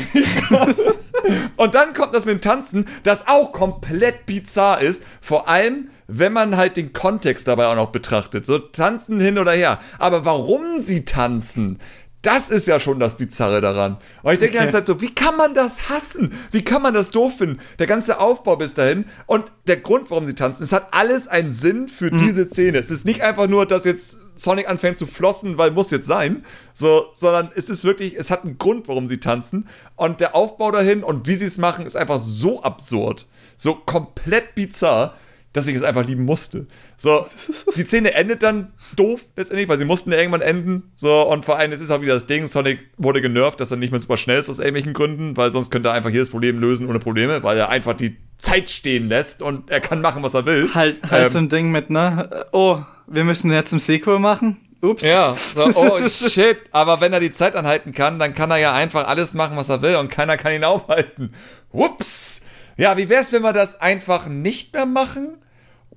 und 1.55 1.75
dann 1.75 1.93
kommt 1.93 2.15
das 2.15 2.25
mit 2.25 2.33
dem 2.33 2.41
Tanzen, 2.41 2.87
das 3.03 3.27
auch 3.27 3.51
komplett 3.51 4.25
bizarr 4.25 4.81
ist. 4.81 5.03
Vor 5.21 5.47
allem, 5.47 5.89
wenn 6.07 6.33
man 6.33 6.57
halt 6.57 6.77
den 6.77 6.93
Kontext 6.93 7.47
dabei 7.47 7.67
auch 7.67 7.75
noch 7.75 7.91
betrachtet. 7.91 8.45
So 8.45 8.57
tanzen 8.57 9.19
hin 9.19 9.37
oder 9.37 9.51
her. 9.51 9.79
Aber 9.99 10.25
warum 10.25 10.81
sie 10.81 11.05
tanzen, 11.05 11.79
das 12.23 12.49
ist 12.49 12.67
ja 12.67 12.79
schon 12.79 12.99
das 12.99 13.17
Bizarre 13.17 13.61
daran. 13.61 13.97
Und 14.23 14.33
ich 14.33 14.39
denke 14.39 14.57
okay. 14.57 14.65
die 14.67 14.71
ganze 14.71 14.71
Zeit 14.77 14.87
so, 14.87 15.01
wie 15.01 15.13
kann 15.13 15.35
man 15.35 15.53
das 15.53 15.89
hassen? 15.89 16.31
Wie 16.51 16.63
kann 16.63 16.81
man 16.81 16.93
das 16.93 17.11
doof 17.11 17.37
finden? 17.37 17.59
Der 17.79 17.85
ganze 17.85 18.19
Aufbau 18.19 18.55
bis 18.55 18.73
dahin 18.73 19.05
und 19.27 19.51
der 19.67 19.77
Grund, 19.77 20.09
warum 20.09 20.25
sie 20.25 20.33
tanzen, 20.33 20.63
es 20.63 20.71
hat 20.71 20.87
alles 20.91 21.27
einen 21.27 21.51
Sinn 21.51 21.89
für 21.89 22.11
mhm. 22.11 22.17
diese 22.17 22.47
Szene. 22.47 22.79
Es 22.79 22.89
ist 22.89 23.05
nicht 23.05 23.21
einfach 23.21 23.47
nur, 23.47 23.65
dass 23.65 23.83
jetzt 23.83 24.17
Sonic 24.35 24.69
anfängt 24.69 24.97
zu 24.97 25.05
flossen, 25.05 25.57
weil 25.57 25.71
muss 25.71 25.91
jetzt 25.91 26.07
sein, 26.07 26.45
so, 26.73 27.07
sondern 27.13 27.51
es 27.55 27.69
ist 27.69 27.83
wirklich, 27.83 28.15
es 28.17 28.31
hat 28.31 28.45
einen 28.45 28.57
Grund, 28.57 28.87
warum 28.87 29.07
sie 29.09 29.19
tanzen. 29.19 29.67
Und 29.95 30.21
der 30.21 30.33
Aufbau 30.33 30.71
dahin 30.71 31.03
und 31.03 31.27
wie 31.27 31.35
sie 31.35 31.45
es 31.45 31.57
machen, 31.57 31.85
ist 31.85 31.95
einfach 31.95 32.19
so 32.19 32.63
absurd, 32.63 33.27
so 33.57 33.75
komplett 33.75 34.55
bizarr 34.55 35.15
dass 35.53 35.67
ich 35.67 35.75
es 35.75 35.83
einfach 35.83 36.05
lieben 36.05 36.25
musste. 36.25 36.67
So, 36.97 37.27
die 37.75 37.83
Szene 37.83 38.15
endet 38.15 38.43
dann 38.43 38.73
doof 38.95 39.21
letztendlich, 39.37 39.69
weil 39.69 39.77
sie 39.77 39.85
mussten 39.85 40.11
ja 40.11 40.17
irgendwann 40.17 40.41
enden. 40.41 40.91
So, 40.95 41.21
und 41.27 41.45
vor 41.45 41.57
allem, 41.57 41.71
es 41.71 41.79
ist 41.79 41.91
auch 41.91 42.01
wieder 42.01 42.15
das 42.15 42.25
Ding, 42.25 42.47
Sonic 42.47 42.89
wurde 42.97 43.21
genervt, 43.21 43.59
dass 43.59 43.71
er 43.71 43.77
nicht 43.77 43.91
mehr 43.91 44.01
super 44.01 44.17
schnell 44.17 44.39
ist 44.39 44.49
aus 44.49 44.59
irgendwelchen 44.59 44.93
Gründen, 44.93 45.37
weil 45.37 45.51
sonst 45.51 45.69
könnte 45.69 45.89
er 45.89 45.93
einfach 45.93 46.09
jedes 46.09 46.29
Problem 46.29 46.59
lösen 46.59 46.89
ohne 46.89 46.99
Probleme, 46.99 47.43
weil 47.43 47.57
er 47.57 47.69
einfach 47.69 47.93
die 47.93 48.17
Zeit 48.39 48.69
stehen 48.69 49.07
lässt 49.07 49.41
und 49.41 49.69
er 49.69 49.79
kann 49.79 50.01
machen, 50.01 50.23
was 50.23 50.33
er 50.33 50.45
will. 50.45 50.73
Halt, 50.73 50.97
halt 51.09 51.25
ähm, 51.25 51.29
so 51.29 51.37
ein 51.37 51.49
Ding 51.49 51.71
mit, 51.71 51.89
ne? 51.89 52.47
Oh, 52.51 52.79
wir 53.07 53.23
müssen 53.23 53.51
jetzt 53.51 53.71
ein 53.73 53.79
Sequel 53.79 54.19
machen. 54.19 54.57
Ups. 54.81 55.03
Ja, 55.03 55.33
so, 55.33 55.63
oh 55.75 56.07
shit. 56.07 56.57
Aber 56.71 56.99
wenn 56.99 57.13
er 57.13 57.21
die 57.21 57.31
Zeit 57.31 57.55
anhalten 57.55 57.93
kann, 57.93 58.19
dann 58.19 58.33
kann 58.33 58.51
er 58.51 58.57
ja 58.57 58.73
einfach 58.73 59.07
alles 59.07 59.33
machen, 59.33 59.55
was 59.55 59.69
er 59.69 59.81
will 59.81 59.95
und 59.95 60.09
keiner 60.09 60.35
kann 60.35 60.51
ihn 60.51 60.63
aufhalten. 60.63 61.33
Ups. 61.71 62.41
Ja, 62.75 62.97
wie 62.97 63.07
wär's, 63.07 63.31
wenn 63.31 63.43
wir 63.43 63.53
das 63.53 63.79
einfach 63.79 64.27
nicht 64.27 64.73
mehr 64.73 64.85
machen? 64.85 65.37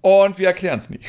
Und 0.06 0.38
wir 0.38 0.46
erklären 0.46 0.78
es 0.78 0.88
nie. 0.88 1.00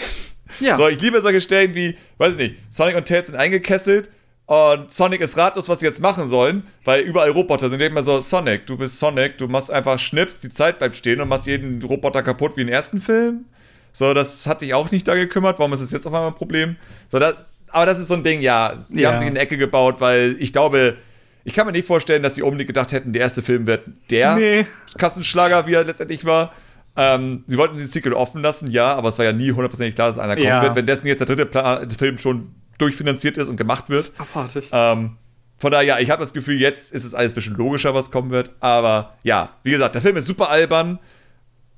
Ja. 0.60 0.76
So, 0.76 0.88
ich 0.88 1.00
liebe 1.00 1.22
solche 1.22 1.40
Stellen 1.40 1.76
wie, 1.76 1.96
weiß 2.18 2.34
ich 2.34 2.40
nicht, 2.40 2.56
Sonic 2.70 2.96
und 2.96 3.08
Tails 3.08 3.28
sind 3.28 3.36
eingekesselt 3.36 4.10
und 4.48 4.92
Sonic 4.92 5.22
ist 5.22 5.38
ratlos, 5.38 5.70
was 5.70 5.82
sie 5.82 5.86
jetzt 5.86 6.00
machen 6.00 6.28
sollen, 6.28 6.64
weil 6.84 7.02
überall 7.02 7.30
Roboter 7.30 7.70
sind. 7.70 7.80
Immer 7.80 8.02
so, 8.02 8.22
Sonic, 8.22 8.66
du 8.66 8.76
bist 8.76 8.98
Sonic, 8.98 9.38
du 9.38 9.48
machst 9.48 9.70
einfach 9.70 10.00
Schnips, 10.00 10.40
die 10.40 10.50
Zeit 10.50 10.80
bleibt 10.80 10.96
stehen 10.96 11.22
und 11.22 11.28
machst 11.28 11.46
jeden 11.46 11.84
Roboter 11.84 12.24
kaputt 12.24 12.54
wie 12.56 12.62
im 12.62 12.70
ersten 12.70 13.00
Film. 13.00 13.46
So, 13.94 14.16
das 14.16 14.48
hat 14.48 14.62
dich 14.62 14.74
auch 14.74 14.90
nicht 14.90 15.08
da 15.08 15.14
gekümmert. 15.14 15.60
Warum 15.60 15.74
ist 15.74 15.84
das 15.84 15.92
jetzt 15.92 16.08
auf 16.08 16.14
einmal 16.14 16.32
ein 16.32 16.36
Problem? 16.36 16.78
So, 17.12 17.20
das, 17.20 17.36
aber 17.68 17.86
das 17.86 18.00
ist 18.00 18.08
so 18.08 18.16
ein 18.16 18.24
Ding, 18.24 18.42
ja, 18.42 18.78
sie 18.80 19.02
ja. 19.02 19.12
haben 19.12 19.20
sich 19.20 19.28
in 19.28 19.36
die 19.36 19.42
Ecke 19.42 19.58
gebaut, 19.58 19.98
weil 20.00 20.38
ich 20.40 20.54
glaube, 20.54 20.98
ich 21.44 21.54
kann 21.54 21.68
mir 21.68 21.72
nicht 21.72 21.86
vorstellen, 21.86 22.24
dass 22.24 22.34
sie 22.34 22.42
unbedingt 22.42 22.68
gedacht 22.68 22.94
hätten, 22.94 23.14
der 23.14 23.22
erste 23.22 23.44
Film 23.44 23.68
wird 23.68 23.84
der 24.10 24.36
nee. 24.36 24.66
Kassenschlager, 24.98 25.68
wie 25.68 25.74
er 25.74 25.84
letztendlich 25.84 26.26
war. 26.26 26.52
Ähm, 26.98 27.44
sie 27.46 27.58
wollten 27.58 27.78
den 27.78 27.86
Sequel 27.86 28.14
offen 28.14 28.42
lassen, 28.42 28.72
ja, 28.72 28.96
aber 28.96 29.10
es 29.10 29.18
war 29.20 29.26
ja 29.26 29.32
nie 29.32 29.52
hundertprozentig 29.52 29.96
klar, 29.96 30.08
dass 30.08 30.18
einer 30.18 30.36
kommen 30.36 30.48
ja. 30.48 30.64
wird. 30.64 30.76
Wenn 30.76 30.88
dessen 30.88 31.06
jetzt 31.06 31.20
der 31.20 31.28
dritte 31.28 31.46
Pla 31.46 31.88
Film 31.98 32.18
schon 32.18 32.56
durchfinanziert 32.80 33.38
ist 33.38 33.50
und 33.50 33.58
gemacht 33.58 33.90
wird. 33.90 34.12
Abartig. 34.18 34.70
Ähm, 34.72 35.18
von 35.60 35.72
daher, 35.72 35.86
ja, 35.86 36.00
ich 36.00 36.10
habe 36.10 36.22
das 36.22 36.34
Gefühl, 36.34 36.60
jetzt 36.60 36.92
ist 36.92 37.04
es 37.04 37.16
alles 37.16 37.32
ein 37.32 37.36
bisschen 37.36 37.56
logischer, 37.56 37.94
was 37.94 38.12
kommen 38.12 38.30
wird. 38.30 38.52
Aber 38.60 39.14
ja, 39.24 39.52
wie 39.64 39.72
gesagt, 39.72 39.96
der 39.96 40.02
Film 40.02 40.18
ist 40.18 40.28
super 40.28 40.50
albern 40.50 41.00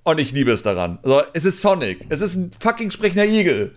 und 0.04 0.20
ich 0.20 0.32
liebe 0.32 0.52
es 0.52 0.64
daran. 0.64 1.00
Also, 1.04 1.22
es 1.34 1.46
ist 1.46 1.62
Sonic. 1.62 2.06
Es 2.10 2.22
ist 2.22 2.36
ein 2.36 2.52
fucking 2.60 2.92
sprechender 2.92 3.26
Igel. 3.26 3.76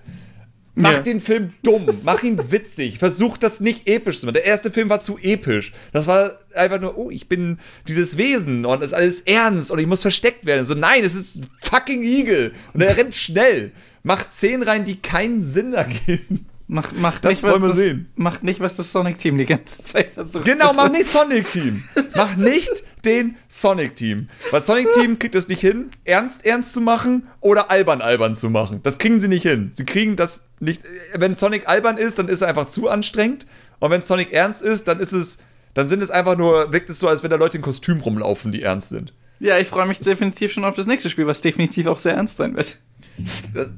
Mach 0.74 0.92
ja. 0.92 1.00
den 1.00 1.20
Film 1.20 1.50
dumm, 1.62 1.86
mach 2.02 2.22
ihn 2.22 2.50
witzig, 2.50 2.98
versuch 2.98 3.36
das 3.36 3.60
nicht 3.60 3.86
episch 3.86 4.20
zu 4.20 4.26
machen. 4.26 4.34
Der 4.34 4.46
erste 4.46 4.70
Film 4.70 4.88
war 4.88 5.00
zu 5.00 5.18
episch. 5.18 5.72
Das 5.92 6.06
war 6.06 6.38
einfach 6.54 6.80
nur, 6.80 6.96
oh, 6.96 7.10
ich 7.10 7.28
bin 7.28 7.58
dieses 7.88 8.16
Wesen 8.16 8.64
und 8.64 8.80
es 8.80 8.88
ist 8.88 8.94
alles 8.94 9.20
ernst 9.22 9.70
und 9.70 9.78
ich 9.78 9.86
muss 9.86 10.00
versteckt 10.00 10.46
werden. 10.46 10.64
So, 10.64 10.74
nein, 10.74 11.04
es 11.04 11.14
ist 11.14 11.40
fucking 11.60 12.02
Igel 12.02 12.52
und 12.72 12.80
er 12.80 12.96
rennt 12.96 13.14
schnell. 13.14 13.72
Mach 14.02 14.30
Szenen 14.30 14.62
rein, 14.62 14.84
die 14.84 14.96
keinen 14.96 15.42
Sinn 15.42 15.74
ergeben. 15.74 16.46
Mach, 16.68 16.90
mach 16.92 17.20
das 17.20 17.32
nicht, 17.32 17.42
wollen 17.42 17.60
wir 17.60 17.68
das, 17.68 17.76
sehen. 17.76 18.10
Macht 18.16 18.44
nicht, 18.44 18.60
was 18.60 18.76
das 18.76 18.90
Sonic 18.90 19.18
Team 19.18 19.36
die 19.36 19.44
ganze 19.44 19.84
Zeit 19.84 20.08
versucht. 20.08 20.46
Genau, 20.46 20.72
mach 20.74 20.90
nicht 20.90 21.06
Sonic 21.08 21.46
Team. 21.50 21.84
mach 22.16 22.34
nicht 22.36 22.82
den 23.04 23.36
Sonic 23.46 23.94
Team. 23.94 24.30
Weil 24.50 24.62
Sonic 24.62 24.90
Team 24.92 25.18
kriegt 25.18 25.34
es 25.34 25.48
nicht 25.48 25.60
hin, 25.60 25.90
ernst 26.04 26.46
ernst 26.46 26.72
zu 26.72 26.80
machen 26.80 27.28
oder 27.40 27.70
albern 27.70 28.00
albern 28.00 28.34
zu 28.34 28.48
machen. 28.48 28.80
Das 28.84 28.96
kriegen 28.96 29.20
sie 29.20 29.28
nicht 29.28 29.42
hin. 29.42 29.72
Sie 29.74 29.84
kriegen 29.84 30.16
das 30.16 30.44
nicht. 30.62 30.82
Wenn 31.14 31.36
Sonic 31.36 31.68
albern 31.68 31.98
ist, 31.98 32.18
dann 32.18 32.28
ist 32.28 32.40
er 32.40 32.48
einfach 32.48 32.66
zu 32.66 32.88
anstrengend. 32.88 33.46
Und 33.80 33.90
wenn 33.90 34.02
Sonic 34.02 34.32
ernst 34.32 34.62
ist, 34.62 34.88
dann 34.88 35.00
ist 35.00 35.12
es, 35.12 35.38
dann 35.74 35.88
sind 35.88 36.02
es 36.02 36.10
einfach 36.10 36.36
nur, 36.36 36.72
wirkt 36.72 36.88
es 36.88 36.98
so, 36.98 37.08
als 37.08 37.22
wenn 37.22 37.30
da 37.30 37.36
Leute 37.36 37.58
in 37.58 37.62
Kostüm 37.62 38.00
rumlaufen, 38.00 38.52
die 38.52 38.62
ernst 38.62 38.90
sind. 38.90 39.12
Ja, 39.40 39.58
ich 39.58 39.66
freue 39.66 39.88
mich 39.88 39.98
definitiv 39.98 40.52
schon 40.52 40.64
auf 40.64 40.76
das 40.76 40.86
nächste 40.86 41.10
Spiel, 41.10 41.26
was 41.26 41.40
definitiv 41.40 41.86
auch 41.86 41.98
sehr 41.98 42.14
ernst 42.14 42.36
sein 42.36 42.54
wird. 42.54 42.78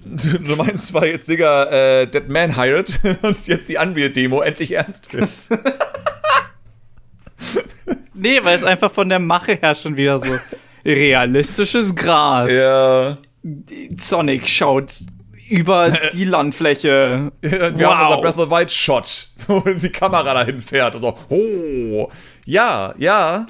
Du 0.04 0.56
meinst 0.56 0.88
zwar 0.88 1.06
jetzt 1.06 1.26
Digga 1.26 2.02
äh, 2.02 2.06
Dead 2.06 2.28
Man 2.28 2.54
Hired 2.56 3.00
und 3.22 3.46
jetzt 3.46 3.68
die 3.68 3.76
Unreal-Demo 3.76 4.42
endlich 4.42 4.72
ernst 4.72 5.12
wird. 5.12 5.28
nee, 8.14 8.40
weil 8.42 8.56
es 8.56 8.64
einfach 8.64 8.92
von 8.92 9.08
der 9.08 9.18
Mache 9.18 9.54
her 9.54 9.74
schon 9.74 9.96
wieder 9.96 10.18
so 10.20 10.38
realistisches 10.84 11.96
Gras. 11.96 12.52
Ja. 12.52 13.18
Sonic 13.96 14.48
schaut 14.48 14.92
über 15.48 15.92
die 16.12 16.24
Landfläche. 16.24 17.32
Wir 17.40 17.74
wow. 17.74 17.94
haben 17.94 18.06
unser 18.06 18.20
Breath 18.20 18.36
of 18.36 18.44
the 18.44 18.50
Wild 18.50 18.70
Shot, 18.70 19.28
wo 19.46 19.60
die 19.60 19.90
Kamera 19.90 20.34
dahin 20.34 20.60
fährt 20.60 20.94
und 20.94 21.02
so, 21.02 21.18
oh. 21.28 22.10
Ja, 22.44 22.94
ja. 22.98 23.46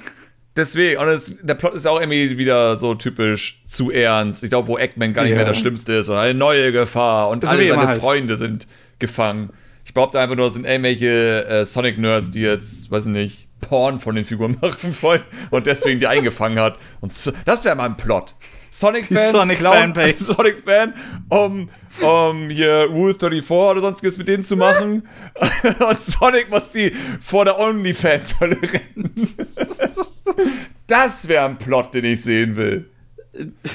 Deswegen, 0.55 1.01
und 1.01 1.09
es, 1.09 1.35
der 1.41 1.55
Plot 1.55 1.73
ist 1.73 1.85
auch 1.85 1.99
irgendwie 1.99 2.37
wieder 2.37 2.77
so 2.77 2.95
typisch 2.95 3.61
zu 3.67 3.91
ernst. 3.91 4.41
Ich 4.43 4.49
glaube, 4.49 4.69
wo 4.69 4.77
Eggman 4.77 5.13
gar 5.13 5.23
nicht 5.23 5.35
mehr 5.35 5.43
das 5.43 5.57
Schlimmste 5.57 5.93
ist, 5.93 6.05
sondern 6.05 6.25
eine 6.25 6.33
neue 6.33 6.71
Gefahr 6.71 7.27
und 7.27 7.45
alle 7.45 7.67
seine 7.67 7.87
halt. 7.87 8.01
Freunde 8.01 8.37
sind 8.37 8.65
gefangen. 8.97 9.51
Ich 9.83 9.93
behaupte 9.93 10.19
einfach 10.19 10.37
nur, 10.37 10.47
es 10.47 10.53
sind 10.53 10.65
irgendwelche 10.65 11.45
äh, 11.45 11.65
Sonic-Nerds, 11.65 12.31
die 12.31 12.41
jetzt, 12.41 12.89
weiß 12.89 13.07
ich 13.07 13.11
nicht, 13.11 13.47
Porn 13.61 13.99
von 13.99 14.15
den 14.15 14.23
Figuren 14.23 14.57
machen 14.61 14.95
wollen 15.01 15.21
und 15.51 15.67
deswegen 15.67 15.99
die 15.99 16.07
eingefangen 16.07 16.59
hat. 16.59 16.77
Und 17.01 17.11
so, 17.11 17.31
das 17.45 17.65
wäre 17.65 17.75
mal 17.75 17.85
ein 17.85 17.97
Plot. 17.97 18.33
Sonic-Fans 18.75 19.31
Sonic 19.31 19.57
klauen 19.59 19.93
Fanbase. 19.93 20.25
Sonic-Fan, 20.33 20.93
um, 21.29 21.69
um 22.01 22.49
hier 22.49 22.87
Rule 22.89 23.15
34 23.17 23.49
oder 23.49 23.79
sonstiges 23.79 24.17
mit 24.17 24.27
denen 24.27 24.43
zu 24.43 24.57
machen. 24.57 25.07
Und 25.89 26.01
Sonic 26.01 26.49
muss 26.49 26.71
die 26.71 26.91
vor 27.21 27.45
der 27.45 27.57
OnlyFans-Hölle 27.57 28.57
rennen. 28.61 29.15
das 30.87 31.25
wäre 31.29 31.45
ein 31.45 31.57
Plot, 31.57 31.93
den 31.93 32.03
ich 32.03 32.21
sehen 32.21 32.57
will. 32.57 32.89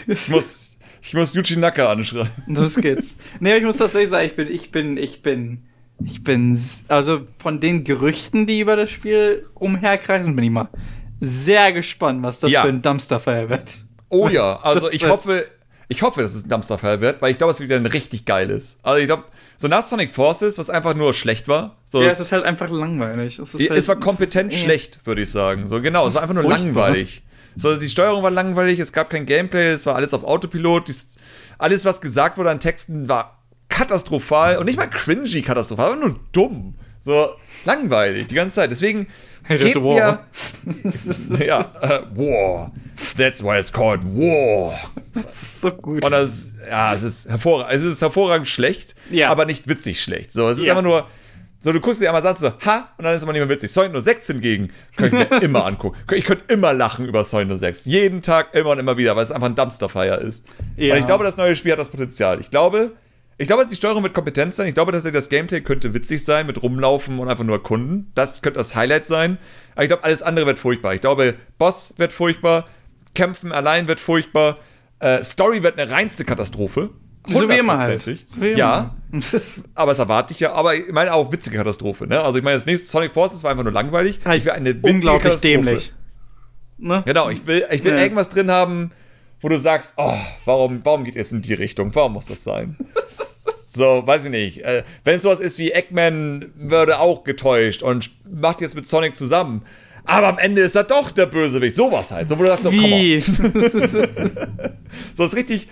Ich 0.06 0.28
muss, 0.28 0.76
ich 1.00 1.14
muss 1.14 1.34
Yuji 1.34 1.56
Naka 1.56 1.90
anschreiben. 1.90 2.30
Los 2.48 2.76
geht's. 2.76 3.16
Nee, 3.40 3.56
ich 3.56 3.64
muss 3.64 3.78
tatsächlich 3.78 4.10
sagen, 4.10 4.26
ich 4.26 4.36
bin, 4.36 4.48
ich 4.48 4.70
bin, 4.70 4.96
ich 4.98 5.22
bin, 5.22 5.62
ich 6.04 6.22
bin, 6.22 6.58
also 6.88 7.26
von 7.38 7.58
den 7.58 7.84
Gerüchten, 7.84 8.46
die 8.46 8.60
über 8.60 8.76
das 8.76 8.90
Spiel 8.90 9.46
umherkreisen, 9.54 10.36
bin 10.36 10.44
ich 10.44 10.50
mal 10.50 10.68
sehr 11.20 11.72
gespannt, 11.72 12.22
was 12.22 12.40
das 12.40 12.52
Ja. 12.52 12.62
für 12.62 12.68
ein 12.68 12.82
Dumpsterfire 12.82 13.48
wird. 13.48 13.84
Oh 14.10 14.28
ja, 14.28 14.60
also 14.62 14.82
Das- 14.82 14.92
ich 14.92 15.08
hoffe, 15.08 15.46
ich 15.88 16.02
hoffe, 16.02 16.20
dass 16.22 16.34
es 16.34 16.44
ein 16.44 16.48
Dumpsterfire 16.50 17.00
wird, 17.00 17.20
weil 17.22 17.32
ich 17.32 17.38
glaube, 17.38 17.52
es 17.52 17.60
wieder 17.60 17.76
ein 17.76 17.86
richtig 17.86 18.24
geiles. 18.26 18.76
Also 18.82 18.98
ich 19.00 19.06
glaube, 19.06 19.24
so 19.58 19.66
nach 19.68 19.82
Sonic 19.82 20.12
Forces, 20.14 20.56
was 20.58 20.70
einfach 20.70 20.94
nur 20.94 21.14
schlecht 21.14 21.48
war, 21.48 21.76
so 21.86 22.02
Ja, 22.02 22.10
es 22.10 22.20
ist 22.20 22.30
halt 22.32 22.44
einfach 22.44 22.70
langweilig. 22.70 23.38
Es, 23.38 23.54
ist 23.54 23.60
es, 23.62 23.70
halt, 23.70 23.88
war 23.88 23.96
kompetent 23.96 24.50
es 24.52 24.58
ist- 24.58 24.64
schlecht, 24.64 25.00
würde 25.04 25.22
ich 25.22 25.30
sagen. 25.30 25.66
So 25.66 25.80
genau, 25.80 26.06
es 26.06 26.14
war 26.14 26.22
einfach 26.22 26.34
nur 26.34 26.44
Furchtbar. 26.44 26.64
langweilig. 26.88 27.22
So 27.56 27.76
die 27.76 27.88
Steuerung 27.88 28.22
war 28.22 28.30
langweilig, 28.30 28.78
es 28.78 28.92
gab 28.92 29.10
kein 29.10 29.26
Gameplay, 29.26 29.72
es 29.72 29.84
war 29.84 29.96
alles 29.96 30.14
auf 30.14 30.22
Autopilot, 30.22 30.86
dies, 30.88 31.16
alles 31.58 31.84
was 31.84 32.00
gesagt 32.00 32.38
wurde 32.38 32.50
an 32.50 32.60
Texten 32.60 33.08
war 33.08 33.38
katastrophal 33.68 34.58
und 34.58 34.66
nicht 34.66 34.76
mal 34.76 34.86
cringy 34.88 35.42
katastrophal, 35.42 35.92
aber 35.92 36.00
nur 36.00 36.20
dumm. 36.32 36.74
So 37.00 37.30
langweilig 37.64 38.26
die 38.28 38.34
ganze 38.34 38.56
Zeit. 38.56 38.70
Deswegen 38.70 39.08
Das 39.48 39.60
ist 39.60 39.72
gebt 39.74 39.84
War. 39.84 40.26
mir 40.64 41.46
ja, 41.46 41.60
äh, 41.82 42.00
War. 42.14 42.72
That's 43.16 43.42
why 43.42 43.58
it's 43.58 43.72
called 43.72 44.02
War. 44.04 44.78
Das 45.14 45.42
ist 45.42 45.60
so 45.62 45.70
gut. 45.72 46.04
Und 46.04 46.10
das, 46.12 46.52
ja, 46.68 46.94
es 46.94 47.02
ist 47.02 47.28
hervorragend, 47.28 47.72
es 47.74 47.82
ist 47.82 48.00
hervorragend 48.02 48.46
schlecht, 48.48 48.94
Ja. 49.10 49.30
aber 49.30 49.46
nicht 49.46 49.66
witzig 49.68 50.00
schlecht. 50.02 50.32
So, 50.32 50.48
es 50.48 50.58
ist 50.58 50.64
Ja. 50.64 50.72
einfach 50.74 50.84
nur, 50.84 51.06
so 51.62 51.72
du 51.72 51.80
guckst 51.80 52.00
dir 52.00 52.08
einmal 52.08 52.22
sagst 52.22 52.40
so, 52.42 52.52
ha, 52.64 52.88
und 52.96 53.04
dann 53.04 53.14
ist 53.16 53.22
immer 53.22 53.32
nicht 53.32 53.40
mehr 53.40 53.48
witzig. 53.48 53.70
Sonic 53.72 54.00
06 54.02 54.26
hingegen, 54.28 54.70
könnte 54.96 55.22
ich 55.24 55.30
mir 55.30 55.36
immer 55.42 55.66
angucken. 55.66 55.96
Ich 56.14 56.24
könnte 56.24 56.44
immer 56.52 56.72
lachen 56.72 57.06
über 57.06 57.24
Sonic 57.24 57.56
06. 57.58 57.84
Jeden 57.86 58.22
Tag, 58.22 58.54
immer 58.54 58.70
und 58.70 58.78
immer 58.78 58.96
wieder, 58.96 59.16
weil 59.16 59.24
es 59.24 59.32
einfach 59.32 59.48
ein 59.48 59.54
Dumpsterfire 59.56 60.16
ist. 60.16 60.46
Ja. 60.76 60.94
Und 60.94 61.00
ich 61.00 61.06
glaube, 61.06 61.24
das 61.24 61.36
neue 61.36 61.56
Spiel 61.56 61.72
hat 61.72 61.78
das 61.78 61.88
Potenzial. 61.90 62.40
Ich 62.40 62.50
glaube, 62.50 62.92
ich 63.40 63.46
glaube, 63.46 63.66
die 63.66 63.74
Steuerung 63.74 64.02
wird 64.02 64.12
kompetent 64.12 64.54
sein. 64.54 64.68
Ich 64.68 64.74
glaube, 64.74 64.92
dass 64.92 65.04
das 65.04 65.30
Gameplay 65.30 65.62
könnte 65.62 65.94
witzig 65.94 66.22
sein, 66.26 66.46
mit 66.46 66.62
rumlaufen 66.62 67.18
und 67.18 67.28
einfach 67.30 67.42
nur 67.42 67.56
erkunden. 67.56 68.12
Das 68.14 68.42
könnte 68.42 68.58
das 68.58 68.74
Highlight 68.74 69.06
sein. 69.06 69.38
Aber 69.74 69.82
ich 69.84 69.88
glaube, 69.88 70.04
alles 70.04 70.22
andere 70.22 70.44
wird 70.44 70.58
furchtbar. 70.58 70.92
Ich 70.92 71.00
glaube, 71.00 71.34
Boss 71.56 71.94
wird 71.96 72.12
furchtbar, 72.12 72.68
Kämpfen 73.14 73.50
allein 73.52 73.88
wird 73.88 73.98
furchtbar, 73.98 74.58
äh, 74.98 75.24
Story 75.24 75.62
wird 75.62 75.78
eine 75.78 75.90
reinste 75.90 76.26
Katastrophe. 76.26 76.90
so 77.26 77.48
wie 77.48 77.54
immer 77.56 77.78
halt. 77.78 78.02
So 78.02 78.12
wie 78.42 78.52
Ja, 78.52 78.94
immer. 79.10 79.22
aber 79.74 79.92
es 79.92 79.98
erwarte 79.98 80.34
ich 80.34 80.40
ja. 80.40 80.52
Aber 80.52 80.74
ich 80.74 80.92
meine 80.92 81.14
auch 81.14 81.32
witzige 81.32 81.56
Katastrophe. 81.56 82.06
Ne? 82.06 82.20
Also 82.20 82.36
ich 82.36 82.44
meine, 82.44 82.56
das 82.56 82.66
nächste 82.66 82.88
Sonic 82.88 83.12
Forces 83.12 83.42
war 83.42 83.52
einfach 83.52 83.64
nur 83.64 83.72
langweilig. 83.72 84.18
Ich 84.34 84.44
will 84.44 84.52
eine 84.52 84.74
Unglaublich 84.82 85.36
dämlich. 85.36 85.94
Ne? 86.76 87.02
Genau, 87.06 87.30
ich 87.30 87.46
will, 87.46 87.64
ich 87.70 87.82
will 87.84 87.92
Ja. 87.94 88.00
irgendwas 88.02 88.28
drin 88.28 88.50
haben, 88.50 88.92
wo 89.40 89.48
du 89.48 89.58
sagst, 89.58 89.94
oh, 89.96 90.14
warum, 90.44 90.80
warum 90.84 91.04
geht 91.04 91.16
es 91.16 91.32
in 91.32 91.40
die 91.40 91.54
Richtung? 91.54 91.94
Warum 91.94 92.12
muss 92.12 92.26
das 92.26 92.44
sein? 92.44 92.76
so, 93.72 94.02
weiß 94.04 94.24
ich 94.24 94.30
nicht. 94.30 94.64
Äh, 94.64 94.82
Wenn 95.04 95.16
es 95.16 95.22
sowas 95.22 95.38
ist 95.38 95.58
wie 95.58 95.70
Eggman 95.70 96.50
würde 96.56 96.98
auch 96.98 97.22
getäuscht 97.22 97.82
und 97.82 98.10
macht 98.28 98.60
jetzt 98.60 98.74
mit 98.74 98.88
Sonic 98.88 99.14
zusammen. 99.14 99.62
Aber 100.04 100.28
am 100.28 100.38
Ende 100.38 100.62
ist 100.62 100.74
er 100.74 100.84
doch 100.84 101.12
der 101.12 101.26
Bösewicht. 101.26 101.76
Sowas 101.76 102.10
halt. 102.10 102.28
So, 102.28 102.38
wo 102.38 102.42
du 102.42 102.48
sagst, 102.48 102.64
so. 102.64 102.72
Wie? 102.72 103.20
So 105.14 105.24
was 105.24 105.36
richtig 105.36 105.68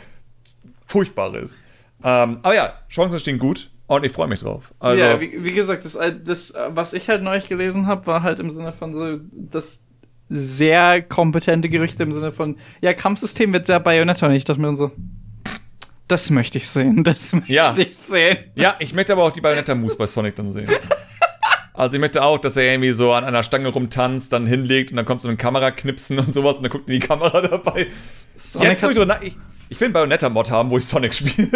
Furchtbares. 0.86 1.58
Ähm, 2.04 2.38
aber 2.42 2.54
ja, 2.54 2.72
Chancen 2.88 3.18
stehen 3.18 3.38
gut 3.38 3.70
und 3.88 4.04
ich 4.04 4.12
freue 4.12 4.28
mich 4.28 4.40
drauf. 4.40 4.72
Also, 4.78 5.02
ja, 5.02 5.20
wie, 5.20 5.44
wie 5.44 5.52
gesagt, 5.52 5.84
das, 5.84 5.98
das, 6.24 6.54
was 6.68 6.92
ich 6.92 7.08
halt 7.08 7.22
neulich 7.22 7.48
gelesen 7.48 7.88
habe, 7.88 8.06
war 8.06 8.22
halt 8.22 8.38
im 8.38 8.48
Sinne 8.50 8.72
von 8.72 8.94
so, 8.94 9.18
das 9.32 9.86
sehr 10.28 11.02
kompetente 11.02 11.68
Gerüchte 11.68 12.02
im 12.02 12.12
Sinne 12.12 12.30
von, 12.30 12.56
ja, 12.80 12.92
Kampfsystem 12.92 13.52
wird 13.52 13.66
sehr 13.66 13.80
Bayonetta. 13.80 14.26
Und 14.26 14.34
ich 14.34 14.44
dachte 14.44 14.60
mir 14.60 14.68
dann 14.68 14.76
so, 14.76 14.92
das 16.08 16.30
möchte 16.30 16.58
ich 16.58 16.68
sehen, 16.68 17.04
das 17.04 17.32
möchte 17.32 17.52
Ja. 17.52 17.74
ich 17.76 17.96
sehen. 17.96 18.38
Ja, 18.54 18.74
ich 18.78 18.94
möchte 18.94 19.12
aber 19.12 19.24
auch 19.24 19.32
die 19.32 19.40
Bayonetta-Moves 19.40 19.96
bei 19.96 20.06
Sonic 20.06 20.34
dann 20.36 20.52
sehen. 20.52 20.68
Also 21.74 21.94
ich 21.94 22.00
möchte 22.00 22.24
auch, 22.24 22.38
dass 22.38 22.56
er 22.56 22.64
irgendwie 22.72 22.90
so 22.90 23.12
an 23.12 23.22
einer 23.22 23.44
Stange 23.44 23.68
rumtanzt, 23.68 24.32
dann 24.32 24.48
hinlegt 24.48 24.90
und 24.90 24.96
dann 24.96 25.06
kommt 25.06 25.22
so 25.22 25.28
ein 25.28 25.36
Kameraknipsen 25.36 26.18
und 26.18 26.34
sowas 26.34 26.56
und 26.56 26.64
dann 26.64 26.72
guckt 26.72 26.88
in 26.88 26.94
die 26.94 27.06
Kamera 27.06 27.40
dabei. 27.40 27.86
Sonic 28.34 28.68
Jetzt, 28.70 28.82
hat, 28.82 29.22
ich, 29.22 29.36
ich 29.68 29.78
will 29.80 29.86
einen 29.86 29.92
Bayonetta-Mod 29.92 30.50
haben, 30.50 30.70
wo 30.70 30.78
ich 30.78 30.84
Sonic 30.84 31.14
spiele. 31.14 31.48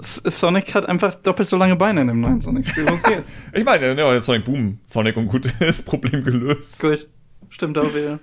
Sonic 0.00 0.74
hat 0.74 0.86
einfach 0.86 1.14
doppelt 1.16 1.46
so 1.46 1.58
lange 1.58 1.76
Beine 1.76 2.00
in 2.00 2.06
dem 2.06 2.20
neuen 2.22 2.40
Sonic-Spiel. 2.40 2.86
Was 2.86 3.02
geht? 3.02 3.24
ich 3.52 3.64
meine, 3.64 3.94
ja, 3.94 4.18
Sonic 4.18 4.46
Boom, 4.46 4.78
Sonic 4.86 5.14
und 5.18 5.26
gut 5.26 5.44
ist 5.60 5.84
Problem 5.84 6.24
gelöst. 6.24 6.80
Gut. 6.80 7.06
Stimmt 7.50 7.76
auch 7.76 7.94
wieder. 7.94 8.20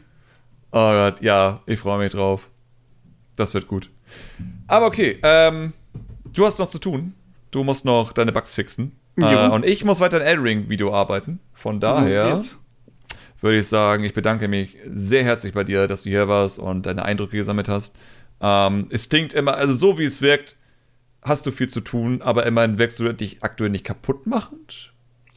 Oh 0.71 0.89
Gott, 0.91 1.21
ja, 1.21 1.61
ich 1.67 1.79
freue 1.79 1.99
mich 1.99 2.13
drauf. 2.13 2.49
Das 3.35 3.53
wird 3.53 3.67
gut. 3.67 3.91
Aber 4.67 4.85
okay, 4.85 5.19
ähm, 5.23 5.73
du 6.33 6.45
hast 6.45 6.59
noch 6.59 6.69
zu 6.69 6.79
tun. 6.79 7.13
Du 7.51 7.63
musst 7.63 7.85
noch 7.85 8.13
deine 8.13 8.31
Bugs 8.31 8.53
fixen. 8.53 8.93
Äh, 9.17 9.49
und 9.49 9.65
ich 9.65 9.83
muss 9.83 9.99
weiter 9.99 10.17
an 10.17 10.23
Eldring-Video 10.23 10.93
arbeiten. 10.93 11.39
Von 11.53 11.79
daher 11.79 12.39
würde 13.41 13.57
ich 13.57 13.67
sagen, 13.67 14.03
ich 14.03 14.13
bedanke 14.13 14.47
mich 14.47 14.77
sehr 14.89 15.23
herzlich 15.23 15.53
bei 15.53 15.63
dir, 15.63 15.87
dass 15.87 16.03
du 16.03 16.09
hier 16.09 16.27
warst 16.27 16.59
und 16.59 16.85
deine 16.85 17.03
Eindrücke 17.03 17.37
gesammelt 17.37 17.67
hast. 17.69 17.95
Ähm, 18.39 18.87
es 18.89 19.09
klingt 19.09 19.33
immer, 19.33 19.55
also 19.55 19.73
so 19.73 19.97
wie 19.97 20.05
es 20.05 20.21
wirkt, 20.21 20.55
hast 21.21 21.45
du 21.45 21.51
viel 21.51 21.67
zu 21.69 21.81
tun, 21.81 22.21
aber 22.21 22.45
immerhin 22.45 22.77
wirkst 22.77 22.99
du 22.99 23.13
dich 23.13 23.43
aktuell 23.43 23.69
nicht 23.69 23.83
kaputt 23.83 24.25
machend. 24.25 24.93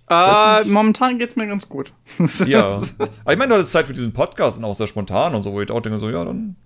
Äh, 0.09 0.65
momentan 0.65 1.19
geht's 1.19 1.35
mir 1.37 1.47
ganz 1.47 1.69
gut. 1.69 1.93
Ja. 2.47 2.83
aber 2.99 3.33
ich 3.33 3.39
meine, 3.39 3.49
du 3.49 3.55
hattest 3.55 3.73
Zeit 3.73 3.87
für 3.87 3.95
diesen 3.95 4.13
Podcast 4.13 4.59
und 4.59 4.65
auch 4.65 4.75
sehr 4.75 4.87
spontan 4.87 5.35
und 5.35 5.43
so, 5.43 5.53
wo 5.53 5.61
ich 5.61 5.71
auch 5.71 5.81
denke, 5.81 5.99
so, 5.99 6.11
ja, 6.11 6.25
dann 6.25 6.57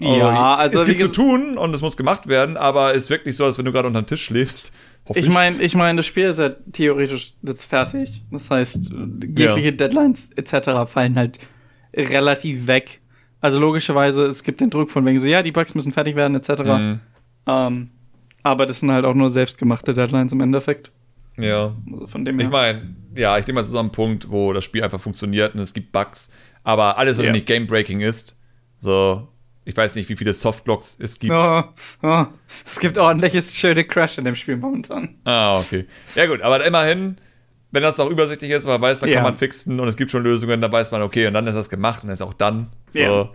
ja, 0.00 0.54
also 0.56 0.80
es 0.80 0.86
gibt 0.86 1.00
zu 1.00 1.08
tun 1.12 1.58
und 1.58 1.74
es 1.74 1.82
muss 1.82 1.96
gemacht 1.96 2.26
werden, 2.26 2.56
aber 2.56 2.94
es 2.94 3.10
wirkt 3.10 3.26
nicht 3.26 3.36
so, 3.36 3.44
als 3.44 3.58
wenn 3.58 3.64
du 3.64 3.72
gerade 3.72 3.88
unter 3.88 4.02
den 4.02 4.06
Tisch 4.06 4.24
schläfst. 4.24 4.72
Ich 5.14 5.28
meine, 5.28 5.60
ich 5.62 5.74
mein, 5.74 5.96
das 5.96 6.06
Spiel 6.06 6.26
ist 6.26 6.38
ja 6.38 6.50
theoretisch 6.72 7.34
jetzt 7.42 7.64
fertig. 7.64 8.22
Das 8.30 8.50
heißt, 8.50 8.92
jegliche 9.36 9.72
Deadlines 9.72 10.30
etc. 10.36 10.70
fallen 10.90 11.16
halt 11.16 11.38
relativ 11.94 12.66
weg. 12.66 13.00
Also 13.40 13.58
logischerweise, 13.58 14.26
es 14.26 14.44
gibt 14.44 14.60
den 14.60 14.70
Druck 14.70 14.90
von 14.90 15.04
wegen 15.06 15.18
so, 15.18 15.26
ja, 15.26 15.42
die 15.42 15.52
Bugs 15.52 15.74
müssen 15.74 15.92
fertig 15.92 16.14
werden 16.14 16.36
etc. 16.36 16.62
Mhm. 16.62 17.00
Ähm, 17.46 17.90
aber 18.42 18.66
das 18.66 18.80
sind 18.80 18.92
halt 18.92 19.04
auch 19.04 19.14
nur 19.14 19.30
selbstgemachte 19.30 19.94
Deadlines 19.94 20.32
im 20.32 20.40
Endeffekt. 20.40 20.92
Ja. 21.38 21.74
Also 21.92 22.06
von 22.06 22.24
dem 22.24 22.38
her. 22.38 22.46
Ich 22.46 22.52
meine, 22.52 22.94
ja, 23.14 23.36
ich 23.38 23.44
denke 23.46 23.54
mal, 23.54 23.60
es 23.62 23.68
ist 23.68 23.72
so 23.72 23.78
ein 23.78 23.92
Punkt, 23.92 24.30
wo 24.30 24.52
das 24.52 24.64
Spiel 24.64 24.84
einfach 24.84 25.00
funktioniert 25.00 25.54
und 25.54 25.60
es 25.60 25.74
gibt 25.74 25.90
Bugs, 25.90 26.30
aber 26.62 26.98
alles, 26.98 27.18
was 27.18 27.24
Ja. 27.24 27.32
nicht 27.32 27.46
Game-Breaking 27.46 28.00
ist, 28.00 28.36
so, 28.78 29.26
ich 29.70 29.76
weiß 29.76 29.94
nicht, 29.94 30.08
wie 30.08 30.16
viele 30.16 30.34
Softlocks 30.34 30.96
es 31.00 31.18
gibt. 31.18 31.32
oh, 31.32 31.62
oh, 32.02 32.26
es 32.66 32.78
gibt 32.80 32.98
ordentliches 32.98 33.54
schöne 33.56 33.84
Crash 33.84 34.18
in 34.18 34.24
dem 34.24 34.34
Spiel 34.34 34.56
momentan. 34.56 35.14
Ah, 35.24 35.58
okay. 35.58 35.86
Ja, 36.14 36.26
gut, 36.26 36.42
aber 36.42 36.64
immerhin, 36.66 37.16
wenn 37.70 37.82
das 37.82 37.98
auch 38.00 38.10
übersichtlich 38.10 38.50
ist, 38.50 38.66
man 38.66 38.80
weiß, 38.80 39.00
da 39.00 39.06
Ja. 39.06 39.14
kann 39.16 39.22
man 39.24 39.36
fixen 39.36 39.78
und 39.80 39.88
es 39.88 39.96
gibt 39.96 40.10
schon 40.10 40.22
Lösungen, 40.24 40.60
da 40.60 40.70
weiß 40.70 40.90
man, 40.90 41.02
okay, 41.02 41.26
und 41.28 41.34
dann 41.34 41.46
ist 41.46 41.54
das 41.54 41.70
gemacht 41.70 42.02
und 42.04 42.10
ist 42.10 42.20
auch 42.22 42.34
dann. 42.34 42.68
So. 42.90 42.98
Ja. 43.00 43.30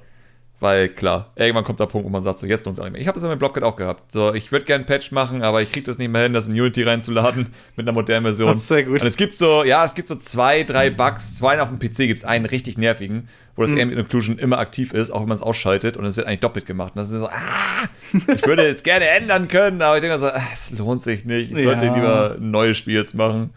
Weil 0.62 0.88
klar, 0.88 1.32
irgendwann 1.36 1.66
kommt 1.66 1.82
der 1.82 1.86
Punkt, 1.86 2.06
wo 2.06 2.10
man 2.10 2.22
sagt, 2.22 2.40
so 2.40 2.48
jetzt 2.48 2.66
lohnt 2.66 2.78
es 2.78 2.80
auch 2.80 2.86
nicht 2.86 2.94
mehr. 2.94 3.02
Ich 3.02 3.08
habe 3.10 3.20
ja 3.20 3.28
mit 3.28 3.40
Blockhead 3.40 3.64
auch 3.64 3.76
gehabt. 3.76 4.10
So, 4.12 4.34
ich 4.34 4.54
würde 4.54 4.64
gerne 4.64 4.80
einen 4.84 4.86
Patch 4.86 5.12
machen, 5.12 5.44
aber 5.44 5.62
ich 5.62 5.70
kriege 5.72 5.86
das 5.86 5.98
nicht 5.98 6.10
mehr 6.10 6.24
hin, 6.24 6.34
das 6.34 6.48
in 6.48 6.54
Unity 6.54 6.84
reinzuladen 6.84 7.48
mit 7.76 7.86
einer 7.86 7.92
modernen 7.92 8.26
Version. 8.26 8.54
Das 8.54 8.62
ist 8.62 8.68
sehr 8.70 8.84
gut. 8.84 9.02
Und 9.02 9.08
es 9.08 9.18
gibt 9.18 9.36
so, 9.36 9.66
ja, 9.66 9.84
es 9.84 9.94
gibt 9.96 10.08
so 10.08 10.16
zwei, 10.16 10.64
drei 10.64 10.90
Bugs. 10.90 11.36
Zwei 11.36 11.62
auf 11.62 11.68
dem 11.70 11.78
PC 11.80 11.98
gibt 12.08 12.18
es 12.20 12.24
einen 12.24 12.46
richtig 12.46 12.78
nervigen, 12.78 13.28
wo 13.58 13.64
das 13.64 13.72
Mhm. 13.72 13.82
Ambient 13.82 14.00
Inclusion 14.02 14.38
immer 14.40 14.58
aktiv 14.60 14.94
ist, 14.94 15.12
auch 15.12 15.20
wenn 15.22 15.28
man 15.28 15.36
es 15.36 15.42
ausschaltet 15.44 15.98
und 15.98 16.06
es 16.06 16.16
wird 16.16 16.26
eigentlich 16.26 16.40
doppelt 16.40 16.66
gemacht. 16.66 16.94
Und 16.96 17.00
das 17.02 17.10
ist 17.10 17.20
so, 17.20 17.28
ah, 17.28 17.90
ich 18.34 18.48
würde 18.48 18.66
jetzt 18.66 18.86
gerne 18.86 19.08
ändern 19.10 19.50
können, 19.50 19.82
aber 19.82 19.98
ich 19.98 20.02
denke 20.02 20.18
so, 20.18 20.28
ah, 20.28 20.42
es 20.54 20.72
lohnt 20.72 21.02
sich 21.02 21.26
nicht. 21.26 21.52
Ich 21.52 21.64
sollte 21.64 21.86
Ja. 21.88 21.96
lieber 21.96 22.36
ein 22.40 22.52
neues 22.52 22.78
Spiel 22.78 22.96
jetzt 22.96 23.14
machen. 23.14 23.50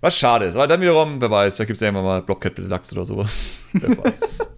Was 0.00 0.18
schade 0.18 0.46
ist. 0.46 0.56
Aber 0.56 0.66
dann 0.66 0.80
wiederum, 0.80 1.20
wer 1.20 1.30
weiß, 1.30 1.54
vielleicht 1.56 1.68
gibt 1.68 1.76
es 1.76 1.80
ja 1.80 1.88
immer 1.90 2.02
mal 2.02 2.22
Blockhead 2.22 2.58
Deluxe 2.58 2.92
oder 2.96 3.04
sowas. 3.04 3.64
wer 3.72 3.96
weiß. 4.04 4.50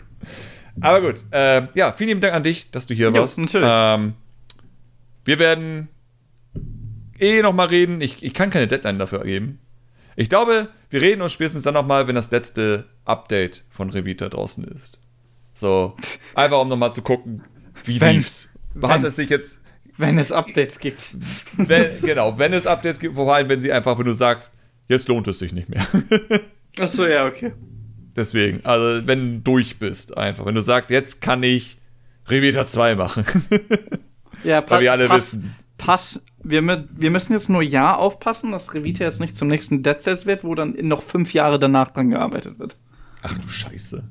Aber 0.81 1.01
gut, 1.01 1.25
äh, 1.31 1.67
ja, 1.75 1.93
vielen 1.93 2.09
lieben 2.09 2.21
Dank 2.21 2.35
an 2.35 2.43
dich, 2.43 2.71
dass 2.71 2.87
du 2.87 2.95
hier 2.95 3.09
Jo, 3.09 3.15
warst. 3.15 3.39
natürlich. 3.39 3.69
Ähm, 3.71 4.15
wir 5.25 5.39
werden 5.39 5.89
eh 7.19 7.41
noch 7.43 7.53
mal 7.53 7.67
reden. 7.67 8.01
Ich, 8.01 8.23
ich 8.23 8.35
kann 8.35 8.51
keine 8.51 8.69
Deadline 8.69 8.99
dafür 8.99 9.25
geben. 9.25 9.59
Ich 10.17 10.29
glaube, 10.29 10.69
wir 10.91 11.01
reden 11.03 11.23
uns 11.23 11.33
spätestens 11.33 11.63
dann 11.65 11.75
noch 11.75 11.87
mal, 11.87 12.07
wenn 12.09 12.15
das 12.15 12.31
letzte 12.31 12.85
Update 13.05 13.65
von 13.71 13.91
Revita 13.91 14.29
draußen 14.29 14.65
ist. 14.65 14.99
So, 15.55 15.95
einfach 16.35 16.61
um 16.61 16.69
noch 16.69 16.77
mal 16.77 16.93
zu 16.93 17.03
gucken, 17.03 17.43
wie 17.85 18.01
Wenn- 18.01 18.17
lief's. 18.17 18.49
Hat 18.83 19.03
es 19.05 19.17
sich 19.17 19.31
jetzt, 19.31 19.61
Wenn 19.97 20.19
es 20.19 20.31
Updates 20.33 20.79
gibt. 20.79 21.17
wenn, 21.57 21.87
genau, 22.05 22.39
wenn 22.39 22.53
es 22.53 22.67
Updates 22.67 22.99
gibt, 22.99 23.15
vor 23.15 23.35
allem 23.35 23.49
wenn 23.49 23.63
sie 23.63 23.73
einfach, 23.73 23.99
wenn 23.99 24.05
du 24.05 24.13
sagst, 24.13 24.53
jetzt 24.89 25.09
lohnt 25.09 25.27
es 25.29 25.39
sich 25.39 25.53
nicht 25.55 25.71
mehr. 25.71 25.87
Achso, 26.79 27.07
ja, 27.07 27.27
okay. 27.27 27.53
Deswegen, 28.17 28.65
also 28.65 29.07
wenn 29.07 29.35
du 29.35 29.41
durch 29.41 29.79
bist, 29.79 30.17
einfach. 30.17 30.47
Wenn 30.47 30.55
du 30.55 30.63
sagst, 30.63 30.91
jetzt 30.91 31.21
kann 31.21 31.43
ich 31.43 31.79
Revita 32.27 32.65
2 32.65 32.95
machen. 32.95 33.25
ja, 34.43 34.65
Weil 34.71 34.83
wir 34.83 34.93
alle 34.93 35.07
pass, 35.07 35.35
wissen. 35.35 35.55
Pass, 35.77 36.25
wir, 36.43 36.87
wir 36.91 37.11
müssen 37.11 37.35
jetzt 37.35 37.51
nur 37.51 37.63
ja 37.63 37.95
aufpassen, 37.95 38.53
dass 38.53 38.73
Revita 38.73 39.05
jetzt 39.05 39.21
nicht 39.21 39.37
zum 39.37 39.49
nächsten 39.49 39.83
Dead 39.83 40.01
Cells 40.01 40.25
wird, 40.25 40.45
wo 40.45 40.55
dann 40.55 40.75
noch 40.81 41.03
fünf 41.03 41.35
Jahre 41.35 41.59
danach 41.59 41.91
dran 41.91 42.11
gearbeitet 42.11 42.59
wird. 42.59 42.79
Ach 43.23 43.37
du 43.37 43.47
Scheiße. 43.47 44.03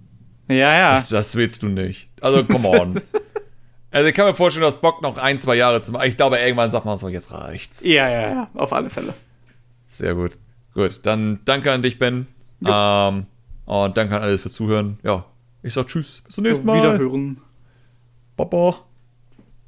Ja, 0.48 0.56
ja. 0.56 0.91
Das, 0.91 1.10
das 1.10 1.36
willst 1.36 1.64
du 1.64 1.69
nicht. 1.69 2.10
Also, 2.22 2.44
come 2.44 2.68
on. 2.69 3.02
also, 3.91 4.07
ich 4.07 4.14
kann 4.14 4.27
mir 4.27 4.36
vorstellen, 4.36 4.65
dass 4.65 4.80
Bock 4.80 5.02
noch 5.02 5.18
ein, 5.18 5.40
zwei 5.40 5.56
Jahre 5.56 5.82
zu 5.82 5.91
machen. 5.91 6.07
Ich 6.07 6.18
glaube, 6.18 6.38
irgendwann 6.38 6.69
sagt 6.69 6.86
man 6.86 6.98
so, 6.98 7.10
jetzt 7.10 7.32
reicht's. 7.32 7.84
Ja, 7.84 8.07
ja, 8.07 8.22
ja, 8.30 8.49
auf 8.53 8.72
alle 8.72 8.91
Fälle. 8.91 9.15
Sehr 9.88 10.14
gut. 10.14 10.38
Gut, 10.76 11.06
dann 11.06 11.40
danke 11.45 11.72
an 11.72 11.82
dich, 11.82 11.98
Ben. 11.98 12.27
Ähm, 12.65 13.26
und 13.66 13.98
danke 13.98 14.16
an 14.16 14.24
alle 14.24 14.38
fürs 14.38 14.54
Zuhören. 14.54 15.00
Ja, 15.04 15.26
ich 15.64 15.74
sag 15.74 15.88
Tschüss. 15.88 16.22
Bis 16.26 16.36
zum 16.36 16.44
nächsten 16.44 16.66
Mal. 16.66 16.78
Wiederhören. 16.78 17.42
Baba. 18.38 18.86